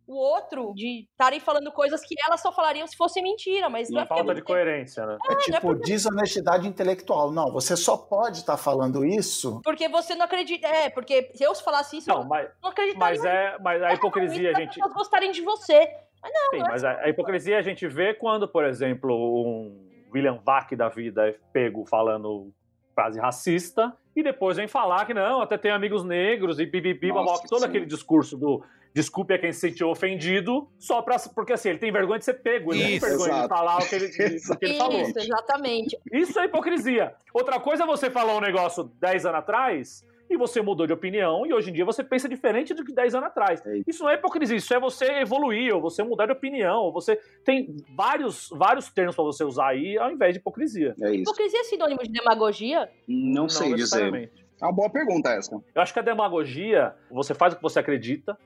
o 0.09 0.15
outro 0.15 0.73
de 0.75 1.07
estarem 1.11 1.39
falando 1.39 1.71
coisas 1.71 2.01
que 2.01 2.15
elas 2.27 2.41
só 2.41 2.51
falariam 2.51 2.87
se 2.87 2.97
fosse 2.97 3.21
mentira, 3.21 3.69
mas 3.69 3.91
não 3.91 4.01
é 4.01 4.05
falta 4.07 4.33
de 4.33 4.41
coerência, 4.41 5.05
né? 5.05 5.17
É, 5.29 5.33
é 5.33 5.37
tipo 5.37 5.57
é 5.57 5.59
porque... 5.59 5.83
desonestidade 5.83 6.67
intelectual. 6.67 7.31
Não, 7.31 7.51
você 7.51 7.77
só 7.77 7.95
pode 7.95 8.39
estar 8.39 8.53
tá 8.53 8.57
falando 8.57 9.05
isso 9.05 9.61
porque 9.63 9.87
você 9.87 10.15
não 10.15 10.25
acredita. 10.25 10.67
É, 10.67 10.89
porque 10.89 11.31
se 11.35 11.43
eu 11.43 11.53
falasse 11.53 11.97
isso, 11.97 12.09
não, 12.09 12.23
mas, 12.23 12.49
não 12.61 12.71
acreditaria. 12.71 13.21
Mas 13.21 13.23
é, 13.23 13.57
mas 13.59 13.83
a 13.83 13.93
hipocrisia, 13.93 14.49
a 14.49 14.53
gente. 14.53 14.69
As 14.69 14.75
pessoas 14.75 14.93
gostarem 14.93 15.31
de 15.31 15.41
você. 15.43 15.87
Mas 16.21 16.31
não, 16.33 16.51
Sim, 16.51 16.59
mas 16.67 16.83
a, 16.83 16.91
a, 17.01 17.09
hipocrisia 17.09 17.57
a 17.57 17.61
gente 17.61 17.87
vê 17.87 18.13
quando, 18.13 18.47
por 18.47 18.65
exemplo, 18.65 19.13
um 19.13 19.89
William 20.13 20.39
Vac 20.43 20.75
da 20.75 20.89
vida 20.89 21.29
é 21.29 21.35
pego 21.53 21.85
falando 21.85 22.51
frase 22.93 23.19
racista 23.19 23.95
e 24.15 24.21
depois 24.21 24.57
vem 24.57 24.67
falar 24.67 25.05
que 25.05 25.13
não, 25.13 25.41
até 25.41 25.57
tem 25.57 25.71
amigos 25.71 26.03
negros 26.03 26.59
e 26.59 26.65
bibibi, 26.65 27.09
todo 27.47 27.63
aquele 27.63 27.85
discurso 27.85 28.35
do 28.35 28.63
desculpe 28.93 29.33
a 29.33 29.39
quem 29.39 29.53
se 29.53 29.59
sentiu 29.59 29.89
ofendido, 29.89 30.67
só 30.77 31.01
pra, 31.01 31.17
porque 31.33 31.53
assim, 31.53 31.69
ele 31.69 31.77
tem 31.77 31.91
vergonha 31.91 32.19
de 32.19 32.25
ser 32.25 32.33
pego, 32.35 32.73
ele 32.73 32.95
Isso, 32.95 33.05
tem 33.05 33.09
vergonha 33.09 33.31
exato. 33.31 33.43
de 33.43 33.49
falar 33.49 33.77
o 33.77 33.87
que 33.87 33.95
ele, 33.95 34.05
o 34.49 34.57
que 34.57 34.65
ele 34.65 34.77
falou. 34.77 35.01
Isso, 35.01 35.19
exatamente. 35.19 35.99
Isso 36.11 36.39
é 36.39 36.45
hipocrisia. 36.45 37.13
Outra 37.33 37.59
coisa 37.59 37.83
é 37.83 37.87
você 37.87 38.09
falar 38.09 38.35
um 38.35 38.41
negócio 38.41 38.83
10 38.99 39.25
anos 39.27 39.39
atrás 39.39 40.05
e 40.29 40.37
você 40.37 40.61
mudou 40.61 40.85
de 40.85 40.93
opinião 40.93 41.45
e 41.45 41.53
hoje 41.53 41.69
em 41.69 41.73
dia 41.73 41.83
você 41.83 42.03
pensa 42.03 42.29
diferente 42.29 42.73
do 42.73 42.85
que 42.85 42.93
10 42.93 43.15
anos 43.15 43.27
atrás. 43.27 43.65
É 43.65 43.77
isso. 43.77 43.89
isso. 43.89 44.03
não 44.03 44.09
é 44.09 44.15
hipocrisia, 44.15 44.55
isso 44.55 44.73
é 44.73 44.79
você 44.79 45.05
evoluir, 45.19 45.73
ou 45.73 45.81
você 45.81 46.03
mudar 46.03 46.27
de 46.27 46.33
opinião, 46.33 46.83
ou 46.83 46.93
você 46.93 47.19
tem 47.43 47.75
vários, 47.95 48.49
vários 48.51 48.89
termos 48.89 49.15
para 49.15 49.23
você 49.23 49.43
usar 49.43 49.69
aí 49.69 49.97
ao 49.97 50.11
invés 50.11 50.33
de 50.33 50.39
hipocrisia. 50.39 50.95
É 51.01 51.11
isso. 51.11 51.23
Hipocrisia 51.23 51.61
é 51.61 51.63
sinônimo 51.63 52.03
de 52.03 52.11
demagogia? 52.11 52.89
Não, 53.07 53.43
não 53.43 53.49
sei 53.49 53.73
dizer. 53.73 54.31
É 54.61 54.65
uma 54.65 54.73
boa 54.73 54.89
pergunta 54.89 55.29
essa. 55.29 55.55
Eu 55.73 55.81
acho 55.81 55.93
que 55.93 55.99
a 55.99 56.03
demagogia, 56.03 56.93
você 57.09 57.33
faz 57.33 57.53
o 57.53 57.55
que 57.55 57.63
você 57.63 57.79
acredita, 57.79 58.37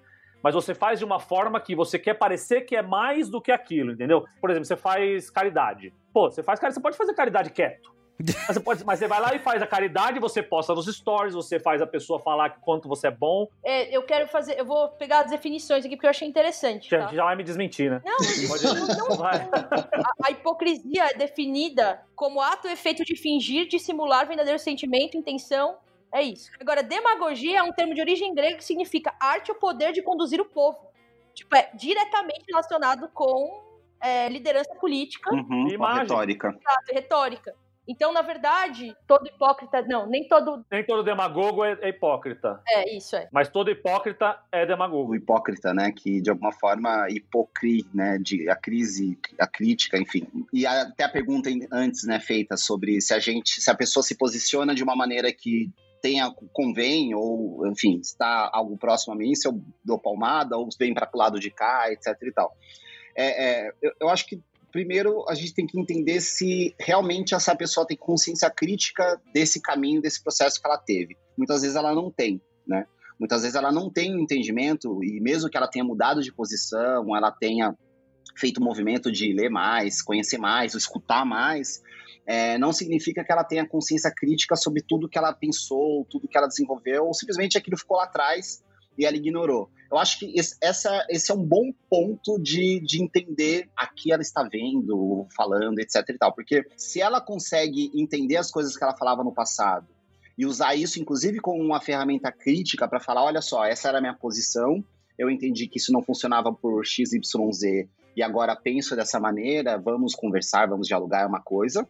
mas 0.43 0.53
você 0.53 0.75
faz 0.75 0.99
de 0.99 1.05
uma 1.05 1.19
forma 1.19 1.59
que 1.59 1.75
você 1.75 1.97
quer 1.97 2.13
parecer 2.15 2.61
que 2.61 2.75
é 2.75 2.81
mais 2.81 3.29
do 3.29 3.41
que 3.41 3.51
aquilo, 3.51 3.93
entendeu? 3.93 4.23
Por 4.39 4.49
exemplo, 4.49 4.65
você 4.65 4.75
faz 4.75 5.29
caridade. 5.29 5.93
Pô, 6.13 6.29
você 6.29 6.43
faz 6.43 6.59
caridade, 6.59 6.75
você 6.75 6.81
pode 6.81 6.97
fazer 6.97 7.13
caridade 7.13 7.49
quieto. 7.49 7.93
Mas 8.19 8.45
você, 8.55 8.59
pode, 8.59 8.85
mas 8.85 8.99
você 8.99 9.07
vai 9.07 9.19
lá 9.19 9.33
e 9.35 9.39
faz 9.39 9.61
a 9.61 9.67
caridade, 9.67 10.19
você 10.19 10.41
posta 10.43 10.73
nos 10.73 10.85
stories, 10.85 11.33
você 11.33 11.59
faz 11.59 11.81
a 11.81 11.87
pessoa 11.87 12.19
falar 12.19 12.51
que 12.51 12.59
quanto 12.61 12.87
você 12.87 13.07
é 13.07 13.11
bom. 13.11 13.47
É, 13.63 13.95
eu 13.95 14.03
quero 14.03 14.27
fazer, 14.27 14.57
eu 14.57 14.63
vou 14.65 14.87
pegar 14.89 15.21
as 15.21 15.31
definições 15.31 15.83
aqui 15.83 15.95
porque 15.95 16.05
eu 16.05 16.11
achei 16.11 16.27
interessante. 16.27 16.89
Já, 16.89 17.07
Tá? 17.07 17.13
já 17.13 17.23
vai 17.25 17.35
me 17.35 17.43
desmentir, 17.43 17.89
né? 17.89 18.01
Não, 18.05 18.17
Pode- 18.47 18.63
não, 18.63 18.87
não, 19.09 19.17
vai. 19.17 19.41
A, 19.51 20.27
a 20.27 20.31
hipocrisia 20.31 21.05
é 21.07 21.13
definida 21.15 22.01
como 22.15 22.39
ato 22.39 22.67
ou 22.67 22.73
efeito 22.73 23.03
de 23.03 23.15
fingir, 23.15 23.67
dissimular 23.67 24.27
verdadeiro 24.27 24.59
sentimento, 24.59 25.17
intenção. 25.17 25.77
É 26.11 26.21
isso. 26.21 26.51
Agora, 26.61 26.83
demagogia 26.83 27.57
é 27.59 27.63
um 27.63 27.71
termo 27.73 27.95
de 27.95 27.99
origem 28.01 28.33
grega 28.35 28.57
que 28.57 28.63
significa 28.63 29.11
arte 29.19 29.51
ou 29.51 29.57
poder 29.57 29.91
de 29.91 30.03
conduzir 30.03 30.39
o 30.39 30.45
povo. 30.45 30.77
Tipo, 31.33 31.55
é 31.55 31.71
diretamente 31.73 32.43
relacionado 32.47 33.09
com 33.11 33.63
é, 33.99 34.29
liderança 34.29 34.73
política 34.75 35.33
Uhum, 35.33 35.67
Imagem. 35.69 36.01
retórica. 36.03 36.49
exato, 36.49 36.91
e 36.91 36.93
retórica. 36.93 37.55
Então, 37.87 38.13
na 38.13 38.21
verdade, 38.21 38.95
todo 39.05 39.27
hipócrita. 39.27 39.81
Não, 39.81 40.07
nem 40.07 40.27
todo. 40.27 40.65
Nem 40.71 40.85
todo 40.85 41.03
demagogo 41.03 41.63
é, 41.65 41.77
é 41.81 41.89
hipócrita. 41.89 42.61
É, 42.69 42.95
isso 42.95 43.15
é. 43.15 43.27
Mas 43.31 43.49
todo 43.49 43.69
hipócrita 43.69 44.39
é 44.51 44.63
O 44.63 44.67
demagogo. 44.67 45.15
hipócrita, 45.15 45.73
né? 45.73 45.91
Que 45.91 46.21
de 46.21 46.29
alguma 46.29 46.51
forma 46.53 47.07
hipocri, 47.09 47.85
né? 47.93 48.17
De, 48.19 48.49
a 48.49 48.55
crise, 48.55 49.19
a 49.39 49.45
crítica, 49.47 49.97
enfim. 49.97 50.25
E 50.53 50.65
a- 50.65 50.83
até 50.83 51.03
a 51.03 51.09
pergunta 51.09 51.49
antes, 51.71 52.05
né, 52.07 52.19
feita 52.19 52.55
sobre 52.55 53.01
se 53.01 53.13
a 53.13 53.19
gente, 53.19 53.61
se 53.61 53.69
a 53.69 53.75
pessoa 53.75 54.01
se 54.03 54.17
posiciona 54.17 54.73
de 54.73 54.81
uma 54.83 54.95
maneira 54.95 55.31
que 55.33 55.69
tenha 56.01 56.29
convém 56.51 57.13
ou, 57.15 57.65
enfim, 57.67 57.99
está 57.99 58.49
algo 58.53 58.77
próximo 58.77 59.13
a 59.13 59.17
mim, 59.17 59.33
se 59.35 59.47
eu 59.47 59.61
dou 59.83 59.97
palmada 59.99 60.57
ou 60.57 60.67
vem 60.79 60.93
para 60.93 61.09
o 61.13 61.17
lado 61.17 61.39
de 61.39 61.49
cá, 61.49 61.91
etc 61.91 62.07
e 62.21 62.31
tal. 62.31 62.55
É, 63.15 63.67
é, 63.67 63.71
eu, 63.81 63.91
eu 64.01 64.09
acho 64.09 64.25
que 64.25 64.41
primeiro 64.73 65.23
a 65.29 65.35
gente 65.35 65.53
tem 65.53 65.67
que 65.67 65.79
entender 65.79 66.19
se 66.19 66.75
realmente 66.79 67.35
essa 67.35 67.55
pessoa 67.55 67.85
tem 67.85 67.95
consciência 67.95 68.49
crítica 68.49 69.21
desse 69.31 69.61
caminho, 69.61 70.01
desse 70.01 70.21
processo 70.21 70.59
que 70.59 70.67
ela 70.67 70.79
teve. 70.79 71.15
Muitas 71.37 71.61
vezes 71.61 71.77
ela 71.77 71.93
não 71.93 72.11
tem, 72.11 72.41
né? 72.67 72.85
Muitas 73.19 73.43
vezes 73.43 73.55
ela 73.55 73.71
não 73.71 73.89
tem 73.89 74.15
um 74.15 74.19
entendimento 74.19 75.01
e 75.03 75.21
mesmo 75.21 75.49
que 75.49 75.55
ela 75.55 75.67
tenha 75.67 75.85
mudado 75.85 76.21
de 76.21 76.33
posição, 76.33 77.15
ela 77.15 77.31
tenha 77.31 77.77
feito 78.35 78.57
o 78.57 78.63
movimento 78.63 79.11
de 79.11 79.31
ler 79.31 79.49
mais, 79.49 80.01
conhecer 80.01 80.39
mais, 80.39 80.73
escutar 80.73 81.23
mais, 81.23 81.79
é, 82.25 82.57
não 82.57 82.73
significa 82.73 83.23
que 83.23 83.31
ela 83.31 83.43
tenha 83.43 83.67
consciência 83.67 84.11
crítica 84.11 84.55
sobre 84.55 84.81
tudo 84.81 85.07
que 85.07 85.19
ela 85.19 85.31
pensou, 85.31 86.03
tudo 86.09 86.27
que 86.27 86.35
ela 86.35 86.47
desenvolveu, 86.47 87.05
ou 87.05 87.13
simplesmente 87.13 87.59
aquilo 87.59 87.77
ficou 87.77 87.97
lá 87.97 88.05
atrás 88.05 88.63
e 88.97 89.05
ela 89.05 89.15
ignorou. 89.15 89.69
Eu 89.91 89.97
acho 89.97 90.19
que 90.19 90.33
esse, 90.37 90.55
essa, 90.61 91.05
esse 91.09 91.31
é 91.31 91.35
um 91.35 91.43
bom 91.43 91.71
ponto 91.89 92.39
de, 92.39 92.79
de 92.79 93.03
entender 93.03 93.69
a 93.77 93.85
que 93.85 94.11
ela 94.11 94.21
está 94.21 94.41
vendo, 94.43 95.27
falando, 95.35 95.79
etc 95.79 96.03
e 96.09 96.17
tal. 96.17 96.33
Porque 96.33 96.65
se 96.75 96.99
ela 96.99 97.21
consegue 97.21 97.91
entender 97.93 98.37
as 98.37 98.49
coisas 98.49 98.75
que 98.75 98.83
ela 98.83 98.97
falava 98.97 99.23
no 99.23 99.31
passado 99.31 99.87
e 100.37 100.45
usar 100.45 100.75
isso, 100.75 100.99
inclusive, 100.99 101.39
como 101.39 101.61
uma 101.61 101.79
ferramenta 101.79 102.31
crítica 102.31 102.87
para 102.87 102.99
falar, 102.99 103.23
olha 103.23 103.41
só, 103.41 103.65
essa 103.65 103.89
era 103.89 103.99
a 103.99 104.01
minha 104.01 104.15
posição, 104.15 104.83
eu 105.17 105.29
entendi 105.29 105.67
que 105.67 105.77
isso 105.77 105.91
não 105.91 106.01
funcionava 106.01 106.51
por 106.51 106.83
XYZ 106.83 107.87
e 108.15 108.21
agora 108.23 108.55
penso 108.55 108.95
dessa 108.95 109.19
maneira, 109.19 109.77
vamos 109.77 110.15
conversar, 110.15 110.67
vamos 110.67 110.87
dialogar, 110.87 111.21
é 111.21 111.27
uma 111.27 111.41
coisa. 111.41 111.87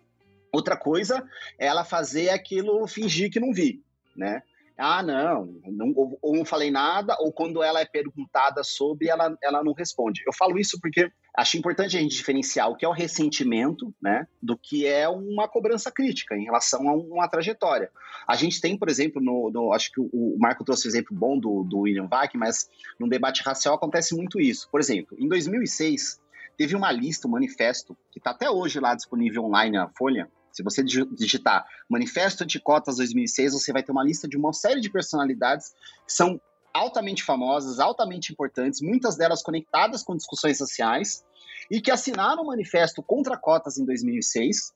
Outra 0.52 0.78
coisa 0.78 1.26
é 1.58 1.68
ela 1.68 1.84
fazer 1.84 2.30
aquilo 2.30 2.86
fingir 2.88 3.32
que 3.32 3.40
não 3.40 3.54
vi, 3.54 3.82
né? 4.16 4.44
Ah, 4.78 5.04
não, 5.04 5.60
não 5.68 5.94
ou, 5.96 6.18
ou 6.22 6.36
não 6.36 6.44
falei 6.44 6.72
nada, 6.72 7.16
ou 7.20 7.32
quando 7.32 7.62
ela 7.62 7.80
é 7.80 7.86
perguntada 7.86 8.64
sobre, 8.64 9.08
ela, 9.08 9.38
ela 9.42 9.64
não 9.64 9.72
responde. 9.74 10.24
Eu 10.26 10.34
falo 10.34 10.58
isso 10.58 10.80
porque 10.82 11.12
acho 11.38 11.58
importante 11.58 11.96
a 11.96 12.00
gente 12.02 12.16
diferenciar 12.16 12.70
o 12.70 12.76
que 12.76 12.84
é 12.84 12.88
o 12.88 12.92
ressentimento, 12.92 13.94
né, 14.02 14.28
do 14.42 14.58
que 14.58 14.88
é 14.88 15.08
uma 15.08 15.48
cobrança 15.48 15.92
crítica 15.92 16.36
em 16.36 16.44
relação 16.46 16.90
a 16.90 16.96
uma 16.96 17.28
trajetória. 17.28 17.92
A 18.28 18.36
gente 18.36 18.60
tem, 18.60 18.78
por 18.78 18.90
exemplo, 18.90 19.22
no, 19.22 19.52
no- 19.52 19.74
acho 19.74 19.92
que 19.92 20.00
o, 20.02 20.36
Marco 20.40 20.64
trouxe 20.64 20.88
um 20.88 20.92
exemplo 20.92 21.16
bom 21.16 21.38
do, 21.38 21.64
do 21.64 21.80
William 21.82 22.08
Vac, 22.08 22.34
mas 22.36 22.68
no 23.00 23.08
debate 23.08 23.44
racial 23.44 23.76
acontece 23.76 24.16
muito 24.16 24.40
isso. 24.42 24.68
Por 24.72 24.80
exemplo, 24.80 25.16
em 25.20 25.28
2006, 25.28 26.20
teve 26.58 26.76
uma 26.76 26.92
lista, 26.92 27.28
um 27.28 27.32
manifesto, 27.32 27.96
que 28.12 28.20
está 28.20 28.32
até 28.32 28.50
hoje 28.50 28.80
lá 28.80 28.96
disponível 28.96 29.44
online 29.46 29.78
na 29.78 29.90
Folha, 29.90 30.30
se 30.54 30.64
você 30.64 30.84
digi- 30.84 31.08
digitar 31.12 31.66
Manifesto 31.90 32.44
Anticotas 32.44 32.98
2006, 32.98 33.54
você 33.54 33.74
vai 33.74 33.84
ter 33.84 33.92
uma 33.92 34.04
lista 34.04 34.28
de 34.28 34.38
uma 34.38 34.54
série 34.54 34.80
de 34.80 34.90
personalidades 34.90 35.74
que 36.06 36.14
são 36.14 36.40
altamente 36.74 37.24
famosas, 37.24 37.80
altamente 37.80 38.32
importantes, 38.32 38.80
muitas 38.82 39.16
delas 39.18 39.42
conectadas 39.42 40.04
com 40.04 40.16
discussões 40.16 40.58
sociais, 40.58 41.24
e 41.70 41.82
que 41.82 41.92
assinaram 41.92 42.44
o 42.44 42.48
manifesto 42.48 43.02
contra 43.02 43.38
cotas 43.38 43.78
em 43.78 43.86
2006 43.86 44.74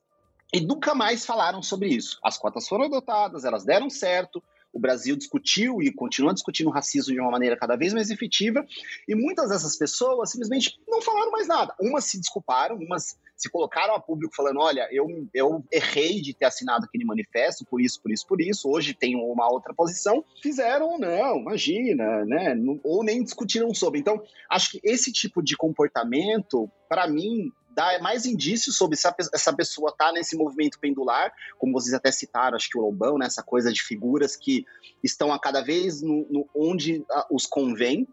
e 0.53 0.61
nunca 0.61 0.95
mais 0.95 1.25
falaram 1.25 1.61
sobre 1.61 1.89
isso. 1.89 2.19
As 2.23 2.38
cotas 2.38 2.67
foram 2.67 2.86
adotadas, 2.86 3.45
elas 3.45 3.63
deram 3.63 3.89
certo, 3.89 4.41
o 4.74 4.80
Brasil 4.80 5.15
discutiu 5.15 5.82
e 5.82 5.91
continua 5.91 6.34
discutindo 6.34 6.68
o 6.68 6.74
racismo 6.74 7.13
de 7.13 7.20
uma 7.20 7.32
maneira 7.32 7.57
cada 7.57 7.76
vez 7.76 7.93
mais 7.93 8.09
efetiva, 8.09 8.65
e 9.07 9.15
muitas 9.15 9.49
dessas 9.49 9.76
pessoas 9.76 10.32
simplesmente 10.32 10.80
não 10.88 11.01
falaram 11.01 11.32
mais 11.32 11.47
nada. 11.47 11.74
Umas 11.80 12.05
se 12.05 12.20
desculparam, 12.20 12.76
umas 12.78 13.18
se 13.36 13.49
colocaram 13.49 13.93
a 13.93 13.99
público 13.99 14.36
falando: 14.36 14.59
olha, 14.59 14.88
eu, 14.91 15.07
eu 15.34 15.63
errei 15.72 16.22
de 16.22 16.34
ter 16.34 16.45
assinado 16.45 16.86
aquele 16.86 17.05
manifesto, 17.05 17.65
por 17.65 17.80
isso, 17.80 18.01
por 18.01 18.11
isso, 18.11 18.28
por 18.28 18.41
isso, 18.41 18.70
hoje 18.70 18.93
tenho 18.93 19.20
uma 19.20 19.49
outra 19.49 19.74
posição. 19.74 20.26
Fizeram, 20.41 20.97
não, 20.97 21.38
imagina, 21.38 22.26
né? 22.26 22.55
Ou 22.84 23.03
nem 23.03 23.24
discutiram 23.24 23.74
sobre. 23.74 23.99
Então, 23.99 24.22
acho 24.49 24.72
que 24.72 24.82
esse 24.84 25.11
tipo 25.11 25.41
de 25.41 25.55
comportamento, 25.55 26.70
para 26.89 27.07
mim, 27.07 27.51
dá 27.78 27.99
mais 28.01 28.25
indícios 28.25 28.75
sobre 28.75 28.97
se 28.97 29.07
essa 29.32 29.53
pessoa 29.53 29.93
tá 29.95 30.11
nesse 30.11 30.36
movimento 30.36 30.80
pendular, 30.80 31.32
como 31.59 31.73
vocês 31.73 31.93
até 31.93 32.11
citaram, 32.11 32.55
acho 32.57 32.67
que 32.71 32.78
o 32.78 32.82
Lobão, 32.82 33.19
né, 33.19 33.28
essa 33.28 33.43
coisa 33.43 33.71
de 33.71 33.84
figuras 33.84 34.36
que 34.36 34.65
estão 35.03 35.32
a 35.32 35.39
cada 35.39 35.61
vez 35.61 36.01
no, 36.01 36.25
no- 36.28 36.49
onde 36.55 37.05
os 37.30 37.45
convém, 37.45 38.07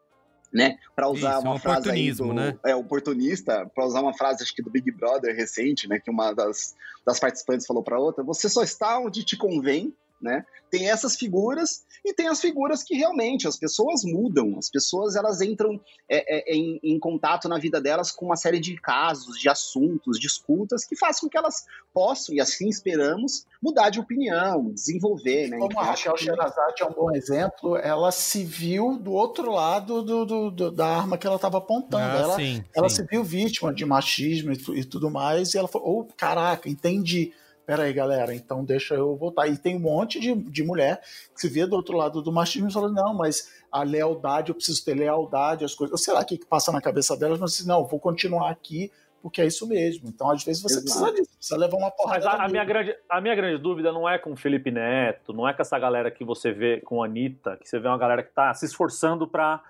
né, 0.52 0.76
para 0.94 1.08
usar 1.08 1.38
Isso, 1.38 1.46
uma 1.46 1.54
um 1.54 1.58
frase 1.58 1.90
aí 1.90 2.12
do, 2.12 2.34
né? 2.34 2.58
é 2.64 2.76
oportunista, 2.76 3.68
para 3.74 3.86
usar 3.86 4.02
uma 4.02 4.12
frase 4.12 4.42
acho 4.42 4.54
que 4.54 4.62
do 4.62 4.70
Big 4.70 4.90
Brother 4.92 5.34
recente, 5.34 5.88
né, 5.88 5.98
que 5.98 6.10
uma 6.10 6.32
das, 6.34 6.74
das 7.06 7.18
participantes 7.18 7.66
falou 7.66 7.82
para 7.82 7.98
outra, 7.98 8.22
você 8.22 8.50
só 8.50 8.62
está 8.62 8.98
onde 9.00 9.24
te 9.24 9.34
convém, 9.36 9.96
né? 10.24 10.44
Tem 10.70 10.90
essas 10.90 11.14
figuras 11.14 11.84
e 12.04 12.12
tem 12.12 12.26
as 12.26 12.40
figuras 12.40 12.82
que 12.82 12.96
realmente 12.96 13.46
as 13.46 13.56
pessoas 13.56 14.02
mudam, 14.04 14.58
as 14.58 14.68
pessoas 14.68 15.14
elas 15.14 15.40
entram 15.40 15.80
é, 16.10 16.52
é, 16.52 16.56
em, 16.56 16.80
em 16.82 16.98
contato 16.98 17.48
na 17.48 17.58
vida 17.58 17.80
delas 17.80 18.10
com 18.10 18.26
uma 18.26 18.36
série 18.36 18.58
de 18.58 18.74
casos, 18.80 19.38
de 19.38 19.48
assuntos, 19.48 20.18
disputas 20.18 20.84
que 20.84 20.96
fazem 20.96 21.20
com 21.20 21.28
que 21.28 21.38
elas 21.38 21.64
possam, 21.92 22.34
e 22.34 22.40
assim 22.40 22.68
esperamos, 22.68 23.46
mudar 23.62 23.90
de 23.90 24.00
opinião, 24.00 24.72
desenvolver, 24.72 25.48
né? 25.48 25.58
Como 25.58 25.70
Então, 25.70 25.82
a 25.82 25.94
que- 25.94 26.16
Sherazade 26.18 26.82
é 26.82 26.86
um 26.86 26.92
bom 26.92 27.14
exemplo, 27.14 27.76
ela 27.76 28.10
se 28.10 28.42
viu 28.42 28.98
do 28.98 29.12
outro 29.12 29.52
lado 29.52 30.02
do, 30.02 30.24
do- 30.24 30.50
do- 30.50 30.70
da 30.72 30.86
arma 30.88 31.16
que 31.16 31.26
ela 31.26 31.36
estava 31.36 31.58
apontando. 31.58 32.02
Ah, 32.02 32.18
ela 32.22 32.36
sim, 32.36 32.64
ela 32.74 32.88
sim. 32.88 32.96
se 32.96 33.04
viu 33.06 33.22
vítima 33.22 33.72
de 33.72 33.84
machismo 33.84 34.52
e, 34.52 34.80
e 34.80 34.84
tudo 34.84 35.10
mais, 35.10 35.54
e 35.54 35.58
ela 35.58 35.68
falou: 35.68 36.00
oh, 36.00 36.04
caraca, 36.16 36.68
entendi. 36.68 37.32
Peraí, 37.66 37.92
galera, 37.92 38.34
então 38.34 38.64
deixa 38.64 38.94
eu 38.94 39.16
voltar. 39.16 39.46
E 39.46 39.56
tem 39.56 39.76
um 39.76 39.80
monte 39.80 40.20
de, 40.20 40.34
de 40.34 40.62
mulher 40.62 41.00
que 41.34 41.40
se 41.40 41.48
vê 41.48 41.66
do 41.66 41.74
outro 41.76 41.96
lado 41.96 42.20
do 42.20 42.32
machismo 42.32 42.68
e 42.68 42.72
fala: 42.72 42.90
não, 42.90 43.14
mas 43.14 43.52
a 43.72 43.82
lealdade, 43.82 44.50
eu 44.50 44.54
preciso 44.54 44.84
ter 44.84 44.94
lealdade, 44.94 45.64
as 45.64 45.74
coisas. 45.74 46.02
Sei 46.02 46.12
lá 46.12 46.20
o 46.20 46.24
que, 46.24 46.38
que 46.38 46.46
passa 46.46 46.70
na 46.70 46.80
cabeça 46.80 47.16
delas, 47.16 47.38
mas 47.38 47.54
assim, 47.54 47.66
não, 47.66 47.86
vou 47.86 47.98
continuar 47.98 48.50
aqui 48.50 48.90
porque 49.24 49.40
é 49.40 49.46
isso 49.46 49.66
mesmo. 49.66 50.06
Então, 50.06 50.30
às 50.30 50.44
vezes, 50.44 50.60
você 50.62 50.74
Exato. 50.74 50.84
precisa 50.84 51.12
disso, 51.12 51.36
precisa 51.38 51.56
levar 51.56 51.78
uma 51.78 51.90
porrada. 51.90 52.26
Mas 52.26 52.26
a, 52.26 52.44
a 52.44 52.46
minha 52.46 52.62
grande, 52.62 52.94
a 53.08 53.22
minha 53.22 53.34
grande 53.34 53.56
dúvida 53.56 53.90
não 53.90 54.06
é 54.06 54.18
com 54.18 54.32
o 54.32 54.36
Felipe 54.36 54.70
Neto, 54.70 55.32
não 55.32 55.48
é 55.48 55.54
com 55.54 55.62
essa 55.62 55.78
galera 55.78 56.10
que 56.10 56.22
você 56.22 56.52
vê 56.52 56.82
com 56.82 57.02
a 57.02 57.06
Anitta, 57.06 57.56
que 57.56 57.66
você 57.66 57.78
vê 57.78 57.88
uma 57.88 57.96
galera 57.96 58.22
que 58.22 58.30
tá 58.34 58.52
se 58.52 58.66
esforçando 58.66 59.26
para 59.26 59.62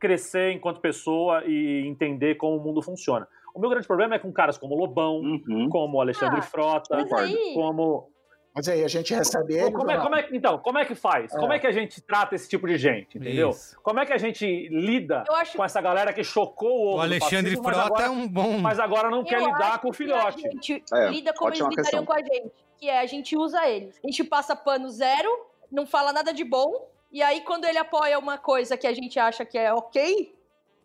crescer 0.00 0.52
enquanto 0.52 0.80
pessoa 0.80 1.44
e 1.44 1.86
entender 1.86 2.36
como 2.36 2.56
o 2.56 2.60
mundo 2.64 2.80
funciona. 2.80 3.28
O 3.54 3.60
meu 3.60 3.70
grande 3.70 3.86
problema 3.86 4.14
é 4.14 4.18
com 4.18 4.32
caras 4.32 4.56
como 4.58 4.74
Lobão, 4.74 5.16
Uhum. 5.20 5.68
como 5.70 6.00
Alexandre 6.00 6.38
Ah, 6.38 6.42
Frota, 6.42 6.96
mas 6.96 7.12
aí- 7.12 7.54
como. 7.54 8.10
Mas 8.54 8.68
aí 8.68 8.84
a 8.84 8.88
gente 8.88 9.14
recebe 9.14 9.54
ele. 9.54 9.72
Como 9.72 9.90
é, 9.90 9.96
como 9.98 10.14
é 10.14 10.22
que- 10.24 10.36
então, 10.36 10.58
como 10.58 10.78
é 10.78 10.84
que 10.84 10.94
faz? 10.94 11.32
É. 11.34 11.38
Como 11.38 11.52
é 11.54 11.58
que 11.58 11.66
a 11.66 11.72
gente 11.72 12.02
trata 12.02 12.34
esse 12.34 12.46
tipo 12.48 12.66
de 12.66 12.76
gente, 12.76 13.16
entendeu? 13.16 13.48
Isso. 13.48 13.74
Como 13.82 13.98
é 13.98 14.04
que 14.04 14.12
a 14.12 14.18
gente 14.18 14.44
lida 14.68 15.24
acho 15.30 15.56
com 15.56 15.64
essa 15.64 15.80
galera 15.80 16.12
que 16.12 16.22
chocou 16.22 16.68
o 16.68 16.88
ovo 16.88 16.98
O 16.98 17.00
Alexandre 17.00 17.56
Frota 17.56 17.80
agora, 17.80 18.04
é 18.04 18.10
um 18.10 18.28
bom. 18.28 18.58
mas 18.58 18.78
agora 18.78 19.08
não 19.10 19.24
quer 19.24 19.40
Eu 19.40 19.46
lidar 19.46 19.68
acho 19.70 19.80
com 19.80 19.88
o 19.88 19.90
que 19.90 19.96
filhote. 19.96 20.46
A 20.46 20.50
gente 20.50 20.84
É, 20.92 21.08
lida 21.08 21.32
como 21.32 21.48
eles 21.48 21.60
lidariam 21.60 21.82
questão. 21.82 22.04
com 22.04 22.12
a 22.12 22.18
gente. 22.18 22.52
Que 22.78 22.90
é, 22.90 23.00
a 23.00 23.06
gente 23.06 23.36
usa 23.38 23.66
eles. 23.66 23.98
A 24.04 24.06
gente 24.06 24.22
passa 24.24 24.54
pano 24.54 24.90
zero, 24.90 25.30
não 25.70 25.86
fala 25.86 26.12
nada 26.12 26.34
de 26.34 26.44
bom, 26.44 26.90
e 27.10 27.22
aí 27.22 27.40
quando 27.42 27.64
ele 27.64 27.78
apoia 27.78 28.18
uma 28.18 28.36
coisa 28.36 28.76
que 28.76 28.86
a 28.86 28.92
gente 28.92 29.18
acha 29.18 29.46
que 29.46 29.56
é 29.56 29.72
ok, 29.72 30.34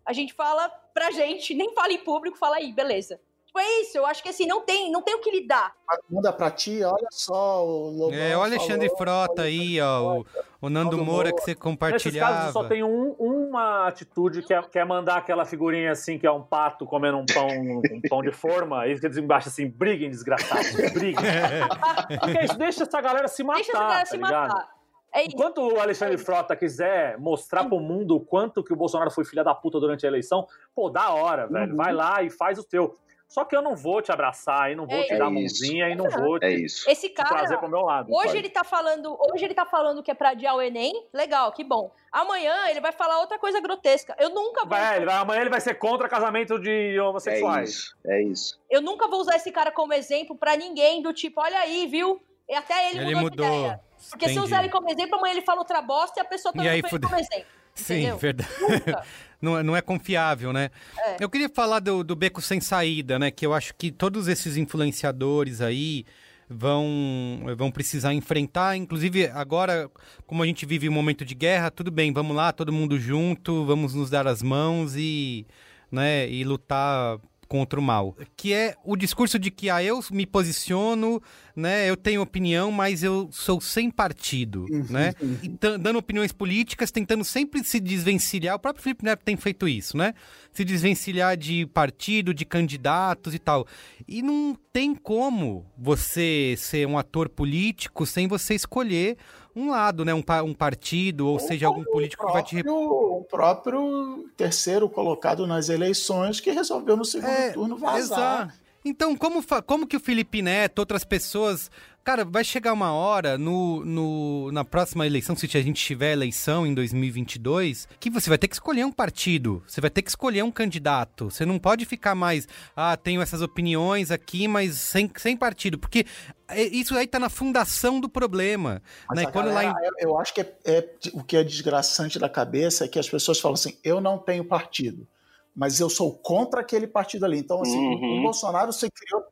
a 0.08 0.14
gente 0.14 0.34
fala 0.34 0.70
pra 0.93 1.12
gente, 1.12 1.53
nem 1.53 1.74
fala 1.74 1.91
em 1.93 1.99
público, 1.99 2.38
fala 2.38 2.58
aí, 2.58 2.72
beleza. 2.72 3.20
Tipo, 3.45 3.60
é 3.60 3.82
isso, 3.82 3.97
eu 3.97 4.05
acho 4.05 4.22
que 4.22 4.30
assim, 4.30 4.45
não 4.45 4.62
tem, 4.62 4.91
não 4.91 5.01
tem 5.01 5.16
o 5.16 5.20
que 5.20 5.32
lidar. 5.32 5.74
Manda 6.10 6.34
pra 6.34 6.51
ti, 6.51 6.84
olha 6.84 7.08
só 7.12 7.66
o 7.66 7.89
Lobão. 7.89 8.18
É, 8.18 8.36
o 8.36 8.41
Alexandre 8.41 8.88
falou, 8.89 8.97
Frota 8.97 9.43
aí, 9.43 9.80
ó. 9.80 10.20
O, 10.20 10.26
o 10.62 10.70
Nando 10.70 10.97
Moura 10.97 11.12
Moura. 11.12 11.34
que 11.34 11.41
você 11.41 11.51
Nesses 11.51 11.62
compartilhava. 11.64 12.36
casos 12.36 12.53
só 12.53 12.64
tem 12.66 12.84
um, 12.84 13.16
um 13.20 13.47
nenhuma 13.58 13.88
atitude 13.88 14.41
que 14.43 14.53
é, 14.53 14.62
que 14.62 14.78
é 14.78 14.86
mandar 14.86 15.18
aquela 15.18 15.45
figurinha 15.45 15.91
assim, 15.91 16.20
que 16.20 16.28
é 16.28 16.32
um 16.32 16.41
pato 16.43 16.86
comendo 16.86 17.18
um 17.18 17.26
pão, 17.26 17.47
um 17.47 18.01
pão 18.10 18.22
de 18.22 18.32
forma, 18.32 18.86
e 18.88 18.91
eles 18.91 19.18
embaixo 19.18 19.49
assim, 19.49 19.68
briguem, 19.68 20.10
desgraçados, 20.10 20.74
briguem. 20.91 21.16
Porque 22.20 22.45
isso 22.45 22.58
deixa 22.58 22.84
essa 22.84 23.01
galera 23.01 23.28
se 23.28 23.43
matar, 23.43 23.55
Deixa 23.58 23.72
essa 23.72 23.80
galera 23.80 23.99
tá 23.99 24.05
se 24.05 24.18
ligado? 24.18 24.47
matar. 24.47 24.76
É 25.18 25.22
isso. 25.24 25.32
Enquanto 25.34 25.57
o 25.59 25.80
Alexandre 25.80 26.18
Frota 26.18 26.55
quiser 26.55 27.18
mostrar 27.18 27.63
pro 27.65 27.80
mundo 27.80 28.15
o 28.15 28.20
quanto 28.20 28.63
que 28.63 28.72
o 28.72 28.76
Bolsonaro 28.76 29.09
foi 29.09 29.26
filha 29.26 29.43
da 29.43 29.55
puta 29.55 29.80
durante 29.80 30.05
a 30.05 30.09
eleição, 30.09 30.47
pô, 30.76 30.89
da 30.89 31.09
hora, 31.11 31.47
velho. 31.47 31.72
Uhum. 31.72 31.76
Vai 31.78 31.91
lá 31.93 32.22
e 32.22 32.30
faz 32.30 32.59
o 32.59 32.63
teu. 32.63 32.95
Só 33.28 33.43
que 33.43 33.53
eu 33.53 33.61
não 33.61 33.76
vou 33.76 34.01
te 34.01 34.09
abraçar, 34.09 34.72
e 34.72 34.76
não 34.76 34.88
vou 34.88 34.95
É 34.95 35.03
te 35.03 35.18
dar 35.18 35.26
a 35.26 35.28
isso. 35.28 35.34
mãozinha, 35.34 35.89
e 35.89 35.95
não 35.95 36.09
vou 36.09 36.39
te, 36.39 36.45
É 36.45 36.49
isso. 36.51 36.89
Esse 36.89 37.09
te 37.09 37.15
trazer 37.15 37.47
cara, 37.55 37.57
pro 37.57 37.68
meu 37.68 37.82
lado. 37.82 38.09
hoje 38.09 38.28
sabe? 38.28 38.38
ele 38.39 38.49
tá 38.49 38.63
falando, 38.63 39.18
hoje 39.20 39.43
ele 39.43 39.53
tá 39.53 39.65
falando 39.65 40.01
que 40.01 40.09
é 40.09 40.13
pra 40.13 40.30
adiar 40.30 40.55
o 40.55 40.61
Enem, 40.61 40.93
legal, 41.13 41.51
que 41.51 41.61
bom. 41.61 41.91
Amanhã 42.09 42.70
ele 42.70 42.80
vai 42.80 42.93
falar 42.93 43.20
outra 43.20 43.38
coisa 43.38 43.59
grotesca. 43.59 44.15
Eu 44.18 44.30
nunca 44.30 44.61
vou, 44.61 44.70
Vai, 44.78 44.95
ele 44.95 45.05
vai- 45.05 45.15
amanhã 45.18 45.41
ele 45.41 45.49
vai 45.49 45.59
ser 45.59 45.74
contra 45.74 46.07
casamento 46.07 46.57
de 46.57 46.95
É 46.95 47.01
homossexuais. 47.01 47.70
isso. 47.70 47.97
É 48.05 48.22
isso. 48.24 48.57
eu 48.70 48.82
nunca 48.82 49.09
vou 49.09 49.20
usar 49.20 49.36
esse 49.36 49.51
cara 49.51 49.72
como 49.74 49.93
exemplo 49.93 50.34
pra 50.38 50.55
ninguém 50.55 51.01
do 51.01 51.11
tipo, 51.11 51.41
olha 51.41 51.59
aí, 51.59 51.86
viu? 51.86 52.22
E 52.50 52.56
até 52.56 52.89
ele, 52.91 53.00
Ele 53.00 53.16
mudou, 53.16 53.22
mudou. 53.30 53.45
de 53.45 53.58
ideia. 53.58 53.80
Porque 54.10 54.26
se 54.26 54.32
Entendi. 54.32 54.45
usar 54.48 54.60
ele 54.64 54.70
como 54.70 54.89
exemplo, 54.89 55.18
amanhã 55.18 55.34
ele 55.34 55.41
fala 55.41 55.60
outra 55.60 55.82
bosta 55.82 56.20
e 56.20 56.22
a 56.22 56.26
pessoa 56.26 56.54
E 56.56 56.68
aí 56.68 56.82
foi 56.82 56.91
fudeu. 56.91 57.10
como 57.10 57.20
exemplo. 57.22 57.45
Sim, 57.76 57.93
Entendeu? 57.95 58.18
verdade. 58.18 58.50
Nunca. 58.62 59.04
Não, 59.39 59.56
é- 59.60 59.62
não 59.62 59.78
é 59.78 59.82
confiável, 59.82 60.52
né? 60.52 60.72
É. 60.98 61.18
Eu 61.20 61.30
queria 61.30 61.48
falar 61.48 61.80
do, 61.80 62.04
do 62.04 62.16
Beco 62.16 62.41
Sem 62.41 62.60
Saída, 62.60 63.20
né? 63.20 63.30
Que 63.30 63.45
eu 63.45 63.54
acho 63.54 63.72
que 63.76 63.91
todos 63.91 64.28
esses 64.28 64.58
influenciadores 64.58 65.62
aí 65.62 66.06
vão, 66.50 67.43
vão 67.56 67.70
precisar 67.70 68.14
enfrentar. 68.16 68.76
Inclusive, 68.76 69.28
agora, 69.28 69.91
como 70.26 70.41
a 70.41 70.45
gente 70.48 70.66
vive 70.66 70.89
um 70.89 70.91
momento 70.91 71.24
de 71.24 71.36
guerra, 71.36 71.70
tudo 71.70 71.91
bem, 71.91 72.12
vamos 72.12 72.36
lá, 72.36 72.52
todo 72.52 72.74
mundo 72.74 73.00
junto, 73.00 73.64
vamos 73.66 73.93
nos 73.93 74.10
dar 74.10 74.26
as 74.28 74.41
mãos 74.41 74.95
e, 74.95 75.45
né, 75.91 76.28
e 76.28 76.43
lutar 76.43 77.20
contra 77.48 77.80
o 77.80 77.84
mal. 77.84 78.16
Que 78.36 78.54
é 78.54 78.76
o 78.84 78.95
discurso 78.95 79.39
de 79.39 79.50
que 79.50 79.70
ah, 79.70 79.84
eu 79.84 80.00
me 80.12 80.26
posiciono, 80.26 81.22
né? 81.56 81.89
Eu 81.89 81.98
tenho 81.98 82.22
opinião, 82.22 82.72
mas 82.72 83.04
eu 83.04 83.30
sou 83.32 83.60
sem 83.60 83.89
partido, 83.89 84.66
né? 84.89 85.14
E 85.41 85.50
dando 85.78 85.98
opiniões 85.98 86.32
políticas, 86.32 86.91
tentando 86.91 87.24
sempre 87.24 87.64
se 87.64 87.80
desvencilhar. 87.80 88.56
O 88.56 88.60
próprio 88.60 88.84
Felipe 88.84 89.04
Neto 89.06 89.24
tem 89.24 89.36
feito 89.36 89.68
isso, 89.68 89.98
né? 89.98 90.14
Se 90.52 90.64
desvencilhar 90.64 91.38
de 91.38 91.66
partido, 91.68 92.34
de 92.34 92.45
candidatos 92.45 93.34
e 93.34 93.39
tal. 93.39 93.66
E 94.08 94.22
não 94.22 94.58
tem 94.72 94.93
como 94.93 95.66
você 95.78 96.56
ser 96.58 96.88
um 96.88 96.98
ator 96.98 97.30
político 97.30 98.06
sem 98.06 98.28
você 98.28 98.54
escolher 98.54 99.18
um 99.58 99.70
lado, 99.72 100.05
né? 100.05 100.14
Um, 100.14 100.24
um 100.45 100.53
partido, 100.53 101.28
ou 101.28 101.39
seja, 101.39 101.66
algum 101.66 101.84
político 101.84 102.26
que 102.28 102.32
vai 102.32 102.43
te 102.43 102.64
próprio, 102.64 102.76
o 102.76 103.24
próprio 103.24 104.30
terceiro 104.38 104.88
colocado 104.88 105.47
nas 105.47 105.70
eleições 105.70 106.39
que 106.39 106.51
resolveu 106.51 106.95
no 106.95 107.03
segundo 107.03 107.32
É, 107.32 107.51
turno 107.51 107.76
vazar. 107.76 107.97
Exato. 107.99 108.68
Então, 108.86 109.16
como, 109.16 109.43
como 109.66 109.88
que 109.88 109.97
o 109.97 109.99
Felipe 109.99 110.41
Neto, 110.41 110.80
outras 110.80 111.03
pessoas. 111.03 111.72
Cara, 112.08 112.24
vai 112.24 112.41
chegar 112.41 112.72
uma 112.72 112.93
hora 112.93 113.38
no, 113.38 113.84
no, 113.84 114.49
na 114.53 114.64
próxima 114.64 115.05
eleição, 115.05 115.36
se 115.36 115.45
a 115.45 115.62
gente 115.62 115.84
tiver 115.84 116.14
eleição 116.14 116.66
em 116.66 116.74
2022, 116.74 117.86
que 117.99 118.10
você 118.10 118.30
vai 118.30 118.38
ter 118.38 118.47
que 118.47 118.55
escolher 118.55 118.86
um 118.86 118.93
partido, 118.93 119.62
você 119.68 119.82
vai 119.82 119.89
ter 119.89 120.01
que 120.01 120.10
escolher 120.10 120.41
um 120.41 120.49
candidato. 120.49 121.30
Você 121.30 121.45
não 121.45 121.60
pode 121.60 121.84
ficar 121.84 122.16
mais, 122.16 122.47
ah, 122.74 122.95
tenho 122.95 123.22
essas 123.22 123.41
opiniões 123.41 124.10
aqui, 124.10 124.47
mas 124.47 124.78
sem, 124.78 125.12
sem 125.18 125.36
partido, 125.36 125.78
porque 125.78 126.05
é- 126.47 126.64
isso 126.68 126.95
aí 126.97 127.05
tá 127.08 127.20
na 127.20 127.28
fundação 127.28 127.99
do 127.99 128.08
problema. 128.08 128.82
Mas 129.10 129.26
né? 129.26 129.30
quando 129.30 129.47
lá 129.53 129.66
em- 129.66 129.74
galera, 129.74 129.95
eu, 129.99 130.12
eu 130.12 130.18
acho 130.18 130.34
que 130.34 130.39
é, 130.39 130.55
é- 130.64 130.89
o 131.12 131.22
que 131.22 131.36
é 131.36 131.43
desgraçante 131.43 132.18
da 132.18 132.30
cabeça 132.30 132.86
é 132.86 132.88
que 132.88 132.97
as 132.99 133.10
pessoas 133.10 133.38
falam 133.38 133.55
assim: 133.55 133.78
eu 133.84 133.99
não 133.99 134.18
tenho 134.18 134.45
partido, 134.45 135.05
mas 135.53 135.82
eu 135.82 135.89
sou 135.89 136.14
contra 136.14 136.62
aquele 136.62 136.88
partido 136.88 137.26
ali. 137.26 137.39
Então, 137.39 137.62
assim, 137.62 137.78
Uhum. 137.78 138.20
o 138.20 138.22
Bolsonaro 138.22 138.72
se 138.72 138.89
criou 138.89 139.26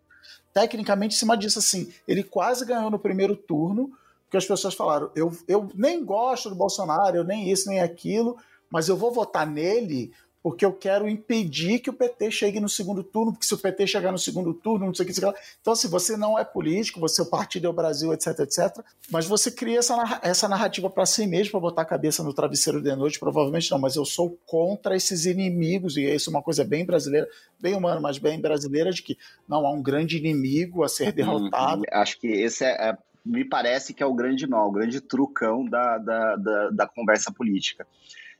tecnicamente 0.55 1.13
em 1.13 1.19
cima 1.19 1.37
disso. 1.37 1.59
Assim, 1.59 1.93
ele 2.07 2.23
quase 2.23 2.65
ganhou 2.65 2.89
no 2.89 2.97
primeiro 2.97 3.35
turno, 3.35 3.91
porque 4.23 4.37
as 4.37 4.45
pessoas 4.45 4.73
falaram: 4.73 5.11
eu, 5.13 5.37
eu 5.49 5.69
nem 5.75 6.03
gosto 6.03 6.49
do 6.49 6.55
Bolsonaro, 6.55 7.17
eu 7.17 7.25
nem 7.25 7.51
isso, 7.51 7.67
nem 7.67 7.81
aquilo, 7.81 8.37
mas 8.71 8.87
eu 8.87 8.95
vou 8.95 9.11
votar 9.11 9.45
nele. 9.45 10.13
Porque 10.45 10.63
eu 10.63 10.71
quero 10.71 11.09
impedir 11.09 11.79
que 11.79 11.89
o 11.89 11.93
PT 11.93 12.29
chegue 12.29 12.59
no 12.59 12.69
segundo 12.69 13.03
turno, 13.03 13.31
porque 13.31 13.47
se 13.47 13.55
o 13.55 13.57
PT 13.57 13.87
chegar 13.87 14.11
no 14.11 14.19
segundo 14.19 14.53
turno, 14.53 14.85
não 14.85 14.93
sei 14.93 15.03
o 15.03 15.07
que, 15.07 15.13
sei 15.15 15.25
lá. 15.25 15.33
Então, 15.59 15.73
assim, 15.73 15.87
você 15.87 16.15
não 16.15 16.37
é 16.37 16.45
político, 16.45 16.99
você 16.99 17.23
o 17.23 17.25
partido 17.25 17.65
é 17.65 17.69
o 17.71 17.73
Brasil, 17.73 18.13
etc, 18.13 18.41
etc. 18.41 18.85
Mas 19.09 19.25
você 19.25 19.49
cria 19.49 19.79
essa, 19.79 20.19
essa 20.21 20.47
narrativa 20.47 20.87
para 20.87 21.03
si 21.07 21.25
mesmo, 21.25 21.49
para 21.49 21.59
botar 21.61 21.81
a 21.81 21.85
cabeça 21.85 22.21
no 22.21 22.31
travesseiro 22.31 22.79
de 22.79 22.95
noite, 22.95 23.19
provavelmente 23.19 23.71
não, 23.71 23.79
mas 23.79 23.95
eu 23.95 24.05
sou 24.05 24.37
contra 24.45 24.95
esses 24.95 25.25
inimigos, 25.25 25.97
e 25.97 26.03
isso 26.03 26.29
é 26.29 26.33
uma 26.33 26.43
coisa 26.43 26.63
bem 26.63 26.85
brasileira, 26.85 27.27
bem 27.59 27.73
humana, 27.73 27.99
mas 27.99 28.19
bem 28.19 28.39
brasileira, 28.39 28.91
de 28.91 29.01
que 29.01 29.17
não 29.49 29.65
há 29.65 29.71
um 29.71 29.81
grande 29.81 30.15
inimigo 30.15 30.83
a 30.83 30.87
ser 30.87 31.11
derrotado. 31.11 31.79
Uhum. 31.79 31.85
Acho 31.99 32.19
que 32.19 32.27
esse 32.27 32.63
é, 32.63 32.89
é- 32.89 32.97
me 33.25 33.43
parece 33.43 33.95
que 33.95 34.03
é 34.03 34.05
o 34.05 34.13
grande 34.13 34.45
nó, 34.45 34.67
o 34.67 34.71
grande 34.71 35.01
trucão 35.01 35.65
da, 35.65 35.97
da, 35.97 36.35
da, 36.35 36.69
da 36.69 36.87
conversa 36.87 37.31
política. 37.31 37.87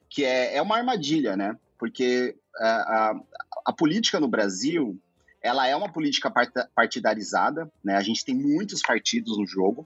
Que 0.07 0.23
é, 0.23 0.57
é 0.57 0.61
uma 0.61 0.77
armadilha, 0.77 1.35
né? 1.35 1.57
Porque 1.77 2.35
a, 2.57 2.67
a, 2.67 3.19
a 3.67 3.73
política 3.73 4.19
no 4.19 4.27
Brasil 4.27 4.99
ela 5.45 5.67
é 5.67 5.75
uma 5.75 5.91
política 5.91 6.33
partidarizada, 6.73 7.71
né? 7.83 7.95
A 7.95 8.01
gente 8.01 8.25
tem 8.25 8.33
muitos 8.33 8.81
partidos 8.81 9.37
no 9.37 9.45
jogo. 9.45 9.85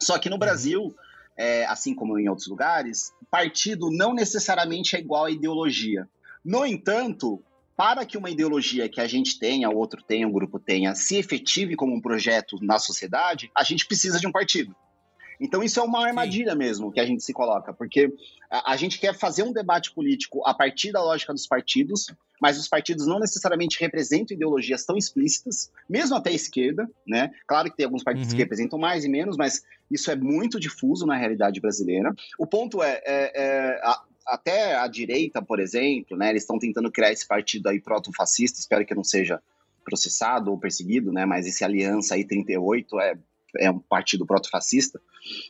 Só 0.00 0.18
que 0.18 0.28
no 0.28 0.36
Brasil, 0.36 0.92
é, 1.36 1.64
assim 1.66 1.94
como 1.94 2.18
em 2.18 2.28
outros 2.28 2.48
lugares, 2.48 3.12
partido 3.30 3.92
não 3.92 4.12
necessariamente 4.12 4.96
é 4.96 4.98
igual 4.98 5.26
a 5.26 5.30
ideologia. 5.30 6.08
No 6.44 6.66
entanto, 6.66 7.40
para 7.76 8.04
que 8.04 8.18
uma 8.18 8.28
ideologia 8.28 8.88
que 8.88 9.00
a 9.00 9.06
gente 9.06 9.38
tenha, 9.38 9.70
o 9.70 9.76
outro 9.76 10.02
tenha, 10.02 10.26
o 10.26 10.32
grupo 10.32 10.58
tenha, 10.58 10.96
se 10.96 11.16
efetive 11.16 11.76
como 11.76 11.94
um 11.94 12.00
projeto 12.00 12.58
na 12.60 12.76
sociedade, 12.80 13.52
a 13.56 13.62
gente 13.62 13.86
precisa 13.86 14.18
de 14.18 14.26
um 14.26 14.32
partido. 14.32 14.74
Então 15.40 15.62
isso 15.62 15.78
é 15.78 15.82
uma 15.82 16.04
armadilha 16.06 16.54
mesmo 16.54 16.90
que 16.90 17.00
a 17.00 17.06
gente 17.06 17.22
se 17.22 17.32
coloca, 17.32 17.72
porque 17.72 18.12
a, 18.50 18.72
a 18.72 18.76
gente 18.76 18.98
quer 18.98 19.14
fazer 19.14 19.42
um 19.42 19.52
debate 19.52 19.92
político 19.92 20.42
a 20.46 20.52
partir 20.54 20.90
da 20.92 21.02
lógica 21.02 21.32
dos 21.32 21.46
partidos, 21.46 22.06
mas 22.40 22.58
os 22.58 22.68
partidos 22.68 23.06
não 23.06 23.18
necessariamente 23.18 23.78
representam 23.80 24.34
ideologias 24.36 24.84
tão 24.84 24.96
explícitas, 24.96 25.70
mesmo 25.88 26.16
até 26.16 26.30
a 26.30 26.34
esquerda, 26.34 26.88
né? 27.06 27.30
Claro 27.46 27.70
que 27.70 27.76
tem 27.76 27.84
alguns 27.86 28.02
partidos 28.04 28.30
Uhum. 28.30 28.36
que 28.36 28.42
representam 28.42 28.78
mais 28.78 29.04
e 29.04 29.08
menos, 29.08 29.36
mas 29.36 29.62
isso 29.90 30.10
é 30.10 30.16
muito 30.16 30.58
difuso 30.60 31.04
na 31.06 31.16
realidade 31.16 31.60
brasileira. 31.60 32.14
O 32.38 32.46
ponto 32.46 32.82
é, 32.82 33.00
é- 33.04 33.32
é, 33.34 33.80
a- 33.82 34.02
até 34.26 34.74
a 34.76 34.86
direita, 34.86 35.40
por 35.42 35.58
exemplo, 35.58 36.16
né? 36.16 36.30
Eles 36.30 36.42
estão 36.42 36.58
tentando 36.58 36.92
criar 36.92 37.10
esse 37.12 37.26
partido 37.26 37.68
aí 37.68 37.80
proto-fascista, 37.80 38.60
espero 38.60 38.84
que 38.84 38.94
não 38.94 39.02
seja 39.04 39.40
processado 39.84 40.50
ou 40.50 40.58
perseguido, 40.58 41.10
né? 41.12 41.24
Mas 41.24 41.46
esse 41.46 41.64
Aliança 41.64 42.14
aí 42.14 42.24
38 42.24 43.00
é, 43.00 43.16
é 43.56 43.70
um 43.70 43.78
partido 43.78 44.26
proto-fascista, 44.26 45.00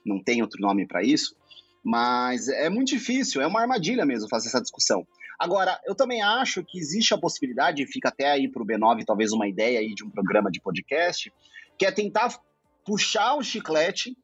não 0.04 0.22
tem 0.22 0.42
outro 0.42 0.60
nome 0.60 0.86
para 0.86 1.02
isso. 1.02 1.34
Mas 1.82 2.48
é 2.48 2.68
muito 2.68 2.88
difícil, 2.88 3.40
é 3.40 3.46
uma 3.46 3.60
armadilha 3.60 4.04
mesmo 4.04 4.28
fazer 4.28 4.48
essa 4.48 4.60
discussão. 4.60 5.06
Agora, 5.38 5.80
eu 5.86 5.94
também 5.94 6.20
acho 6.20 6.64
que 6.64 6.78
existe 6.78 7.14
a 7.14 7.18
possibilidade, 7.18 7.86
fica 7.86 8.08
até 8.08 8.30
aí 8.30 8.48
para 8.48 8.62
o 8.62 8.66
B9 8.66 9.04
talvez 9.06 9.32
uma 9.32 9.46
ideia 9.46 9.78
aí 9.78 9.94
de 9.94 10.04
um 10.04 10.10
programa 10.10 10.50
de 10.50 10.60
podcast, 10.60 11.32
que 11.78 11.86
é 11.86 11.92
tentar 11.92 12.36
puxar 12.84 13.36
o 13.36 13.42
chiclete 13.42 14.16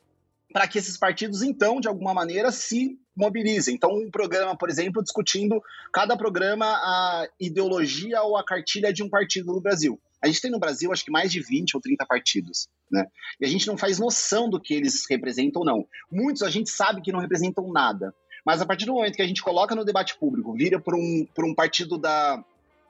para 0.52 0.66
que 0.68 0.78
esses 0.78 0.96
partidos, 0.96 1.42
então, 1.42 1.80
de 1.80 1.88
alguma 1.88 2.14
maneira, 2.14 2.50
se 2.50 2.98
mobilizem. 3.16 3.74
Então, 3.74 3.90
um 3.90 4.10
programa, 4.10 4.56
por 4.56 4.68
exemplo, 4.68 5.02
discutindo 5.02 5.60
cada 5.92 6.16
programa 6.16 6.66
a 6.66 7.28
ideologia 7.40 8.22
ou 8.22 8.36
a 8.36 8.44
cartilha 8.44 8.92
de 8.92 9.02
um 9.02 9.08
partido 9.08 9.52
no 9.52 9.60
Brasil. 9.60 10.00
A 10.24 10.26
gente 10.26 10.40
tem 10.40 10.50
no 10.50 10.58
Brasil, 10.58 10.90
acho 10.90 11.04
que 11.04 11.10
mais 11.10 11.30
de 11.30 11.40
20 11.40 11.76
ou 11.76 11.82
30 11.82 12.06
partidos, 12.06 12.66
né? 12.90 13.06
E 13.38 13.44
a 13.44 13.48
gente 13.48 13.66
não 13.66 13.76
faz 13.76 13.98
noção 13.98 14.48
do 14.48 14.58
que 14.58 14.72
eles 14.72 15.04
representam 15.08 15.60
ou 15.60 15.66
não. 15.66 15.86
Muitos 16.10 16.42
a 16.42 16.48
gente 16.48 16.70
sabe 16.70 17.02
que 17.02 17.12
não 17.12 17.20
representam 17.20 17.70
nada. 17.70 18.14
Mas 18.44 18.62
a 18.62 18.66
partir 18.66 18.86
do 18.86 18.94
momento 18.94 19.16
que 19.16 19.22
a 19.22 19.26
gente 19.26 19.42
coloca 19.42 19.74
no 19.74 19.84
debate 19.84 20.16
público, 20.16 20.54
vira 20.54 20.80
para 20.80 20.96
um, 20.96 21.26
por 21.34 21.44
um 21.44 21.54
partido 21.54 21.98
da, 21.98 22.42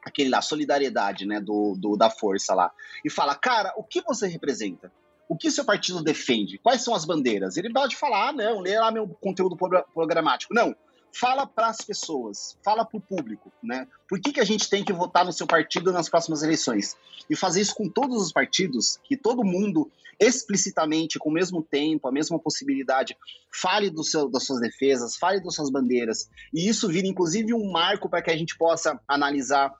aquele 0.04 0.30
lá, 0.30 0.40
solidariedade, 0.40 1.26
né, 1.26 1.40
do, 1.40 1.74
do, 1.76 1.96
da 1.96 2.08
força 2.08 2.54
lá, 2.54 2.70
e 3.04 3.10
fala, 3.10 3.34
cara, 3.34 3.72
o 3.76 3.82
que 3.82 4.00
você 4.02 4.28
representa? 4.28 4.92
O 5.28 5.36
que 5.36 5.50
seu 5.50 5.64
partido 5.64 6.04
defende? 6.04 6.58
Quais 6.58 6.82
são 6.82 6.94
as 6.94 7.04
bandeiras? 7.04 7.56
Ele 7.56 7.72
pode 7.72 7.96
falar, 7.96 8.28
ah, 8.28 8.32
não, 8.32 8.60
lê 8.60 8.78
lá 8.78 8.92
meu 8.92 9.08
conteúdo 9.08 9.56
pro- 9.56 9.84
programático. 9.92 10.54
Não, 10.54 10.76
fala 11.18 11.46
para 11.46 11.68
as 11.68 11.78
pessoas, 11.78 12.58
fala 12.64 12.84
para 12.84 12.98
o 12.98 13.00
público, 13.00 13.52
né? 13.62 13.86
Por 14.08 14.20
que, 14.20 14.32
que 14.32 14.40
a 14.40 14.44
gente 14.44 14.68
tem 14.68 14.84
que 14.84 14.92
votar 14.92 15.24
no 15.24 15.32
seu 15.32 15.46
partido 15.46 15.92
nas 15.92 16.08
próximas 16.08 16.42
eleições? 16.42 16.96
E 17.30 17.36
fazer 17.36 17.60
isso 17.60 17.74
com 17.74 17.88
todos 17.88 18.20
os 18.20 18.32
partidos, 18.32 18.98
que 19.04 19.16
todo 19.16 19.44
mundo 19.44 19.90
explicitamente, 20.20 21.18
com 21.18 21.28
o 21.28 21.32
mesmo 21.32 21.62
tempo, 21.62 22.08
a 22.08 22.12
mesma 22.12 22.38
possibilidade, 22.38 23.16
fale 23.52 23.90
do 23.90 24.04
seu, 24.04 24.28
das 24.28 24.44
suas 24.44 24.60
defesas, 24.60 25.16
fale 25.16 25.40
das 25.40 25.54
suas 25.54 25.70
bandeiras, 25.70 26.28
e 26.52 26.68
isso 26.68 26.88
vira 26.88 27.06
inclusive 27.06 27.52
um 27.54 27.70
marco 27.70 28.08
para 28.08 28.22
que 28.22 28.30
a 28.30 28.36
gente 28.36 28.56
possa 28.56 29.00
analisar 29.08 29.72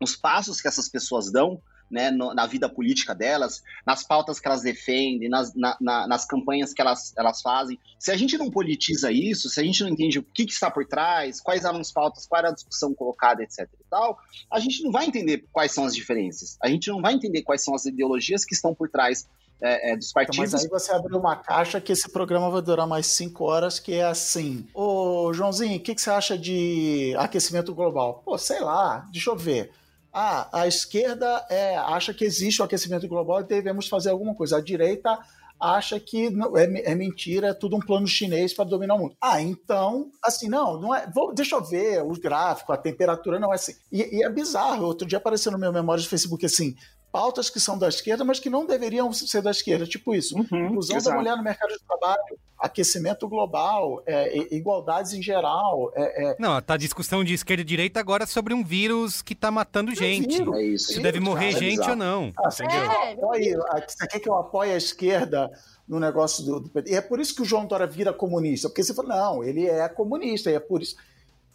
os 0.00 0.14
passos 0.14 0.60
que 0.60 0.68
essas 0.68 0.88
pessoas 0.88 1.30
dão 1.30 1.60
né, 1.90 2.10
no, 2.10 2.34
na 2.34 2.46
vida 2.46 2.68
política 2.68 3.14
delas, 3.14 3.62
nas 3.86 4.02
pautas 4.02 4.38
que 4.38 4.46
elas 4.46 4.62
defendem, 4.62 5.28
nas, 5.28 5.54
na, 5.54 5.76
na, 5.80 6.06
nas 6.06 6.24
campanhas 6.24 6.72
que 6.72 6.80
elas, 6.80 7.12
elas 7.16 7.40
fazem. 7.40 7.78
Se 7.98 8.10
a 8.10 8.16
gente 8.16 8.36
não 8.36 8.50
politiza 8.50 9.10
isso, 9.10 9.48
se 9.48 9.60
a 9.60 9.64
gente 9.64 9.82
não 9.82 9.90
entende 9.90 10.18
o 10.18 10.22
que, 10.22 10.44
que 10.44 10.52
está 10.52 10.70
por 10.70 10.86
trás, 10.86 11.40
quais 11.40 11.64
eram 11.64 11.80
as 11.80 11.92
pautas, 11.92 12.26
qual 12.26 12.40
era 12.40 12.48
a 12.50 12.54
discussão 12.54 12.94
colocada, 12.94 13.42
etc. 13.42 13.60
e 13.60 13.84
tal, 13.90 14.18
a 14.50 14.58
gente 14.60 14.82
não 14.82 14.92
vai 14.92 15.06
entender 15.06 15.46
quais 15.52 15.72
são 15.72 15.84
as 15.84 15.94
diferenças. 15.94 16.56
A 16.62 16.68
gente 16.68 16.88
não 16.88 17.00
vai 17.00 17.14
entender 17.14 17.42
quais 17.42 17.64
são 17.64 17.74
as 17.74 17.84
ideologias 17.84 18.44
que 18.44 18.54
estão 18.54 18.74
por 18.74 18.88
trás 18.88 19.26
é, 19.60 19.92
é, 19.92 19.96
dos 19.96 20.12
partidos. 20.12 20.38
Então, 20.38 20.52
mas 20.52 20.64
aí 20.64 20.68
você 20.68 20.92
abriu 20.92 21.18
uma 21.18 21.36
caixa 21.36 21.80
que 21.80 21.92
esse 21.92 22.08
programa 22.10 22.50
vai 22.50 22.62
durar 22.62 22.86
mais 22.86 23.06
cinco 23.06 23.44
horas, 23.44 23.78
que 23.78 23.94
é 23.94 24.04
assim. 24.04 24.66
Ô, 24.72 25.32
Joãozinho, 25.32 25.76
o 25.76 25.80
que, 25.80 25.94
que 25.94 26.00
você 26.00 26.10
acha 26.10 26.38
de 26.38 27.14
aquecimento 27.18 27.74
global? 27.74 28.22
Pô, 28.24 28.38
sei 28.38 28.60
lá, 28.60 29.06
deixa 29.12 29.30
eu 29.30 29.36
ver. 29.36 29.72
Ah, 30.20 30.48
a 30.52 30.66
esquerda 30.66 31.46
é, 31.48 31.76
acha 31.76 32.12
que 32.12 32.24
existe 32.24 32.60
o 32.60 32.64
aquecimento 32.64 33.06
global 33.06 33.40
e 33.40 33.44
devemos 33.44 33.86
fazer 33.86 34.10
alguma 34.10 34.34
coisa. 34.34 34.56
A 34.56 34.60
direita 34.60 35.16
acha 35.60 36.00
que 36.00 36.28
não, 36.28 36.56
é, 36.56 36.64
é, 36.90 36.94
mentira, 36.96 37.50
é 37.50 37.54
tudo 37.54 37.76
um 37.76 37.80
plano 37.80 38.04
chinês 38.04 38.52
para 38.52 38.64
dominar 38.64 38.96
o 38.96 38.98
mundo. 38.98 39.16
Ah, 39.20 39.40
então, 39.40 40.10
assim, 40.20 40.48
não, 40.48 40.80
não 40.80 40.92
é. 40.92 41.08
Vou, 41.14 41.32
deixa 41.32 41.54
eu 41.54 41.62
ver 41.62 42.04
os 42.04 42.18
gráficos, 42.18 42.74
a 42.74 42.78
temperatura 42.78 43.38
não 43.38 43.52
é 43.52 43.54
assim. 43.54 43.76
E, 43.92 44.18
e, 44.18 44.24
é 44.24 44.28
bizarro. 44.28 44.86
Outro 44.86 45.06
dia 45.06 45.18
apareceu 45.18 45.52
no 45.52 45.58
meu 45.58 45.72
memória 45.72 46.02
de 46.02 46.08
Facebook 46.08 46.44
assim: 46.44 46.74
pautas 47.10 47.48
que 47.48 47.58
são 47.58 47.78
da 47.78 47.88
esquerda, 47.88 48.24
mas 48.24 48.38
que 48.38 48.50
não 48.50 48.66
deveriam 48.66 49.12
ser 49.12 49.42
da 49.42 49.50
esquerda, 49.50 49.86
tipo 49.86 50.14
isso. 50.14 50.36
Uhum, 50.36 50.66
Inclusão 50.66 50.96
exato. 50.96 51.16
da 51.16 51.20
mulher 51.20 51.36
no 51.36 51.42
mercado 51.42 51.70
de 51.70 51.80
trabalho, 51.80 52.38
aquecimento 52.58 53.28
global, 53.28 54.02
é, 54.06 54.54
igualdades 54.54 55.12
em 55.12 55.22
geral. 55.22 55.92
É, 55.94 56.30
é... 56.30 56.36
Não, 56.38 56.60
tá 56.60 56.76
discussão 56.76 57.24
de 57.24 57.34
esquerda 57.34 57.62
e 57.62 57.64
direita 57.64 58.00
agora 58.00 58.26
sobre 58.26 58.52
um 58.52 58.64
vírus 58.64 59.22
que 59.22 59.34
tá 59.34 59.50
matando 59.50 59.94
gente. 59.94 60.42
É 60.54 60.62
isso. 60.62 60.92
Se 60.92 61.00
deve 61.00 61.20
morrer 61.20 61.52
cara, 61.52 61.64
gente 61.64 61.90
ou 61.90 61.96
não. 61.96 62.32
Ah, 62.38 62.50
você, 62.50 62.66
quer 62.66 62.84
apoie, 62.84 63.56
você 63.86 64.06
quer 64.06 64.20
que 64.20 64.28
eu 64.28 64.34
apoie 64.34 64.72
a 64.72 64.76
esquerda 64.76 65.50
no 65.88 65.98
negócio 65.98 66.44
do, 66.44 66.60
do? 66.60 66.70
E 66.86 66.94
é 66.94 67.00
por 67.00 67.20
isso 67.20 67.34
que 67.34 67.42
o 67.42 67.44
João 67.44 67.66
Dória 67.66 67.86
vira 67.86 68.12
comunista, 68.12 68.68
porque 68.68 68.82
você 68.82 68.92
fala, 68.92 69.08
não, 69.08 69.42
ele 69.42 69.66
é 69.66 69.88
comunista, 69.88 70.50
e 70.50 70.54
é 70.54 70.60
por 70.60 70.82
isso. 70.82 70.96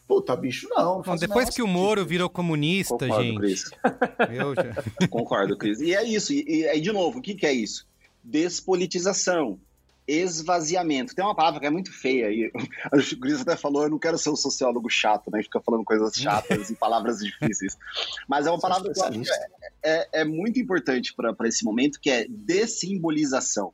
Puta, 0.08 0.36
bicho, 0.36 0.68
não. 0.70 1.02
não 1.02 1.16
depois 1.16 1.50
que 1.50 1.62
o 1.62 1.68
Moro 1.68 2.06
virou 2.06 2.30
comunista, 2.30 2.98
Concordo, 2.98 3.24
gente. 3.24 3.38
Cris. 3.38 3.72
Eu 4.32 4.56
já... 4.56 4.84
Concordo, 5.10 5.58
Cris. 5.58 5.80
E 5.80 5.96
é 5.96 6.04
isso. 6.04 6.34
E 6.34 6.68
aí, 6.68 6.82
de 6.82 6.92
novo, 6.92 7.20
o 7.20 7.22
que, 7.22 7.36
que 7.36 7.46
é 7.46 7.54
isso? 7.54 7.88
Despolitização 8.24 9.60
esvaziamento. 10.08 11.16
Tem 11.16 11.24
uma 11.24 11.36
palavra 11.36 11.60
que 11.60 11.66
é 11.66 11.70
muito 11.70 11.92
feia 11.92 12.28
aí. 12.28 12.52
O 12.92 13.20
Cris 13.20 13.42
até 13.42 13.56
falou, 13.56 13.84
eu 13.84 13.90
não 13.90 14.00
quero 14.00 14.18
ser 14.18 14.30
um 14.30 14.36
sociólogo 14.36 14.90
chato, 14.90 15.32
né? 15.32 15.42
Fica 15.42 15.62
falando 15.62 15.84
coisas 15.84 16.14
chatas 16.16 16.70
e 16.70 16.76
palavras 16.76 17.20
difíceis. 17.20 17.78
Mas 18.28 18.46
é 18.46 18.52
uma 18.52 18.60
palavra 18.60 18.92
que 18.92 19.02
é, 19.02 19.10
é, 19.84 20.10
é, 20.22 20.26
muito 20.26 20.60
importante 20.60 21.14
para 21.16 21.48
esse 21.48 21.64
momento, 21.64 22.00
que 22.00 22.10
é 22.10 22.26
dessimbolização, 22.28 23.72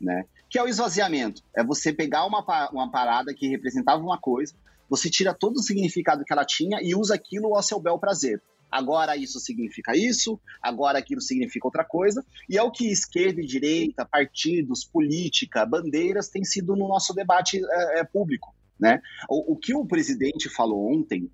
né? 0.00 0.24
Que 0.48 0.58
é 0.58 0.62
o 0.62 0.68
esvaziamento. 0.68 1.42
É 1.54 1.62
você 1.62 1.92
pegar 1.92 2.24
uma, 2.24 2.44
uma 2.72 2.90
parada 2.90 3.34
que 3.34 3.48
representava 3.48 4.02
uma 4.02 4.18
coisa, 4.18 4.54
você 4.88 5.10
tira 5.10 5.34
todo 5.34 5.56
o 5.56 5.62
significado 5.62 6.24
que 6.24 6.32
ela 6.32 6.44
tinha 6.44 6.78
e 6.82 6.94
usa 6.94 7.14
aquilo 7.14 7.54
ao 7.54 7.62
seu 7.62 7.80
bel 7.80 7.98
prazer. 7.98 8.40
Agora 8.70 9.16
isso 9.16 9.38
significa 9.38 9.96
isso, 9.96 10.40
agora 10.60 10.98
aquilo 10.98 11.20
significa 11.20 11.66
outra 11.66 11.84
coisa, 11.84 12.24
e 12.48 12.58
é 12.58 12.62
o 12.62 12.70
que 12.70 12.90
esquerda 12.90 13.40
e 13.40 13.46
direita, 13.46 14.04
partidos, 14.04 14.84
política, 14.84 15.64
bandeiras 15.64 16.28
tem 16.28 16.44
sido 16.44 16.74
no 16.74 16.88
nosso 16.88 17.14
debate 17.14 17.60
é, 17.64 18.00
é, 18.00 18.04
público. 18.04 18.54
Né? 18.78 19.00
O, 19.30 19.54
o, 19.54 19.56
que 19.56 19.74
o 19.74 19.86
presidente 19.86 20.50
falou 20.50 20.92
ontem, 20.92 21.30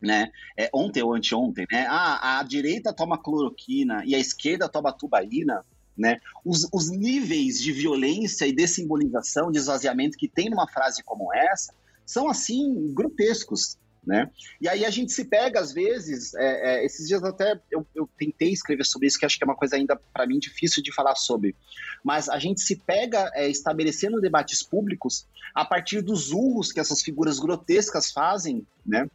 né? 0.00 0.30
É, 0.56 0.70
ontem 0.72 1.02
ou 1.02 1.14
anteontem, 1.14 1.66
né? 1.72 1.86
Ah, 1.88 2.38
a 2.38 2.42
direita 2.44 2.92
toma 2.92 3.20
cloroquina 3.20 4.04
e 4.04 4.14
a 4.14 4.18
esquerda 4.18 4.68
toma 4.68 4.92
tubaína. 4.92 5.64
Né? 5.96 6.20
Os, 6.44 6.68
os 6.72 6.90
níveis 6.90 7.58
de 7.58 7.72
violência 7.72 8.46
e 8.46 8.52
dessimbolização, 8.52 9.50
de 9.50 9.58
esvaziamento 9.58 10.18
que 10.18 10.28
tem 10.28 10.50
numa 10.50 10.68
frase 10.68 11.02
como 11.02 11.34
essa 11.34 11.72
são 12.06 12.30
assim 12.30 12.94
grotescos. 12.94 13.76
Né? 14.06 14.30
E 14.60 14.68
aí 14.68 14.84
a 14.84 14.90
gente 14.90 15.10
se 15.10 15.24
pega, 15.24 15.58
às 15.58 15.72
vezes, 15.72 16.32
é, 16.36 16.76
é, 16.76 16.86
esses 16.86 17.08
dias 17.08 17.24
até 17.24 17.60
eu, 17.68 17.84
eu, 17.92 18.08
tentei 18.16 18.52
escrever 18.52 18.84
sobre 18.84 19.08
isso, 19.08 19.18
que 19.18 19.26
acho 19.26 19.36
que 19.36 19.42
é 19.42 19.46
uma 19.46 19.56
coisa 19.56 19.74
ainda, 19.74 20.00
para 20.14 20.24
mim, 20.28 20.38
difícil 20.38 20.80
de 20.80 20.94
falar 20.94 21.16
sobre. 21.16 21.56
Mas 22.04 22.28
a 22.28 22.38
gente 22.38 22.60
se 22.60 22.76
pega 22.76 23.28
é, 23.34 23.48
estabelecendo 23.48 24.20
debates 24.20 24.62
públicos 24.62 25.26
a 25.52 25.64
partir 25.64 26.02
dos 26.02 26.30
urros 26.30 26.70
que 26.70 26.78
essas 26.78 27.02
figuras 27.02 27.40
grotescas 27.40 28.12
fazem, 28.12 28.64
né? 28.86 29.10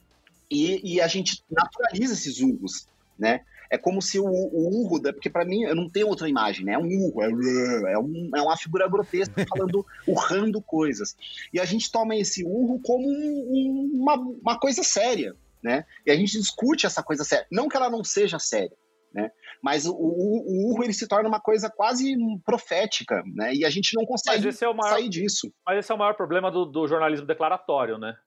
E, 0.49 0.95
e 0.95 0.99
a 0.99 1.07
gente 1.07 1.41
naturaliza 1.49 2.11
esses 2.11 2.41
urros, 2.41 2.85
né? 3.17 3.45
É 3.71 3.77
como 3.77 4.01
se 4.01 4.19
o, 4.19 4.25
o 4.25 4.83
urro, 4.83 5.01
porque 5.01 5.29
para 5.29 5.45
mim 5.45 5.63
eu 5.63 5.73
não 5.73 5.89
tenho 5.89 6.09
outra 6.09 6.27
imagem, 6.27 6.65
né? 6.65 6.73
É 6.73 6.77
um 6.77 6.87
urro, 6.87 7.23
é, 7.23 7.93
é, 7.93 7.97
um, 7.97 8.29
é 8.35 8.41
uma 8.41 8.57
figura 8.57 8.87
grotesca 8.87 9.33
falando, 9.47 9.85
urrando 10.05 10.61
coisas. 10.61 11.15
E 11.53 11.59
a 11.59 11.63
gente 11.63 11.89
toma 11.89 12.17
esse 12.17 12.43
urro 12.43 12.81
como 12.83 13.07
um, 13.07 13.91
uma, 13.93 14.15
uma 14.15 14.59
coisa 14.59 14.83
séria, 14.83 15.33
né? 15.63 15.85
E 16.05 16.11
a 16.11 16.15
gente 16.17 16.37
discute 16.37 16.85
essa 16.85 17.01
coisa 17.01 17.23
séria. 17.23 17.47
Não 17.49 17.69
que 17.69 17.77
ela 17.77 17.89
não 17.89 18.03
seja 18.03 18.37
séria, 18.39 18.75
né? 19.13 19.31
Mas 19.63 19.85
o, 19.85 19.93
o, 19.93 19.95
o, 19.95 20.71
urro 20.71 20.83
ele 20.83 20.93
se 20.93 21.07
torna 21.07 21.29
uma 21.29 21.39
coisa 21.39 21.69
quase 21.69 22.13
profética, 22.43 23.23
né? 23.33 23.53
E 23.53 23.63
a 23.63 23.69
gente 23.69 23.95
não 23.95 24.05
consegue 24.05 24.49
é 24.49 24.73
maior, 24.73 24.95
sair 24.95 25.07
disso. 25.07 25.49
Mas 25.65 25.79
esse 25.79 25.91
é 25.91 25.95
o 25.95 25.97
maior 25.97 26.15
problema 26.15 26.51
do, 26.51 26.65
do 26.65 26.85
jornalismo 26.87 27.25
declaratório, 27.25 27.97
né? 27.97 28.17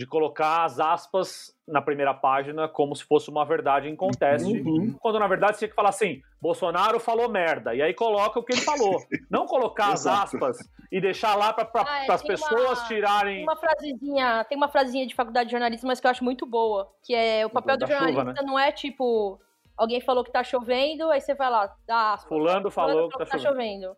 De 0.00 0.06
colocar 0.06 0.64
as 0.64 0.80
aspas 0.80 1.54
na 1.68 1.82
primeira 1.82 2.14
página 2.14 2.66
como 2.66 2.96
se 2.96 3.04
fosse 3.04 3.28
uma 3.28 3.44
verdade 3.44 3.86
em 3.86 3.94
conteste, 3.94 4.50
uhum. 4.50 4.96
quando 4.98 5.18
na 5.18 5.28
verdade 5.28 5.52
você 5.52 5.58
tinha 5.58 5.68
que 5.68 5.74
falar 5.74 5.90
assim: 5.90 6.22
Bolsonaro 6.40 6.98
falou 6.98 7.28
merda, 7.28 7.74
e 7.74 7.82
aí 7.82 7.92
coloca 7.92 8.40
o 8.40 8.42
que 8.42 8.54
ele 8.54 8.62
falou. 8.62 8.96
Não 9.30 9.44
colocar 9.44 9.92
as 9.92 10.06
aspas 10.06 10.56
e 10.90 11.02
deixar 11.02 11.34
lá 11.34 11.52
para 11.52 11.68
ah, 11.86 12.06
é, 12.06 12.10
as 12.10 12.22
pessoas 12.22 12.78
uma, 12.78 12.88
tirarem. 12.88 13.34
Tem 13.34 13.42
uma 13.42 13.56
frasezinha, 13.56 14.44
tem 14.44 14.56
uma 14.56 14.68
frasezinha 14.68 15.06
de 15.06 15.14
faculdade 15.14 15.48
de 15.48 15.50
jornalismo, 15.50 15.86
mas 15.86 16.00
que 16.00 16.06
eu 16.06 16.10
acho 16.10 16.24
muito 16.24 16.46
boa, 16.46 16.90
que 17.04 17.14
é 17.14 17.44
o 17.44 17.50
papel 17.50 17.76
do 17.76 17.86
jornalista 17.86 18.22
chuva, 18.22 18.32
né? 18.32 18.42
não 18.42 18.58
é 18.58 18.72
tipo 18.72 19.38
alguém 19.76 20.00
falou 20.00 20.24
que 20.24 20.32
tá 20.32 20.42
chovendo, 20.42 21.10
aí 21.10 21.20
você 21.20 21.34
vai 21.34 21.50
lá, 21.50 21.76
dá 21.86 22.14
aspas. 22.14 22.28
Fulano 22.28 22.70
falou, 22.70 22.94
falou 22.94 23.08
que, 23.10 23.18
tá, 23.18 23.24
que 23.26 23.30
tá 23.32 23.38
chovendo. 23.38 23.82
chovendo. 23.82 23.96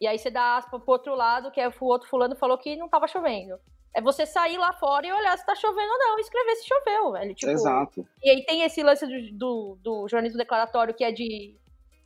E 0.00 0.06
aí 0.06 0.18
você 0.18 0.30
dá 0.30 0.56
aspa 0.56 0.80
pro 0.80 0.92
outro 0.92 1.14
lado, 1.14 1.50
que 1.50 1.60
é 1.60 1.68
o 1.68 1.84
outro 1.84 2.08
fulano 2.08 2.34
falou 2.36 2.56
que 2.56 2.74
não 2.74 2.88
tava 2.88 3.06
chovendo. 3.06 3.58
É 3.94 4.00
você 4.00 4.24
sair 4.24 4.56
lá 4.56 4.72
fora 4.72 5.06
e 5.06 5.12
olhar 5.12 5.36
se 5.36 5.44
tá 5.44 5.54
chovendo 5.54 5.92
ou 5.92 5.98
não, 5.98 6.18
e 6.18 6.22
escrever 6.22 6.56
se 6.56 6.66
choveu, 6.66 7.12
velho. 7.12 7.34
Tipo, 7.34 7.52
Exato. 7.52 8.06
E 8.22 8.30
aí 8.30 8.44
tem 8.44 8.62
esse 8.62 8.82
lance 8.82 9.06
do, 9.06 9.32
do, 9.32 9.78
do 9.82 10.08
jornalismo 10.08 10.38
declaratório 10.38 10.94
que 10.94 11.04
é 11.04 11.12
de, 11.12 11.54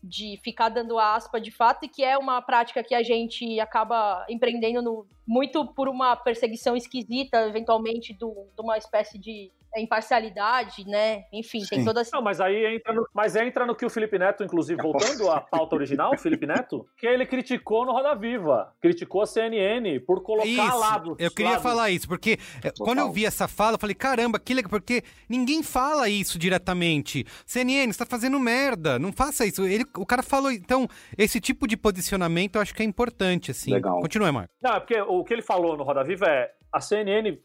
de 0.02 0.38
ficar 0.42 0.68
dando 0.68 0.98
aspa 0.98 1.40
de 1.40 1.50
fato, 1.50 1.84
e 1.84 1.88
que 1.88 2.02
é 2.02 2.18
uma 2.18 2.42
prática 2.42 2.82
que 2.82 2.94
a 2.94 3.02
gente 3.02 3.60
acaba 3.60 4.26
empreendendo 4.28 4.82
no, 4.82 5.06
muito 5.26 5.66
por 5.74 5.88
uma 5.88 6.16
perseguição 6.16 6.76
esquisita, 6.76 7.46
eventualmente, 7.46 8.12
de 8.12 8.24
uma 8.58 8.76
espécie 8.76 9.18
de 9.18 9.52
imparcialidade, 9.80 10.86
né? 10.86 11.24
Enfim, 11.32 11.60
Sim. 11.60 11.76
tem 11.76 11.84
toda 11.84 12.00
essa. 12.00 12.10
Não, 12.14 12.22
mas 12.22 12.40
aí 12.40 12.76
entra 12.76 12.92
no, 12.92 13.06
mas 13.12 13.36
entra 13.36 13.66
no 13.66 13.74
que 13.74 13.84
o 13.84 13.90
Felipe 13.90 14.18
Neto, 14.18 14.44
inclusive, 14.44 14.80
voltando 14.80 15.30
à 15.30 15.40
pauta 15.40 15.76
original, 15.76 16.12
o 16.14 16.18
Felipe 16.18 16.46
Neto, 16.46 16.86
que 16.96 17.06
ele 17.06 17.26
criticou 17.26 17.84
no 17.84 17.92
Roda 17.92 18.14
Viva. 18.14 18.72
Criticou 18.80 19.22
a 19.22 19.26
CNN 19.26 20.00
por 20.00 20.22
colocar 20.22 20.46
isso, 20.46 20.78
lá 20.78 20.98
do. 20.98 21.16
Eu 21.18 21.30
queria 21.30 21.58
falar 21.60 21.90
isso, 21.90 22.08
porque 22.08 22.38
eh, 22.62 22.70
Total. 22.70 22.86
quando 22.86 22.98
eu 22.98 23.12
vi 23.12 23.26
essa 23.26 23.48
fala, 23.48 23.74
eu 23.74 23.80
falei, 23.80 23.94
caramba, 23.94 24.38
que 24.38 24.54
legal, 24.54 24.70
porque 24.70 25.02
ninguém 25.28 25.62
fala 25.62 26.08
isso 26.08 26.38
diretamente. 26.38 27.24
CNN, 27.44 27.92
você 27.92 27.98
tá 27.98 28.06
fazendo 28.06 28.38
merda, 28.38 28.98
não 28.98 29.12
faça 29.12 29.46
isso. 29.46 29.64
Ele, 29.64 29.84
o 29.96 30.06
cara 30.06 30.22
falou, 30.22 30.50
então, 30.50 30.88
esse 31.16 31.40
tipo 31.40 31.66
de 31.66 31.76
posicionamento 31.76 32.56
eu 32.56 32.62
acho 32.62 32.74
que 32.74 32.82
é 32.82 32.86
importante, 32.86 33.50
assim. 33.50 33.72
Legal. 33.72 34.00
Continua, 34.00 34.32
Marco. 34.32 34.50
Não, 34.62 34.74
é 34.74 34.80
porque 34.80 35.00
o 35.00 35.24
que 35.24 35.34
ele 35.34 35.42
falou 35.42 35.76
no 35.76 35.84
Roda 35.84 36.02
Viva 36.02 36.26
é 36.26 36.50
a 36.72 36.80
CNN 36.80 37.38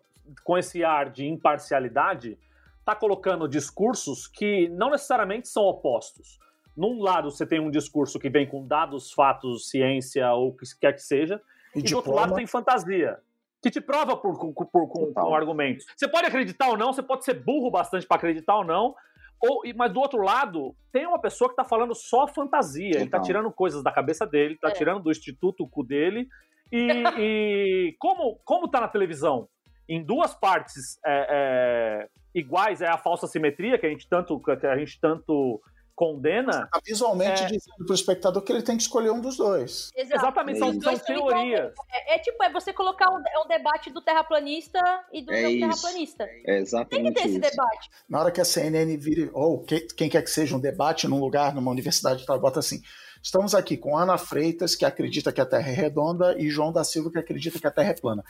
com 0.44 0.58
esse 0.58 0.84
ar 0.84 1.10
de 1.10 1.26
imparcialidade, 1.26 2.38
está 2.80 2.96
colocando 2.96 3.48
discursos 3.48 4.28
que 4.28 4.68
não 4.70 4.90
necessariamente 4.90 5.48
são 5.48 5.64
opostos. 5.64 6.40
Num 6.76 7.02
lado, 7.02 7.30
você 7.30 7.46
tem 7.46 7.60
um 7.60 7.70
discurso 7.70 8.18
que 8.18 8.30
vem 8.30 8.48
com 8.48 8.66
dados, 8.66 9.12
fatos, 9.12 9.70
ciência 9.70 10.32
ou 10.34 10.50
o 10.50 10.56
que 10.56 10.66
quer 10.80 10.94
que 10.94 11.02
seja, 11.02 11.42
e, 11.76 11.80
e 11.80 11.84
do 11.84 11.96
outro 11.96 12.14
lado 12.14 12.34
tem 12.34 12.48
fantasia, 12.48 13.20
que 13.62 13.70
te 13.70 13.80
prova 13.82 14.18
por, 14.18 14.38
por, 14.54 14.66
por 14.66 14.88
com, 14.88 15.14
com 15.14 15.36
argumentos. 15.36 15.86
Você 15.96 16.08
pode 16.08 16.28
acreditar 16.28 16.70
ou 16.70 16.78
não, 16.78 16.94
você 16.94 17.04
pode 17.04 17.24
ser 17.24 17.36
burro 17.36 17.70
bastante 17.70 18.08
para 18.08 18.18
acreditar 18.18 18.58
ou 18.58 18.64
não, 18.64 18.96
ou, 19.42 19.64
mas 19.76 19.92
do 19.92 20.00
outro 20.00 20.22
lado, 20.22 20.76
tem 20.92 21.08
uma 21.08 21.20
pessoa 21.20 21.50
que 21.50 21.54
está 21.54 21.64
falando 21.64 21.96
só 21.96 22.28
fantasia. 22.28 22.96
Ele 22.96 23.06
está 23.06 23.20
tirando 23.20 23.52
coisas 23.52 23.84
da 23.84 23.92
cabeça 23.92 24.26
dele, 24.26 24.54
está 24.54 24.70
é. 24.70 24.72
tirando 24.72 25.02
do 25.02 25.10
instituto 25.10 25.68
cu 25.68 25.84
dele. 25.84 26.28
E, 26.72 26.88
e 27.18 27.96
como, 27.98 28.40
como 28.46 28.68
tá 28.68 28.80
na 28.80 28.88
televisão? 28.88 29.50
Em 29.96 30.04
duas 30.04 30.34
partes 30.34 30.98
é, 31.06 31.28
é, 31.30 32.08
iguais 32.34 32.82
é 32.82 32.88
a 32.88 32.98
falsa 32.98 33.28
simetria 33.28 33.78
que 33.78 33.86
a 33.86 33.90
gente 33.90 34.08
tanto, 34.08 34.40
que 34.40 34.66
a 34.68 34.78
gente 34.78 35.00
tanto 35.00 35.62
condena. 35.94 36.68
Tá 36.72 36.80
visualmente 36.84 37.44
É. 37.44 37.48
dizendo 37.48 37.86
pro 37.86 37.94
espectador 37.94 38.42
que 38.42 38.52
ele 38.52 38.64
tem 38.64 38.76
que 38.76 38.82
escolher 38.82 39.12
um 39.12 39.20
dos 39.22 39.38
dois. 39.38 39.90
Exato. 39.96 40.16
Exatamente, 40.22 40.58
são, 40.60 40.70
são 40.72 40.80
dois 40.80 40.98
são 41.00 41.06
teorias. 41.06 41.74
É, 41.92 42.16
é 42.16 42.20
tipo, 42.20 42.42
é 42.44 42.52
você 42.52 42.74
colocar 42.74 43.12
um, 43.12 43.18
é 43.20 43.40
um 43.40 43.48
debate 43.48 43.92
do 43.92 44.02
terraplanista 44.02 44.80
e 45.12 45.22
do 45.24 45.32
É 45.32 45.42
não 45.44 45.50
isso. 45.50 45.60
terraplanista. 45.60 46.24
É 46.24 46.28
Tem 46.28 46.44
que 46.44 46.52
exatamente 46.62 47.14
ter 47.14 47.20
esse 47.28 47.30
isso. 47.38 47.40
debate. 47.40 47.90
Na 48.10 48.20
hora 48.20 48.32
que 48.32 48.42
a 48.42 48.46
CNN 48.46 48.98
vire, 48.98 49.30
ou 49.34 49.62
que- 49.64 49.82
quem 49.96 50.10
quer 50.10 50.24
que 50.24 50.30
seja 50.32 50.56
um 50.56 50.60
debate 50.60 51.08
num 51.08 51.20
lugar, 51.20 51.54
numa 51.54 51.70
universidade, 51.70 52.26
ela 52.28 52.40
bota 52.40 52.60
assim: 52.60 52.82
estamos 53.22 53.54
aqui 53.54 53.78
com 53.78 53.96
Ana 53.96 54.18
Freitas, 54.18 54.76
que 54.76 54.86
acredita 54.86 55.32
que 55.32 55.42
a 55.42 55.46
Terra 55.46 55.70
é 55.70 55.74
redonda, 55.74 56.36
e 56.40 56.50
João 56.50 56.72
da 56.72 56.84
Silva, 56.84 57.12
que 57.12 57.20
acredita 57.20 57.60
que 57.60 57.68
a 57.68 57.72
Terra 57.72 57.92
é 57.92 57.94
plana. 58.02 58.24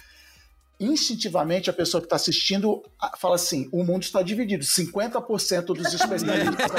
Instintivamente, 0.82 1.70
a 1.70 1.74
pessoa 1.74 2.02
que 2.02 2.08
está 2.08 2.16
assistindo 2.16 2.82
fala 3.20 3.36
assim: 3.36 3.70
o 3.72 3.84
mundo 3.84 4.02
está 4.03 4.22
dividido. 4.24 4.64
50% 4.66 5.66
dos 5.66 5.88
especialistas 5.94 6.72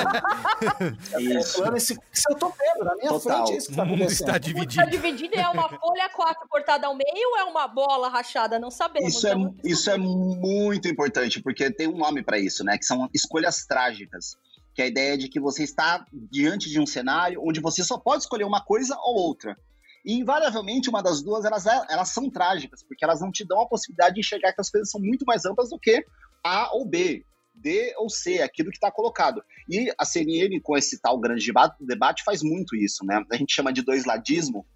é 1.12 1.20
Isso. 1.39 1.59
plana 1.59 1.77
e 1.77 1.81
50%. 1.81 1.99
Isso 2.12 2.23
eu 2.31 2.35
tô 2.37 2.49
vendo, 2.51 2.85
na 2.85 2.95
minha 2.97 3.09
Total. 3.11 3.37
frente 3.47 3.53
é 3.53 3.57
isso 3.59 3.66
que 3.69 3.73
está 3.73 3.83
O 3.83 3.87
mundo 3.87 4.03
acontecendo. 4.03 4.20
está 4.29 4.33
Tá 4.33 4.39
dividido. 4.39 4.91
dividido 4.91 5.35
é 5.37 5.49
uma 5.49 5.69
folha 5.69 6.09
4 6.15 6.49
cortada 6.49 6.87
ao 6.89 6.95
meio 6.97 7.29
ou 7.33 7.39
é 7.39 7.45
uma 7.45 7.69
bola 7.69 8.09
rachada? 8.09 8.59
Não 8.59 8.70
sabemos. 8.70 9.15
Isso 9.15 9.27
é, 9.27 9.33
Então, 9.33 9.55
isso 9.65 9.91
é 9.91 9.97
muito 9.97 10.89
importante, 10.89 11.41
porque 11.41 11.70
tem 11.70 11.87
um 11.89 11.97
nome 11.97 12.23
para 12.24 12.39
isso, 12.39 12.65
né? 12.65 12.77
Que 12.77 12.85
são 12.85 13.09
escolhas 13.15 13.65
trágicas. 13.66 14.37
Que 14.74 14.83
é 14.83 14.85
a 14.87 14.89
ideia 14.89 15.16
de 15.19 15.29
que 15.29 15.39
você 15.39 15.62
está 15.65 16.05
diante 16.12 16.70
de 16.70 16.81
um 16.81 16.87
cenário 16.87 17.41
onde 17.47 17.61
você 17.61 17.85
só 17.85 17.99
pode 17.99 18.23
escolher 18.23 18.45
uma 18.45 18.61
coisa 18.65 18.97
ou 19.01 19.15
outra. 19.16 19.57
E 20.05 20.15
invariavelmente 20.15 20.91
uma 20.91 21.03
das 21.03 21.23
duas 21.23 21.45
elas, 21.45 21.65
elas 21.66 22.09
são 22.09 22.29
trágicas, 22.29 22.83
porque 22.83 23.05
elas 23.05 23.20
não 23.20 23.31
te 23.31 23.47
dão 23.47 23.61
a 23.61 23.69
possibilidade 23.69 24.15
de 24.15 24.20
enxergar 24.20 24.53
que 24.53 24.61
as 24.61 24.70
coisas 24.70 24.91
são 24.91 25.01
muito 25.01 25.24
mais 25.24 25.45
amplas 25.45 25.70
do 25.70 25.79
que 25.79 26.05
A 26.43 26.74
ou 26.74 26.85
B, 26.85 27.24
D 27.55 27.95
ou 27.99 28.09
C, 28.11 28.43
aquilo 28.43 28.70
que 28.70 28.77
está 28.77 28.91
colocado. 28.91 29.43
E 29.69 29.93
a 29.97 30.05
CNN, 30.05 30.59
com 30.61 30.77
esse 30.77 31.01
tal 31.01 31.19
grande 31.20 31.47
deba- 31.47 31.77
debate, 31.81 32.24
faz 32.24 32.43
muito 32.43 32.74
isso, 32.74 33.05
né? 33.05 33.23
A 33.31 33.37
gente 33.37 33.55
chama 33.55 33.73
de 33.73 33.83
dois 33.83 34.05
ladismo, 34.05 34.66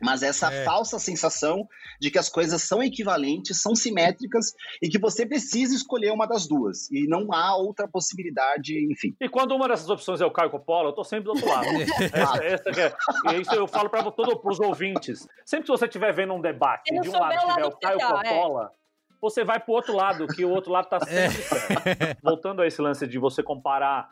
mas 0.00 0.22
essa 0.22 0.52
É. 0.52 0.64
falsa 0.64 0.98
sensação 0.98 1.68
de 2.00 2.10
que 2.10 2.18
as 2.18 2.28
coisas 2.28 2.62
são 2.62 2.82
equivalentes, 2.82 3.60
são 3.60 3.74
simétricas 3.74 4.52
e 4.82 4.88
que 4.88 4.98
você 4.98 5.26
precisa 5.26 5.74
escolher 5.74 6.10
uma 6.12 6.26
das 6.26 6.46
duas. 6.46 6.90
E 6.90 7.06
não 7.06 7.32
há 7.32 7.56
outra 7.56 7.86
possibilidade, 7.86 8.74
enfim. 8.90 9.14
E 9.20 9.28
quando 9.28 9.54
uma 9.54 9.68
dessas 9.68 9.88
opções 9.90 10.20
é 10.20 10.26
o 10.26 10.30
Caio 10.30 10.50
Coppola, 10.50 10.88
eu 10.88 10.92
tô 10.92 11.04
sempre 11.04 11.24
do 11.24 11.30
outro 11.30 11.48
lado. 11.48 11.66
essa, 12.12 12.44
essa 12.44 12.70
que 12.70 12.80
é, 12.80 12.92
e 13.32 13.40
isso 13.40 13.54
eu 13.54 13.66
falo 13.66 13.90
para 13.90 14.10
todos 14.10 14.38
os 14.44 14.60
ouvintes. 14.60 15.26
Sempre 15.44 15.66
que 15.66 15.72
você 15.72 15.84
estiver 15.86 16.12
vendo 16.12 16.32
um 16.34 16.40
debate 16.40 16.90
de 16.90 17.08
um 17.08 17.12
lado 17.12 17.38
tiver 17.38 17.64
o 17.66 17.72
Caio 17.72 17.98
tá, 17.98 18.22
é. 18.24 18.28
Coppola, 18.28 18.72
você 19.20 19.44
vai 19.44 19.60
pro 19.60 19.74
outro 19.74 19.94
lado, 19.94 20.26
que 20.26 20.44
o 20.44 20.50
outro 20.50 20.72
lado 20.72 20.88
tá 20.88 20.98
sempre 21.00 21.42
certo. 21.42 22.18
Voltando 22.22 22.62
a 22.62 22.66
esse 22.66 22.80
lance 22.80 23.06
de 23.06 23.18
você 23.18 23.42
comparar 23.42 24.08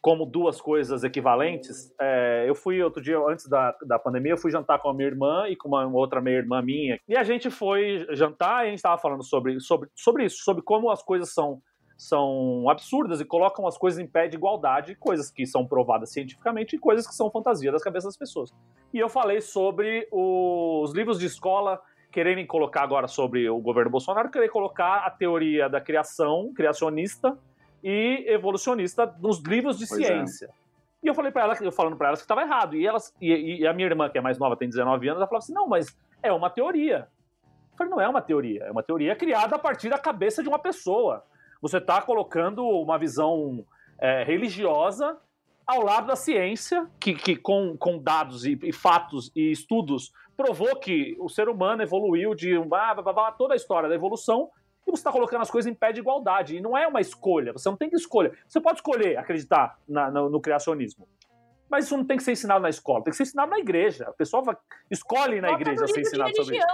como 0.00 0.24
duas 0.24 0.60
coisas 0.60 1.02
equivalentes, 1.02 1.92
é, 2.00 2.44
eu 2.46 2.54
fui 2.54 2.82
outro 2.82 3.02
dia, 3.02 3.18
antes 3.18 3.48
da, 3.48 3.74
da 3.86 3.98
pandemia, 3.98 4.32
eu 4.32 4.38
fui 4.38 4.50
jantar 4.50 4.78
com 4.78 4.88
a 4.88 4.94
minha 4.94 5.08
irmã 5.08 5.48
e 5.48 5.56
com 5.56 5.68
uma 5.68 5.86
outra 5.88 6.20
meia-irmã 6.20 6.62
minha. 6.62 7.00
E 7.08 7.16
a 7.16 7.24
gente 7.24 7.50
foi 7.50 8.06
jantar 8.12 8.64
e 8.64 8.68
a 8.68 8.70
gente 8.70 8.78
estava 8.78 8.96
falando 8.98 9.24
sobre, 9.24 9.58
sobre, 9.60 9.88
sobre 9.94 10.24
isso, 10.24 10.42
sobre 10.44 10.62
como 10.62 10.90
as 10.90 11.02
coisas 11.02 11.32
são, 11.32 11.60
são 11.96 12.70
absurdas 12.70 13.20
e 13.20 13.24
colocam 13.24 13.66
as 13.66 13.76
coisas 13.76 13.98
em 13.98 14.06
pé 14.06 14.28
de 14.28 14.36
igualdade, 14.36 14.94
coisas 14.94 15.30
que 15.30 15.44
são 15.44 15.66
provadas 15.66 16.12
cientificamente 16.12 16.76
e 16.76 16.78
coisas 16.78 17.06
que 17.06 17.14
são 17.14 17.30
fantasia 17.30 17.72
das 17.72 17.82
cabeças 17.82 18.10
das 18.10 18.16
pessoas. 18.16 18.54
E 18.94 18.98
eu 18.98 19.08
falei 19.08 19.40
sobre 19.40 20.06
os 20.12 20.92
livros 20.92 21.18
de 21.18 21.26
escola 21.26 21.80
quererem 22.10 22.46
colocar 22.46 22.82
agora 22.82 23.06
sobre 23.06 23.50
o 23.50 23.58
governo 23.58 23.90
Bolsonaro, 23.90 24.30
querer 24.30 24.48
colocar 24.48 25.04
a 25.04 25.10
teoria 25.10 25.68
da 25.68 25.80
criação, 25.80 26.52
criacionista 26.54 27.36
e 27.82 28.24
evolucionista 28.28 29.06
nos 29.20 29.40
livros 29.40 29.78
de 29.78 29.86
Pois 29.86 30.00
é. 30.00 30.04
ciência. 30.04 30.50
E 31.02 31.06
eu 31.06 31.14
falei 31.14 31.30
para 31.30 31.42
ela, 31.42 31.56
eu 31.60 31.72
falando 31.72 31.96
para 31.96 32.08
elas 32.08 32.20
que 32.20 32.24
estava 32.24 32.42
errado. 32.42 32.76
E 32.76 32.86
elas 32.86 33.14
e, 33.20 33.60
e 33.60 33.66
a 33.66 33.72
minha 33.72 33.86
irmã, 33.86 34.08
que 34.08 34.18
é 34.18 34.20
mais 34.20 34.38
nova, 34.38 34.56
tem 34.56 34.68
19 34.68 35.08
anos, 35.08 35.18
ela 35.18 35.28
falava 35.28 35.44
assim: 35.44 35.54
"Não, 35.54 35.68
mas 35.68 35.96
é 36.22 36.32
uma 36.32 36.50
teoria". 36.50 37.08
Eu 37.72 37.78
falei: 37.78 37.90
"Não 37.90 38.00
é 38.00 38.08
uma 38.08 38.20
teoria, 38.20 38.64
é 38.64 38.70
uma 38.70 38.82
teoria 38.82 39.14
criada 39.14 39.56
a 39.56 39.58
partir 39.58 39.88
da 39.88 39.98
cabeça 39.98 40.42
de 40.42 40.48
uma 40.48 40.58
pessoa. 40.58 41.24
Você 41.60 41.78
está 41.78 42.02
colocando 42.02 42.64
uma 42.64 42.98
visão 42.98 43.64
é, 44.00 44.22
religiosa 44.24 45.16
ao 45.66 45.82
lado 45.82 46.06
da 46.06 46.16
ciência, 46.16 46.88
que, 46.98 47.14
que 47.14 47.36
com, 47.36 47.76
com 47.76 47.98
dados 47.98 48.44
e, 48.44 48.58
e 48.62 48.72
fatos 48.72 49.30
e 49.36 49.52
estudos 49.52 50.12
provou 50.34 50.76
que 50.76 51.16
o 51.20 51.28
ser 51.28 51.48
humano 51.48 51.82
evoluiu 51.82 52.34
de 52.34 52.56
um 52.56 52.66
blá, 52.66 52.94
blá, 52.94 53.12
blá, 53.12 53.32
toda 53.32 53.54
a 53.54 53.56
história 53.56 53.88
da 53.88 53.94
evolução 53.94 54.48
e 54.88 54.90
você 54.90 55.00
está 55.00 55.12
colocando 55.12 55.42
as 55.42 55.50
coisas 55.50 55.70
em 55.70 55.74
pé 55.74 55.92
de 55.92 56.00
igualdade. 56.00 56.56
E 56.56 56.60
não 56.60 56.76
é 56.76 56.86
uma 56.86 57.00
escolha, 57.00 57.52
você 57.52 57.68
não 57.68 57.76
tem 57.76 57.88
que 57.90 57.96
escolher. 57.96 58.36
Você 58.48 58.60
pode 58.60 58.78
escolher 58.78 59.16
acreditar 59.18 59.78
na- 59.88 60.10
no, 60.10 60.28
no 60.30 60.40
criacionismo. 60.40 61.06
Mas 61.70 61.84
isso 61.84 61.96
não 61.96 62.04
tem 62.04 62.16
que 62.16 62.22
ser 62.22 62.32
ensinado 62.32 62.60
na 62.62 62.70
escola, 62.70 63.04
tem 63.04 63.10
que 63.10 63.16
ser 63.16 63.24
ensinado 63.24 63.50
na 63.50 63.58
igreja. 63.58 64.08
A 64.08 64.12
pessoa 64.12 64.42
vai, 64.42 64.56
escolhe 64.90 65.38
na 65.40 65.48
igreja 65.60 65.86
ser 65.86 66.00
ensinado 66.00 66.30
sobre 66.36 66.56
isso. 66.56 66.66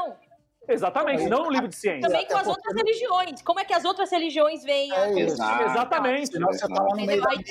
Exatamente, 0.69 1.29
não 1.29 1.45
no 1.45 1.51
livro 1.51 1.69
de 1.69 1.77
ciência. 1.77 2.09
Também 2.09 2.27
com 2.27 2.37
as 2.37 2.47
outras 2.47 2.75
religiões. 2.75 3.43
Como 3.43 3.61
é 3.61 3.65
que 3.65 3.73
as 3.73 3.85
outras 3.85 4.11
religiões 4.11 4.63
veem 4.65 4.93
a... 4.93 5.09
É. 5.09 5.21
Exatamente. 5.21 6.39
Tá 6.39 6.47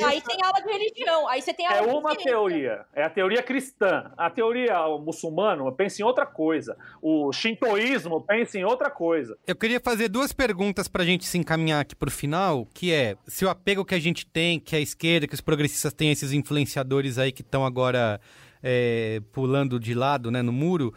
Aí, 0.08 0.22
tem 0.22 0.38
aula 0.44 0.62
de 0.62 0.72
religião, 0.72 1.28
aí 1.28 1.42
você 1.42 1.54
tem 1.54 1.66
É 1.66 1.80
aula 1.80 1.92
de 1.92 1.98
uma 1.98 2.10
ciência. 2.12 2.32
teoria, 2.32 2.86
é 2.94 3.04
a 3.04 3.10
teoria 3.10 3.44
cristã. 3.44 4.12
A 4.18 4.30
teoria 4.30 4.76
muçulmana 5.00 5.72
pensa 5.72 6.02
em 6.02 6.06
outra 6.06 6.26
coisa. 6.26 6.78
O 7.02 7.32
shintoísmo 7.32 8.22
pensa 8.22 8.58
em 8.58 8.64
outra 8.64 8.90
coisa. 8.90 9.38
Eu 9.46 9.56
queria 9.56 9.80
fazer 9.80 10.10
duas 10.10 10.32
perguntas 10.32 10.88
pra 10.88 11.04
gente 11.04 11.26
se 11.26 11.38
encaminhar 11.38 11.82
aqui 11.82 11.96
pro 11.96 12.12
final, 12.12 12.68
que 12.74 12.92
é 12.92 13.16
se 13.28 13.46
o 13.46 13.50
apego 13.50 13.86
que 13.86 13.96
a 13.96 14.00
gente 14.00 14.26
tem, 14.26 14.60
que 14.60 14.76
a 14.76 14.80
esquerda, 14.80 15.28
que 15.28 15.34
os 15.34 15.42
progressistas 15.42 15.94
têm 15.94 16.12
esses 16.12 16.32
influenciadores 16.32 17.18
aí 17.18 17.32
que 17.32 17.42
estão 17.42 17.66
agora 17.66 18.20
é, 18.62 19.22
pulando 19.32 19.80
de 19.80 19.94
lado, 19.94 20.32
né, 20.32 20.42
no 20.42 20.52
muro, 20.52 20.94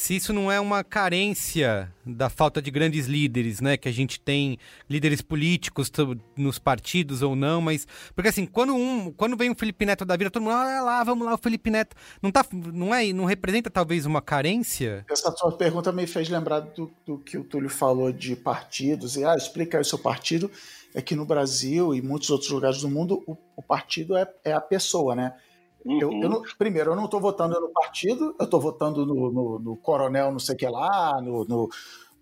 se 0.00 0.16
isso 0.16 0.32
não 0.32 0.50
é 0.50 0.58
uma 0.58 0.82
carência 0.82 1.92
da 2.06 2.30
falta 2.30 2.62
de 2.62 2.70
grandes 2.70 3.06
líderes, 3.06 3.60
né, 3.60 3.76
que 3.76 3.86
a 3.86 3.92
gente 3.92 4.18
tem 4.18 4.56
líderes 4.88 5.20
políticos 5.20 5.92
nos 6.34 6.58
partidos 6.58 7.20
ou 7.20 7.36
não, 7.36 7.60
mas 7.60 7.86
porque 8.14 8.30
assim, 8.30 8.46
quando 8.46 8.74
um, 8.74 9.12
quando 9.12 9.36
vem 9.36 9.50
um 9.50 9.54
Felipe 9.54 9.84
Neto 9.84 10.06
da 10.06 10.16
vida, 10.16 10.30
todo 10.30 10.42
mundo, 10.42 10.54
ah, 10.54 10.80
lá, 10.80 11.04
vamos 11.04 11.26
lá, 11.26 11.34
o 11.34 11.38
Felipe 11.38 11.68
Neto, 11.68 11.94
não 12.22 12.32
tá, 12.32 12.46
não 12.50 12.94
é, 12.94 13.12
não 13.12 13.26
representa 13.26 13.68
talvez 13.68 14.06
uma 14.06 14.22
carência? 14.22 15.04
Essa 15.06 15.30
sua 15.32 15.52
pergunta 15.52 15.92
me 15.92 16.06
fez 16.06 16.30
lembrar 16.30 16.60
do, 16.60 16.90
do 17.04 17.18
que 17.18 17.36
o 17.36 17.44
Túlio 17.44 17.68
falou 17.68 18.10
de 18.10 18.34
partidos. 18.34 19.16
E, 19.16 19.24
ah, 19.24 19.36
explica 19.36 19.76
aí 19.76 19.82
o 19.82 19.84
seu 19.84 19.98
partido. 19.98 20.50
É 20.94 21.02
que 21.02 21.14
no 21.14 21.26
Brasil 21.26 21.94
e 21.94 22.00
muitos 22.00 22.30
outros 22.30 22.50
lugares 22.50 22.80
do 22.80 22.88
mundo, 22.88 23.22
o, 23.26 23.36
o 23.54 23.62
partido 23.62 24.16
é, 24.16 24.26
é 24.44 24.52
a 24.52 24.60
pessoa, 24.60 25.14
né? 25.14 25.34
Eu, 25.84 26.10
Uhum. 26.10 26.22
eu 26.22 26.28
não- 26.28 26.42
primeiro, 26.58 26.90
eu 26.92 26.96
não 26.96 27.06
estou 27.06 27.20
votando 27.20 27.58
no 27.60 27.68
partido, 27.70 28.34
eu 28.38 28.44
estou 28.44 28.60
votando 28.60 29.06
no, 29.06 29.30
no- 29.32 29.58
no 29.58 29.76
coronel 29.76 30.30
não 30.30 30.38
sei 30.38 30.54
o 30.54 30.58
que 30.58 30.66
lá, 30.68 31.20
no, 31.22 31.44
no, 31.44 31.70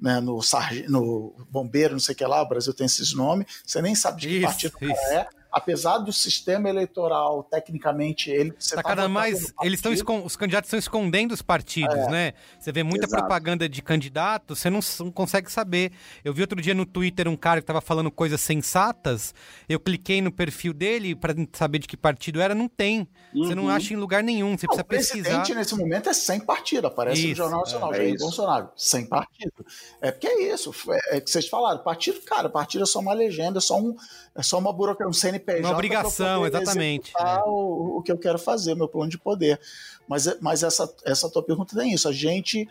né, 0.01 0.21
no, 0.21 0.41
sarge- 0.43 0.87
no 0.89 1.35
bombeiro 1.51 1.95
não 1.95 2.01
sei 2.01 2.15
o 2.15 2.19
que 2.19 2.25
lá, 2.25 2.41
o 2.43 2.49
Brasil 2.49 2.73
tem 2.73 2.87
esses 2.87 3.13
nomes, 3.15 3.63
você 3.67 3.83
nem 3.83 3.95
sabe 3.95 4.21
de 4.21 4.29
que 4.29 4.35
Isso, 4.37 4.47
partido 4.47 4.77
o 4.77 4.79
cara 4.81 4.93
isso. 4.93 5.13
é. 5.13 5.29
Apesar 5.59 5.99
do 5.99 6.13
sistema 6.13 6.69
eleitoral, 6.69 7.43
tecnicamente, 7.45 8.31
ele... 8.31 8.55
Você 8.59 8.75
Tá 8.75 8.83
cada 8.83 9.09
mais. 9.09 9.43
no 9.43 9.65
Eles 9.65 9.79
estão 9.85 9.93
os 10.25 10.37
candidatos 10.37 10.69
estão 10.69 10.79
escondendo 10.79 11.33
os 11.33 11.43
partidos, 11.43 11.95
É. 11.97 12.11
né? 12.11 12.33
Você 12.59 12.73
vê 12.73 12.83
muita 12.83 13.07
Exato. 13.07 13.23
propaganda 13.23 13.69
de 13.69 13.83
candidato, 13.83 14.55
você 14.57 14.71
não, 14.71 14.81
não 15.01 15.11
consegue 15.11 15.51
saber. 15.53 15.93
Eu 16.25 16.33
vi 16.33 16.41
outro 16.43 16.61
dia 16.61 16.75
no 16.75 16.87
Twitter 16.87 17.29
um 17.29 17.37
cara 17.37 17.61
que 17.61 17.67
tava 17.67 17.81
falando 17.81 18.11
coisas 18.11 18.41
sensatas. 18.41 19.35
Eu 19.69 19.81
cliquei 19.81 20.23
no 20.23 20.31
perfil 20.33 20.73
dele 20.73 21.15
pra 21.15 21.35
saber 21.53 21.79
de 21.81 21.89
que 21.89 21.97
partido 21.97 22.41
era, 22.41 22.55
não 22.55 22.69
tem. 22.69 23.09
Você 23.35 23.55
não 23.55 23.65
Uhum. 23.65 23.71
acha 23.71 23.93
em 23.93 23.97
lugar 23.97 24.23
nenhum, 24.23 24.57
você 24.57 24.67
Não, 24.67 24.75
precisa 24.75 24.83
o 24.83 24.85
presidente 24.87 25.37
pesquisar. 25.39 25.55
nesse 25.59 25.75
momento 25.75 26.09
é 26.09 26.13
sem 26.13 26.41
partido, 26.41 26.87
aparece 26.87 27.23
no 27.23 27.29
Isso, 27.29 27.37
Jornal 27.37 27.61
Nacional, 27.61 27.93
é 27.93 27.97
Jair 27.97 28.15
isso. 28.15 28.25
Bolsonaro, 28.25 28.71
sem 28.77 29.07
partido. 29.07 29.53
É 30.01 30.11
porque 30.11 30.27
é 30.27 30.53
isso, 30.55 30.73
é, 30.91 31.17
é 31.17 31.21
que 31.21 31.31
vocês 31.31 31.49
falaram, 31.49 31.83
partido, 31.83 32.21
cara, 32.23 32.49
partido 32.49 32.83
é 32.85 32.87
só 32.87 33.01
uma 33.01 33.13
legenda, 33.13 33.59
é 33.59 33.61
só, 33.61 33.79
um, 33.79 33.95
é 34.35 34.43
só 34.43 34.59
uma 34.59 34.73
burocracia, 34.73 35.09
um 35.09 35.13
CNPJ. 35.53 35.66
Uma 35.69 35.75
obrigação, 35.75 36.45
eu 36.45 36.51
poder 36.51 36.62
exatamente, 36.62 37.12
é. 37.19 37.41
O, 37.47 37.99
o 37.99 38.03
que 38.03 38.12
eu 38.12 38.19
quero 38.19 38.39
fazer, 38.39 38.75
meu 38.75 38.89
plano 38.89 39.11
de 39.11 39.19
poder. 39.19 39.61
Mas, 40.07 40.27
é- 40.27 40.37
mas 40.41 40.62
essa, 40.62 40.93
essa 41.05 41.29
tua 41.31 41.43
pergunta 41.43 41.77
tem 41.77 41.93
isso, 41.93 42.09
a 42.09 42.12
gente 42.12 42.69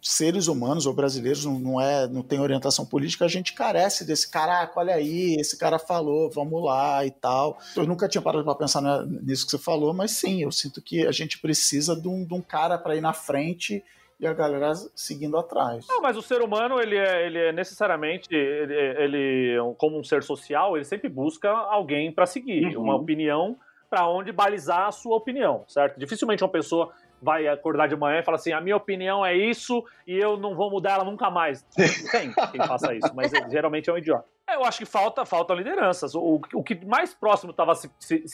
seres 0.00 0.46
humanos 0.46 0.86
ou 0.86 0.94
brasileiros 0.94 1.44
não, 1.44 1.58
não 1.58 1.80
é 1.80 2.06
não 2.06 2.22
tem 2.22 2.38
orientação 2.38 2.86
política 2.86 3.24
a 3.24 3.28
gente 3.28 3.54
carece 3.54 4.04
desse 4.04 4.30
caraca 4.30 4.78
olha 4.78 4.94
aí 4.94 5.34
esse 5.34 5.56
cara 5.56 5.80
falou 5.80 6.30
vamos 6.30 6.62
lá 6.62 7.04
e 7.04 7.10
tal 7.10 7.58
eu 7.76 7.84
nunca 7.86 8.08
tinha 8.08 8.22
parado 8.22 8.44
para 8.44 8.54
pensar 8.54 8.80
nisso 9.04 9.44
que 9.44 9.50
você 9.50 9.58
falou 9.58 9.92
mas 9.92 10.12
sim 10.12 10.42
eu 10.42 10.52
sinto 10.52 10.80
que 10.80 11.04
a 11.04 11.10
gente 11.10 11.38
precisa 11.38 11.96
de 11.96 12.06
um, 12.06 12.24
de 12.24 12.34
um 12.34 12.40
cara 12.40 12.78
para 12.78 12.94
ir 12.94 13.00
na 13.00 13.12
frente 13.12 13.82
e 14.18 14.26
a 14.26 14.32
galera 14.32 14.72
seguindo 14.94 15.36
atrás 15.36 15.86
Não, 15.88 16.00
mas 16.00 16.16
o 16.16 16.22
ser 16.22 16.40
humano, 16.40 16.80
ele 16.80 16.96
é, 16.96 17.26
ele 17.26 17.38
é 17.38 17.52
necessariamente, 17.52 18.28
ele, 18.34 18.74
ele, 18.74 19.56
como 19.78 19.98
um 19.98 20.04
ser 20.04 20.22
social, 20.22 20.76
ele 20.76 20.84
sempre 20.84 21.08
busca 21.08 21.50
alguém 21.50 22.10
para 22.12 22.26
seguir, 22.26 22.76
Uhum. 22.76 22.82
uma 22.84 22.96
opinião 22.96 23.56
para 23.88 24.08
onde 24.08 24.32
balizar 24.32 24.86
a 24.86 24.92
sua 24.92 25.16
opinião, 25.16 25.64
certo? 25.68 25.98
Dificilmente 25.98 26.42
uma 26.42 26.50
pessoa 26.50 26.90
vai 27.22 27.46
acordar 27.46 27.86
de 27.88 27.96
manhã 27.96 28.18
e 28.18 28.22
falar 28.24 28.36
assim: 28.36 28.52
a 28.52 28.60
minha 28.60 28.76
opinião 28.76 29.24
é 29.24 29.34
isso 29.34 29.84
e 30.06 30.16
eu 30.16 30.36
não 30.36 30.54
vou 30.56 30.70
mudar 30.70 30.94
ela 30.94 31.04
nunca 31.04 31.30
mais. 31.30 31.62
Tem 32.10 32.32
quem 32.52 32.66
faça 32.66 32.92
isso, 32.94 33.14
mas 33.14 33.30
geralmente 33.48 33.88
é 33.88 33.92
um 33.92 33.98
idiota. 33.98 34.24
Eu 34.52 34.64
acho 34.64 34.78
que 34.78 34.84
falta, 34.84 35.24
falta 35.24 35.54
lideranças. 35.54 36.14
O, 36.14 36.40
o 36.54 36.62
que 36.62 36.84
mais 36.84 37.14
próximo 37.14 37.52
estava 37.52 37.72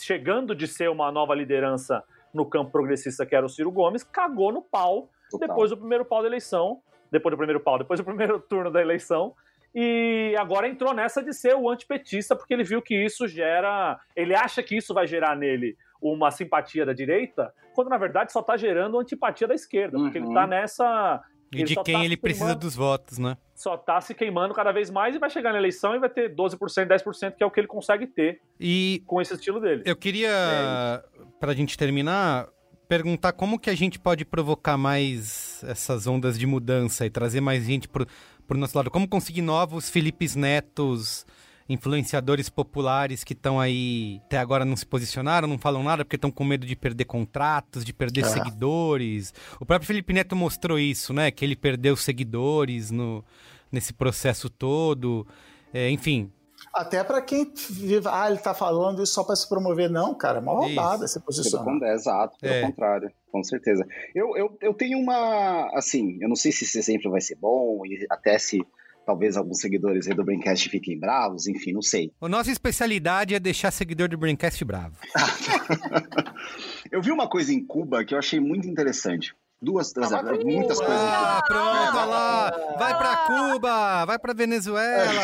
chegando 0.01 0.55
de 0.55 0.67
ser 0.67 0.89
uma 0.89 1.11
nova 1.11 1.33
liderança 1.35 2.03
no 2.33 2.45
campo 2.45 2.71
progressista, 2.71 3.25
que 3.25 3.35
era 3.35 3.45
o 3.45 3.49
Ciro 3.49 3.71
Gomes, 3.71 4.03
cagou 4.03 4.51
no 4.51 4.61
pau 4.61 5.09
Total. 5.39 5.47
depois 5.49 5.69
do 5.69 5.77
primeiro 5.77 6.05
pau 6.05 6.21
da 6.21 6.27
eleição. 6.27 6.81
Depois 7.11 7.31
do 7.31 7.37
primeiro 7.37 7.59
pau, 7.59 7.77
depois 7.77 7.99
do 7.99 8.03
primeiro 8.03 8.39
turno 8.49 8.71
da 8.71 8.81
eleição. 8.81 9.33
E 9.75 10.35
agora 10.37 10.67
entrou 10.67 10.93
nessa 10.93 11.21
de 11.23 11.33
ser 11.33 11.55
o 11.55 11.69
antipetista, 11.69 12.35
porque 12.35 12.53
ele 12.53 12.63
viu 12.63 12.81
que 12.81 12.95
isso 12.95 13.27
gera. 13.27 13.99
Ele 14.15 14.35
acha 14.35 14.61
que 14.61 14.77
isso 14.77 14.93
vai 14.93 15.07
gerar 15.07 15.35
nele 15.35 15.75
uma 16.01 16.31
simpatia 16.31 16.85
da 16.85 16.93
direita, 16.93 17.53
quando 17.73 17.89
na 17.89 17.97
verdade 17.97 18.31
só 18.31 18.41
está 18.41 18.57
gerando 18.57 18.99
antipatia 18.99 19.47
da 19.47 19.55
esquerda, 19.55 19.97
porque 19.97 20.17
ele 20.17 20.27
está 20.27 20.43
uhum. 20.43 20.49
nessa. 20.49 21.23
E 21.51 21.63
de 21.63 21.75
quem 21.75 21.95
tá 21.95 22.03
ele 22.03 22.17
precisa 22.17 22.55
dos 22.55 22.75
votos, 22.75 23.19
né? 23.19 23.37
Só 23.53 23.75
está 23.75 24.01
se 24.01 24.13
queimando 24.15 24.53
cada 24.55 24.71
vez 24.71 24.89
mais 24.89 25.15
e 25.15 25.19
vai 25.19 25.29
chegar 25.29 25.53
na 25.53 25.59
eleição 25.59 25.95
e 25.95 25.99
vai 25.99 26.09
ter 26.09 26.35
12%, 26.35 26.57
10%, 26.57 27.35
que 27.35 27.43
é 27.43 27.45
o 27.45 27.51
que 27.51 27.59
ele 27.59 27.67
consegue 27.67 28.07
ter 28.07 28.41
e 28.59 29.03
com 29.05 29.21
esse 29.21 29.35
estilo 29.35 29.59
dele. 29.59 29.83
Eu 29.85 29.95
queria, 29.95 30.29
é 30.29 31.23
para 31.43 31.51
a 31.51 31.55
gente 31.55 31.77
terminar, 31.77 32.47
perguntar 32.87 33.33
como 33.33 33.59
que 33.59 33.69
a 33.69 33.75
gente 33.75 33.99
pode 33.99 34.25
provocar 34.25 34.77
mais 34.77 35.63
essas 35.63 36.07
ondas 36.07 36.37
de 36.37 36.45
mudança 36.45 37.05
e 37.05 37.09
trazer 37.09 37.41
mais 37.41 37.65
gente 37.65 37.87
pro, 37.87 38.07
pro 38.47 38.57
nosso 38.57 38.77
lado. 38.77 38.91
Como 38.91 39.07
conseguir 39.07 39.41
novos 39.41 39.89
Filipes 39.89 40.35
Netos 40.35 41.25
influenciadores 41.67 42.49
populares 42.49 43.23
que 43.23 43.33
estão 43.33 43.59
aí 43.59 44.19
até 44.25 44.37
agora 44.37 44.65
não 44.65 44.75
se 44.75 44.85
posicionaram, 44.85 45.47
não 45.47 45.57
falam 45.57 45.81
nada 45.81 46.03
porque 46.03 46.17
estão 46.17 46.31
com 46.31 46.43
medo 46.43 46.65
de 46.65 46.75
perder 46.75 47.05
contratos, 47.05 47.85
de 47.85 47.93
perder 47.93 48.25
é. 48.25 48.29
seguidores. 48.29 49.33
O 49.59 49.65
próprio 49.65 49.87
Felipe 49.87 50.13
Neto 50.13 50.35
mostrou 50.35 50.77
isso, 50.77 51.13
né? 51.13 51.31
Que 51.31 51.45
ele 51.45 51.55
perdeu 51.55 51.95
seguidores 51.95 52.91
no, 52.91 53.23
nesse 53.71 53.93
processo 53.93 54.49
todo. 54.49 55.25
É, 55.73 55.89
enfim. 55.89 56.29
Até 56.73 57.03
para 57.03 57.21
quem 57.21 57.51
vive, 57.69 58.07
ah, 58.09 58.29
ele 58.29 58.39
tá 58.39 58.53
falando 58.53 59.03
isso 59.03 59.13
só 59.13 59.23
para 59.23 59.35
se 59.35 59.47
promover. 59.47 59.89
Não, 59.89 60.15
cara, 60.15 60.39
é 60.39 60.41
uma 60.41 60.53
roubada 60.53 61.05
esse 61.05 61.19
posicionamento. 61.19 61.83
É, 61.83 61.93
exato, 61.93 62.37
pelo 62.39 62.53
é. 62.53 62.61
contrário, 62.61 63.11
com 63.31 63.43
certeza. 63.43 63.85
Eu, 64.15 64.35
eu, 64.35 64.57
eu 64.59 64.73
tenho 64.73 64.97
uma, 64.97 65.69
assim, 65.75 66.17
eu 66.19 66.27
não 66.27 66.35
sei 66.35 66.51
se 66.51 66.63
esse 66.63 66.79
exemplo 66.79 67.11
vai 67.11 67.21
ser 67.21 67.35
bom 67.35 67.85
e 67.85 68.05
até 68.09 68.39
se 68.39 68.65
Talvez 69.05 69.35
alguns 69.35 69.59
seguidores 69.59 70.07
aí 70.07 70.13
do 70.13 70.23
Braincast 70.23 70.69
fiquem 70.69 70.97
bravos, 70.97 71.45
enfim, 71.45 71.73
não 71.73 71.81
sei. 71.81 72.11
A 72.21 72.29
nossa 72.29 72.49
especialidade 72.51 73.35
é 73.35 73.39
deixar 73.39 73.69
seguidor 73.69 74.07
do 74.07 74.17
Braincast 74.17 74.63
bravo. 74.63 74.95
eu 76.89 77.01
vi 77.01 77.11
uma 77.11 77.27
coisa 77.27 77.53
em 77.53 77.65
Cuba 77.65 78.05
que 78.05 78.13
eu 78.13 78.19
achei 78.19 78.39
muito 78.39 78.67
interessante. 78.67 79.35
Duas, 79.63 79.93
duas 79.93 80.11
ah, 80.11 80.21
muitas 80.21 80.77
coisas. 80.77 80.97
Ah, 80.97 81.41
pronto, 81.47 81.97
olha 81.97 82.05
lá. 82.05 82.51
Vai 82.77 82.97
pra 82.97 83.17
Cuba, 83.27 84.05
vai 84.05 84.19
pra 84.19 84.33
Venezuela. 84.33 85.21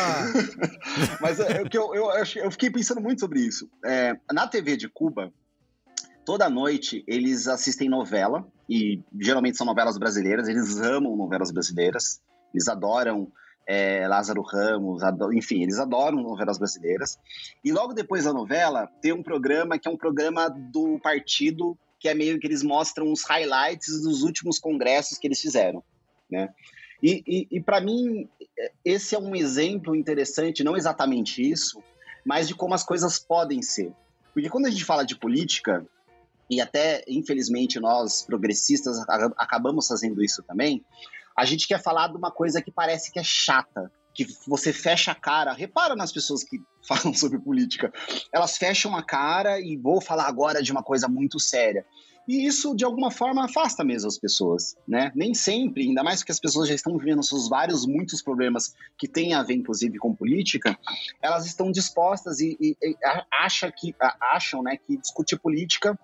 Mas 1.20 1.38
é, 1.38 1.60
eu, 1.60 1.68
eu, 1.70 1.94
eu, 1.94 2.24
eu, 2.44 2.50
fiquei 2.50 2.70
pensando 2.70 3.02
muito 3.02 3.20
sobre 3.20 3.40
isso. 3.40 3.68
É, 3.84 4.16
na 4.32 4.46
TV 4.46 4.78
de 4.78 4.88
Cuba, 4.88 5.30
toda 6.24 6.48
noite 6.48 7.04
eles 7.06 7.46
assistem 7.48 7.90
novela, 7.90 8.46
e 8.66 9.02
geralmente 9.20 9.58
são 9.58 9.66
novelas 9.66 9.98
brasileiras, 9.98 10.48
eles 10.48 10.80
amam 10.80 11.14
novelas 11.16 11.50
brasileiras, 11.50 12.22
eles 12.54 12.66
adoram 12.66 13.30
é, 13.66 14.08
Lázaro 14.08 14.40
Ramos, 14.40 15.02
enfim, 15.34 15.62
eles 15.62 15.78
adoram 15.78 16.22
novelas 16.22 16.56
brasileiras. 16.56 17.18
E 17.62 17.70
logo 17.72 17.92
depois 17.92 18.24
da 18.24 18.32
novela, 18.32 18.88
tem 19.02 19.12
um 19.12 19.22
programa 19.22 19.78
que 19.78 19.86
é 19.86 19.90
um 19.90 19.98
programa 19.98 20.48
do 20.48 20.98
partido, 20.98 21.76
que 22.00 22.08
é 22.08 22.14
meio 22.14 22.40
que 22.40 22.46
eles 22.46 22.62
mostram 22.62 23.12
os 23.12 23.22
highlights 23.24 24.02
dos 24.02 24.22
últimos 24.22 24.58
congressos 24.58 25.18
que 25.18 25.26
eles 25.26 25.40
fizeram, 25.40 25.84
né? 26.30 26.48
E, 27.02 27.22
e, 27.26 27.56
e 27.56 27.60
para 27.60 27.80
mim, 27.80 28.28
esse 28.84 29.14
é 29.14 29.18
um 29.18 29.36
exemplo 29.36 29.94
interessante, 29.94 30.64
não 30.64 30.76
exatamente 30.76 31.42
isso, 31.42 31.82
mas 32.24 32.48
de 32.48 32.54
como 32.54 32.74
as 32.74 32.82
coisas 32.82 33.18
podem 33.18 33.62
ser. 33.62 33.92
Porque 34.32 34.48
quando 34.48 34.66
a 34.66 34.70
gente 34.70 34.84
fala 34.84 35.04
de 35.04 35.16
política, 35.16 35.86
e 36.48 36.60
até, 36.60 37.04
infelizmente, 37.06 37.78
nós 37.78 38.22
progressistas 38.22 38.98
acabamos 39.36 39.86
fazendo 39.86 40.22
isso 40.22 40.42
também, 40.42 40.84
a 41.36 41.44
gente 41.44 41.68
quer 41.68 41.82
falar 41.82 42.08
de 42.08 42.16
uma 42.16 42.30
coisa 42.30 42.60
que 42.60 42.70
parece 42.70 43.12
que 43.12 43.18
é 43.18 43.22
chata, 43.22 43.90
que 44.14 44.26
você 44.46 44.72
fecha 44.72 45.12
a 45.12 45.14
cara. 45.14 45.52
Repara 45.52 45.94
nas 45.96 46.12
pessoas 46.12 46.44
que 46.44 46.58
falam 46.86 47.14
sobre 47.14 47.38
política. 47.38 47.92
Elas 48.32 48.56
fecham 48.56 48.96
a 48.96 49.02
cara 49.02 49.60
e 49.60 49.76
vou 49.76 50.00
falar 50.00 50.26
agora 50.26 50.62
de 50.62 50.72
uma 50.72 50.82
coisa 50.82 51.08
muito 51.08 51.38
séria. 51.38 51.84
E 52.28 52.46
isso, 52.46 52.76
de 52.76 52.84
alguma 52.84 53.10
forma, 53.10 53.44
afasta 53.44 53.82
mesmo 53.82 54.06
as 54.06 54.16
pessoas, 54.16 54.76
né? 54.86 55.10
Nem 55.16 55.34
sempre, 55.34 55.82
ainda 55.82 56.04
mais 56.04 56.20
porque 56.20 56.30
as 56.30 56.38
pessoas 56.38 56.68
já 56.68 56.74
estão 56.74 56.96
vivendo 56.96 57.24
seus 57.24 57.48
vários, 57.48 57.84
muitos 57.86 58.22
problemas 58.22 58.72
que 58.96 59.08
têm 59.08 59.34
a 59.34 59.42
ver, 59.42 59.54
inclusive, 59.54 59.98
com 59.98 60.14
política, 60.14 60.78
elas 61.20 61.46
estão 61.46 61.72
dispostas 61.72 62.38
e, 62.38 62.56
e, 62.60 62.76
e 62.80 62.96
acham, 63.32 63.72
que, 63.76 63.92
acham 64.32 64.62
né, 64.62 64.76
que 64.76 64.96
discutir 64.96 65.40
política 65.40 65.98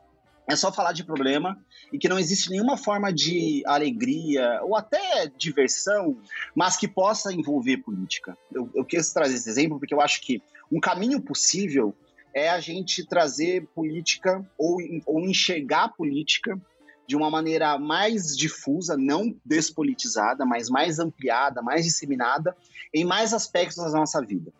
é 0.49 0.55
só 0.55 0.73
falar 0.73 0.93
de 0.93 1.05
problema 1.05 1.59
e 1.93 1.99
que 1.99 2.09
não 2.09 2.19
existe 2.19 2.51
nenhuma 2.51 2.77
forma 2.77 3.13
de 3.13 3.63
alegria 3.67 4.61
ou 4.63 4.77
até 4.77 5.31
diversão, 5.37 6.19
mas 6.55 6.77
que 6.77 6.87
possa 6.87 7.33
envolver 7.33 7.79
política. 7.79 8.37
Eu, 8.53 8.71
eu 8.75 8.85
quis 8.85 9.13
trazer 9.13 9.35
esse 9.35 9.49
exemplo 9.49 9.79
porque 9.79 9.95
eu 9.95 10.01
acho 10.01 10.21
que 10.21 10.41
um 10.71 10.81
caminho 10.81 11.21
possível 11.21 11.95
é 12.33 12.49
a 12.49 12.61
gente 12.61 13.05
trazer 13.05 13.67
política 13.75 14.45
ou, 14.59 14.79
ou 15.07 15.21
enxergar 15.21 15.89
política 15.89 16.61
de 17.07 17.17
uma 17.17 17.31
maneira 17.31 17.79
mais 17.79 18.37
difusa, 18.37 18.97
não 18.97 19.35
despolitizada, 19.45 20.45
mas 20.45 20.69
mais 20.69 20.99
ampliada, 20.99 21.63
mais 21.63 21.85
disseminada 21.85 22.57
em 22.93 23.05
mais 23.05 23.33
aspectos 23.33 23.77
da 23.77 23.91
nossa 23.91 24.21
vida 24.21 24.53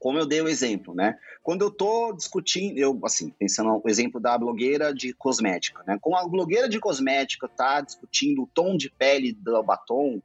como 0.00 0.18
eu 0.18 0.26
dei 0.26 0.40
o 0.40 0.48
exemplo, 0.48 0.94
né? 0.94 1.18
Quando 1.42 1.60
eu 1.60 1.68
estou 1.68 2.16
discutindo, 2.16 2.78
eu, 2.78 2.98
assim, 3.04 3.28
pensando 3.38 3.68
no 3.68 3.82
exemplo 3.84 4.18
da 4.18 4.36
blogueira 4.36 4.94
de 4.94 5.12
cosmética, 5.12 5.84
né? 5.86 5.98
Com 6.00 6.16
a 6.16 6.26
blogueira 6.26 6.70
de 6.70 6.80
cosmética 6.80 7.46
tá 7.46 7.82
discutindo 7.82 8.42
o 8.42 8.46
tom 8.46 8.78
de 8.78 8.90
pele 8.90 9.34
do 9.34 9.62
batom, 9.62 10.22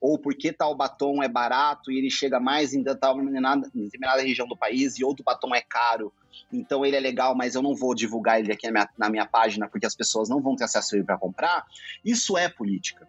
ou 0.00 0.18
por 0.18 0.34
que 0.34 0.50
tal 0.50 0.74
batom 0.74 1.22
é 1.22 1.28
barato 1.28 1.92
e 1.92 1.98
ele 1.98 2.10
chega 2.10 2.40
mais 2.40 2.72
em 2.72 2.82
determinada, 2.82 3.70
em 3.74 3.84
determinada 3.84 4.22
região 4.22 4.48
do 4.48 4.56
país 4.56 4.98
e 4.98 5.04
outro 5.04 5.22
batom 5.22 5.54
é 5.54 5.60
caro, 5.60 6.10
então 6.50 6.86
ele 6.86 6.96
é 6.96 7.00
legal, 7.00 7.34
mas 7.34 7.54
eu 7.54 7.60
não 7.60 7.74
vou 7.74 7.94
divulgar 7.94 8.40
ele 8.40 8.52
aqui 8.52 8.66
na 8.66 8.72
minha, 8.72 8.88
na 8.96 9.10
minha 9.10 9.26
página 9.26 9.68
porque 9.68 9.86
as 9.86 9.94
pessoas 9.94 10.28
não 10.28 10.40
vão 10.40 10.56
ter 10.56 10.64
acesso 10.64 10.94
a 10.94 10.98
ele 10.98 11.06
para 11.06 11.18
comprar, 11.18 11.66
isso 12.02 12.38
é 12.38 12.48
política. 12.48 13.06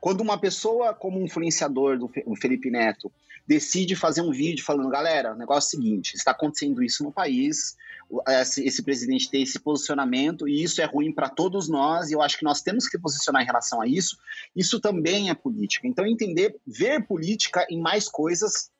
Quando 0.00 0.20
uma 0.20 0.36
pessoa 0.36 0.92
como 0.92 1.20
um 1.20 1.24
influenciador 1.24 1.96
do 1.96 2.10
Felipe 2.36 2.70
Neto 2.70 3.10
decide 3.46 3.96
fazer 3.96 4.22
um 4.22 4.30
vídeo 4.30 4.64
falando, 4.64 4.88
galera, 4.88 5.34
o 5.34 5.36
negócio 5.36 5.76
é 5.76 5.78
o 5.78 5.82
seguinte, 5.82 6.14
está 6.14 6.30
acontecendo 6.30 6.82
isso 6.82 7.02
no 7.02 7.12
país, 7.12 7.76
esse, 8.28 8.64
esse 8.64 8.82
presidente 8.82 9.30
tem 9.30 9.42
esse 9.42 9.58
posicionamento 9.58 10.46
e 10.46 10.62
isso 10.62 10.80
é 10.82 10.84
ruim 10.84 11.12
para 11.12 11.28
todos 11.28 11.68
nós 11.68 12.10
e 12.10 12.14
eu 12.14 12.20
acho 12.20 12.38
que 12.38 12.44
nós 12.44 12.60
temos 12.60 12.86
que 12.86 12.98
posicionar 12.98 13.42
em 13.42 13.46
relação 13.46 13.80
a 13.80 13.86
isso. 13.86 14.18
Isso 14.54 14.78
também 14.78 15.30
é 15.30 15.34
política. 15.34 15.86
Então 15.86 16.06
entender, 16.06 16.56
ver 16.66 17.06
política 17.06 17.66
em 17.70 17.80
mais 17.80 18.08
coisas 18.08 18.70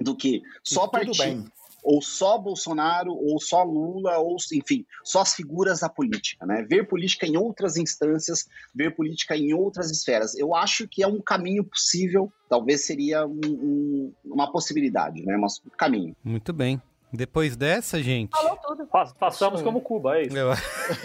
do 0.00 0.16
que 0.16 0.42
só 0.64 0.88
partido 0.88 1.44
ou 1.82 2.00
só 2.02 2.38
Bolsonaro, 2.38 3.12
ou 3.12 3.40
só 3.40 3.62
Lula, 3.62 4.18
ou 4.18 4.36
enfim, 4.52 4.84
só 5.04 5.20
as 5.20 5.34
figuras 5.34 5.80
da 5.80 5.88
política, 5.88 6.46
né? 6.46 6.66
Ver 6.68 6.88
política 6.88 7.26
em 7.26 7.36
outras 7.36 7.76
instâncias, 7.76 8.46
ver 8.74 8.94
política 8.94 9.36
em 9.36 9.52
outras 9.52 9.90
esferas. 9.90 10.34
Eu 10.36 10.54
acho 10.54 10.86
que 10.88 11.02
é 11.02 11.06
um 11.06 11.20
caminho 11.20 11.64
possível, 11.64 12.32
talvez 12.48 12.84
seria 12.84 13.26
um, 13.26 13.40
um, 13.44 14.12
uma 14.24 14.50
possibilidade, 14.50 15.24
né? 15.24 15.36
Um 15.36 15.70
caminho. 15.76 16.16
Muito 16.24 16.52
bem. 16.52 16.80
Depois 17.12 17.56
dessa, 17.56 18.00
gente. 18.00 18.30
Falou 18.30 18.56
tudo. 18.56 18.86
Passamos 19.18 19.62
como 19.62 19.80
Cuba, 19.80 20.18
é 20.18 20.26
isso. 20.26 20.36
Eu... 20.36 20.52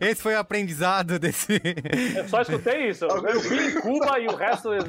é, 0.00 0.08
esse 0.10 0.20
foi 0.20 0.34
o 0.34 0.40
aprendizado 0.40 1.20
desse. 1.20 1.60
Eu 2.16 2.28
só 2.28 2.42
escutei 2.42 2.88
isso. 2.88 3.04
Eu 3.04 3.40
vi 3.40 3.68
em 3.68 3.80
Cuba 3.80 4.18
e 4.18 4.26
o 4.26 4.34
resto. 4.34 4.72
É. 4.72 4.80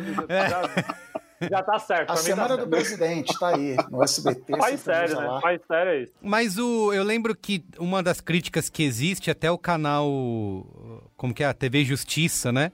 Já 1.42 1.64
tá 1.64 1.80
certo. 1.80 2.12
A 2.12 2.16
semana 2.16 2.50
tá 2.50 2.64
do 2.64 2.68
presidente 2.68 3.38
tá 3.38 3.56
aí 3.56 3.76
no 3.90 4.04
SBT. 4.04 4.56
Faz 4.58 4.80
sério, 4.80 5.20
né? 5.20 5.40
Faz 5.42 5.62
sério 5.68 5.92
é 5.92 6.04
isso. 6.04 6.12
Mas 6.22 6.58
o, 6.58 6.94
eu 6.94 7.04
lembro 7.04 7.36
que 7.36 7.64
uma 7.78 8.02
das 8.02 8.22
críticas 8.22 8.70
que 8.70 8.84
existe, 8.84 9.30
até 9.30 9.52
o 9.52 9.58
canal. 9.58 10.06
Como 11.18 11.34
que 11.34 11.44
é? 11.44 11.48
A 11.48 11.54
TV 11.54 11.84
Justiça, 11.84 12.52
né? 12.52 12.72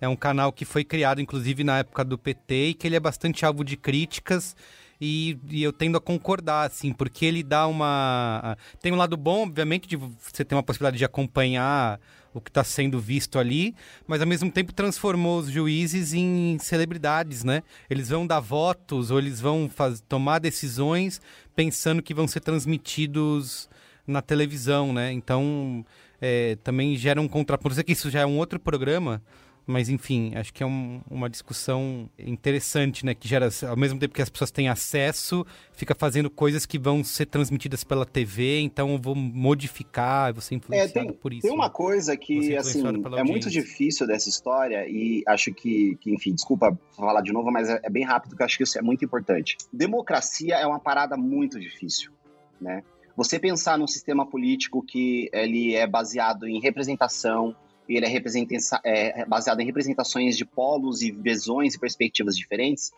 É 0.00 0.08
um 0.08 0.16
canal 0.16 0.52
que 0.52 0.64
foi 0.64 0.82
criado, 0.82 1.20
inclusive, 1.20 1.62
na 1.62 1.78
época 1.78 2.04
do 2.04 2.16
PT 2.16 2.68
e 2.68 2.74
que 2.74 2.86
ele 2.86 2.96
é 2.96 3.00
bastante 3.00 3.44
alvo 3.44 3.62
de 3.62 3.76
críticas. 3.76 4.56
E, 5.00 5.38
e, 5.48 5.62
eu 5.62 5.72
tendo 5.72 5.96
a 5.96 6.00
concordar, 6.00 6.66
assim, 6.66 6.92
porque 6.92 7.24
ele 7.24 7.42
dá 7.42 7.66
uma. 7.66 8.56
Tem 8.82 8.92
um 8.92 8.96
lado 8.96 9.16
bom, 9.16 9.44
obviamente, 9.44 9.88
de 9.88 9.96
você 9.96 10.44
ter 10.44 10.54
uma 10.54 10.62
possibilidade 10.62 10.98
de 10.98 11.04
acompanhar 11.04 11.98
o 12.32 12.40
que 12.40 12.50
está 12.50 12.62
sendo 12.62 13.00
visto 13.00 13.38
ali, 13.38 13.74
mas 14.06 14.20
ao 14.20 14.26
mesmo 14.26 14.50
tempo 14.50 14.72
transformou 14.72 15.40
os 15.40 15.50
juízes 15.50 16.12
em 16.12 16.58
celebridades, 16.60 17.42
né? 17.42 17.62
Eles 17.88 18.08
vão 18.08 18.26
dar 18.26 18.40
votos 18.40 19.10
ou 19.10 19.18
eles 19.18 19.40
vão 19.40 19.68
faz, 19.68 20.00
tomar 20.00 20.38
decisões 20.38 21.20
pensando 21.54 22.02
que 22.02 22.14
vão 22.14 22.28
ser 22.28 22.40
transmitidos 22.40 23.68
na 24.06 24.22
televisão, 24.22 24.92
né? 24.92 25.12
Então 25.12 25.84
é, 26.20 26.56
também 26.62 26.96
gera 26.96 27.20
um 27.20 27.28
contraponto. 27.28 27.82
Isso 27.86 28.10
já 28.10 28.20
é 28.20 28.26
um 28.26 28.38
outro 28.38 28.60
programa, 28.60 29.22
mas 29.70 29.88
enfim, 29.88 30.32
acho 30.34 30.52
que 30.52 30.62
é 30.62 30.66
um, 30.66 31.00
uma 31.10 31.30
discussão 31.30 32.10
interessante, 32.18 33.06
né? 33.06 33.14
Que 33.14 33.28
gera, 33.28 33.48
ao 33.68 33.76
mesmo 33.76 33.98
tempo 33.98 34.14
que 34.14 34.20
as 34.20 34.28
pessoas 34.28 34.50
têm 34.50 34.68
acesso, 34.68 35.46
fica 35.72 35.94
fazendo 35.94 36.28
coisas 36.28 36.66
que 36.66 36.78
vão 36.78 37.02
ser 37.04 37.26
transmitidas 37.26 37.84
pela 37.84 38.04
TV, 38.04 38.60
então 38.60 38.90
eu 38.92 38.98
vou 38.98 39.14
modificar, 39.14 40.32
vou 40.32 40.42
ser 40.42 40.56
influenciado 40.56 40.98
é, 40.98 41.02
tem, 41.04 41.12
por 41.12 41.32
isso. 41.32 41.42
Tem 41.42 41.52
uma 41.52 41.66
né? 41.66 41.72
coisa 41.72 42.16
que, 42.16 42.56
assim, 42.56 42.82
é 43.16 43.24
muito 43.24 43.48
difícil 43.48 44.06
dessa 44.06 44.28
história, 44.28 44.86
e 44.88 45.22
acho 45.26 45.52
que, 45.54 45.96
que 46.00 46.12
enfim, 46.12 46.34
desculpa 46.34 46.78
falar 46.96 47.20
de 47.22 47.32
novo, 47.32 47.50
mas 47.50 47.68
é, 47.68 47.80
é 47.82 47.90
bem 47.90 48.04
rápido, 48.04 48.36
que 48.36 48.42
eu 48.42 48.46
acho 48.46 48.56
que 48.56 48.64
isso 48.64 48.78
é 48.78 48.82
muito 48.82 49.04
importante. 49.04 49.56
Democracia 49.72 50.56
é 50.56 50.66
uma 50.66 50.80
parada 50.80 51.16
muito 51.16 51.58
difícil, 51.58 52.10
né? 52.60 52.82
Você 53.16 53.38
pensar 53.38 53.76
num 53.76 53.86
sistema 53.86 54.24
político 54.24 54.82
que 54.82 55.28
ele 55.32 55.74
é 55.74 55.86
baseado 55.86 56.46
em 56.46 56.60
representação, 56.60 57.54
ele 57.96 58.06
é, 58.06 59.20
é 59.20 59.24
baseado 59.24 59.60
em 59.60 59.64
representações 59.64 60.36
de 60.36 60.44
polos 60.44 61.02
e 61.02 61.10
visões 61.10 61.74
e 61.74 61.78
perspectivas 61.78 62.36
diferentes, 62.36 62.92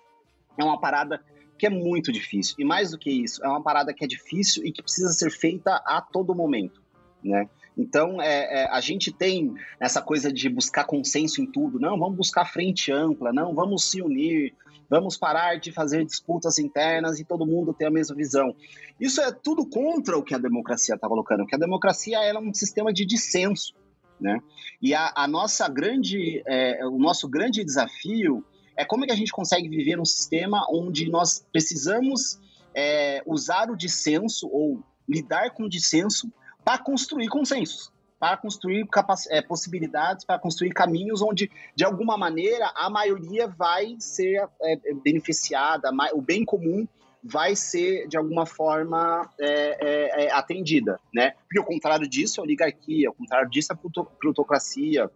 é 0.58 0.64
uma 0.64 0.80
parada 0.80 1.20
que 1.58 1.66
é 1.66 1.70
muito 1.70 2.10
difícil. 2.10 2.56
E 2.58 2.64
mais 2.64 2.90
do 2.90 2.98
que 2.98 3.10
isso, 3.10 3.44
é 3.44 3.48
uma 3.48 3.62
parada 3.62 3.94
que 3.94 4.04
é 4.04 4.08
difícil 4.08 4.64
e 4.64 4.72
que 4.72 4.82
precisa 4.82 5.10
ser 5.12 5.30
feita 5.30 5.76
a 5.86 6.00
todo 6.00 6.34
momento, 6.34 6.82
né? 7.22 7.48
Então, 7.76 8.20
é, 8.20 8.64
é, 8.64 8.68
a 8.70 8.80
gente 8.80 9.10
tem 9.10 9.54
essa 9.80 10.02
coisa 10.02 10.30
de 10.32 10.48
buscar 10.48 10.84
consenso 10.84 11.40
em 11.40 11.46
tudo. 11.46 11.80
Não, 11.80 11.98
vamos 11.98 12.16
buscar 12.16 12.44
frente 12.44 12.92
ampla, 12.92 13.32
não, 13.32 13.54
vamos 13.54 13.90
se 13.90 14.02
unir, 14.02 14.54
vamos 14.90 15.16
parar 15.16 15.58
de 15.58 15.72
fazer 15.72 16.04
disputas 16.04 16.58
internas 16.58 17.18
e 17.18 17.24
todo 17.24 17.46
mundo 17.46 17.72
ter 17.72 17.86
a 17.86 17.90
mesma 17.90 18.14
visão. 18.14 18.54
Isso 19.00 19.20
é 19.22 19.32
tudo 19.32 19.64
contra 19.66 20.18
o 20.18 20.22
que 20.22 20.34
a 20.34 20.38
democracia 20.38 20.94
está 20.94 21.08
colocando, 21.08 21.40
porque 21.40 21.54
a 21.54 21.58
democracia 21.58 22.18
é 22.18 22.38
um 22.38 22.52
sistema 22.52 22.92
de 22.92 23.06
dissenso. 23.06 23.74
Né? 24.22 24.38
E 24.80 24.94
a, 24.94 25.12
a 25.16 25.26
nossa 25.26 25.68
grande, 25.68 26.42
é, 26.46 26.86
o 26.86 26.98
nosso 26.98 27.28
grande 27.28 27.64
desafio 27.64 28.44
é 28.76 28.84
como 28.84 29.04
é 29.04 29.06
que 29.06 29.12
a 29.12 29.16
gente 29.16 29.32
consegue 29.32 29.68
viver 29.68 29.96
num 29.96 30.04
sistema 30.04 30.64
onde 30.70 31.10
nós 31.10 31.44
precisamos 31.52 32.40
é, 32.74 33.22
usar 33.26 33.70
o 33.70 33.76
dissenso 33.76 34.48
ou 34.48 34.82
lidar 35.08 35.50
com 35.50 35.64
o 35.64 35.68
dissenso 35.68 36.32
para 36.64 36.78
construir 36.78 37.28
consensos, 37.28 37.92
para 38.18 38.36
construir 38.36 38.86
é, 39.30 39.42
possibilidades, 39.42 40.24
para 40.24 40.38
construir 40.38 40.70
caminhos 40.70 41.20
onde, 41.20 41.50
de 41.74 41.84
alguma 41.84 42.16
maneira, 42.16 42.72
a 42.76 42.88
maioria 42.88 43.48
vai 43.48 43.96
ser 43.98 44.48
é, 44.62 44.94
beneficiada, 45.02 45.90
o 46.14 46.22
bem 46.22 46.44
comum 46.44 46.86
vai 47.22 47.54
ser, 47.54 48.08
de 48.08 48.16
alguma 48.16 48.44
forma, 48.44 49.30
é, 49.38 49.78
é, 49.80 50.24
é, 50.24 50.32
atendida, 50.32 50.98
né? 51.14 51.34
Porque 51.42 51.60
o 51.60 51.64
contrário 51.64 52.08
disso 52.08 52.40
é 52.40 52.42
oligarquia, 52.42 53.10
o 53.10 53.14
contrário 53.14 53.48
disso 53.48 53.72
é 53.72 53.76
plutocracia, 54.20 55.08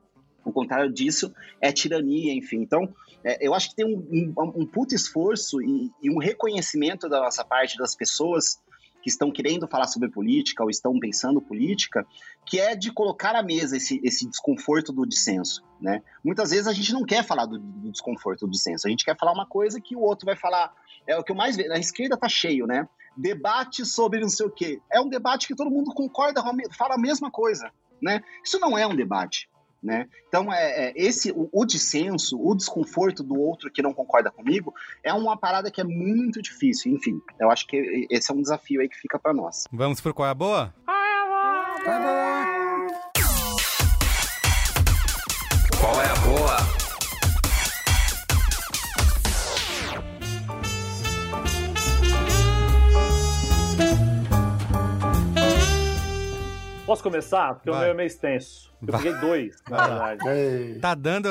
o 0.45 0.53
contrário 0.53 0.93
disso 0.93 1.35
é 1.61 1.73
tirania, 1.73 2.33
enfim. 2.33 2.59
Então, 2.59 2.95
é, 3.25 3.45
eu 3.45 3.53
acho 3.53 3.71
que 3.71 3.77
tem 3.77 3.85
um, 3.85 4.33
um, 4.39 4.63
um 4.63 4.67
puto 4.67 4.95
esforço 4.95 5.61
e, 5.61 5.91
e, 6.01 6.09
um 6.09 6.19
reconhecimento 6.19 7.09
da 7.09 7.21
nossa 7.21 7.45
parte 7.45 7.77
das 7.77 7.97
pessoas 7.97 8.61
que 9.03 9.11
estão 9.11 9.31
querendo 9.31 9.69
falar 9.69 9.87
sobre 9.87 10.09
política 10.09 10.63
ou 10.63 10.71
estão 10.71 10.99
pensando 10.99 11.41
política, 11.41 12.07
que 12.45 12.61
é 12.61 12.77
de 12.77 12.93
colocar 12.93 13.35
à 13.35 13.43
mesa 13.43 13.77
esse, 13.77 14.01
esse 14.05 14.29
desconforto 14.29 14.93
do 14.93 15.05
dissenso, 15.05 15.65
né? 15.81 16.03
Muitas 16.25 16.51
vezes 16.51 16.67
a 16.69 16.73
gente 16.73 16.93
não 16.93 17.05
quer 17.05 17.25
falar 17.25 17.47
do, 17.47 17.59
do 17.59 17.91
desconforto 17.91 18.47
do 18.47 18.53
dissenso, 18.53 18.87
a 18.87 18.91
gente 18.91 19.05
quer 19.05 19.17
falar 19.17 19.33
uma 19.33 19.47
coisa 19.47 19.81
que 19.81 19.97
o 19.97 20.01
outro 20.01 20.27
vai 20.27 20.37
falar 20.37 20.73
é 21.07 21.17
o 21.17 21.23
que 21.23 21.33
eu 21.33 21.37
mais 21.37 21.57
vejo. 21.57 21.73
A 21.73 21.79
esquerda 21.79 22.17
tá 22.17 22.29
cheio, 22.29 22.67
né? 22.67 22.89
Debate 23.17 23.85
sobre 23.85 24.21
não 24.21 24.29
sei 24.29 24.47
o 24.47 24.51
quê. 24.51 24.81
É 24.91 25.01
um 25.01 25.09
debate 25.09 25.47
que 25.47 25.55
todo 25.55 25.71
mundo 25.71 25.93
concorda, 25.95 26.43
fala 26.77 26.95
a 26.95 26.99
mesma 26.99 27.31
coisa, 27.31 27.71
né? 28.01 28.23
Isso 28.45 28.59
não 28.59 28.77
é 28.77 28.87
um 28.87 28.95
debate. 28.95 29.49
Né? 29.83 30.09
Então, 30.27 30.53
é, 30.53 30.89
é 30.89 30.93
esse 30.97 31.31
o, 31.31 31.49
o, 31.53 31.65
dissenso, 31.65 32.37
o 32.43 32.57
desconforto 32.57 33.23
do 33.23 33.39
outro 33.39 33.71
que 33.71 33.83
não 33.83 33.95
concorda 33.95 34.33
comigo, 34.33 34.75
é 35.05 35.13
uma 35.13 35.37
parada 35.37 35.71
que 35.71 35.81
é 35.81 35.85
muito 35.85 36.43
difícil. 36.43 36.93
Enfim, 36.93 37.21
eu 37.39 37.51
acho 37.51 37.67
que 37.69 38.07
esse 38.11 38.33
é 38.33 38.35
um 38.35 38.43
desafio 38.43 38.81
aí 38.81 38.89
que 38.89 38.97
fica 38.97 39.17
para 39.17 39.33
nós. 39.33 39.65
Vamos 39.71 40.01
por 40.01 40.13
qual 40.13 40.27
é 40.27 40.31
a 40.31 40.35
boa? 40.35 40.75
Qual 40.85 40.96
começar? 57.11 57.55
Porque 57.55 57.71
Vai. 57.71 57.79
o 57.79 57.83
meu 57.83 57.91
é 57.91 57.95
meio 57.95 58.07
extenso. 58.07 58.73
Eu 58.83 58.93
Vai. 58.93 59.03
peguei 59.03 59.21
dois, 59.21 59.63
na 59.69 59.87
verdade. 59.87 60.79
Tá 60.81 60.95
dando 60.95 61.29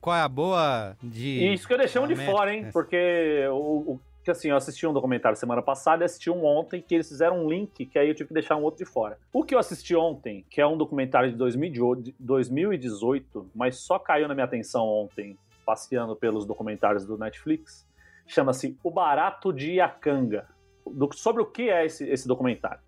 qual 0.00 0.16
é 0.16 0.20
a 0.20 0.28
boa 0.28 0.96
de. 1.02 1.52
Isso 1.52 1.66
que 1.66 1.74
eu 1.74 1.78
deixei 1.78 2.00
um 2.00 2.06
de 2.06 2.16
fora, 2.16 2.54
hein? 2.54 2.66
É. 2.66 2.72
Porque 2.72 3.46
o, 3.50 3.94
o 3.94 4.00
que 4.22 4.30
assim, 4.30 4.48
eu 4.48 4.56
assisti 4.56 4.86
um 4.86 4.92
documentário 4.92 5.36
semana 5.36 5.60
passada 5.62 6.04
e 6.04 6.06
assisti 6.06 6.30
um 6.30 6.44
ontem 6.44 6.80
que 6.82 6.94
eles 6.94 7.08
fizeram 7.08 7.44
um 7.44 7.48
link 7.48 7.86
que 7.86 7.98
aí 7.98 8.08
eu 8.08 8.14
tive 8.14 8.28
que 8.28 8.34
deixar 8.34 8.56
um 8.56 8.62
outro 8.62 8.84
de 8.84 8.90
fora. 8.90 9.18
O 9.32 9.42
que 9.42 9.54
eu 9.54 9.58
assisti 9.58 9.96
ontem, 9.96 10.44
que 10.50 10.60
é 10.60 10.66
um 10.66 10.76
documentário 10.76 11.30
de 11.30 11.36
2018, 11.36 13.50
mas 13.54 13.76
só 13.76 13.98
caiu 13.98 14.28
na 14.28 14.34
minha 14.34 14.44
atenção 14.44 14.86
ontem, 14.86 15.38
passeando 15.64 16.14
pelos 16.14 16.44
documentários 16.44 17.06
do 17.06 17.16
Netflix, 17.16 17.88
chama-se 18.26 18.76
O 18.82 18.90
Barato 18.90 19.52
de 19.52 19.74
Iacanga. 19.74 20.46
Do, 20.86 21.08
sobre 21.14 21.42
o 21.42 21.46
que 21.46 21.70
é 21.70 21.86
esse, 21.86 22.08
esse 22.08 22.26
documentário? 22.26 22.80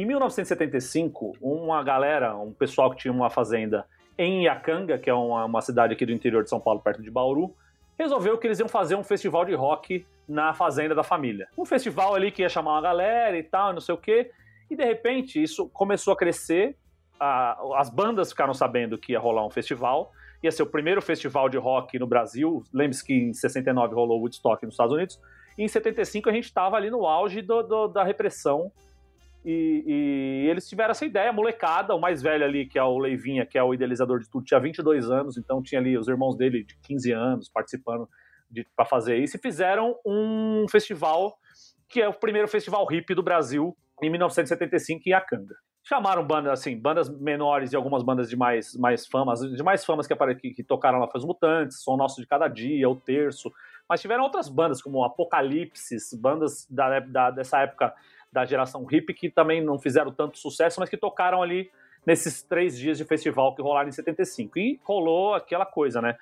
Em 0.00 0.06
1975, 0.06 1.36
uma 1.42 1.82
galera, 1.82 2.34
um 2.34 2.54
pessoal 2.54 2.90
que 2.90 2.96
tinha 2.96 3.12
uma 3.12 3.28
fazenda 3.28 3.84
em 4.16 4.44
Iacanga, 4.44 4.96
que 4.96 5.10
é 5.10 5.12
uma, 5.12 5.44
uma, 5.44 5.60
cidade 5.60 5.92
aqui 5.92 6.06
do 6.06 6.12
interior 6.12 6.42
de 6.42 6.48
São 6.48 6.58
Paulo, 6.58 6.80
perto 6.80 7.02
de 7.02 7.10
Bauru, 7.10 7.54
resolveu 7.98 8.38
que 8.38 8.46
eles 8.46 8.58
iam 8.58 8.66
fazer 8.66 8.94
um 8.94 9.04
festival 9.04 9.44
de 9.44 9.52
rock 9.52 10.06
na 10.26 10.54
fazenda 10.54 10.94
da 10.94 11.02
família. 11.02 11.48
Um 11.54 11.66
festival 11.66 12.14
ali 12.14 12.30
que 12.30 12.40
ia 12.40 12.48
chamar 12.48 12.72
uma 12.72 12.80
galera 12.80 13.36
e 13.36 13.42
tal, 13.42 13.74
não 13.74 13.80
sei 13.82 13.94
o 13.94 13.98
quê. 13.98 14.30
E 14.70 14.74
de 14.74 14.82
repente 14.82 15.42
isso 15.42 15.68
começou 15.68 16.14
a 16.14 16.16
crescer. 16.16 16.78
A, 17.20 17.60
as 17.76 17.90
bandas 17.90 18.30
ficaram 18.30 18.54
sabendo 18.54 18.96
que 18.96 19.12
ia 19.12 19.20
rolar 19.20 19.46
um 19.46 19.50
festival. 19.50 20.12
Ia 20.42 20.50
ser 20.50 20.62
o 20.62 20.66
primeiro 20.66 21.02
festival 21.02 21.46
de 21.50 21.58
rock 21.58 21.98
no 21.98 22.06
Brasil. 22.06 22.64
Lembre-se 22.72 23.04
que 23.04 23.12
em 23.12 23.34
69 23.34 23.94
rolou 23.94 24.18
Woodstock 24.18 24.64
nos 24.64 24.72
Estados 24.72 24.94
Unidos. 24.94 25.20
E 25.58 25.62
em 25.62 25.68
75 25.68 26.30
a 26.30 26.32
gente 26.32 26.44
estava 26.44 26.74
ali 26.76 26.88
no 26.88 27.04
auge 27.04 27.42
do, 27.42 27.62
do, 27.62 27.86
da 27.86 28.02
repressão 28.02 28.72
e, 29.44 29.84
e, 29.86 30.48
eles 30.50 30.68
tiveram 30.68 30.90
essa 30.90 31.04
ideia, 31.04 31.32
molecada, 31.32 31.94
o 31.94 32.00
mais 32.00 32.22
velho 32.22 32.44
ali, 32.44 32.66
que 32.66 32.78
é 32.78 32.82
o 32.82 32.98
Leivinha, 32.98 33.46
que 33.46 33.56
é 33.56 33.62
o 33.62 33.72
idealizador 33.72 34.18
de 34.18 34.28
tudo, 34.28 34.44
tinha 34.44 34.60
22 34.60 35.10
anos, 35.10 35.38
então 35.38 35.62
tinha 35.62 35.80
ali 35.80 35.96
os 35.96 36.08
irmãos 36.08 36.36
dele 36.36 36.64
de 36.64 36.76
15 36.82 37.12
anos 37.12 37.48
participando 37.48 38.08
para 38.76 38.84
fazer 38.84 39.16
isso, 39.18 39.36
e 39.36 39.40
fizeram 39.40 39.96
um 40.04 40.66
festival, 40.68 41.38
que 41.88 42.00
é 42.00 42.08
o 42.08 42.12
primeiro 42.12 42.48
festival 42.48 42.86
hip 42.92 43.14
do 43.14 43.22
Brasil, 43.22 43.76
em 44.02 44.10
1975, 44.10 45.02
em 45.06 45.12
Acanga. 45.12 45.54
Chamaram 45.82 46.26
bandas, 46.26 46.52
assim, 46.52 46.78
bandas 46.78 47.08
menores 47.08 47.72
e 47.72 47.76
algumas 47.76 48.02
bandas 48.02 48.28
de 48.28 48.36
mais, 48.36 48.76
mais 48.76 49.06
famas, 49.06 49.40
de 49.40 49.62
mais 49.62 49.84
famas 49.84 50.06
que, 50.06 50.14
que, 50.34 50.50
que 50.50 50.62
tocaram 50.62 50.98
lá 50.98 51.08
foi 51.08 51.18
os 51.18 51.26
Mutantes, 51.26 51.82
Som 51.82 51.96
Nosso 51.96 52.20
de 52.20 52.26
Cada 52.26 52.48
Dia, 52.48 52.88
O 52.88 52.96
Terço, 52.96 53.50
mas 53.88 54.00
tiveram 54.00 54.22
outras 54.22 54.48
bandas, 54.48 54.82
como 54.82 55.02
Apocalipse, 55.02 55.96
bandas 56.20 56.66
da, 56.70 57.00
da, 57.00 57.30
dessa 57.30 57.60
época 57.60 57.94
da 58.32 58.44
geração 58.44 58.86
hip 58.90 59.12
que 59.14 59.28
também 59.28 59.62
não 59.62 59.78
fizeram 59.78 60.12
tanto 60.12 60.38
sucesso, 60.38 60.78
mas 60.80 60.88
que 60.88 60.96
tocaram 60.96 61.42
ali 61.42 61.70
nesses 62.06 62.42
três 62.42 62.78
dias 62.78 62.98
de 62.98 63.04
festival 63.04 63.54
que 63.54 63.62
rolaram 63.62 63.88
em 63.88 63.92
75. 63.92 64.58
E 64.58 64.80
rolou 64.84 65.34
aquela 65.34 65.66
coisa, 65.66 66.00
né? 66.00 66.16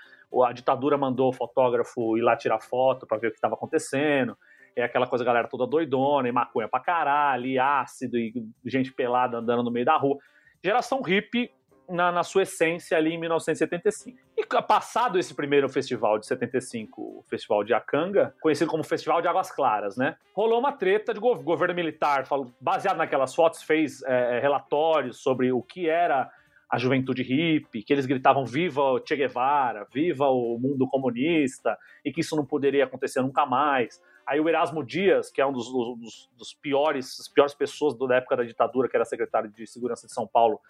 A 0.45 0.53
ditadura 0.53 0.99
mandou 0.99 1.31
o 1.31 1.33
fotógrafo 1.33 2.17
ir 2.17 2.23
lá 2.23 2.37
tirar 2.37 2.61
foto 2.61 3.07
para 3.07 3.19
ver 3.19 3.29
o 3.29 3.31
que 3.31 3.37
estava 3.37 3.55
acontecendo. 3.55 4.37
É 4.77 4.85
aquela 4.85 5.07
coisa, 5.07 5.25
galera 5.25 5.49
toda 5.49 5.67
doidona, 5.67 6.29
e 6.29 6.33
maconha 6.33 6.69
pra 6.69 6.79
caralho, 6.79 7.47
e 7.47 7.59
ácido, 7.59 8.17
e 8.17 8.33
gente 8.65 8.93
pelada 8.93 9.39
andando 9.39 9.63
no 9.63 9.71
meio 9.71 9.87
da 9.87 9.97
rua. 9.97 10.19
Geração 10.63 11.03
hippie 11.03 11.51
na, 11.89 12.13
na, 12.13 12.23
sua 12.23 12.43
essência 12.43 12.97
ali 12.97 13.15
em 13.15 13.19
1975. 13.19 14.19
E 14.37 14.47
passado 14.63 15.19
esse 15.19 15.35
primeiro 15.35 15.69
festival 15.69 16.19
de 16.19 16.27
75, 16.27 17.01
o 17.01 17.25
Festival 17.29 17.65
de 17.65 17.73
Acanga, 17.73 18.35
conhecido 18.41 18.71
como 18.71 18.85
Festival 18.85 19.23
de 19.23 19.29
Águas 19.29 19.51
Claras, 19.51 19.97
né? 19.97 20.17
Rolou 20.35 20.59
uma 20.59 20.73
treta 20.73 21.15
de 21.15 21.21
go 21.21 21.35
governo 21.37 21.75
militar, 21.75 22.25
baseado 22.61 22.97
naquelas 22.97 23.35
fotos, 23.35 23.63
fez 23.63 24.03
é, 24.03 24.37
é, 24.37 24.41
relatórios 24.41 25.23
sobre 25.23 25.53
o 25.53 25.63
que 25.63 25.89
era 25.89 26.31
a 26.71 26.79
juventude 26.79 27.23
hippie, 27.23 27.83
que 27.83 27.93
eles 27.93 28.05
gritavam 28.05 28.45
viva 28.45 28.83
o 28.83 29.03
Che 29.05 29.17
Guevara, 29.17 29.87
viva 29.93 30.29
o 30.29 30.59
mundo 30.59 30.87
comunista, 30.87 31.79
e 32.05 32.13
que 32.13 32.21
isso 32.21 32.37
não 32.37 32.45
poderia 32.45 32.85
acontecer 32.85 33.23
nunca 33.23 33.47
mais. 33.47 34.01
Aí 34.27 34.39
o 34.39 34.49
Erasmo 34.49 34.85
Dias, 34.85 35.31
que 35.31 35.41
é 35.41 35.47
um 35.47 35.53
dos, 35.53 35.73
dos, 35.73 36.31
dos 36.37 36.53
piores, 36.53 37.17
piores 37.35 37.55
pessoas 37.55 37.97
da 37.97 38.17
época 38.17 38.37
da 38.37 38.45
ditadura, 38.45 38.87
que 38.87 38.95
era 38.95 39.05
secretário 39.07 39.51
de 39.51 39.67
Segurança 39.67 40.07
de 40.07 40.13
São 40.13 40.27
Paulo, 40.27 40.61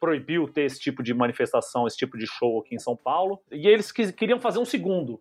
proibiu 0.00 0.48
ter 0.48 0.62
esse 0.62 0.80
tipo 0.80 1.02
de 1.02 1.12
manifestação, 1.14 1.86
esse 1.86 1.96
tipo 1.96 2.16
de 2.16 2.26
show 2.26 2.60
aqui 2.60 2.74
em 2.74 2.78
São 2.78 2.96
Paulo. 2.96 3.40
E 3.50 3.66
eles 3.66 3.90
queriam 3.90 4.40
fazer 4.40 4.58
um 4.58 4.64
segundo, 4.64 5.20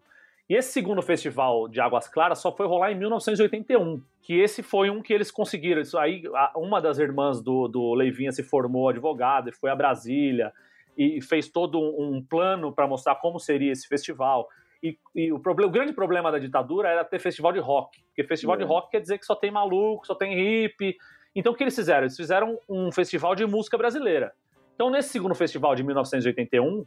E 0.50 0.56
esse 0.56 0.72
segundo 0.72 1.02
festival 1.02 1.68
de 1.68 1.82
Águas 1.82 2.08
Claras 2.08 2.40
só 2.40 2.56
foi 2.56 2.66
rolar 2.68 2.92
em 2.92 2.96
1981, 2.96 4.02
que 4.22 4.40
esse 4.40 4.64
foi 4.64 4.90
um 4.90 5.02
que 5.02 5.14
eles 5.14 5.30
conseguiram. 5.30 5.82
Isso 5.82 5.98
aí, 5.98 6.24
uma 6.56 6.82
das 6.82 7.00
irmãs 7.00 7.42
do, 7.42 7.68
do 7.68 7.94
Leivinha 7.94 8.32
se 8.32 8.44
formou 8.44 8.90
advogada 8.90 9.50
e 9.50 9.54
foi 9.54 9.70
a 9.70 9.76
Brasília 9.76 10.54
e 10.98 11.22
fez 11.22 11.48
todo 11.50 11.80
um, 11.80 12.16
um 12.16 12.22
plano 12.22 12.72
para 12.74 12.88
mostrar 12.88 13.16
como 13.16 13.40
seria 13.40 13.72
esse 13.72 13.88
festival. 13.88 14.48
E, 14.82 14.98
e 15.16 15.32
o, 15.32 15.40
problema, 15.40 15.70
o, 15.70 15.72
grande 15.72 15.94
problema 15.94 16.32
da 16.32 16.40
ditadura 16.40 16.90
era 16.90 17.04
ter 17.04 17.20
festival 17.20 17.52
de 17.52 17.60
rock, 17.60 18.02
porque 18.08 18.24
festival 18.24 18.56
é. 18.56 18.60
de 18.60 18.64
rock 18.64 18.92
quer 18.92 19.02
dizer 19.02 19.18
que 19.18 19.26
só 19.26 19.36
tem 19.36 19.52
maluco, 19.52 20.06
só 20.06 20.16
tem 20.16 20.36
hippie. 20.36 20.96
Então 21.36 21.54
o 21.54 21.56
que 21.56 21.64
eles 21.64 21.76
fizeram? 21.76 22.04
Eles 22.04 22.16
fizeram 22.16 22.60
um 22.68 22.92
festival 22.92 23.36
de 23.36 23.46
música 23.46 23.78
brasileira. 23.78 24.34
Então 24.78 24.92
nesse 24.92 25.10
segundo 25.10 25.34
festival 25.34 25.74
de 25.74 25.82
1981, 25.82 26.86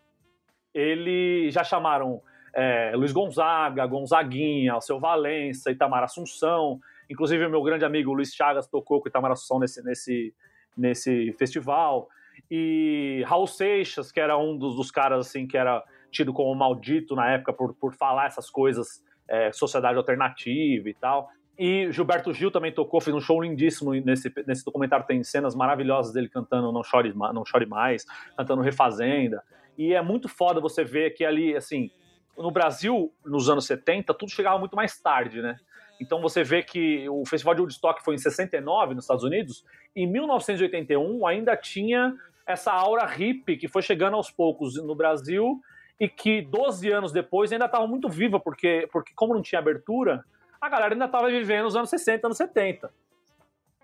eles 0.73 1.53
já 1.53 1.65
chamaram 1.65 2.23
é, 2.55 2.93
Luiz 2.95 3.11
Gonzaga, 3.11 3.85
Gonzaguinha, 3.85 4.75
Alceu 4.75 5.01
Valença, 5.01 5.73
Itamar 5.73 6.05
Assunção. 6.05 6.79
Inclusive, 7.11 7.45
o 7.45 7.51
meu 7.51 7.61
grande 7.65 7.85
amigo 7.85 8.13
Luiz 8.13 8.33
Chagas 8.33 8.69
tocou 8.69 9.01
com 9.01 9.09
Itamar 9.09 9.33
Assunção 9.33 9.59
nesse, 9.59 9.83
nesse, 9.83 10.35
nesse 10.77 11.33
festival. 11.33 12.09
E 12.49 13.25
Raul 13.27 13.49
Seixas, 13.49 14.13
que 14.13 14.21
era 14.21 14.39
um 14.39 14.57
dos, 14.57 14.77
dos 14.77 14.93
caras 14.93 15.27
assim 15.27 15.45
que 15.45 15.57
era 15.57 15.83
tido 16.13 16.33
como 16.33 16.55
maldito 16.55 17.17
na 17.17 17.29
época 17.33 17.53
por, 17.53 17.75
por 17.75 17.93
falar 17.93 18.27
essas 18.27 18.49
coisas, 18.49 19.05
é, 19.27 19.51
sociedade 19.51 19.99
alternativa 19.99 20.89
e 20.89 20.95
tal. 20.95 21.29
E 21.63 21.93
Gilberto 21.93 22.33
Gil 22.33 22.51
também 22.51 22.73
tocou, 22.73 23.03
fez 23.03 23.15
um 23.15 23.21
show 23.21 23.39
lindíssimo 23.39 23.93
nesse, 23.93 24.33
nesse 24.47 24.65
documentário. 24.65 25.05
Tem 25.07 25.23
cenas 25.23 25.55
maravilhosas 25.55 26.11
dele 26.11 26.27
cantando 26.27 26.73
Não 26.73 26.83
Chore, 26.83 27.13
Não 27.15 27.45
Chore 27.45 27.67
Mais, 27.67 28.07
cantando 28.35 28.63
Refazenda. 28.63 29.43
E 29.77 29.93
é 29.93 30.01
muito 30.01 30.27
foda 30.27 30.59
você 30.59 30.83
ver 30.83 31.11
que 31.11 31.23
ali, 31.23 31.55
assim, 31.55 31.91
no 32.35 32.51
Brasil, 32.51 33.13
nos 33.27 33.51
anos 33.51 33.67
70, 33.67 34.15
tudo 34.15 34.31
chegava 34.31 34.59
muito 34.59 34.75
mais 34.75 34.99
tarde, 35.03 35.43
né? 35.43 35.59
Então 36.01 36.23
você 36.23 36.43
vê 36.43 36.63
que 36.63 37.07
o 37.11 37.27
Festival 37.27 37.55
de 37.55 37.61
Woodstock 37.61 38.03
foi 38.03 38.15
em 38.15 38.19
69 38.19 38.95
nos 38.95 39.05
Estados 39.05 39.23
Unidos, 39.23 39.63
e 39.95 40.05
em 40.05 40.07
1981 40.07 41.27
ainda 41.27 41.55
tinha 41.59 42.17
essa 42.47 42.73
aura 42.73 43.05
hippie 43.05 43.59
que 43.59 43.69
foi 43.69 43.83
chegando 43.83 44.17
aos 44.17 44.31
poucos 44.31 44.83
no 44.83 44.95
Brasil 44.95 45.61
e 46.01 46.09
que 46.09 46.41
12 46.41 46.91
anos 46.91 47.13
depois 47.13 47.53
ainda 47.53 47.67
estava 47.67 47.87
muito 47.87 48.09
viva, 48.09 48.41
porque, 48.41 48.89
porque 48.91 49.13
como 49.15 49.35
não 49.35 49.43
tinha 49.43 49.59
abertura, 49.59 50.25
a 50.61 50.69
galera 50.69 50.95
ainda 50.95 51.07
estava 51.07 51.29
vivendo 51.29 51.67
os 51.67 51.77
anos 51.77 51.89
60, 51.91 52.27
anos 52.27 52.37
70. 52.37 52.91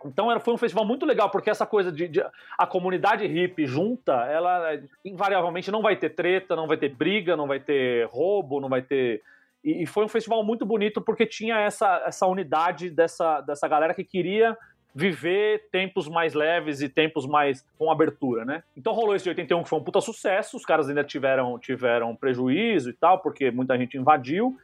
Então 0.05 0.31
era, 0.31 0.39
foi 0.39 0.53
um 0.53 0.59
festival 0.59 0.85
muito 0.85 1.07
legal, 1.07 1.31
porque 1.31 1.48
essa 1.48 1.66
coisa 1.66 1.90
de, 1.90 2.07
de, 2.07 2.23
a 2.59 2.66
comunidade 2.66 3.27
hippie 3.27 3.66
junta, 3.66 4.12
ela 4.27 4.78
invariavelmente 5.05 5.70
não 5.70 5.81
vai 5.81 5.97
ter 5.97 6.11
treta, 6.11 6.55
não 6.55 6.66
vai 6.66 6.77
ter 6.77 6.90
briga, 6.90 7.36
não 7.36 7.47
vai 7.47 7.59
ter 7.59 8.07
roubo, 8.09 8.61
não 8.61 8.69
vai 8.69 8.82
ter. 8.82 9.23
E, 9.65 9.82
e 9.82 9.86
foi 9.86 10.05
um 10.05 10.09
festival 10.09 10.44
muito 10.44 10.66
bonito 10.66 11.01
porque 11.01 11.27
tinha 11.27 11.57
essa, 11.59 12.03
essa 12.07 12.27
unidade 12.27 12.90
dessa, 12.90 13.40
dessa 13.40 13.66
galera 13.66 13.94
que 13.94 14.05
queria 14.05 14.57
viver 14.94 15.69
tempos 15.70 16.09
mais 16.09 16.32
leves 16.32 16.81
e 16.81 16.89
tempos 16.89 17.27
mais 17.27 17.62
com 17.78 17.90
abertura, 17.90 18.47
né? 18.47 18.62
Então 18.74 18.94
rolou 18.94 19.15
esse 19.15 19.24
de 19.24 19.31
81 19.31 19.62
que 19.62 19.69
foi 19.69 19.78
um 19.78 19.85
puta 19.85 20.01
sucesso, 20.01 20.57
os 20.57 20.65
caras 20.65 20.89
ainda 20.89 21.05
tiveram, 21.05 21.59
tiveram 21.59 22.16
prejuízo 22.16 22.89
e 22.89 22.93
tal, 22.94 23.19
porque 23.20 23.51
muita 23.51 23.77
gente 23.77 23.98
invadiu, 23.98 24.57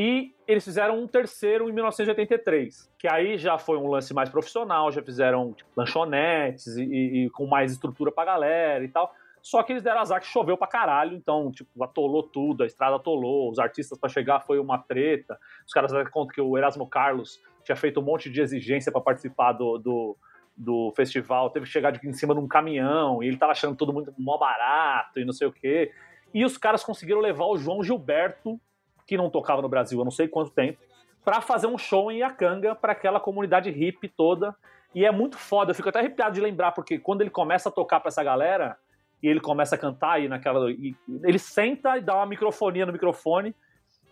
e 0.00 0.32
eles 0.46 0.62
fizeram 0.62 0.96
um 0.96 1.08
terceiro 1.08 1.68
em 1.68 1.72
1983, 1.72 2.88
que 2.96 3.08
aí 3.08 3.36
já 3.36 3.58
foi 3.58 3.76
um 3.76 3.88
lance 3.88 4.14
mais 4.14 4.28
profissional, 4.28 4.92
já 4.92 5.02
fizeram 5.02 5.52
tipo, 5.52 5.68
lanchonetes 5.76 6.68
e, 6.76 6.84
e, 6.84 7.26
e, 7.26 7.30
com 7.30 7.48
mais 7.48 7.72
estrutura 7.72 8.12
pra 8.12 8.24
galera 8.24 8.84
e 8.84 8.88
tal. 8.88 9.12
Só 9.42 9.60
que 9.60 9.72
eles 9.72 9.82
deram 9.82 10.00
azar 10.00 10.20
que 10.20 10.28
choveu 10.28 10.56
pra 10.56 10.68
caralho, 10.68 11.16
então, 11.16 11.50
tipo, 11.50 11.82
atolou 11.82 12.22
tudo, 12.22 12.62
a 12.62 12.66
estrada 12.66 12.94
atolou, 12.94 13.50
os 13.50 13.58
artistas 13.58 13.98
para 13.98 14.08
chegar 14.08 14.38
foi 14.38 14.60
uma 14.60 14.78
treta. 14.78 15.36
Os 15.66 15.72
caras 15.72 15.90
deram 15.90 16.08
conta 16.12 16.32
que 16.32 16.40
o 16.40 16.56
Erasmo 16.56 16.86
Carlos 16.86 17.40
tinha 17.64 17.74
feito 17.74 17.98
um 17.98 18.04
monte 18.04 18.30
de 18.30 18.40
exigência 18.40 18.92
para 18.92 19.00
participar 19.00 19.50
do, 19.50 19.78
do, 19.78 20.16
do, 20.56 20.92
festival, 20.94 21.50
teve 21.50 21.66
que 21.66 21.72
chegar 21.72 21.90
de, 21.90 22.08
em 22.08 22.12
cima 22.12 22.34
de 22.34 22.40
um 22.40 22.46
caminhão, 22.46 23.20
e 23.20 23.26
ele 23.26 23.36
tava 23.36 23.50
achando 23.50 23.74
todo 23.74 23.92
mundo 23.92 24.14
mó 24.16 24.38
barato 24.38 25.18
e 25.18 25.24
não 25.24 25.32
sei 25.32 25.48
o 25.48 25.52
quê. 25.52 25.90
E 26.32 26.44
os 26.44 26.56
caras 26.56 26.84
conseguiram 26.84 27.18
levar 27.18 27.46
o 27.46 27.58
João 27.58 27.82
Gilberto 27.82 28.60
que 29.08 29.16
não 29.16 29.30
tocava 29.30 29.62
no 29.62 29.68
Brasil 29.70 29.98
há 30.00 30.04
não 30.04 30.10
sei 30.10 30.28
quanto 30.28 30.50
tempo, 30.50 30.78
para 31.24 31.40
fazer 31.40 31.66
um 31.66 31.78
show 31.78 32.12
em 32.12 32.18
Iacanga 32.18 32.74
para 32.74 32.92
aquela 32.92 33.18
comunidade 33.18 33.70
hippie 33.70 34.06
toda. 34.06 34.54
E 34.94 35.04
é 35.04 35.10
muito 35.10 35.36
foda, 35.36 35.70
eu 35.70 35.74
fico 35.74 35.88
até 35.88 35.98
arrepiado 35.98 36.34
de 36.34 36.40
lembrar, 36.40 36.72
porque 36.72 36.98
quando 36.98 37.22
ele 37.22 37.30
começa 37.30 37.70
a 37.70 37.72
tocar 37.72 38.00
para 38.00 38.08
essa 38.08 38.22
galera, 38.22 38.76
e 39.22 39.26
ele 39.26 39.40
começa 39.40 39.74
a 39.74 39.78
cantar 39.78 40.12
aí 40.12 40.28
naquela. 40.28 40.70
E 40.70 40.94
ele 41.24 41.38
senta 41.38 41.96
e 41.96 42.02
dá 42.02 42.16
uma 42.16 42.26
microfonia 42.26 42.86
no 42.86 42.92
microfone, 42.92 43.54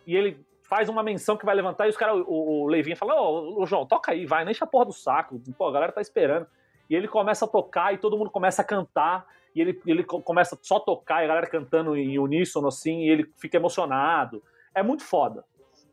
e 0.05 0.15
ele 0.15 0.43
faz 0.63 0.89
uma 0.89 1.03
menção 1.03 1.37
que 1.37 1.45
vai 1.45 1.55
levantar, 1.55 1.85
e 1.85 1.89
os 1.89 1.97
caras, 1.97 2.23
o, 2.27 2.63
o 2.63 2.67
Leivinha 2.67 2.95
fala: 2.95 3.19
Ô, 3.21 3.65
João, 3.65 3.85
toca 3.85 4.11
aí, 4.11 4.25
vai, 4.25 4.43
nem 4.43 4.51
enche 4.51 4.63
a 4.63 4.67
porra 4.67 4.85
do 4.85 4.93
saco, 4.93 5.41
pô, 5.57 5.67
a 5.67 5.71
galera 5.71 5.91
tá 5.91 6.01
esperando. 6.01 6.47
E 6.89 6.95
ele 6.95 7.07
começa 7.07 7.45
a 7.45 7.47
tocar 7.47 7.93
e 7.93 7.97
todo 7.97 8.17
mundo 8.17 8.29
começa 8.31 8.61
a 8.61 8.65
cantar, 8.65 9.25
e 9.55 9.61
ele, 9.61 9.79
ele 9.85 10.03
começa 10.03 10.57
só 10.61 10.77
a 10.77 10.81
tocar, 10.81 11.21
e 11.21 11.25
a 11.25 11.27
galera 11.27 11.47
cantando 11.47 11.95
em 11.95 12.19
uníssono 12.19 12.67
assim, 12.67 13.01
e 13.01 13.09
ele 13.09 13.31
fica 13.37 13.57
emocionado 13.57 14.43
é 14.77 14.83
muito 14.83 15.03
foda. 15.03 15.43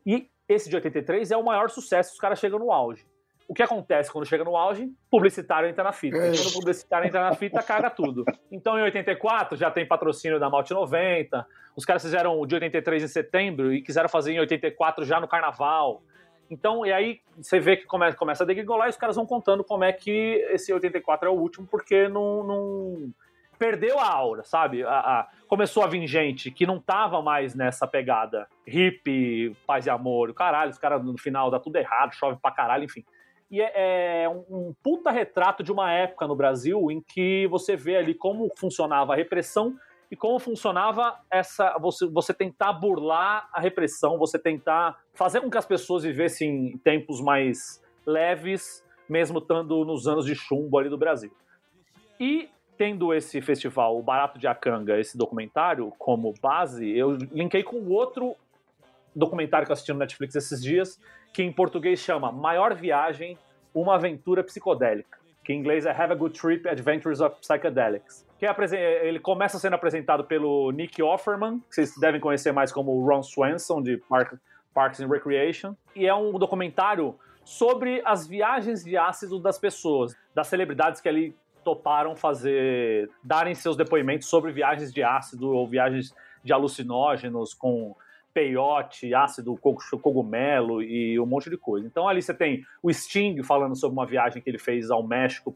E 0.05 0.29
esse 0.47 0.69
de 0.69 0.75
83 0.75 1.31
é 1.31 1.37
o 1.37 1.43
maior 1.43 1.69
sucesso, 1.69 2.13
os 2.13 2.19
caras 2.19 2.39
chegam 2.39 2.59
no 2.59 2.71
auge. 2.71 3.05
O 3.47 3.53
que 3.53 3.61
acontece 3.61 4.11
quando 4.11 4.25
chega 4.25 4.43
no 4.43 4.55
auge? 4.55 4.91
Publicitário 5.09 5.69
entra 5.69 5.83
na 5.83 5.91
fita. 5.91 6.17
É. 6.17 6.31
Quando 6.31 6.47
o 6.47 6.53
publicitário 6.53 7.07
entra 7.07 7.21
na 7.21 7.35
fita, 7.35 7.61
caga 7.61 7.91
tudo. 7.91 8.25
Então, 8.51 8.77
em 8.77 8.81
84, 8.83 9.55
já 9.55 9.69
tem 9.69 9.87
patrocínio 9.87 10.39
da 10.39 10.49
Malte 10.49 10.73
90. 10.73 11.45
Os 11.75 11.85
caras 11.85 12.01
fizeram 12.01 12.39
o 12.39 12.45
de 12.45 12.55
83 12.55 13.03
em 13.03 13.07
setembro 13.07 13.71
e 13.71 13.81
quiseram 13.83 14.09
fazer 14.09 14.33
em 14.33 14.39
84 14.39 15.05
já 15.05 15.19
no 15.19 15.27
carnaval. 15.27 16.01
Então, 16.49 16.85
e 16.85 16.91
aí 16.91 17.21
você 17.37 17.59
vê 17.59 17.77
que 17.77 17.85
começa, 17.85 18.17
começa 18.17 18.43
a 18.43 18.47
degringolar 18.47 18.87
e 18.87 18.91
os 18.91 18.97
caras 18.97 19.15
vão 19.15 19.25
contando 19.25 19.63
como 19.63 19.83
é 19.83 19.93
que 19.93 20.43
esse 20.51 20.73
84 20.73 21.27
é 21.27 21.31
o 21.31 21.35
último, 21.35 21.67
porque 21.67 22.07
não, 22.07 22.43
não 22.43 23.13
perdeu 23.57 23.99
a 23.99 24.07
aura, 24.07 24.43
sabe? 24.43 24.83
A, 24.83 24.99
a, 24.99 25.27
começou 25.47 25.83
a 25.83 25.87
vir 25.87 26.05
gente 26.07 26.51
que 26.51 26.65
não 26.65 26.79
tava 26.79 27.21
mais 27.21 27.55
nessa 27.55 27.87
pegada 27.87 28.47
hippie, 28.65 29.55
paz 29.65 29.85
e 29.85 29.89
amor, 29.89 30.33
caralho, 30.33 30.71
os 30.71 30.77
caras 30.77 31.03
no 31.03 31.17
final 31.17 31.49
dá 31.49 31.59
tudo 31.59 31.75
errado, 31.77 32.13
chove 32.13 32.37
pra 32.41 32.51
caralho, 32.51 32.83
enfim. 32.83 33.03
E 33.49 33.61
é, 33.61 34.23
é 34.23 34.29
um, 34.29 34.43
um, 34.49 34.75
puta 34.83 35.11
retrato 35.11 35.63
de 35.63 35.71
uma 35.71 35.91
época 35.91 36.27
no 36.27 36.35
Brasil 36.35 36.89
em 36.89 37.01
que 37.01 37.47
você 37.47 37.75
vê 37.75 37.97
ali 37.97 38.13
como 38.15 38.51
funcionava 38.57 39.13
a 39.13 39.15
repressão 39.15 39.75
e 40.09 40.15
como 40.15 40.39
funcionava 40.39 41.19
essa 41.31 41.77
você, 41.79 42.07
você 42.07 42.33
tentar 42.33 42.73
burlar 42.73 43.47
a 43.53 43.59
repressão, 43.59 44.17
você 44.17 44.39
tentar 44.39 44.99
fazer 45.13 45.41
com 45.41 45.49
que 45.49 45.57
as 45.57 45.65
pessoas 45.65 46.03
vivessem 46.03 46.77
tempos 46.83 47.21
mais 47.21 47.83
leves, 48.05 48.83
mesmo 49.07 49.39
estando 49.39 49.85
nos 49.85 50.07
anos 50.07 50.25
de 50.25 50.35
chumbo 50.35 50.77
ali 50.77 50.89
do 50.89 50.97
Brasil. 50.97 51.31
E 52.19 52.49
tendo 52.77 53.13
esse 53.13 53.41
festival, 53.41 53.97
o 53.97 54.03
Barato 54.03 54.37
de 54.37 54.47
Acanga, 54.47 54.99
esse 54.99 55.17
documentário 55.17 55.91
como 55.97 56.33
base, 56.41 56.89
eu 56.89 57.17
linkei 57.31 57.63
com 57.63 57.77
outro 57.89 58.35
documentário 59.15 59.65
que 59.65 59.71
eu 59.71 59.73
assisti 59.73 59.93
no 59.93 59.99
Netflix 59.99 60.35
esses 60.35 60.61
dias, 60.61 60.99
que 61.33 61.41
em 61.41 61.51
português 61.51 61.99
chama 61.99 62.31
Maior 62.31 62.75
Viagem, 62.75 63.37
Uma 63.73 63.95
Aventura 63.95 64.43
Psicodélica, 64.43 65.17
que 65.43 65.53
em 65.53 65.59
inglês 65.59 65.85
é 65.85 65.91
Have 65.91 66.13
a 66.13 66.15
Good 66.15 66.39
Trip, 66.39 66.67
Adventures 66.67 67.21
of 67.21 67.37
Psychedelics. 67.39 68.25
Que 68.37 68.45
é, 68.45 69.07
ele 69.07 69.19
começa 69.19 69.57
sendo 69.57 69.73
apresentado 69.73 70.25
pelo 70.25 70.71
Nick 70.71 71.01
Offerman, 71.01 71.59
que 71.59 71.75
vocês 71.75 71.95
devem 71.97 72.19
conhecer 72.19 72.51
mais 72.51 72.71
como 72.71 73.05
Ron 73.05 73.23
Swanson, 73.23 73.81
de 73.81 73.97
Park, 74.09 74.33
Parks 74.73 74.99
and 74.99 75.07
Recreation, 75.07 75.73
e 75.95 76.05
é 76.05 76.13
um 76.13 76.37
documentário 76.37 77.15
sobre 77.45 78.01
as 78.03 78.27
viagens 78.27 78.83
de 78.83 78.97
ácido 78.97 79.39
das 79.39 79.57
pessoas, 79.57 80.15
das 80.33 80.47
celebridades 80.47 80.99
que 80.99 81.07
ali 81.07 81.35
toparam 81.65 82.15
fazer, 82.15 83.09
darem 83.23 83.55
seus 83.55 83.75
depoimentos 83.75 84.29
sobre 84.29 84.53
viagens 84.53 84.93
de 84.93 85.01
ácido 85.01 85.49
ou 85.49 85.67
viagens 85.67 86.15
de 86.43 86.53
alucinógenos 86.53 87.55
com 87.55 87.95
peiote, 88.31 89.15
ácido, 89.15 89.57
cogumelo 90.01 90.83
e 90.83 91.19
um 91.19 91.25
monte 91.25 91.49
de 91.49 91.57
coisa. 91.57 91.87
Então 91.87 92.07
ali 92.07 92.21
você 92.21 92.33
tem 92.33 92.63
o 92.83 92.93
Sting 92.93 93.41
falando 93.43 93.75
sobre 93.75 93.97
uma 93.97 94.05
viagem 94.05 94.41
que 94.41 94.49
ele 94.49 94.59
fez 94.59 94.91
ao 94.91 95.01
México 95.07 95.55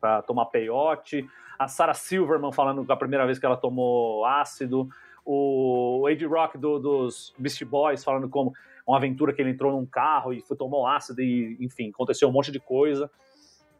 para 0.00 0.22
tomar 0.22 0.46
peiote, 0.46 1.24
a 1.56 1.68
Sarah 1.68 1.94
Silverman 1.94 2.52
falando 2.52 2.84
que 2.84 2.90
a 2.90 2.96
primeira 2.96 3.24
vez 3.24 3.38
que 3.38 3.46
ela 3.46 3.56
tomou 3.56 4.24
ácido, 4.24 4.88
o 5.24 6.08
Ed 6.08 6.24
Rock 6.24 6.58
do, 6.58 6.78
dos 6.78 7.34
Beast 7.38 7.62
Boys 7.64 8.02
falando 8.02 8.28
como 8.28 8.52
uma 8.86 8.96
aventura 8.96 9.32
que 9.32 9.42
ele 9.42 9.50
entrou 9.50 9.70
num 9.70 9.84
carro 9.84 10.32
e 10.32 10.40
foi, 10.40 10.56
tomou 10.56 10.86
ácido 10.86 11.20
e, 11.20 11.58
enfim, 11.60 11.90
aconteceu 11.90 12.28
um 12.28 12.32
monte 12.32 12.50
de 12.50 12.58
coisa 12.58 13.10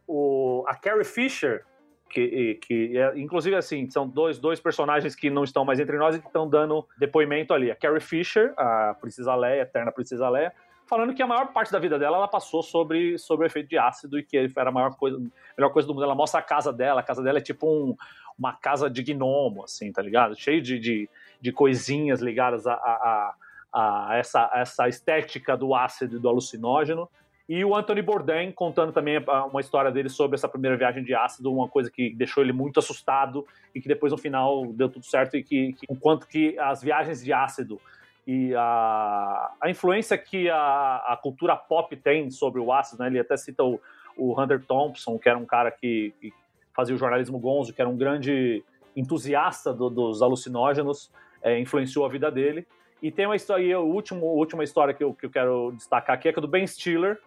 o, 0.08 0.64
a 0.66 0.74
Carrie 0.74 1.04
Fisher, 1.04 1.64
que, 2.08 2.58
que 2.66 2.98
é, 2.98 3.18
inclusive 3.18 3.54
assim, 3.54 3.88
são 3.90 4.08
dois, 4.08 4.38
dois 4.38 4.58
personagens 4.58 5.14
que 5.14 5.28
não 5.28 5.44
estão 5.44 5.64
mais 5.64 5.78
entre 5.78 5.98
nós 5.98 6.16
e 6.16 6.20
que 6.20 6.26
estão 6.26 6.48
dando 6.48 6.86
depoimento 6.98 7.52
ali. 7.52 7.70
A 7.70 7.76
Carrie 7.76 8.00
Fisher, 8.00 8.54
a 8.56 8.96
Princesa 8.98 9.34
Leia, 9.34 9.62
a 9.62 9.66
eterna 9.66 9.92
Princesa 9.92 10.28
Leia, 10.28 10.52
falando 10.86 11.14
que 11.14 11.22
a 11.22 11.26
maior 11.26 11.52
parte 11.52 11.70
da 11.70 11.78
vida 11.78 11.98
dela 11.98 12.16
ela 12.16 12.26
passou 12.26 12.62
sobre, 12.62 13.18
sobre 13.18 13.44
o 13.44 13.46
efeito 13.46 13.68
de 13.68 13.76
ácido 13.76 14.18
e 14.18 14.22
que 14.24 14.50
era 14.56 14.70
a 14.70 14.72
maior 14.72 14.96
coisa, 14.96 15.18
a 15.18 15.20
melhor 15.56 15.70
coisa 15.70 15.86
do 15.86 15.92
mundo. 15.92 16.04
Ela 16.04 16.14
mostra 16.14 16.40
a 16.40 16.42
casa 16.42 16.72
dela, 16.72 17.00
a 17.00 17.04
casa 17.04 17.22
dela 17.22 17.38
é 17.38 17.42
tipo 17.42 17.68
um, 17.68 17.94
uma 18.38 18.54
casa 18.54 18.88
de 18.88 19.02
gnomo, 19.02 19.64
assim, 19.64 19.92
tá 19.92 20.00
ligado? 20.00 20.34
Cheio 20.34 20.62
de, 20.62 20.78
de, 20.78 21.10
de 21.38 21.52
coisinhas 21.52 22.22
ligadas 22.22 22.66
a, 22.66 22.72
a, 22.72 23.34
a 23.70 24.16
essa, 24.16 24.50
essa 24.54 24.88
estética 24.88 25.54
do 25.54 25.74
ácido 25.74 26.16
e 26.16 26.18
do 26.18 26.28
alucinógeno. 26.28 27.06
E 27.48 27.64
o 27.64 27.74
Anthony 27.74 28.02
Bourdain 28.02 28.52
contando 28.52 28.92
também 28.92 29.16
uma 29.50 29.60
história 29.60 29.90
dele 29.90 30.10
sobre 30.10 30.34
essa 30.34 30.48
primeira 30.48 30.76
viagem 30.76 31.02
de 31.02 31.14
ácido, 31.14 31.50
uma 31.50 31.66
coisa 31.66 31.90
que 31.90 32.10
deixou 32.14 32.42
ele 32.42 32.52
muito 32.52 32.78
assustado 32.78 33.46
e 33.74 33.80
que 33.80 33.88
depois 33.88 34.12
no 34.12 34.18
final 34.18 34.66
deu 34.66 34.88
tudo 34.88 35.06
certo 35.06 35.36
e 35.36 35.42
que, 35.42 35.72
que 35.72 35.86
enquanto 35.90 36.26
que 36.26 36.58
as 36.58 36.82
viagens 36.82 37.24
de 37.24 37.32
ácido 37.32 37.80
e 38.26 38.54
a, 38.54 39.50
a 39.62 39.70
influência 39.70 40.18
que 40.18 40.50
a, 40.50 40.96
a 41.08 41.18
cultura 41.22 41.56
pop 41.56 41.96
tem 41.96 42.30
sobre 42.30 42.60
o 42.60 42.70
ácido, 42.70 43.02
né? 43.02 43.08
Ele 43.08 43.18
até 43.18 43.34
cita 43.38 43.64
o, 43.64 43.80
o 44.18 44.38
Hunter 44.38 44.62
Thompson, 44.66 45.18
que 45.18 45.30
era 45.30 45.38
um 45.38 45.46
cara 45.46 45.70
que, 45.70 46.12
que 46.20 46.34
fazia 46.74 46.94
o 46.94 46.98
jornalismo 46.98 47.38
gonzo, 47.38 47.72
que 47.72 47.80
era 47.80 47.88
um 47.88 47.96
grande 47.96 48.62
entusiasta 48.94 49.72
do, 49.72 49.88
dos 49.88 50.20
alucinógenos, 50.20 51.10
é, 51.42 51.58
influenciou 51.58 52.04
a 52.04 52.10
vida 52.10 52.30
dele. 52.30 52.66
E 53.02 53.10
tem 53.10 53.24
uma 53.24 53.36
história, 53.36 53.76
a 53.76 53.80
última, 53.80 54.20
última 54.20 54.62
história 54.62 54.92
que 54.92 55.02
eu, 55.02 55.14
que 55.14 55.24
eu 55.24 55.30
quero 55.30 55.72
destacar 55.72 56.14
aqui 56.14 56.28
é, 56.28 56.32
que 56.32 56.38
é 56.38 56.42
do 56.42 56.48
Ben 56.48 56.66
Stiller, 56.66 57.18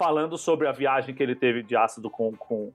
falando 0.00 0.38
sobre 0.38 0.66
a 0.66 0.72
viagem 0.72 1.14
que 1.14 1.22
ele 1.22 1.34
teve 1.34 1.62
de 1.62 1.76
ácido 1.76 2.08
com, 2.08 2.32
com, 2.32 2.72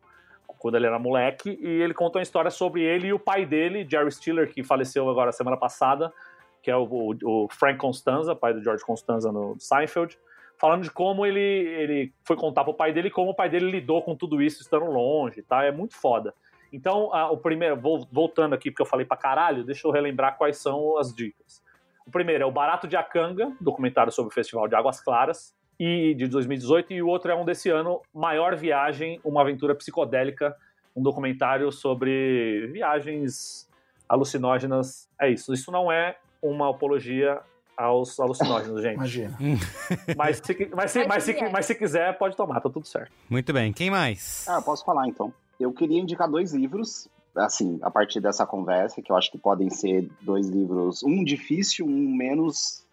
quando 0.60 0.76
ele 0.76 0.86
era 0.86 1.00
moleque. 1.00 1.58
E 1.60 1.68
ele 1.82 1.92
contou 1.92 2.20
uma 2.20 2.24
história 2.24 2.52
sobre 2.52 2.84
ele 2.84 3.08
e 3.08 3.14
o 3.14 3.18
pai 3.18 3.48
dele, 3.48 3.84
Jerry 3.90 4.12
Stiller, 4.12 4.54
que 4.54 4.64
faleceu 4.64 5.10
agora 5.10 5.32
semana 5.32 5.58
passada, 5.58 6.14
que 6.62 6.70
é 6.70 6.78
o, 6.78 6.84
o, 6.84 7.16
o 7.24 7.48
Frank 7.50 7.80
Constanza, 7.80 8.36
pai 8.36 8.54
do 8.54 8.64
George 8.64 8.86
Constanza 8.86 9.32
no 9.32 9.56
Seinfeld, 9.60 10.20
falando 10.60 10.84
de 10.84 10.92
como 10.92 11.26
ele, 11.26 11.40
ele 11.40 12.14
foi 12.24 12.36
contar 12.36 12.64
pro 12.64 12.76
pai 12.76 12.94
dele 12.94 13.10
como 13.10 13.32
o 13.32 13.36
pai 13.36 13.50
dele 13.50 13.72
lidou 13.72 14.04
com 14.04 14.16
tudo 14.16 14.40
isso 14.40 14.62
estando 14.62 14.86
longe, 14.86 15.42
tá? 15.42 15.64
É 15.64 15.72
muito 15.72 15.96
foda. 15.96 16.32
Então, 16.72 17.12
a, 17.12 17.32
o 17.32 17.38
primeiro, 17.38 17.76
voltando 18.12 18.54
aqui, 18.54 18.70
porque 18.70 18.84
eu 18.84 18.88
falei 18.88 19.06
pra 19.08 19.18
caralho, 19.18 19.64
deixa 19.64 19.88
eu 19.88 19.92
relembrar 19.92 20.38
quais 20.38 20.58
são 20.58 20.96
as 21.00 21.12
dicas. 21.12 21.60
O 22.06 22.12
primeiro 22.12 22.44
é 22.44 22.46
o 22.46 22.52
Barato 22.52 22.88
de 22.88 22.96
Acanga, 22.96 23.52
documentário 23.60 24.12
sobre 24.12 24.32
o 24.32 24.34
Festival 24.34 24.68
de 24.68 24.76
Águas 24.76 25.02
Claras, 25.02 25.56
e 25.80 26.14
de 26.14 26.28
2018, 26.28 26.94
e 26.94 27.02
o 27.02 27.08
outro 27.08 27.32
é 27.32 27.36
um 27.36 27.46
desse 27.46 27.70
ano, 27.70 28.02
Maior 28.14 28.56
Viagem, 28.56 29.20
uma 29.24 29.42
aventura 29.42 29.76
psicodélica, 29.76 30.56
um 30.96 31.02
documentário 31.02 31.72
sobre 31.72 32.68
viagens 32.72 33.68
alucinógenas. 34.08 35.10
É 35.20 35.30
isso. 35.30 35.54
Isso 35.54 35.72
não 35.72 35.92
é 35.92 36.16
uma 36.42 36.70
apologia 36.70 37.40
aos 37.76 38.20
alucinógenos, 38.20 38.82
gente. 38.82 38.96
Imagina. 38.96 39.38
Mas 40.16 40.38
se, 40.38 40.70
mas, 40.74 40.92
se, 40.92 41.06
mas, 41.06 41.24
se, 41.24 41.50
mas 41.50 41.66
se 41.66 41.76
quiser, 41.76 42.18
pode 42.18 42.38
tomar, 42.38 42.62
tá 42.62 42.70
tudo 42.70 42.88
certo. 42.88 43.12
Muito 43.30 43.52
bem. 43.52 43.74
Quem 43.74 43.90
mais? 43.90 44.46
Ah, 44.48 44.62
posso 44.62 44.86
falar 44.86 45.08
então. 45.08 45.34
Eu 45.60 45.74
queria 45.74 46.00
indicar 46.00 46.30
dois 46.30 46.54
livros 46.54 47.10
assim, 47.36 47.80
a 47.82 47.92
partir 47.92 48.22
dessa 48.22 48.46
conversa, 48.46 49.02
que 49.02 49.12
eu 49.12 49.16
acho 49.16 49.32
que 49.32 49.38
podem 49.38 49.70
ser 49.70 50.10
dois 50.22 50.48
livros, 50.48 51.04
um 51.04 51.24
difícil, 51.24 51.86
um 51.86 52.16
menos. 52.16 52.84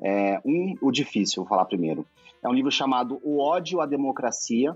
É, 0.00 0.40
um, 0.44 0.74
o 0.80 0.90
difícil, 0.90 1.42
vou 1.42 1.48
falar 1.48 1.64
primeiro. 1.66 2.04
É 2.42 2.48
um 2.48 2.52
livro 2.52 2.72
chamado 2.72 3.20
O 3.22 3.38
Ódio 3.38 3.80
à 3.80 3.86
Democracia, 3.86 4.74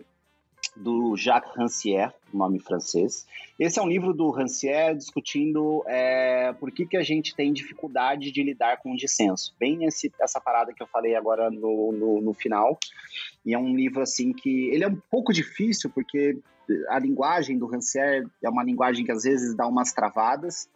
do 0.76 1.16
Jacques 1.16 1.52
Rancière, 1.56 2.12
nome 2.32 2.60
francês. 2.60 3.26
Esse 3.58 3.78
é 3.78 3.82
um 3.82 3.88
livro 3.88 4.12
do 4.12 4.30
Rancière 4.30 4.96
discutindo 4.96 5.82
é, 5.86 6.52
por 6.52 6.70
que, 6.70 6.86
que 6.86 6.96
a 6.96 7.02
gente 7.02 7.34
tem 7.34 7.52
dificuldade 7.52 8.30
de 8.30 8.42
lidar 8.42 8.76
com 8.78 8.92
o 8.92 8.96
dissenso. 8.96 9.54
Bem 9.58 9.84
esse, 9.84 10.12
essa 10.20 10.40
parada 10.40 10.72
que 10.72 10.82
eu 10.82 10.86
falei 10.86 11.16
agora 11.16 11.50
no, 11.50 11.92
no, 11.92 12.20
no 12.20 12.34
final. 12.34 12.78
E 13.44 13.52
é 13.52 13.58
um 13.58 13.74
livro 13.74 14.00
assim 14.00 14.32
que 14.32 14.68
ele 14.68 14.84
é 14.84 14.88
um 14.88 15.00
pouco 15.10 15.32
difícil 15.32 15.90
porque 15.90 16.38
a 16.88 16.98
linguagem 16.98 17.58
do 17.58 17.66
Rancière 17.66 18.28
é 18.42 18.48
uma 18.48 18.62
linguagem 18.62 19.04
que 19.04 19.12
às 19.12 19.24
vezes 19.24 19.56
dá 19.56 19.66
umas 19.66 19.92
travadas, 19.92 20.68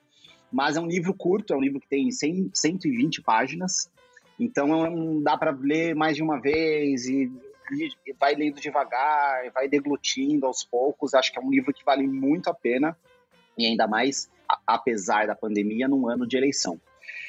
mas 0.52 0.76
é 0.76 0.80
um 0.80 0.86
livro 0.86 1.14
curto, 1.14 1.52
é 1.52 1.56
um 1.56 1.60
livro 1.60 1.80
que 1.80 1.88
tem 1.88 2.10
100, 2.10 2.50
120 2.54 3.22
páginas, 3.22 3.90
então 4.40 4.86
é 4.86 5.22
dá 5.22 5.36
para 5.36 5.50
ler 5.50 5.94
mais 5.94 6.16
de 6.16 6.22
uma 6.22 6.40
vez 6.40 7.06
e, 7.06 7.30
e, 7.72 8.12
vai 8.18 8.34
lendo 8.34 8.58
devagar, 8.58 9.50
vai 9.52 9.68
deglutindo 9.68 10.46
aos 10.46 10.64
poucos. 10.64 11.12
Acho 11.12 11.30
que 11.30 11.38
é 11.38 11.42
um 11.42 11.50
livro 11.50 11.72
que 11.74 11.84
vale 11.84 12.06
muito 12.06 12.48
a 12.48 12.54
pena, 12.54 12.96
e 13.56 13.66
ainda 13.66 13.86
mais 13.86 14.30
apesar 14.66 15.26
da 15.26 15.34
pandemia, 15.34 15.86
num 15.86 16.08
ano 16.08 16.26
de 16.26 16.36
eleição. 16.36 16.80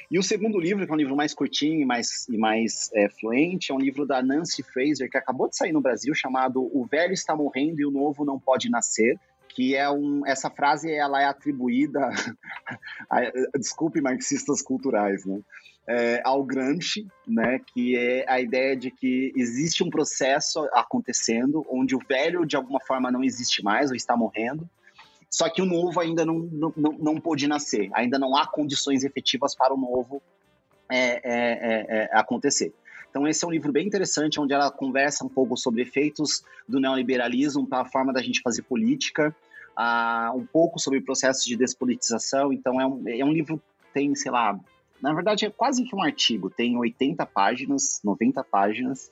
E 0.10 0.18
o 0.18 0.24
segundo 0.24 0.60
livro, 0.60 0.86
que 0.86 0.92
é 0.92 0.94
um 0.94 0.98
livro 0.98 1.16
mais 1.16 1.34
curtinho 1.34 1.80
e 1.80 1.86
mais, 1.86 2.28
e 2.28 2.38
mais 2.38 2.90
é, 2.94 3.10
fluente, 3.10 3.72
é 3.72 3.76
um 3.76 3.80
livro 3.80 4.06
da 4.06 4.22
Nancy 4.22 4.64
Fraser, 4.64 5.10
que 5.10 5.18
acabou 5.18 5.48
de 5.48 5.56
sair 5.56 5.72
no 5.72 5.82
Brasil, 5.82 6.14
chamado 6.16 6.62
O 6.62 6.86
Velho 6.86 7.14
Está 7.14 7.36
Morrendo 7.36 7.80
e 7.80 7.86
o 7.86 7.92
Novo 7.92 8.26
Não 8.26 8.40
Pode 8.40 8.70
Nascer 8.70 9.20
que 9.54 9.76
é 9.76 9.90
um 9.90 10.26
essa 10.26 10.50
frase 10.50 10.90
ela 10.90 11.22
é 11.22 11.26
atribuída 11.26 12.00
a, 13.10 13.20
desculpe 13.58 14.00
marxistas 14.00 14.62
culturais 14.62 15.26
né 15.26 15.42
é, 15.88 16.22
ao 16.24 16.44
Gramsci 16.44 17.08
né 17.28 17.60
que 17.60 17.98
é 17.98 18.26
a 18.28 18.40
ideia 18.40 18.76
de 18.76 18.92
que 18.92 19.32
existe 19.36 19.84
um 19.84 19.90
processo 19.90 20.68
acontecendo 20.74 21.66
onde 21.70 21.96
o 21.96 22.00
velho 22.00 22.46
de 22.46 22.56
alguma 22.56 22.80
forma 22.80 23.12
não 23.12 23.24
existe 23.24 23.64
mais 23.64 23.90
ou 23.90 23.96
está 23.96 24.16
morrendo 24.16 24.70
só 25.32 25.50
que 25.50 25.62
o 25.62 25.66
novo 25.66 25.98
ainda 26.02 26.26
não, 26.26 26.40
não, 26.40 26.74
não 26.76 27.16
pôde 27.16 27.48
nascer, 27.48 27.90
ainda 27.94 28.20
não 28.20 28.36
há 28.36 28.46
condições 28.46 29.06
efetivas 29.06 29.56
para 29.56 29.74
o 29.74 29.78
novo 29.78 30.22
é, 30.90 30.98
é, 30.98 31.22
é, 31.24 31.86
é, 31.88 32.10
acontecer. 32.12 32.74
Então, 33.10 33.26
esse 33.26 33.44
é 33.44 33.48
um 33.48 33.52
livro 33.52 33.72
bem 33.72 33.88
interessante, 33.88 34.42
onde 34.42 34.54
ela 34.54 34.70
conversa 34.70 35.24
um 35.24 35.30
pouco 35.30 35.56
sobre 35.56 35.82
efeitos 35.82 36.44
do 36.68 36.82
neoliberalismo 36.82 37.66
para 37.66 37.82
a 37.82 37.86
forma 37.86 38.12
da 38.12 38.22
gente 38.22 38.42
fazer 38.42 38.64
política, 38.64 39.34
uh, 39.78 40.38
um 40.38 40.46
pouco 40.46 40.80
sobre 40.80 41.00
processos 41.00 41.46
de 41.46 41.56
despolitização. 41.56 42.52
Então, 42.52 42.80
é 42.80 42.86
um, 42.86 43.04
é 43.08 43.24
um 43.24 43.32
livro 43.32 43.62
tem, 43.94 44.14
sei 44.16 44.32
lá, 44.32 44.58
na 45.02 45.14
verdade 45.14 45.46
é 45.46 45.50
quase 45.50 45.84
que 45.84 45.96
um 45.96 46.04
artigo, 46.04 46.50
tem 46.50 46.78
80 46.78 47.26
páginas, 47.26 48.00
90 48.04 48.44
páginas, 48.44 49.12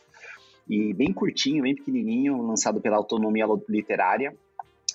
e 0.70 0.94
bem 0.94 1.12
curtinho, 1.12 1.64
bem 1.64 1.76
pequenininho, 1.76 2.42
lançado 2.42 2.80
pela 2.80 2.98
Autonomia 2.98 3.46
Literária. 3.68 4.36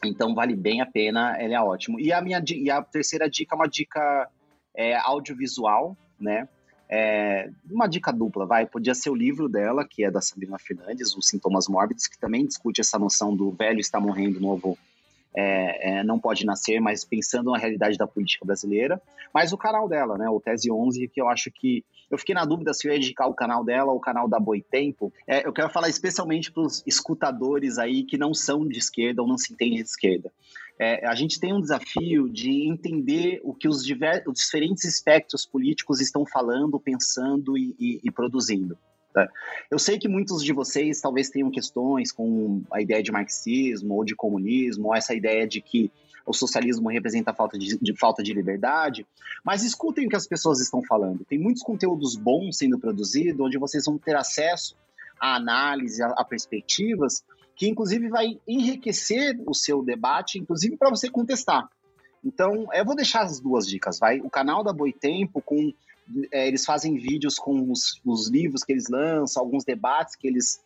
Então 0.04 0.34
vale 0.34 0.54
bem 0.54 0.80
a 0.80 0.86
pena, 0.86 1.36
ele 1.42 1.54
é 1.54 1.60
ótimo. 1.60 1.98
E 1.98 2.12
a 2.12 2.20
minha 2.20 2.42
e 2.48 2.70
a 2.70 2.80
terceira 2.80 3.28
dica 3.28 3.54
é 3.54 3.58
uma 3.58 3.66
dica 3.66 4.30
é, 4.74 4.96
audiovisual, 4.96 5.96
né? 6.20 6.48
É, 6.88 7.50
uma 7.68 7.88
dica 7.88 8.12
dupla, 8.12 8.46
vai. 8.46 8.66
Podia 8.66 8.94
ser 8.94 9.10
o 9.10 9.14
livro 9.14 9.48
dela, 9.48 9.84
que 9.88 10.04
é 10.04 10.10
da 10.10 10.20
Sabrina 10.20 10.58
Fernandes, 10.58 11.16
Os 11.16 11.28
Sintomas 11.28 11.66
Mórbidos, 11.66 12.06
que 12.06 12.18
também 12.18 12.46
discute 12.46 12.80
essa 12.80 12.98
noção 12.98 13.34
do 13.34 13.50
velho 13.50 13.80
está 13.80 13.98
morrendo, 13.98 14.38
novo 14.38 14.78
é, 15.36 15.98
é, 15.98 16.05
não 16.05 16.19
pode 16.19 16.47
nascer, 16.47 16.81
mas 16.81 17.05
pensando 17.05 17.51
na 17.51 17.59
realidade 17.59 17.98
da 17.98 18.06
política 18.06 18.44
brasileira. 18.44 19.01
Mas 19.32 19.52
o 19.52 19.59
canal 19.59 19.89
dela, 19.89 20.16
né, 20.16 20.28
o 20.28 20.40
Tese 20.40 20.70
11, 20.70 21.09
que 21.09 21.20
eu 21.20 21.28
acho 21.28 21.51
que. 21.51 21.85
Eu 22.11 22.19
fiquei 22.19 22.35
na 22.35 22.44
dúvida 22.44 22.73
se 22.73 22.86
eu 22.86 22.93
ia 22.93 22.98
indicar 22.98 23.28
o 23.28 23.35
canal 23.35 23.65
dela 23.65 23.90
ou 23.90 23.97
o 23.97 24.01
canal 24.01 24.28
da 24.28 24.39
Boitempo. 24.39 25.12
É, 25.27 25.47
eu 25.47 25.52
quero 25.52 25.70
falar 25.70 25.89
especialmente 25.89 26.52
para 26.52 26.62
os 26.62 26.82
escutadores 26.86 27.78
aí 27.78 28.05
que 28.05 28.16
não 28.16 28.32
são 28.32 28.66
de 28.69 28.78
esquerda 28.78 29.23
ou 29.23 29.28
não 29.28 29.39
se 29.39 29.52
entendem 29.52 29.82
de 29.82 29.89
esquerda. 29.89 30.31
É, 30.78 31.06
a 31.06 31.15
gente 31.15 31.40
tem 31.40 31.52
um 31.52 31.61
desafio 31.61 32.28
de 32.28 32.69
entender 32.69 33.40
o 33.43 33.55
que 33.55 33.69
os, 33.69 33.85
diver, 33.85 34.23
os 34.27 34.39
diferentes 34.39 34.85
espectros 34.85 35.47
políticos 35.47 36.01
estão 36.01 36.27
falando, 36.27 36.78
pensando 36.78 37.56
e, 37.56 37.74
e, 37.78 38.01
e 38.05 38.11
produzindo. 38.11 38.77
Tá? 39.14 39.30
Eu 39.70 39.78
sei 39.78 39.96
que 39.96 40.08
muitos 40.08 40.42
de 40.42 40.52
vocês 40.52 41.00
talvez 41.00 41.30
tenham 41.30 41.48
questões 41.48 42.10
com 42.10 42.62
a 42.72 42.82
ideia 42.82 43.00
de 43.00 43.12
marxismo 43.12 43.94
ou 43.94 44.04
de 44.04 44.16
comunismo, 44.16 44.88
ou 44.88 44.94
essa 44.94 45.14
ideia 45.14 45.46
de 45.46 45.60
que 45.60 45.90
o 46.26 46.32
socialismo 46.32 46.88
representa 46.88 47.32
falta 47.32 47.56
de, 47.56 47.78
de, 47.78 47.96
falta 47.96 48.24
de 48.24 48.32
liberdade, 48.32 49.06
mas 49.44 49.62
escutem 49.62 50.06
o 50.06 50.08
que 50.08 50.16
as 50.16 50.26
pessoas 50.26 50.60
estão 50.60 50.82
falando. 50.82 51.24
Tem 51.24 51.38
muitos 51.38 51.62
conteúdos 51.62 52.16
bons 52.16 52.58
sendo 52.58 52.76
produzidos, 52.76 53.40
onde 53.40 53.56
vocês 53.56 53.84
vão 53.84 53.96
ter 53.96 54.16
acesso 54.16 54.74
à 55.20 55.36
análise, 55.36 56.02
a, 56.02 56.08
a 56.08 56.24
perspectivas, 56.24 57.22
que 57.54 57.68
inclusive 57.68 58.08
vai 58.08 58.40
enriquecer 58.48 59.40
o 59.46 59.54
seu 59.54 59.80
debate, 59.84 60.40
inclusive 60.40 60.76
para 60.76 60.90
você 60.90 61.08
contestar. 61.08 61.68
Então, 62.24 62.66
eu 62.72 62.84
vou 62.84 62.96
deixar 62.96 63.22
as 63.22 63.38
duas 63.38 63.64
dicas, 63.64 64.00
vai? 64.00 64.18
O 64.20 64.30
canal 64.30 64.64
da 64.64 64.72
Boitempo 64.72 65.40
com 65.40 65.72
é, 66.32 66.47
eles 66.47 66.64
fazem 66.64 66.97
vídeos 66.97 67.36
com 67.36 67.70
os, 67.70 68.01
os, 68.05 68.28
livros 68.28 68.62
que 68.62 68.72
eles 68.72 68.89
lançam, 68.89 69.43
alguns 69.43 69.64
debates 69.64 70.14
que 70.16 70.26
eles, 70.26 70.60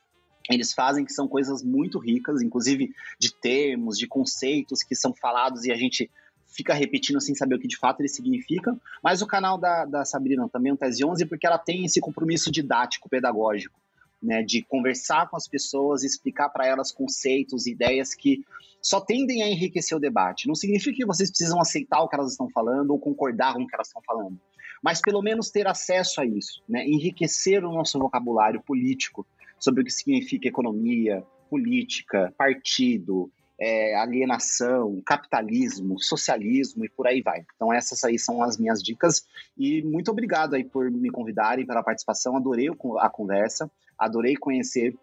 eles 0.51 0.73
fazem, 0.73 1.05
que 1.05 1.13
são 1.13 1.29
coisas 1.29 1.63
muito 1.63 1.99
ricas, 1.99 2.43
inclusive 2.43 2.93
de 3.19 3.33
termos, 3.35 3.99
de 3.99 4.07
conceitos 4.07 4.83
que 4.83 4.95
são 4.95 5.15
falados 5.15 5.65
e 5.65 5.73
a 5.73 5.77
gente 5.77 6.11
fica 6.47 6.75
repetindo 6.75 7.21
sem 7.21 7.35
saber 7.35 7.55
o 7.55 7.59
que 7.59 7.69
de 7.69 7.77
fato 7.77 8.01
eles 8.01 8.15
significam. 8.15 8.81
Mas 9.03 9.23
o 9.23 9.27
canal 9.27 9.59
da, 9.59 9.85
da 9.85 10.05
Sabrina 10.05 10.49
também, 10.49 10.73
o 10.73 10.77
Tese 10.77 11.05
11, 11.05 11.27
porque 11.27 11.47
ela 11.47 11.59
tem 11.59 11.85
esse 11.85 12.01
compromisso 12.01 12.51
didático, 12.51 13.09
pedagógico. 13.09 13.79
Né, 14.21 14.43
de 14.43 14.63
conversar 14.63 15.31
com 15.31 15.37
as 15.37 15.47
pessoas, 15.47 16.03
explicar 16.03 16.49
para 16.49 16.67
elas 16.67 16.91
conceitos, 16.91 17.69
ideias 17.69 18.15
que 18.15 18.45
só 18.83 19.01
tendem 19.01 19.45
a 19.45 19.49
enriquecer 19.49 19.97
o 19.97 20.01
debate. 20.01 20.49
Não 20.49 20.57
significa 20.57 20.97
que 20.97 21.07
vocês 21.07 21.31
precisam 21.31 21.61
aceitar 21.61 22.01
o 22.01 22.09
que 22.09 22.17
elas 22.17 22.33
estão 22.33 22.51
falando 22.51 22.91
ou 22.91 22.99
concordar 22.99 23.55
com 23.55 23.63
o 23.63 23.67
que 23.69 23.77
elas 23.77 23.87
estão 23.87 24.03
falando 24.05 24.37
mas 24.83 25.01
pelo 25.01 25.23
menos 25.23 25.51
ter 25.51 25.67
acesso 25.67 26.21
a 26.21 26.27
isso, 26.27 26.63
né? 26.69 26.87
enriquecer 26.87 27.65
o 27.65 27.73
nosso 27.73 27.99
vocabulário 27.99 28.63
político 28.63 29.27
sobre 29.59 29.83
o 29.83 29.85
que 29.85 29.93
significa 29.93 30.49
economia, 30.49 31.25
política, 31.51 32.33
partido, 32.37 33.31
é, 33.61 33.97
alienação, 33.97 35.03
capitalismo, 35.05 36.01
socialismo 36.01 36.85
e 36.85 36.89
por 36.89 37.07
aí 37.07 37.21
vai. 37.21 37.45
Então 37.57 37.73
essas 37.73 38.05
aí 38.05 38.19
são 38.19 38.43
as 38.43 38.57
minhas 38.57 38.83
dicas. 38.83 39.27
E 39.57 39.83
muito 39.83 40.11
obrigado 40.11 40.55
aí 40.55 40.63
por 40.63 40.91
me 40.91 41.11
convidarem 41.11 41.67
pela 41.67 41.83
participação, 41.83 42.37
adorei 42.37 42.69
a 43.01 43.11
conversa, 43.11 43.71
adorei 43.99 44.37
conhecer 44.37 44.95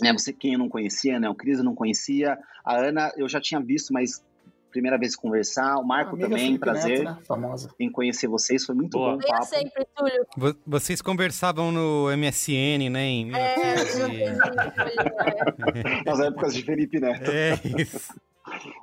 né, 0.00 0.12
você 0.12 0.32
quem 0.32 0.54
eu 0.54 0.58
não 0.58 0.68
conhecia, 0.68 1.20
né, 1.20 1.28
o 1.28 1.34
Cris 1.34 1.58
eu 1.58 1.64
não 1.64 1.74
conhecia, 1.74 2.38
a 2.64 2.76
Ana 2.76 3.12
eu 3.16 3.28
já 3.28 3.40
tinha 3.40 3.60
visto, 3.60 3.92
mas 3.92 4.24
primeira 4.70 4.98
vez 4.98 5.16
conversar. 5.16 5.76
O 5.76 5.84
Marco 5.84 6.14
Amiga 6.14 6.28
também, 6.28 6.46
Felipe 6.46 6.60
prazer 6.60 7.04
Neto, 7.04 7.04
né? 7.04 7.18
Famosa. 7.26 7.70
em 7.78 7.90
conhecer 7.90 8.28
vocês, 8.28 8.64
foi 8.64 8.74
muito 8.74 8.96
Boa. 8.96 9.12
bom 9.12 9.18
o 9.18 9.26
papo. 9.26 9.44
sempre, 9.44 9.86
Túlio. 9.94 10.56
Vocês 10.66 11.02
conversavam 11.02 11.70
no 11.70 12.06
MSN, 12.16 12.88
né? 12.90 13.04
Em 13.04 13.34
é, 13.34 13.54
Nas 16.06 16.20
épocas 16.20 16.54
de 16.54 16.62
Felipe 16.62 17.00
Neto. 17.00 17.30
É 17.30 17.58
isso. 17.80 18.14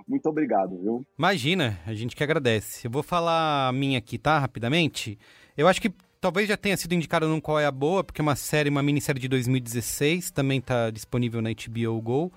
Muito 0.08 0.28
obrigado, 0.30 0.78
viu? 0.82 1.06
Imagina, 1.18 1.80
a 1.86 1.94
gente 1.94 2.16
que 2.16 2.24
agradece. 2.24 2.88
Eu 2.88 2.92
vou 2.92 3.04
falar 3.04 3.68
a 3.68 3.72
minha 3.72 3.98
aqui, 3.98 4.18
tá? 4.18 4.40
Rapidamente. 4.40 5.18
Eu 5.58 5.68
acho 5.68 5.82
que 5.82 5.92
talvez 6.22 6.48
já 6.48 6.56
tenha 6.56 6.78
sido 6.78 6.94
indicado 6.94 7.28
num 7.28 7.42
Qual 7.42 7.60
é 7.60 7.66
a 7.66 7.72
Boa, 7.72 8.04
porque 8.04 8.22
é 8.22 8.24
uma 8.24 8.36
série, 8.36 8.70
uma 8.70 8.84
minissérie 8.84 9.20
de 9.20 9.28
2016, 9.28 10.32
também 10.32 10.62
tá 10.62 10.90
disponível 10.90 11.42
na 11.42 11.50
HBO 11.50 12.02
Go 12.02 12.32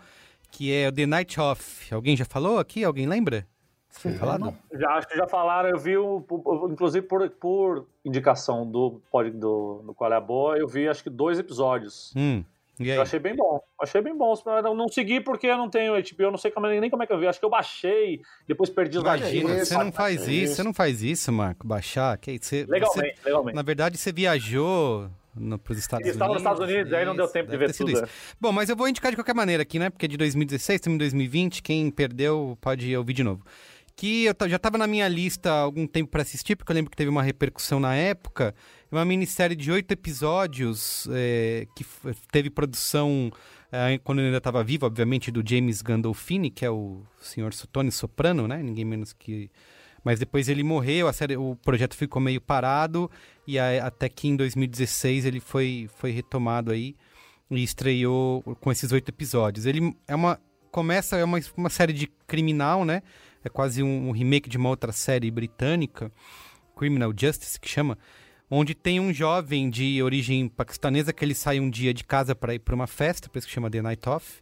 que 0.50 0.72
é 0.72 0.88
o 0.88 0.92
The 0.92 1.06
Night 1.06 1.40
Off. 1.40 1.92
Alguém 1.94 2.16
já 2.16 2.24
falou 2.24 2.58
aqui? 2.58 2.84
Alguém 2.84 3.06
lembra? 3.06 3.46
Foi 3.90 4.12
falado? 4.12 4.54
Já, 4.72 4.90
acho 4.90 5.08
que 5.08 5.16
já 5.16 5.26
falaram, 5.26 5.68
eu 5.68 5.78
vi, 5.78 5.96
o, 5.96 6.24
inclusive 6.70 7.06
por, 7.06 7.28
por 7.30 7.86
indicação 8.04 8.64
do, 8.64 9.02
do, 9.32 9.82
do 9.82 9.94
Qual 9.94 10.12
é 10.12 10.16
a 10.16 10.20
Boa, 10.20 10.56
eu 10.56 10.68
vi 10.68 10.88
acho 10.88 11.02
que 11.02 11.10
dois 11.10 11.38
episódios. 11.38 12.12
Hum, 12.16 12.44
eu 12.78 13.02
achei 13.02 13.18
bem 13.18 13.36
bom, 13.36 13.60
achei 13.78 14.00
bem 14.00 14.16
bom. 14.16 14.32
Eu 14.46 14.74
não 14.74 14.88
segui 14.88 15.20
porque 15.20 15.48
eu 15.48 15.58
não 15.58 15.68
tenho 15.68 15.92
HBO, 15.92 16.22
eu 16.22 16.30
não 16.30 16.38
sei 16.38 16.50
como, 16.50 16.66
nem 16.68 16.88
como 16.88 17.02
é 17.02 17.06
que 17.06 17.12
eu 17.12 17.18
vi. 17.18 17.26
Acho 17.26 17.38
que 17.38 17.44
eu 17.44 17.50
baixei, 17.50 18.22
depois 18.46 18.70
perdi 18.70 18.96
os 18.96 19.02
Imagina, 19.02 19.64
você 19.64 19.76
não 19.76 19.92
faz 19.92 20.26
isso, 20.26 20.54
você 20.54 20.62
não 20.62 20.72
faz 20.72 21.02
isso, 21.02 21.30
Marco, 21.32 21.66
baixar. 21.66 22.16
Que, 22.16 22.38
você, 22.40 22.64
legalmente, 22.66 23.18
você, 23.20 23.28
legalmente. 23.28 23.56
Na 23.56 23.62
verdade, 23.62 23.98
você 23.98 24.12
viajou 24.12 25.10
para 25.62 25.72
os 25.72 25.78
Estados 25.78 26.06
Eles 26.06 26.16
Unidos. 26.16 26.16
estavam 26.16 26.34
nos 26.34 26.42
Estados 26.42 26.60
Unidos, 26.60 26.92
aí 26.92 27.04
não 27.04 27.16
deu 27.16 27.28
tempo 27.28 27.50
de 27.50 27.56
ver 27.56 27.74
tudo. 27.74 27.90
Isso. 27.92 28.04
É. 28.04 28.08
Bom, 28.40 28.52
mas 28.52 28.68
eu 28.68 28.76
vou 28.76 28.88
indicar 28.88 29.10
de 29.10 29.16
qualquer 29.16 29.34
maneira 29.34 29.62
aqui, 29.62 29.78
né? 29.78 29.90
Porque 29.90 30.06
é 30.06 30.08
de 30.08 30.16
2016, 30.16 30.76
estamos 30.76 30.96
em 30.96 30.98
2020. 30.98 31.62
Quem 31.62 31.90
perdeu 31.90 32.58
pode 32.60 32.96
ouvir 32.96 33.12
de 33.12 33.22
novo. 33.22 33.44
Que 33.96 34.24
eu 34.24 34.48
já 34.48 34.56
estava 34.56 34.78
na 34.78 34.86
minha 34.86 35.06
lista 35.08 35.50
há 35.50 35.60
algum 35.60 35.86
tempo 35.86 36.10
para 36.10 36.22
assistir, 36.22 36.56
porque 36.56 36.72
eu 36.72 36.74
lembro 36.74 36.90
que 36.90 36.96
teve 36.96 37.10
uma 37.10 37.22
repercussão 37.22 37.78
na 37.78 37.94
época. 37.94 38.54
É 38.90 38.94
uma 38.94 39.04
minissérie 39.04 39.54
de 39.54 39.70
oito 39.70 39.92
episódios 39.92 41.06
é, 41.12 41.66
que 41.76 41.84
teve 42.32 42.48
produção 42.48 43.30
é, 43.70 43.98
quando 43.98 44.18
ele 44.18 44.28
ainda 44.28 44.38
estava 44.38 44.64
vivo, 44.64 44.86
obviamente, 44.86 45.30
do 45.30 45.42
James 45.46 45.82
Gandolfini, 45.82 46.50
que 46.50 46.64
é 46.64 46.70
o 46.70 47.02
senhor 47.20 47.52
Tony 47.70 47.92
Soprano, 47.92 48.48
né? 48.48 48.62
Ninguém 48.62 48.84
menos 48.84 49.12
que 49.12 49.50
mas 50.04 50.18
depois 50.18 50.48
ele 50.48 50.62
morreu, 50.62 51.08
a 51.08 51.12
série, 51.12 51.36
o 51.36 51.56
projeto 51.56 51.96
ficou 51.96 52.20
meio 52.20 52.40
parado 52.40 53.10
e 53.46 53.58
a, 53.58 53.86
até 53.86 54.08
que 54.08 54.28
em 54.28 54.36
2016 54.36 55.24
ele 55.24 55.40
foi, 55.40 55.88
foi 55.96 56.10
retomado 56.10 56.72
aí 56.72 56.96
e 57.50 57.62
estreou 57.62 58.42
com 58.60 58.70
esses 58.70 58.92
oito 58.92 59.08
episódios. 59.08 59.66
Ele 59.66 59.94
é 60.06 60.14
uma 60.14 60.40
começa 60.70 61.16
é 61.16 61.24
uma, 61.24 61.38
uma 61.56 61.68
série 61.68 61.92
de 61.92 62.06
criminal, 62.26 62.84
né? 62.84 63.02
É 63.44 63.48
quase 63.48 63.82
um, 63.82 64.08
um 64.08 64.12
remake 64.12 64.48
de 64.48 64.56
uma 64.56 64.68
outra 64.68 64.92
série 64.92 65.30
britânica, 65.30 66.12
Criminal 66.76 67.12
Justice 67.16 67.58
que 67.58 67.68
chama, 67.68 67.98
onde 68.50 68.74
tem 68.74 69.00
um 69.00 69.12
jovem 69.12 69.68
de 69.68 70.02
origem 70.02 70.48
paquistanesa 70.48 71.12
que 71.12 71.24
ele 71.24 71.34
sai 71.34 71.60
um 71.60 71.70
dia 71.70 71.92
de 71.92 72.04
casa 72.04 72.34
para 72.34 72.54
ir 72.54 72.58
para 72.58 72.74
uma 72.74 72.86
festa, 72.86 73.28
por 73.28 73.38
isso 73.38 73.46
que 73.46 73.52
chama 73.52 73.70
The 73.70 73.82
Night 73.82 74.08
Off. 74.08 74.40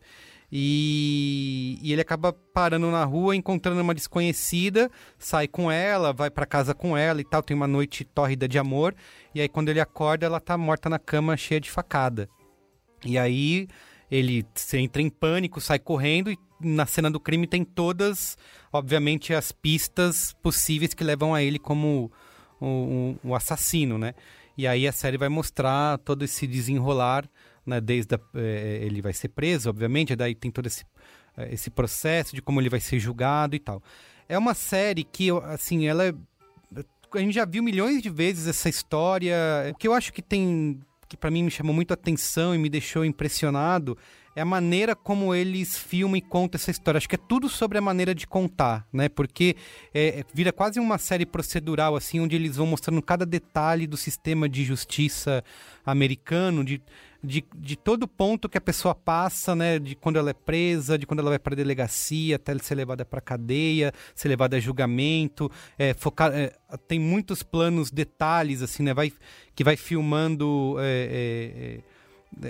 E, 0.51 1.79
e, 1.83 1.93
ele 1.93 2.01
acaba 2.01 2.33
parando 2.33 2.91
na 2.91 3.05
rua, 3.05 3.37
encontrando 3.37 3.83
uma 3.83 3.95
desconhecida, 3.95 4.91
sai 5.19 5.47
com 5.47 5.71
ela, 5.71 6.13
vai 6.13 6.31
para 6.31 6.47
casa 6.47 6.75
com 6.75 6.97
ela 6.97 7.21
e 7.21 7.25
tal, 7.25 7.43
tem 7.43 7.55
uma 7.55 7.67
noite 7.67 8.03
tórrida 8.05 8.49
de 8.49 8.59
amor. 8.59 8.95
E 9.35 9.41
aí 9.41 9.49
quando 9.49 9.69
ele 9.69 9.81
acorda, 9.81 10.25
ela 10.25 10.41
tá 10.41 10.57
morta 10.57 10.89
na 10.89 10.99
cama, 10.99 11.37
cheia 11.37 11.61
de 11.61 11.71
facada. 11.71 12.29
E 13.05 13.19
aí 13.19 13.69
ele 14.11 14.47
entra 14.73 15.03
em 15.03 15.11
pânico, 15.11 15.61
sai 15.61 15.79
correndo 15.79 16.31
e 16.31 16.39
na 16.61 16.87
cena 16.87 17.11
do 17.11 17.21
crime 17.21 17.47
tem 17.47 17.63
todas, 17.63 18.37
obviamente, 18.73 19.33
as 19.33 19.53
pistas 19.53 20.35
possíveis 20.43 20.95
que 20.95 21.05
levam 21.05 21.35
a 21.35 21.43
ele 21.43 21.59
como 21.59 22.11
o, 22.59 22.67
o, 23.23 23.31
o 23.31 23.35
assassino, 23.35 23.99
né? 23.99 24.15
E 24.57 24.67
aí 24.67 24.89
a 24.89 24.93
série 24.93 25.17
vai 25.17 25.29
mostrar 25.29 25.99
todo 25.99 26.25
esse 26.25 26.47
desenrolar 26.47 27.29
né, 27.69 27.81
desde 27.81 28.15
a, 28.15 28.21
é, 28.35 28.81
ele 28.83 29.03
vai 29.03 29.13
ser 29.13 29.29
preso, 29.29 29.69
obviamente, 29.69 30.17
daí 30.17 30.35
tem 30.35 30.51
todo 30.51 30.67
esse, 30.67 30.85
é, 31.37 31.53
esse 31.53 31.71
processo 31.71 32.35
de 32.35 32.43
como 32.43 32.61
ele 32.61 32.69
vai 32.69 32.81
ser 32.81 32.99
julgado 32.99 33.55
e 33.55 33.59
tal. 33.59 33.83
É 34.29 34.37
uma 34.37 34.55
série 34.55 35.05
que, 35.05 35.31
assim, 35.45 35.87
ela 35.87 36.07
é, 36.07 36.15
a 37.15 37.19
gente 37.19 37.35
já 37.35 37.45
viu 37.45 37.63
milhões 37.63 38.03
de 38.03 38.11
vezes 38.11 38.47
essa 38.47 38.69
história. 38.69 39.35
O 39.73 39.75
que 39.79 39.89
eu 39.89 39.95
acho 39.95 40.13
que 40.13 40.21
tem 40.21 40.81
que 41.09 41.17
para 41.17 41.31
mim 41.31 41.43
me 41.43 41.51
chamou 41.51 41.75
muito 41.75 41.91
a 41.91 41.95
atenção 41.95 42.55
e 42.55 42.59
me 42.59 42.69
deixou 42.69 43.05
impressionado 43.05 43.97
é 44.39 44.41
a 44.41 44.45
maneira 44.45 44.95
como 44.95 45.35
eles 45.35 45.77
filmam 45.77 46.17
e 46.17 46.21
contam 46.21 46.57
essa 46.57 46.71
história. 46.71 46.97
Acho 46.97 47.09
que 47.09 47.17
é 47.17 47.19
tudo 47.19 47.49
sobre 47.49 47.77
a 47.77 47.81
maneira 47.81 48.15
de 48.15 48.25
contar, 48.25 48.87
né? 48.93 49.09
Porque 49.09 49.57
é, 49.93 50.25
vira 50.33 50.53
quase 50.53 50.79
uma 50.79 50.97
série 50.97 51.27
procedural, 51.27 51.97
assim, 51.97 52.21
onde 52.21 52.37
eles 52.37 52.57
vão 52.57 52.67
mostrando 52.67 53.03
cada 53.03 53.27
detalhe 53.27 53.85
do 53.85 53.97
sistema 53.97 54.49
de 54.49 54.63
justiça 54.63 55.43
americano, 55.85 56.65
de, 56.65 56.81
de, 57.23 57.45
de 57.57 57.75
todo 57.77 58.07
ponto 58.07 58.49
que 58.49 58.57
a 58.57 58.61
pessoa 58.61 58.95
passa, 58.95 59.57
né? 59.57 59.77
De 59.81 59.97
quando 59.97 60.21
ela 60.21 60.31
é 60.31 60.35
presa, 60.35 60.97
de 60.97 61.05
quando 61.05 61.19
ela 61.19 61.31
vai 61.31 61.39
para 61.41 61.57
delegacia, 61.57 62.37
até 62.37 62.53
ela 62.53 62.63
ser 62.63 62.77
levada 62.77 63.05
para 63.05 63.21
cadeia, 63.21 63.93
ser 64.15 64.29
levada 64.29 64.57
a 64.57 64.61
julgamento. 64.61 65.51
É, 65.77 65.95
focar, 65.95 66.33
é, 66.33 66.53
tem 66.87 67.01
muitos 67.01 67.43
planos, 67.43 67.91
detalhes, 67.91 68.63
assim, 68.63 68.85
né? 68.85 68.95
Vai, 68.95 69.13
que 69.53 69.65
vai 69.65 69.77
filmando 69.77 70.77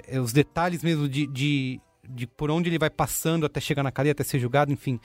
é, 0.07 0.21
os 0.21 0.33
detalhes 0.33 0.83
mesmo 0.83 1.09
de, 1.09 1.27
de, 1.27 1.81
de 2.09 2.27
por 2.27 2.51
onde 2.51 2.69
ele 2.69 2.79
vai 2.79 2.91
passando 2.91 3.47
até 3.47 3.61
chegar 3.61 3.83
na 3.83 3.93
cadeia, 3.93 4.13
até 4.13 4.25
ser 4.25 4.39
julgado, 4.39 4.73
enfim. 4.73 5.01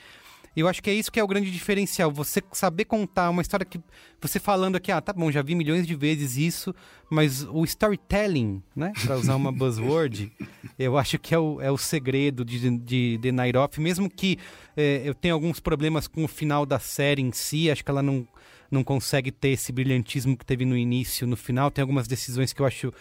Eu 0.56 0.68
acho 0.68 0.84
que 0.84 0.90
é 0.90 0.94
isso 0.94 1.12
que 1.12 1.20
é 1.20 1.24
o 1.24 1.28
grande 1.28 1.50
diferencial. 1.50 2.12
Você 2.12 2.42
saber 2.52 2.86
contar 2.86 3.30
uma 3.30 3.42
história 3.42 3.66
que. 3.66 3.80
Você 4.22 4.40
falando 4.40 4.76
aqui, 4.76 4.92
ah, 4.92 5.02
tá 5.02 5.12
bom, 5.12 5.32
já 5.32 5.42
vi 5.42 5.56
milhões 5.56 5.88
de 5.88 5.96
vezes 5.96 6.38
isso, 6.38 6.76
mas 7.10 7.44
o 7.44 7.64
storytelling, 7.64 8.62
né? 8.76 8.94
Pra 9.04 9.18
usar 9.18 9.36
uma 9.36 9.52
buzzword, 9.52 10.32
eu 10.78 10.98
acho 10.98 11.18
que 11.18 11.34
é 11.34 11.40
o, 11.40 11.60
é 11.60 11.72
o 11.72 11.78
segredo 11.78 12.46
de, 12.46 12.78
de 12.78 13.20
The 13.20 13.32
Night 13.32 13.58
Off. 13.58 13.82
Mesmo 13.82 14.08
que 14.08 14.38
é, 14.78 15.02
eu 15.04 15.16
tenha 15.16 15.34
alguns 15.34 15.60
problemas 15.60 16.08
com 16.08 16.24
o 16.24 16.28
final 16.28 16.68
da 16.68 16.78
série 16.78 17.22
em 17.22 17.32
si, 17.32 17.72
acho 17.72 17.84
que 17.84 17.90
ela 17.90 18.04
não, 18.04 18.28
não 18.70 18.84
consegue 18.84 19.32
ter 19.32 19.50
esse 19.50 19.72
brilhantismo 19.72 20.38
que 20.38 20.46
teve 20.46 20.66
no 20.66 20.78
início, 20.78 21.26
no 21.26 21.36
final. 21.36 21.72
Tem 21.72 21.82
algumas 21.82 22.08
decisões 22.08 22.54
que 22.54 22.62
eu 22.62 22.66
acho 22.68 22.94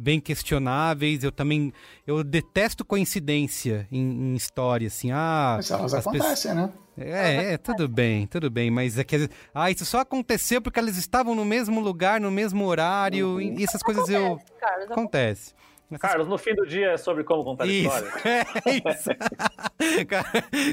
bem 0.00 0.18
questionáveis. 0.18 1.22
Eu 1.22 1.30
também 1.30 1.72
eu 2.06 2.24
detesto 2.24 2.84
coincidência 2.84 3.86
em, 3.92 4.32
em 4.32 4.34
história, 4.34 4.86
assim. 4.86 5.10
Ah, 5.12 5.54
mas 5.56 5.70
elas 5.70 5.94
acontecem, 5.94 6.52
pessoas... 6.52 6.56
né? 6.56 6.72
É, 6.98 7.54
é, 7.54 7.56
tudo 7.56 7.88
bem, 7.88 8.26
tudo 8.26 8.50
bem, 8.50 8.70
mas 8.70 8.98
é 8.98 9.04
que 9.04 9.28
ah, 9.54 9.70
isso 9.70 9.86
só 9.86 10.00
aconteceu 10.00 10.60
porque 10.60 10.78
elas 10.78 10.98
estavam 10.98 11.34
no 11.34 11.46
mesmo 11.46 11.80
lugar, 11.80 12.20
no 12.20 12.30
mesmo 12.30 12.66
horário, 12.66 13.36
uhum. 13.36 13.40
e 13.40 13.64
essas 13.64 13.82
coisas 13.82 14.04
acontece, 14.04 14.52
eu 14.52 14.58
Carlos, 14.60 14.90
acontece. 14.90 15.54
Carlos, 15.98 16.28
no 16.28 16.38
fim 16.38 16.54
do 16.54 16.66
dia 16.66 16.90
é 16.92 16.96
sobre 16.96 17.24
como 17.24 17.42
contar 17.42 17.66
isso, 17.66 17.88
história. 17.88 18.10
É 18.66 18.92
isso. 18.92 19.10
cara, 20.06 20.28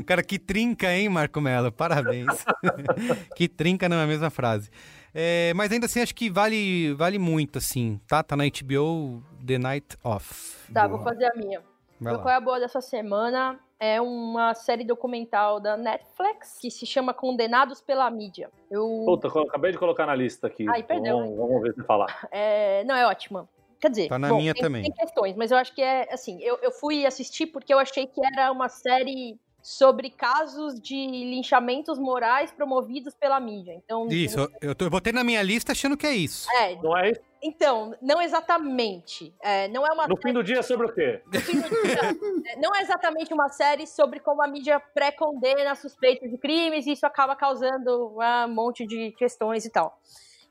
cara, 0.05 0.23
que 0.23 0.37
trinca, 0.37 0.93
hein, 0.93 1.09
Marco 1.09 1.39
Mello? 1.39 1.71
Parabéns. 1.71 2.27
que 3.35 3.47
trinca 3.47 3.87
na 3.87 4.05
mesma 4.05 4.29
frase. 4.29 4.69
É, 5.19 5.51
mas 5.55 5.71
ainda 5.71 5.87
assim, 5.87 5.99
acho 5.99 6.13
que 6.13 6.29
vale, 6.29 6.93
vale 6.93 7.17
muito, 7.17 7.57
assim, 7.57 7.99
tá? 8.07 8.21
Tá 8.21 8.35
na 8.35 8.43
HBO 8.43 9.23
The 9.43 9.57
Night 9.57 9.97
Off. 10.03 10.71
Tá, 10.71 10.87
boa. 10.87 10.97
vou 10.99 11.03
fazer 11.03 11.25
a 11.25 11.33
minha. 11.35 11.63
Vai 11.99 12.13
qual 12.17 12.29
é 12.29 12.35
a 12.35 12.39
boa 12.39 12.59
dessa 12.59 12.79
semana? 12.81 13.59
É 13.79 13.99
uma 13.99 14.53
série 14.53 14.83
documental 14.83 15.59
da 15.59 15.75
Netflix 15.75 16.59
que 16.61 16.69
se 16.69 16.85
chama 16.85 17.15
Condenados 17.15 17.81
pela 17.81 18.07
Mídia. 18.11 18.51
Eu... 18.69 19.05
Puta, 19.07 19.27
acabei 19.27 19.71
de 19.71 19.79
colocar 19.79 20.05
na 20.05 20.13
lista 20.13 20.45
aqui. 20.45 20.69
Ai, 20.69 20.83
perdão. 20.83 21.21
Vamos, 21.21 21.35
vamos 21.35 21.61
ver 21.63 21.73
se 21.73 21.83
falar. 21.83 22.07
É... 22.31 22.83
Não, 22.83 22.95
é 22.95 23.07
ótima. 23.07 23.49
Quer 23.79 23.89
dizer, 23.89 24.09
tá 24.09 24.19
na 24.19 24.29
bom, 24.29 24.37
minha 24.37 24.53
tem, 24.53 24.61
também. 24.61 24.83
tem 24.83 24.91
questões, 24.91 25.35
mas 25.35 25.49
eu 25.49 25.57
acho 25.57 25.73
que 25.73 25.81
é 25.81 26.13
assim. 26.13 26.39
Eu, 26.43 26.59
eu 26.61 26.71
fui 26.71 27.07
assistir 27.07 27.47
porque 27.47 27.73
eu 27.73 27.79
achei 27.79 28.05
que 28.05 28.21
era 28.23 28.51
uma 28.51 28.69
série 28.69 29.35
sobre 29.67 30.09
casos 30.09 30.79
de 30.79 30.95
linchamentos 30.95 31.99
morais 31.99 32.49
promovidos 32.53 33.13
pela 33.13 33.37
mídia. 33.37 33.73
Então, 33.73 34.07
isso, 34.07 34.39
eu, 34.39 34.69
eu, 34.69 34.73
tô, 34.73 34.85
eu 34.85 34.89
botei 34.89 35.11
na 35.11 35.25
minha 35.25 35.43
lista 35.43 35.73
achando 35.73 35.97
que 35.97 36.07
é 36.07 36.15
isso. 36.15 36.49
É, 36.53 36.81
não 36.81 36.97
é 36.97 37.11
isso? 37.11 37.21
Então, 37.43 37.93
não 38.01 38.21
exatamente. 38.21 39.35
É, 39.43 39.67
não 39.67 39.85
é 39.85 39.91
uma 39.91 40.07
no 40.07 40.15
série... 40.15 40.21
fim 40.21 40.33
do 40.33 40.41
dia 40.41 40.63
sobre 40.63 40.87
o 40.87 40.93
quê? 40.93 41.21
No 41.25 41.41
fim 41.41 41.59
do 41.59 41.69
dia, 41.69 41.99
é, 42.47 42.55
não 42.55 42.73
é 42.73 42.81
exatamente 42.81 43.33
uma 43.33 43.49
série 43.49 43.85
sobre 43.85 44.21
como 44.21 44.41
a 44.41 44.47
mídia 44.47 44.79
pré-condena 44.79 45.75
suspeitos 45.75 46.31
de 46.31 46.37
crimes 46.37 46.87
e 46.87 46.93
isso 46.93 47.05
acaba 47.05 47.35
causando 47.35 48.15
um 48.17 48.47
monte 48.47 48.87
de 48.87 49.11
questões 49.17 49.65
e 49.65 49.69
tal. 49.69 49.99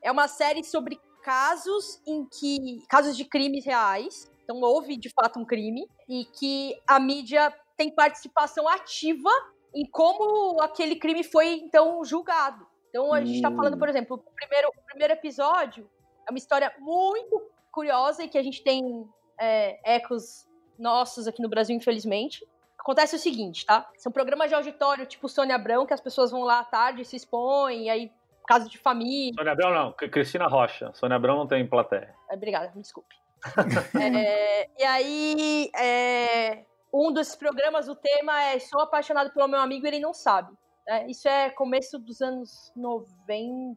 É 0.02 0.12
uma 0.12 0.28
série 0.28 0.62
sobre 0.62 1.01
casos 1.22 2.02
em 2.06 2.26
que 2.26 2.84
casos 2.86 3.16
de 3.16 3.24
crimes 3.24 3.64
reais. 3.64 4.30
Então 4.44 4.60
houve 4.60 4.98
de 4.98 5.09
fato 5.09 5.38
um 5.38 5.44
crime 5.47 5.88
e 6.06 6.26
que 6.26 6.78
a 6.86 7.01
mídia 7.01 7.51
tem 7.77 7.90
participação 7.90 8.66
ativa 8.69 9.31
em 9.74 9.85
como 9.85 10.61
aquele 10.62 10.97
crime 10.97 11.23
foi, 11.23 11.55
então, 11.55 12.05
julgado. 12.05 12.66
Então, 12.89 13.12
a 13.12 13.20
gente 13.20 13.36
está 13.36 13.51
Hum. 13.51 13.57
falando, 13.57 13.77
por 13.78 13.89
exemplo, 13.89 14.16
o 14.16 14.31
primeiro, 14.35 14.69
o 14.69 14.82
primeiro 14.86 15.12
episódio 15.12 15.89
é 16.27 16.31
uma 16.31 16.39
história 16.39 16.73
muito 16.78 17.43
curiosa 17.70 18.24
e 18.24 18.28
que 18.28 18.39
a 18.39 18.43
gente 18.43 18.62
tem 18.65 19.07
é, 19.39 19.97
ecos 19.97 20.47
nossos 20.78 21.27
aqui 21.28 21.43
no 21.43 21.48
Brasil, 21.48 21.77
infelizmente. 21.77 22.47
Acontece 22.78 23.16
o 23.16 23.19
seguinte, 23.19 23.66
tá? 23.66 23.86
São 23.98 24.11
programas 24.11 24.48
de 24.48 24.55
auditório 24.55 25.05
tipo 25.05 25.28
Sônia 25.28 25.57
Abrão, 25.57 25.85
que 25.85 25.93
as 25.93 26.01
pessoas 26.01 26.31
vão 26.31 26.43
lá 26.43 26.61
à 26.61 26.65
tarde, 26.65 27.05
se 27.05 27.16
expõem, 27.16 27.90
aí, 27.90 28.11
caso 28.47 28.70
de 28.70 28.78
família. 28.78 29.35
Sônia 29.36 29.53
Abrão 29.53 29.74
não, 29.74 29.93
Cristina 29.93 30.47
Rocha. 30.47 30.90
Sônia 30.94 31.16
Abrão 31.16 31.36
não 31.36 31.47
tem 31.47 31.66
plateia. 31.66 32.15
É, 32.31 32.35
Obrigada, 32.35 32.73
me 32.74 32.81
desculpe. 32.81 33.15
É, 34.01 34.69
e 34.78 34.85
aí, 34.85 35.70
é, 35.77 36.65
um 36.97 37.12
desses 37.12 37.36
programas, 37.36 37.89
o 37.89 37.94
tema 37.94 38.43
é 38.43 38.59
Sou 38.59 38.81
apaixonado 38.81 39.31
pelo 39.32 39.48
meu 39.48 39.60
amigo 39.60 39.85
e 39.86 39.89
ele 39.89 40.01
não 40.01 40.14
sabe. 40.14 40.52
né? 40.86 41.06
Isso 41.09 41.28
é 41.28 41.51
começo 41.51 41.98
dos 41.98 42.23
anos 42.23 42.73
90. 42.74 43.77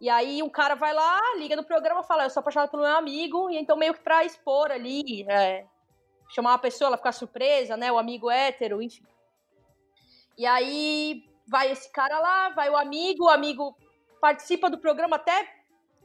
E 0.00 0.08
aí 0.08 0.42
um 0.42 0.50
cara 0.50 0.74
vai 0.74 0.92
lá, 0.92 1.20
liga 1.36 1.54
no 1.54 1.64
programa, 1.64 2.02
fala, 2.02 2.24
eu 2.24 2.30
sou 2.30 2.40
apaixonado 2.40 2.70
pelo 2.70 2.82
meu 2.82 2.96
amigo, 2.96 3.48
e 3.50 3.56
então 3.56 3.76
meio 3.76 3.94
que 3.94 4.00
pra 4.00 4.24
expor 4.24 4.70
ali, 4.70 5.24
é, 5.28 5.64
chamar 6.28 6.50
uma 6.50 6.58
pessoa, 6.58 6.88
ela 6.88 6.96
ficar 6.96 7.12
surpresa, 7.12 7.76
né? 7.76 7.90
O 7.92 7.98
amigo 7.98 8.30
hétero, 8.30 8.82
enfim. 8.82 9.04
E 10.36 10.46
aí 10.46 11.24
vai 11.46 11.70
esse 11.70 11.90
cara 11.92 12.18
lá, 12.18 12.48
vai 12.50 12.70
o 12.70 12.76
amigo, 12.76 13.26
o 13.26 13.30
amigo 13.30 13.76
participa 14.20 14.70
do 14.70 14.78
programa 14.78 15.16
até 15.16 15.48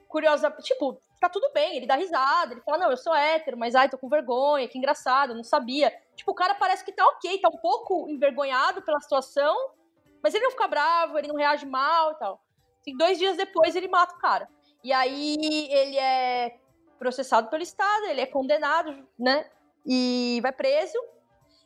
curiosa, 0.08 0.52
tipo, 0.62 1.00
tá 1.20 1.30
tudo 1.30 1.52
bem, 1.54 1.78
ele 1.78 1.88
dá 1.88 1.96
risada, 1.96 2.54
ele 2.54 2.62
fala, 2.62 2.78
não, 2.78 2.92
eu 2.92 2.98
sou 2.98 3.14
hétero, 3.14 3.58
mas 3.58 3.76
ai, 3.76 3.90
tô 3.90 3.98
com 3.98 4.10
vergonha, 4.10 4.68
que 4.68 4.78
engraçado, 4.78 5.34
não 5.34 5.44
sabia. 5.44 5.92
Tipo, 6.16 6.32
o 6.32 6.36
cara 6.36 6.56
parece 6.56 6.84
que 6.86 6.92
tá 6.92 7.06
ok, 7.06 7.40
tá 7.40 7.50
um 7.50 7.58
pouco 7.58 8.10
envergonhado 8.10 8.82
pela 8.82 9.00
situação, 9.00 9.72
mas 10.22 10.34
ele 10.34 10.44
não 10.44 10.52
fica 10.52 10.68
bravo, 10.68 11.18
ele 11.18 11.28
não 11.28 11.36
reage 11.36 11.66
mal 11.66 12.12
e 12.12 12.16
tal. 12.16 12.42
Assim, 12.80 12.96
dois 12.96 13.18
dias 13.18 13.36
depois 13.36 13.76
ele 13.76 13.88
mata 13.88 14.16
o 14.16 14.20
cara. 14.20 14.48
E 14.84 14.94
aí 14.94 15.38
ele 15.70 15.98
é 15.98 16.58
processado 16.98 17.50
pelo 17.50 17.64
Estado, 17.64 18.06
ele 18.06 18.22
é 18.22 18.26
condenado, 18.26 19.08
né? 19.18 19.50
E 19.86 20.40
vai 20.42 20.52
preso. 20.52 20.98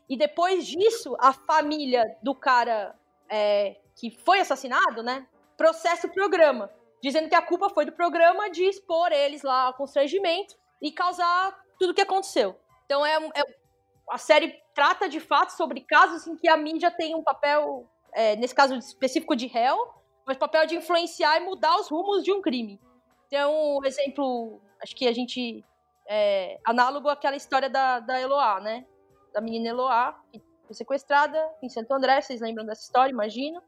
E 0.09 0.17
depois 0.17 0.65
disso, 0.65 1.15
a 1.19 1.31
família 1.31 2.17
do 2.21 2.35
cara 2.35 2.95
é, 3.29 3.77
que 3.95 4.11
foi 4.25 4.39
assassinado, 4.39 5.03
né? 5.03 5.27
Processa 5.55 6.07
o 6.07 6.11
programa 6.11 6.69
dizendo 7.01 7.29
que 7.29 7.35
a 7.35 7.41
culpa 7.41 7.69
foi 7.69 7.85
do 7.85 7.91
programa 7.91 8.49
de 8.49 8.63
expor 8.63 9.11
eles 9.11 9.41
lá 9.41 9.63
ao 9.63 9.73
constrangimento 9.73 10.55
e 10.81 10.91
causar 10.91 11.57
tudo 11.79 11.91
o 11.91 11.93
que 11.93 12.01
aconteceu. 12.01 12.55
Então 12.85 13.05
é, 13.05 13.15
é- 13.35 13.61
a 14.09 14.17
série 14.17 14.61
trata 14.73 15.07
de 15.07 15.19
fato 15.19 15.51
sobre 15.51 15.81
casos 15.81 16.27
em 16.27 16.35
que 16.35 16.47
a 16.47 16.57
mídia 16.57 16.91
tem 16.91 17.15
um 17.15 17.23
papel, 17.23 17.89
é, 18.13 18.35
nesse 18.35 18.53
caso 18.53 18.75
específico 18.75 19.35
de 19.35 19.47
réu, 19.47 19.77
mas 20.25 20.37
papel 20.37 20.65
de 20.65 20.75
influenciar 20.75 21.37
e 21.37 21.45
mudar 21.45 21.75
os 21.77 21.89
rumos 21.89 22.23
de 22.23 22.31
um 22.31 22.41
crime. 22.41 22.79
Então, 23.27 23.77
um 23.77 23.85
exemplo, 23.85 24.61
acho 24.81 24.95
que 24.95 25.07
a 25.07 25.13
gente 25.13 25.63
é, 26.07 26.59
análogo 26.65 27.07
àquela 27.07 27.35
história 27.35 27.69
da, 27.69 27.99
da 27.99 28.19
Eloá, 28.19 28.59
né? 28.59 28.85
Da 29.33 29.39
menina 29.39 29.69
Eloá, 29.69 30.19
que 30.31 30.41
foi 30.65 30.75
sequestrada 30.75 31.39
em 31.61 31.69
Santo 31.69 31.93
André, 31.93 32.21
vocês 32.21 32.41
lembram 32.41 32.65
dessa 32.65 32.81
história, 32.81 33.11
imagino. 33.11 33.61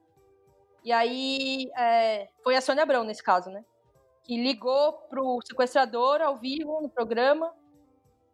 E 0.83 0.91
aí 0.91 1.71
é, 1.77 2.27
foi 2.43 2.55
a 2.55 2.61
Sônia 2.61 2.83
Abrão 2.83 3.03
nesse 3.03 3.23
caso, 3.23 3.49
né? 3.49 3.63
Que 4.23 4.41
ligou 4.41 4.93
pro 5.09 5.39
sequestrador 5.45 6.21
ao 6.21 6.37
vivo 6.37 6.81
no 6.81 6.89
programa. 6.89 7.53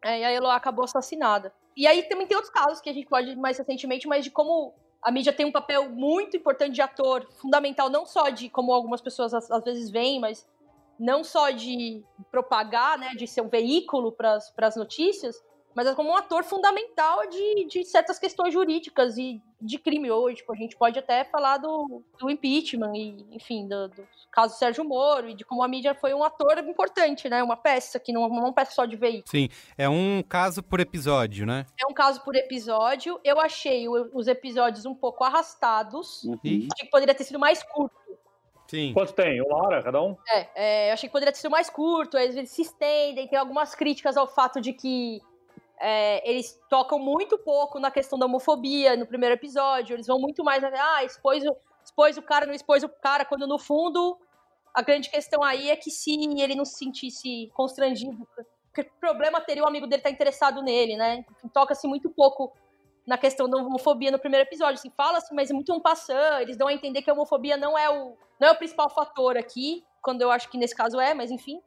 é, 0.02 0.20
e 0.20 0.24
a 0.24 0.32
Eloá 0.32 0.56
acabou 0.56 0.84
assassinada. 0.84 1.52
E 1.76 1.86
aí 1.86 2.02
também 2.04 2.26
tem 2.26 2.36
outros 2.36 2.52
casos 2.52 2.80
que 2.80 2.90
a 2.90 2.92
gente 2.92 3.06
pode 3.06 3.36
mais 3.36 3.58
recentemente, 3.58 4.08
mas 4.08 4.24
de 4.24 4.30
como 4.30 4.74
a 5.02 5.10
mídia 5.10 5.32
tem 5.32 5.46
um 5.46 5.52
papel 5.52 5.88
muito 5.88 6.36
importante 6.36 6.74
de 6.74 6.82
ator, 6.82 7.26
fundamental, 7.36 7.88
não 7.88 8.04
só 8.04 8.28
de 8.28 8.48
como 8.48 8.72
algumas 8.72 9.00
pessoas 9.00 9.32
às, 9.32 9.50
às 9.50 9.64
vezes 9.64 9.90
veem, 9.90 10.20
mas 10.20 10.46
não 10.98 11.24
só 11.24 11.50
de 11.50 12.04
propagar, 12.30 12.98
né, 12.98 13.14
de 13.14 13.26
ser 13.26 13.40
um 13.40 13.48
veículo 13.48 14.12
para 14.12 14.38
as 14.58 14.76
notícias, 14.76 15.42
mas 15.74 15.86
é 15.86 15.94
como 15.94 16.10
um 16.10 16.16
ator 16.16 16.44
fundamental 16.44 17.26
de, 17.28 17.64
de 17.64 17.84
certas 17.84 18.18
questões 18.18 18.52
jurídicas 18.52 19.16
e 19.16 19.40
de 19.60 19.78
crime 19.78 20.10
hoje. 20.10 20.36
Tipo, 20.36 20.52
a 20.52 20.56
gente 20.56 20.76
pode 20.76 20.98
até 20.98 21.24
falar 21.24 21.58
do, 21.58 22.02
do 22.18 22.30
impeachment 22.30 22.92
e, 22.94 23.26
enfim, 23.32 23.66
do, 23.68 23.88
do 23.88 24.08
caso 24.32 24.56
Sérgio 24.56 24.84
Moro 24.84 25.28
e 25.28 25.34
de 25.34 25.44
como 25.44 25.62
a 25.62 25.68
mídia 25.68 25.94
foi 25.94 26.14
um 26.14 26.22
ator 26.24 26.58
importante, 26.58 27.28
né? 27.28 27.42
Uma 27.42 27.56
peça 27.56 27.98
que 28.00 28.12
não 28.12 28.22
é 28.24 28.26
uma 28.26 28.52
peça 28.52 28.72
só 28.72 28.84
de 28.84 28.96
veículo. 28.96 29.24
Sim, 29.28 29.48
é 29.76 29.88
um 29.88 30.22
caso 30.22 30.62
por 30.62 30.80
episódio, 30.80 31.44
né? 31.46 31.66
É 31.80 31.86
um 31.90 31.94
caso 31.94 32.22
por 32.24 32.34
episódio. 32.36 33.20
Eu 33.24 33.40
achei 33.40 33.88
o- 33.88 34.10
os 34.14 34.26
episódios 34.28 34.86
um 34.86 34.94
pouco 34.94 35.24
arrastados. 35.24 36.24
Ih, 36.44 36.68
Achei 36.72 36.86
que 36.86 36.90
poderia 36.90 37.14
ter 37.14 37.24
sido 37.24 37.38
mais 37.38 37.62
curto. 37.62 37.94
sim. 38.68 38.92
Quanto 38.94 39.12
tem? 39.12 39.40
Uma 39.42 39.56
hora 39.66 39.82
cada 39.82 40.00
um? 40.00 40.16
É, 40.28 40.48
é, 40.54 40.90
eu 40.90 40.94
achei 40.94 41.08
que 41.08 41.12
poderia 41.12 41.32
ter 41.32 41.38
sido 41.38 41.50
mais 41.50 41.68
curto, 41.68 42.16
às 42.16 42.34
vezes 42.34 42.50
se 42.50 42.62
estendem, 42.62 43.26
tem 43.26 43.38
algumas 43.38 43.74
críticas 43.74 44.16
ao 44.16 44.28
fato 44.28 44.60
de 44.60 44.72
que 44.72 45.20
é, 45.80 46.28
eles 46.28 46.60
tocam 46.68 46.98
muito 46.98 47.38
pouco 47.38 47.80
na 47.80 47.90
questão 47.90 48.18
da 48.18 48.26
homofobia 48.26 48.96
no 48.96 49.06
primeiro 49.06 49.34
episódio, 49.34 49.94
eles 49.94 50.06
vão 50.06 50.20
muito 50.20 50.44
mais, 50.44 50.62
ah, 50.62 51.02
expôs 51.02 51.42
o, 51.44 51.56
expôs 51.82 52.18
o 52.18 52.22
cara, 52.22 52.44
não 52.44 52.52
expôs 52.52 52.82
o 52.82 52.88
cara, 52.88 53.24
quando 53.24 53.46
no 53.46 53.58
fundo 53.58 54.18
a 54.74 54.82
grande 54.82 55.08
questão 55.08 55.42
aí 55.42 55.70
é 55.70 55.76
que 55.76 55.90
se 55.90 56.12
ele 56.40 56.54
não 56.54 56.64
se 56.64 56.76
sentisse 56.76 57.50
constrangido, 57.54 58.28
que 58.74 58.84
problema 59.00 59.40
teria 59.40 59.64
o 59.64 59.66
amigo 59.66 59.86
dele 59.86 60.00
estar 60.00 60.10
interessado 60.10 60.62
nele, 60.62 60.96
né? 60.96 61.24
Toca-se 61.52 61.88
muito 61.88 62.08
pouco 62.10 62.52
na 63.06 63.18
questão 63.18 63.48
da 63.48 63.56
homofobia 63.56 64.10
no 64.10 64.18
primeiro 64.18 64.46
episódio, 64.46 64.74
assim, 64.74 64.90
fala-se, 64.90 65.34
mas 65.34 65.50
é 65.50 65.54
muito 65.54 65.74
um 65.74 65.80
passant, 65.80 66.42
eles 66.42 66.56
dão 66.56 66.68
a 66.68 66.72
entender 66.72 67.02
que 67.02 67.10
a 67.10 67.14
homofobia 67.14 67.56
não 67.56 67.76
é 67.76 67.90
o, 67.90 68.16
não 68.38 68.48
é 68.48 68.52
o 68.52 68.56
principal 68.56 68.88
fator 68.90 69.36
aqui, 69.36 69.82
quando 70.02 70.20
eu 70.20 70.30
acho 70.30 70.48
que 70.48 70.58
nesse 70.58 70.76
caso 70.76 71.00
é, 71.00 71.14
mas 71.14 71.30
enfim. 71.30 71.60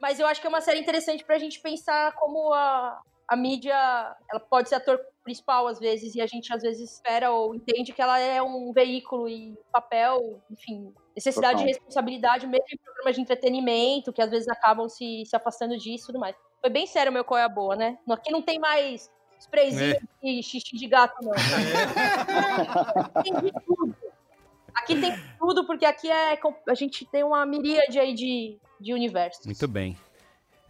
Mas 0.00 0.18
eu 0.18 0.26
acho 0.26 0.40
que 0.40 0.46
é 0.46 0.50
uma 0.50 0.60
série 0.60 0.80
interessante 0.80 1.24
pra 1.24 1.38
gente 1.38 1.60
pensar 1.60 2.12
como 2.14 2.52
a, 2.52 3.00
a 3.30 3.36
mídia, 3.36 3.72
ela 4.30 4.40
pode 4.40 4.68
ser 4.68 4.74
ator 4.74 5.00
principal 5.22 5.68
às 5.68 5.78
vezes, 5.78 6.14
e 6.16 6.20
a 6.20 6.26
gente 6.26 6.52
às 6.52 6.62
vezes 6.62 6.92
espera 6.94 7.30
ou 7.30 7.54
entende 7.54 7.92
que 7.92 8.02
ela 8.02 8.18
é 8.18 8.42
um 8.42 8.72
veículo 8.72 9.28
e 9.28 9.56
papel, 9.72 10.42
enfim, 10.50 10.92
necessidade 11.14 11.54
Total. 11.58 11.66
de 11.66 11.72
responsabilidade, 11.72 12.46
mesmo 12.46 12.64
em 12.72 12.76
programas 12.78 13.14
de 13.14 13.20
entretenimento, 13.22 14.12
que 14.12 14.20
às 14.20 14.30
vezes 14.30 14.48
acabam 14.48 14.88
se, 14.88 15.22
se 15.24 15.36
afastando 15.36 15.78
disso 15.78 16.04
e 16.04 16.06
tudo 16.08 16.18
mais. 16.18 16.34
Foi 16.60 16.70
bem 16.70 16.86
sério 16.86 17.10
o 17.10 17.12
meu 17.14 17.24
qual 17.24 17.38
é 17.38 17.44
a 17.44 17.48
boa, 17.48 17.76
né? 17.76 17.96
Aqui 18.10 18.32
não 18.32 18.42
tem 18.42 18.58
mais 18.58 19.08
sprayzinho 19.38 19.94
É. 19.94 20.00
e 20.22 20.42
xixi 20.42 20.76
de 20.76 20.86
gato, 20.88 21.14
não. 21.22 21.32
tem 23.22 23.32
de 23.34 23.52
tudo. 23.64 23.96
Aqui 24.74 25.00
tem 25.00 25.12
tudo, 25.38 25.66
porque 25.66 25.84
aqui 25.84 26.10
é, 26.10 26.36
com- 26.36 26.54
a 26.68 26.74
gente 26.74 27.04
tem 27.06 27.22
uma 27.24 27.44
miríade 27.46 27.98
aí 27.98 28.12
de, 28.14 28.58
de 28.80 28.92
universos. 28.94 29.44
Muito 29.46 29.68
bem. 29.68 29.96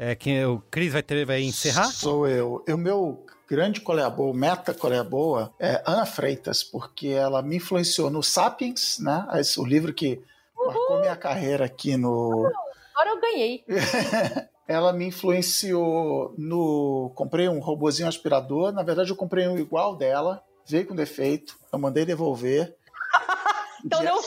É, 0.02 0.14
quem, 0.14 0.42
o 0.46 0.62
Cris 0.70 0.94
vai, 0.94 1.02
ter, 1.02 1.26
vai 1.26 1.42
encerrar? 1.42 1.84
Sou 1.84 2.26
eu. 2.26 2.64
O 2.66 2.76
meu 2.78 3.26
grande 3.46 3.82
colega 3.82 4.08
boa, 4.08 4.32
meta 4.32 4.72
colega 4.72 5.04
boa, 5.04 5.52
é 5.60 5.82
Ana 5.84 6.06
Freitas, 6.06 6.64
porque 6.64 7.08
ela 7.08 7.42
me 7.42 7.56
influenciou 7.56 8.08
no 8.08 8.22
Sapiens, 8.22 8.98
né? 8.98 9.28
Esse, 9.34 9.60
o 9.60 9.64
livro 9.66 9.92
que 9.92 10.18
marcou 10.56 11.00
minha 11.00 11.16
carreira 11.16 11.66
aqui 11.66 11.98
no. 11.98 12.50
Agora 12.94 13.10
eu 13.10 13.20
ganhei. 13.20 13.62
Ela 14.66 14.92
me 14.92 15.04
influenciou 15.06 16.32
no. 16.38 17.12
Comprei 17.14 17.48
um 17.48 17.58
robozinho 17.58 18.08
aspirador. 18.08 18.72
Na 18.72 18.84
verdade, 18.84 19.10
eu 19.10 19.16
comprei 19.16 19.48
um 19.48 19.58
igual 19.58 19.96
dela. 19.96 20.42
Veio 20.64 20.86
com 20.86 20.94
defeito. 20.94 21.58
Eu 21.70 21.78
mandei 21.78 22.06
devolver. 22.06 22.74
Então 23.82 24.02
não. 24.02 24.20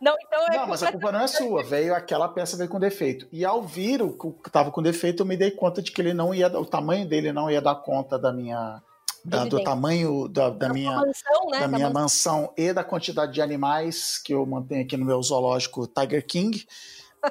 Não, 0.00 0.14
então 0.24 0.46
é 0.46 0.56
Não, 0.56 0.66
mas 0.68 0.82
a 0.82 0.92
culpa 0.92 1.10
não 1.10 1.20
é 1.20 1.26
sua. 1.26 1.62
Veio 1.64 1.94
aquela 1.94 2.28
peça 2.28 2.56
veio 2.56 2.68
com 2.68 2.78
defeito. 2.78 3.26
E 3.32 3.44
ao 3.44 3.62
vir 3.62 4.00
o 4.02 4.12
que 4.16 4.48
estava 4.48 4.70
com 4.70 4.82
defeito, 4.82 5.22
eu 5.22 5.26
me 5.26 5.36
dei 5.36 5.50
conta 5.50 5.82
de 5.82 5.90
que 5.90 6.00
ele 6.00 6.14
não 6.14 6.34
ia, 6.34 6.46
o 6.58 6.64
tamanho 6.64 7.06
dele 7.08 7.32
não 7.32 7.50
ia 7.50 7.60
dar 7.60 7.74
conta 7.76 8.18
da 8.18 8.32
minha, 8.32 8.80
da- 9.24 9.44
do 9.44 9.62
tamanho 9.62 10.28
da, 10.28 10.50
da 10.50 10.66
Uma 10.66 10.74
minha, 10.74 10.90
mansão, 10.96 11.46
né? 11.50 11.58
da 11.58 11.66
da 11.66 11.68
minha 11.68 11.90
mansão. 11.90 12.42
mansão 12.42 12.54
e 12.56 12.72
da 12.72 12.84
quantidade 12.84 13.32
de 13.32 13.42
animais 13.42 14.18
que 14.18 14.32
eu 14.32 14.46
mantenho 14.46 14.82
aqui 14.84 14.96
no 14.96 15.04
meu 15.04 15.20
zoológico 15.22 15.86
Tiger 15.88 16.24
King. 16.26 16.64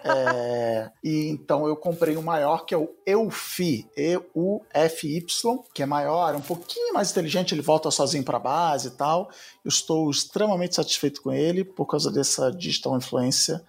É, 0.03 0.91
e 1.03 1.30
então 1.30 1.68
eu 1.68 1.76
comprei 1.76 2.18
o 2.18 2.22
maior, 2.22 2.65
que 2.65 2.73
é 2.73 2.77
o 2.77 2.93
Eufi, 3.05 3.89
E-U-F-Y, 3.95 5.64
que 5.73 5.84
é 5.84 5.85
maior, 5.85 6.35
um 6.35 6.41
pouquinho 6.41 6.93
mais 6.93 7.11
inteligente, 7.11 7.53
ele 7.53 7.61
volta 7.61 7.89
sozinho 7.89 8.23
para 8.23 8.38
a 8.38 8.41
base 8.41 8.89
e 8.89 8.91
tal. 8.91 9.30
Eu 9.64 9.69
estou 9.69 10.09
extremamente 10.09 10.76
satisfeito 10.76 11.22
com 11.22 11.31
ele 11.31 11.64
por 11.64 11.85
causa 11.85 12.11
dessa 12.11 12.51
digital 12.51 12.97
influência. 12.97 13.64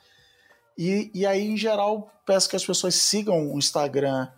E, 0.77 1.11
e 1.13 1.27
aí, 1.27 1.45
em 1.45 1.57
geral, 1.57 2.11
peço 2.25 2.49
que 2.49 2.57
as 2.57 2.65
pessoas 2.65 2.95
sigam 2.95 3.53
o 3.53 3.59
Instagram 3.59 4.29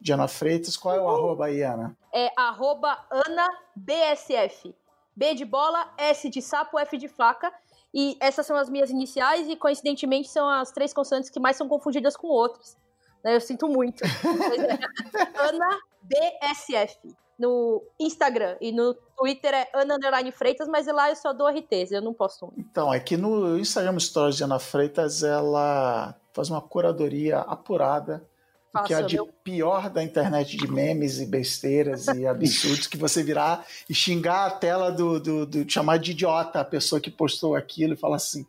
de 0.00 0.12
Ana 0.12 0.26
Freitas. 0.26 0.76
Qual 0.76 0.94
é 0.94 1.00
o 1.00 1.08
arroba 1.08 1.46
aí, 1.46 1.62
Ana? 1.62 1.96
É 2.12 2.30
arroba 2.36 2.98
AnaBSF. 3.10 4.74
B 5.14 5.34
de 5.34 5.44
bola, 5.44 5.92
S 5.98 6.30
de 6.30 6.40
sapo, 6.40 6.78
F 6.78 6.96
de 6.96 7.08
faca. 7.08 7.52
E 7.92 8.16
essas 8.20 8.46
são 8.46 8.56
as 8.56 8.68
minhas 8.70 8.90
iniciais 8.90 9.48
e, 9.48 9.56
coincidentemente, 9.56 10.28
são 10.28 10.48
as 10.48 10.70
três 10.70 10.92
consoantes 10.92 11.28
que 11.28 11.40
mais 11.40 11.56
são 11.56 11.68
confundidas 11.68 12.16
com 12.16 12.28
outras. 12.28 12.76
Né, 13.24 13.34
Eu 13.34 13.40
sinto 13.40 13.68
muito. 13.68 14.02
Ana 15.34 15.78
BSF 16.02 17.14
no 17.38 17.82
Instagram 17.98 18.56
e 18.60 18.70
no 18.70 18.94
Twitter 19.16 19.54
é 19.54 19.68
Ana 19.74 19.94
Underline 19.94 20.30
Freitas, 20.30 20.68
mas 20.68 20.86
lá 20.86 21.08
eu 21.08 21.16
só 21.16 21.32
dou 21.32 21.48
RTs, 21.48 21.90
eu 21.90 22.02
não 22.02 22.12
posto. 22.12 22.52
Então, 22.56 22.92
é 22.92 23.00
que 23.00 23.16
no 23.16 23.58
Instagram 23.58 23.98
Stories 23.98 24.36
de 24.36 24.44
Ana 24.44 24.58
Freitas 24.58 25.22
ela 25.22 26.14
faz 26.32 26.50
uma 26.50 26.60
curadoria 26.60 27.38
apurada 27.38 28.28
o 28.72 28.82
que 28.84 28.94
é 28.94 29.02
de 29.02 29.18
pior 29.42 29.90
da 29.90 30.02
internet 30.02 30.56
de 30.56 30.70
memes 30.70 31.18
e 31.18 31.26
besteiras 31.26 32.06
e 32.06 32.26
absurdos 32.26 32.86
que 32.86 32.96
você 32.96 33.22
virar 33.22 33.66
e 33.88 33.94
xingar 33.94 34.46
a 34.46 34.50
tela 34.50 34.92
do, 34.92 35.18
do, 35.18 35.46
do 35.46 35.70
chamar 35.70 35.98
de 35.98 36.12
idiota 36.12 36.60
a 36.60 36.64
pessoa 36.64 37.00
que 37.00 37.10
postou 37.10 37.56
aquilo 37.56 37.94
e 37.94 37.96
falar 37.96 38.16
assim 38.16 38.46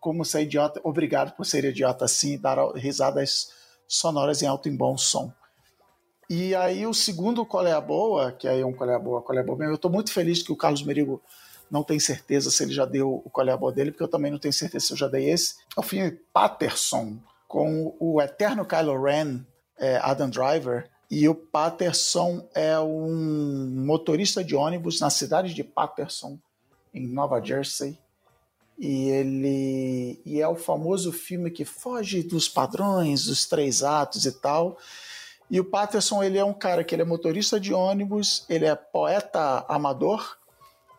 como 0.00 0.24
ser 0.24 0.42
idiota, 0.42 0.80
obrigado 0.82 1.32
por 1.36 1.46
ser 1.46 1.64
idiota 1.64 2.04
assim, 2.04 2.36
dar 2.36 2.58
risadas 2.74 3.52
sonoras 3.86 4.42
em 4.42 4.46
alto 4.46 4.68
e 4.68 4.72
bom 4.72 4.98
som. 4.98 5.32
E 6.28 6.56
aí 6.56 6.84
o 6.86 6.92
segundo 6.92 7.46
Qual 7.46 7.64
é 7.64 7.72
a 7.72 7.80
Boa, 7.80 8.32
que 8.32 8.48
aí 8.48 8.62
é 8.62 8.66
um 8.66 8.72
Qual 8.72 8.90
é 8.90 8.96
a 8.96 8.98
Boa, 8.98 9.22
Qual 9.22 9.38
é 9.38 9.42
a 9.42 9.44
Boa, 9.44 9.64
eu 9.64 9.74
estou 9.74 9.90
muito 9.90 10.12
feliz 10.12 10.42
que 10.42 10.50
o 10.50 10.56
Carlos 10.56 10.82
Merigo 10.82 11.22
não 11.70 11.84
tem 11.84 12.00
certeza 12.00 12.50
se 12.50 12.64
ele 12.64 12.72
já 12.72 12.84
deu 12.84 13.22
o 13.24 13.30
Qual 13.30 13.46
é 13.46 13.52
a 13.52 13.56
Boa 13.56 13.72
dele, 13.72 13.92
porque 13.92 14.02
eu 14.02 14.08
também 14.08 14.32
não 14.32 14.40
tenho 14.40 14.52
certeza 14.52 14.86
se 14.86 14.92
eu 14.92 14.96
já 14.96 15.06
dei 15.06 15.30
esse. 15.30 15.56
É 15.76 15.78
o 15.78 15.84
filme 15.84 16.10
Patterson, 16.32 17.18
com 17.46 17.94
o 18.00 18.20
eterno 18.20 18.64
Kylo 18.64 19.00
Ren, 19.00 19.44
é, 19.82 19.96
Adam 19.96 20.30
Driver, 20.30 20.88
e 21.10 21.28
o 21.28 21.34
Patterson 21.34 22.48
é 22.54 22.78
um 22.78 23.68
motorista 23.84 24.44
de 24.44 24.54
ônibus 24.54 25.00
na 25.00 25.10
cidade 25.10 25.52
de 25.52 25.64
Patterson, 25.64 26.38
em 26.94 27.06
Nova 27.06 27.40
Jersey. 27.44 27.98
E 28.78 29.08
ele 29.10 30.20
e 30.24 30.40
é 30.40 30.48
o 30.48 30.54
famoso 30.54 31.12
filme 31.12 31.50
que 31.50 31.64
foge 31.64 32.22
dos 32.22 32.48
padrões, 32.48 33.24
dos 33.24 33.44
três 33.44 33.82
atos 33.82 34.24
e 34.24 34.32
tal. 34.32 34.78
E 35.50 35.60
o 35.60 35.64
Patterson 35.64 36.22
ele 36.22 36.38
é 36.38 36.44
um 36.44 36.54
cara 36.54 36.84
que 36.84 36.94
ele 36.94 37.02
é 37.02 37.04
motorista 37.04 37.60
de 37.60 37.74
ônibus, 37.74 38.46
ele 38.48 38.64
é 38.64 38.74
poeta 38.74 39.66
amador, 39.68 40.38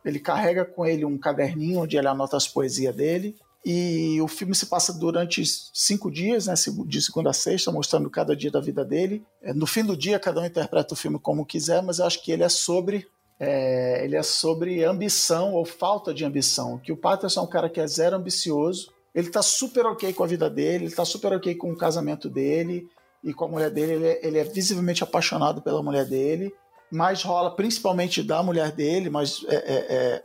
ele 0.03 0.19
carrega 0.19 0.65
com 0.65 0.85
ele 0.85 1.05
um 1.05 1.17
caderninho 1.17 1.79
onde 1.79 1.97
ele 1.97 2.07
anota 2.07 2.37
as 2.37 2.47
poesias 2.47 2.95
dele. 2.95 3.35
E 3.65 4.19
o 4.21 4.27
filme 4.27 4.53
se 4.53 4.65
passa 4.65 4.91
durante 4.91 5.41
cinco 5.73 6.11
dias, 6.11 6.47
né, 6.47 6.53
de 6.85 7.01
segunda 7.01 7.29
a 7.29 7.33
sexta, 7.33 7.71
mostrando 7.71 8.09
cada 8.09 8.35
dia 8.35 8.51
da 8.51 8.59
vida 8.59 8.83
dele. 8.83 9.25
É, 9.41 9.53
no 9.53 9.65
fim 9.65 9.83
do 9.83 9.95
dia, 9.95 10.19
cada 10.19 10.41
um 10.41 10.45
interpreta 10.45 10.93
o 10.93 10.97
filme 10.97 11.17
como 11.17 11.45
quiser, 11.45 11.81
mas 11.81 11.99
eu 11.99 12.05
acho 12.05 12.21
que 12.21 12.31
ele 12.31 12.43
é 12.43 12.49
sobre 12.49 13.07
é, 13.39 14.03
ele 14.03 14.15
é 14.15 14.23
sobre 14.23 14.83
ambição 14.83 15.53
ou 15.53 15.65
falta 15.65 16.13
de 16.13 16.23
ambição. 16.23 16.77
Que 16.77 16.91
o 16.91 16.97
Patterson 16.97 17.41
é 17.41 17.43
um 17.43 17.47
cara 17.47 17.69
que 17.69 17.79
é 17.79 17.87
zero 17.87 18.15
ambicioso. 18.15 18.91
Ele 19.13 19.29
tá 19.29 19.41
super 19.41 19.85
ok 19.85 20.13
com 20.13 20.23
a 20.23 20.27
vida 20.27 20.49
dele, 20.49 20.85
ele 20.85 20.95
tá 20.95 21.05
super 21.05 21.33
ok 21.33 21.53
com 21.55 21.71
o 21.71 21.77
casamento 21.77 22.29
dele 22.29 22.87
e 23.23 23.33
com 23.33 23.45
a 23.45 23.47
mulher 23.47 23.69
dele. 23.69 23.93
Ele 23.93 24.07
é, 24.07 24.27
ele 24.27 24.37
é 24.39 24.43
visivelmente 24.43 25.03
apaixonado 25.03 25.61
pela 25.61 25.83
mulher 25.83 26.05
dele, 26.05 26.53
mas 26.91 27.23
rola 27.23 27.55
principalmente 27.55 28.23
da 28.23 28.41
mulher 28.43 28.71
dele, 28.71 29.09
mas 29.09 29.45
é, 29.47 29.55
é, 29.55 29.85
é 29.89 30.23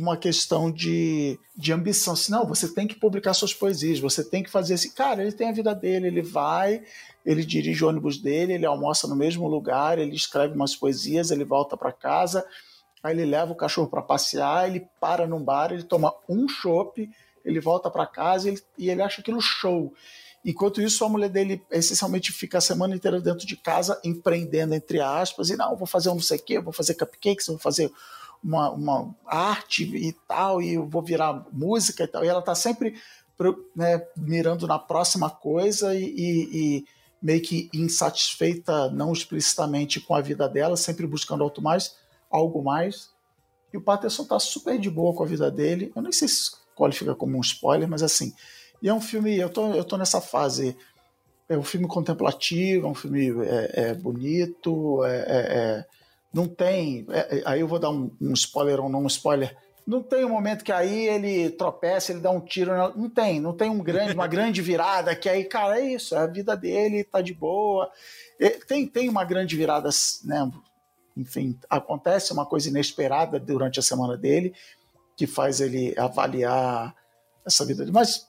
uma 0.00 0.16
questão 0.16 0.70
de, 0.70 1.38
de 1.54 1.72
ambição. 1.72 2.14
Assim, 2.14 2.32
não, 2.32 2.46
você 2.46 2.72
tem 2.72 2.86
que 2.86 2.94
publicar 2.94 3.34
suas 3.34 3.52
poesias, 3.52 4.00
você 4.00 4.24
tem 4.24 4.42
que 4.42 4.50
fazer 4.50 4.74
assim. 4.74 4.90
Cara, 4.92 5.22
ele 5.22 5.32
tem 5.32 5.50
a 5.50 5.52
vida 5.52 5.74
dele, 5.74 6.06
ele 6.06 6.22
vai, 6.22 6.82
ele 7.24 7.44
dirige 7.44 7.84
o 7.84 7.88
ônibus 7.88 8.16
dele, 8.16 8.54
ele 8.54 8.64
almoça 8.64 9.06
no 9.06 9.14
mesmo 9.14 9.46
lugar, 9.46 9.98
ele 9.98 10.16
escreve 10.16 10.54
umas 10.54 10.74
poesias, 10.74 11.30
ele 11.30 11.44
volta 11.44 11.76
para 11.76 11.92
casa, 11.92 12.46
aí 13.02 13.14
ele 13.14 13.26
leva 13.26 13.52
o 13.52 13.56
cachorro 13.56 13.88
para 13.88 14.00
passear, 14.00 14.68
ele 14.68 14.86
para 14.98 15.26
num 15.26 15.44
bar, 15.44 15.70
ele 15.70 15.82
toma 15.82 16.14
um 16.26 16.48
chopp, 16.48 17.08
ele 17.44 17.60
volta 17.60 17.90
para 17.90 18.06
casa 18.06 18.48
ele, 18.48 18.62
e 18.78 18.88
ele 18.88 19.02
acha 19.02 19.20
aquilo 19.20 19.40
show. 19.40 19.92
Enquanto 20.42 20.80
isso, 20.80 21.04
a 21.04 21.08
mulher 21.10 21.28
dele 21.28 21.62
essencialmente 21.70 22.32
fica 22.32 22.56
a 22.56 22.62
semana 22.62 22.96
inteira 22.96 23.20
dentro 23.20 23.46
de 23.46 23.54
casa, 23.54 24.00
empreendendo, 24.02 24.74
entre 24.74 24.98
aspas, 24.98 25.50
e 25.50 25.56
não, 25.56 25.76
vou 25.76 25.86
fazer 25.86 26.08
um 26.08 26.14
não 26.14 26.22
sei 26.22 26.38
o 26.38 26.42
quê, 26.42 26.58
vou 26.58 26.72
fazer 26.72 26.94
cupcakes, 26.94 27.48
vou 27.48 27.58
fazer 27.58 27.92
uma, 28.42 28.70
uma 28.70 29.14
arte 29.26 29.84
e 29.84 30.12
tal, 30.26 30.60
e 30.62 30.74
eu 30.74 30.86
vou 30.86 31.02
virar 31.02 31.46
música 31.52 32.04
e 32.04 32.06
tal. 32.06 32.24
E 32.24 32.28
ela 32.28 32.40
está 32.40 32.54
sempre 32.54 32.94
né, 33.74 34.06
mirando 34.16 34.66
na 34.66 34.78
próxima 34.78 35.30
coisa 35.30 35.94
e, 35.94 36.04
e, 36.04 36.48
e, 36.52 36.84
meio 37.22 37.40
que 37.40 37.68
insatisfeita, 37.72 38.90
não 38.90 39.12
explicitamente 39.12 40.00
com 40.00 40.14
a 40.14 40.20
vida 40.20 40.48
dela, 40.48 40.76
sempre 40.76 41.06
buscando 41.06 41.44
algo 41.44 41.62
mais, 41.62 41.96
algo 42.30 42.62
mais. 42.62 43.10
E 43.72 43.76
o 43.76 43.80
Patterson 43.80 44.22
está 44.22 44.38
super 44.38 44.78
de 44.78 44.90
boa 44.90 45.14
com 45.14 45.22
a 45.22 45.26
vida 45.26 45.50
dele. 45.50 45.92
Eu 45.94 46.02
nem 46.02 46.12
sei 46.12 46.28
se 46.28 46.50
qualifica 46.74 47.14
como 47.14 47.36
um 47.36 47.40
spoiler, 47.40 47.88
mas 47.88 48.02
assim. 48.02 48.34
E 48.82 48.88
é 48.88 48.94
um 48.94 49.00
filme, 49.00 49.36
eu 49.36 49.50
tô, 49.50 49.72
eu 49.74 49.84
tô 49.84 49.96
nessa 49.96 50.20
fase. 50.20 50.76
É 51.48 51.56
um 51.56 51.62
filme 51.62 51.86
contemplativo, 51.86 52.86
é 52.86 52.90
um 52.90 52.94
filme 52.94 53.30
é, 53.44 53.90
é 53.90 53.94
bonito, 53.94 55.04
é, 55.04 55.16
é, 55.16 55.24
é 55.26 55.86
não 56.32 56.46
tem. 56.46 57.06
É, 57.10 57.38
é, 57.38 57.42
aí 57.44 57.60
eu 57.60 57.68
vou 57.68 57.78
dar 57.78 57.90
um, 57.90 58.10
um, 58.20 58.32
spoiler 58.32 58.80
ou 58.80 58.88
não 58.88 59.02
um 59.02 59.06
spoiler. 59.06 59.56
Não 59.86 60.02
tem 60.02 60.24
um 60.24 60.30
momento 60.30 60.64
que 60.64 60.72
aí 60.72 61.08
ele 61.08 61.50
tropeça, 61.50 62.12
ele 62.12 62.20
dá 62.20 62.30
um 62.30 62.40
tiro. 62.40 62.72
Não 62.96 63.10
tem, 63.10 63.40
não 63.40 63.52
tem 63.52 63.68
um 63.68 63.78
grande, 63.78 64.14
uma 64.14 64.26
grande 64.28 64.62
virada 64.62 65.16
que 65.16 65.28
aí, 65.28 65.44
cara, 65.44 65.80
é 65.80 65.94
isso, 65.94 66.14
é 66.14 66.18
a 66.18 66.26
vida 66.26 66.56
dele, 66.56 67.04
tá 67.04 67.20
de 67.20 67.34
boa. 67.34 67.90
Tem, 68.66 68.86
tem 68.86 69.08
uma 69.08 69.24
grande 69.24 69.56
virada, 69.56 69.90
né? 70.24 70.50
Enfim, 71.16 71.58
acontece 71.68 72.32
uma 72.32 72.46
coisa 72.46 72.68
inesperada 72.68 73.38
durante 73.38 73.80
a 73.80 73.82
semana 73.82 74.16
dele 74.16 74.54
que 75.16 75.26
faz 75.26 75.60
ele 75.60 75.94
avaliar 75.98 76.94
essa 77.44 77.64
vida 77.64 77.80
dele. 77.80 77.92
Mas 77.92 78.28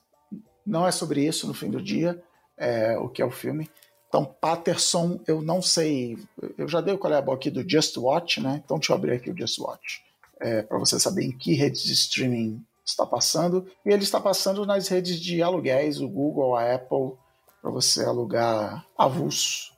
não 0.66 0.86
é 0.86 0.90
sobre 0.90 1.24
isso 1.24 1.46
no 1.46 1.54
fim 1.54 1.70
do 1.70 1.80
dia, 1.80 2.22
é, 2.56 2.98
o 2.98 3.08
que 3.08 3.22
é 3.22 3.24
o 3.24 3.30
filme. 3.30 3.70
Então, 4.12 4.26
Patterson, 4.26 5.18
eu 5.26 5.40
não 5.40 5.62
sei. 5.62 6.18
Eu 6.58 6.68
já 6.68 6.82
dei 6.82 6.92
o 6.92 6.98
qual 6.98 7.14
é 7.14 7.16
aqui 7.16 7.50
do 7.50 7.66
Just 7.66 7.96
Watch, 7.96 8.42
né? 8.42 8.60
Então, 8.62 8.76
deixa 8.76 8.92
eu 8.92 8.96
abrir 8.96 9.12
aqui 9.12 9.30
o 9.30 9.34
Just 9.38 9.58
Watch 9.58 10.02
é, 10.38 10.60
para 10.60 10.76
você 10.76 11.00
saber 11.00 11.24
em 11.24 11.32
que 11.32 11.54
redes 11.54 11.82
de 11.82 11.94
streaming 11.94 12.62
está 12.84 13.06
passando. 13.06 13.66
E 13.86 13.88
ele 13.88 14.02
está 14.02 14.20
passando 14.20 14.66
nas 14.66 14.86
redes 14.88 15.18
de 15.18 15.42
aluguéis, 15.42 15.98
o 15.98 16.06
Google, 16.06 16.54
a 16.54 16.74
Apple, 16.74 17.14
para 17.62 17.70
você 17.70 18.04
alugar 18.04 18.84
avulso 18.98 19.71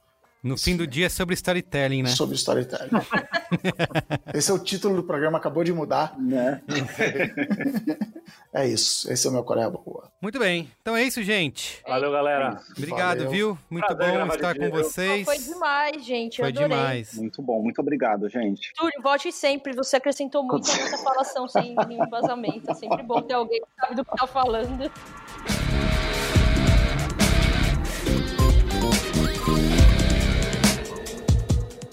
no 0.44 0.58
fim 0.58 0.76
do 0.76 0.86
dia 0.86 1.06
é 1.06 1.08
sobre 1.08 1.34
storytelling, 1.34 2.02
né? 2.02 2.10
Sobre 2.10 2.34
storytelling. 2.34 2.90
Esse 4.34 4.50
é 4.50 4.54
o 4.54 4.58
título 4.58 4.96
do 4.96 5.02
programa, 5.02 5.38
acabou 5.38 5.64
de 5.64 5.72
mudar. 5.72 6.14
Né? 6.20 6.60
é 8.52 8.68
isso. 8.68 9.10
Esse 9.10 9.26
é 9.26 9.30
o 9.30 9.32
meu 9.32 9.42
Coreia 9.42 9.70
Boa. 9.70 10.12
Muito 10.20 10.38
bem. 10.38 10.70
Então 10.82 10.94
é 10.94 11.02
isso, 11.02 11.22
gente. 11.22 11.82
Valeu, 11.88 12.12
galera. 12.12 12.60
Obrigado, 12.76 13.18
Valeu. 13.18 13.30
viu? 13.30 13.58
Muito 13.70 13.86
Prazer, 13.86 14.18
bom 14.18 14.34
estar 14.34 14.54
com 14.54 14.70
vocês. 14.70 15.24
foi 15.24 15.38
demais, 15.38 16.04
gente. 16.04 16.36
Foi 16.36 16.48
adorei. 16.50 16.68
demais. 16.68 17.14
Muito 17.14 17.40
bom. 17.40 17.62
Muito 17.62 17.80
obrigado, 17.80 18.28
gente. 18.28 18.70
Túlio, 18.74 19.00
volte 19.02 19.32
sempre. 19.32 19.72
Você 19.74 19.96
acrescentou 19.96 20.42
muito 20.44 20.70
a 20.70 20.76
nossa 20.76 20.98
falação 20.98 21.48
sem 21.48 21.74
nenhum 21.88 22.06
vazamento. 22.10 22.70
É 22.70 22.74
sempre 22.74 23.02
bom 23.02 23.22
ter 23.22 23.32
alguém 23.32 23.60
que 23.60 23.80
sabe 23.80 23.94
do 23.94 24.04
que 24.04 24.14
tá 24.14 24.26
falando. 24.26 24.90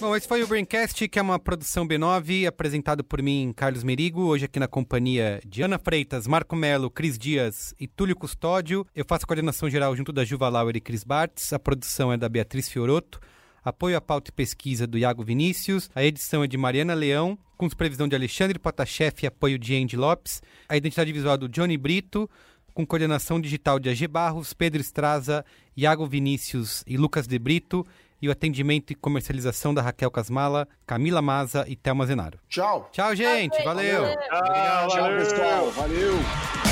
Bom, 0.01 0.15
esse 0.15 0.27
foi 0.27 0.41
o 0.41 0.47
Braincast, 0.47 1.07
que 1.07 1.19
é 1.19 1.21
uma 1.21 1.37
produção 1.37 1.87
B9, 1.87 2.47
apresentado 2.47 3.03
por 3.03 3.21
mim, 3.21 3.53
Carlos 3.55 3.83
Merigo, 3.83 4.23
hoje 4.23 4.45
aqui 4.45 4.59
na 4.59 4.67
companhia 4.67 5.39
de 5.45 5.61
Ana 5.61 5.77
Freitas, 5.77 6.25
Marco 6.25 6.55
Melo, 6.55 6.89
Cris 6.89 7.19
Dias 7.19 7.75
e 7.79 7.85
Túlio 7.85 8.15
Custódio. 8.15 8.83
Eu 8.95 9.05
faço 9.07 9.27
coordenação 9.27 9.69
geral 9.69 9.95
junto 9.95 10.11
da 10.11 10.25
Juva 10.25 10.49
Lauer 10.49 10.75
e 10.75 10.81
Cris 10.81 11.03
Bartz, 11.03 11.53
a 11.53 11.59
produção 11.59 12.11
é 12.11 12.17
da 12.17 12.27
Beatriz 12.27 12.67
Fioroto, 12.67 13.19
apoio 13.63 13.95
à 13.95 14.01
pauta 14.01 14.31
e 14.31 14.33
pesquisa 14.33 14.87
do 14.87 14.97
Iago 14.97 15.23
Vinícius, 15.23 15.87
a 15.93 16.03
edição 16.03 16.43
é 16.43 16.47
de 16.47 16.57
Mariana 16.57 16.95
Leão, 16.95 17.37
com 17.55 17.69
supervisão 17.69 18.07
de 18.07 18.15
Alexandre 18.15 18.57
Potachef 18.57 19.21
e 19.21 19.27
apoio 19.27 19.59
de 19.59 19.75
Andy 19.75 19.97
Lopes, 19.97 20.41
a 20.67 20.75
identidade 20.75 21.13
visual 21.13 21.37
do 21.37 21.47
Johnny 21.47 21.77
Brito, 21.77 22.27
com 22.73 22.87
coordenação 22.87 23.39
digital 23.39 23.79
de 23.79 23.89
AG 23.89 24.07
Barros, 24.07 24.51
Pedro 24.51 24.81
Estraza, 24.81 25.45
Iago 25.77 26.07
Vinícius 26.07 26.83
e 26.87 26.97
Lucas 26.97 27.27
De 27.27 27.37
Brito, 27.37 27.85
e 28.21 28.27
o 28.27 28.31
atendimento 28.31 28.91
e 28.91 28.95
comercialização 28.95 29.73
da 29.73 29.81
Raquel 29.81 30.11
Casmala, 30.11 30.67
Camila 30.85 31.21
Maza 31.21 31.65
e 31.67 31.75
Thelma 31.75 32.05
Zenaro. 32.05 32.39
Tchau. 32.47 32.89
Tchau, 32.91 33.15
gente. 33.15 33.61
Valeu. 33.63 34.03
Tchau, 34.03 34.87
tchau 34.87 35.09
pessoal. 35.17 35.71
Valeu. 35.71 36.70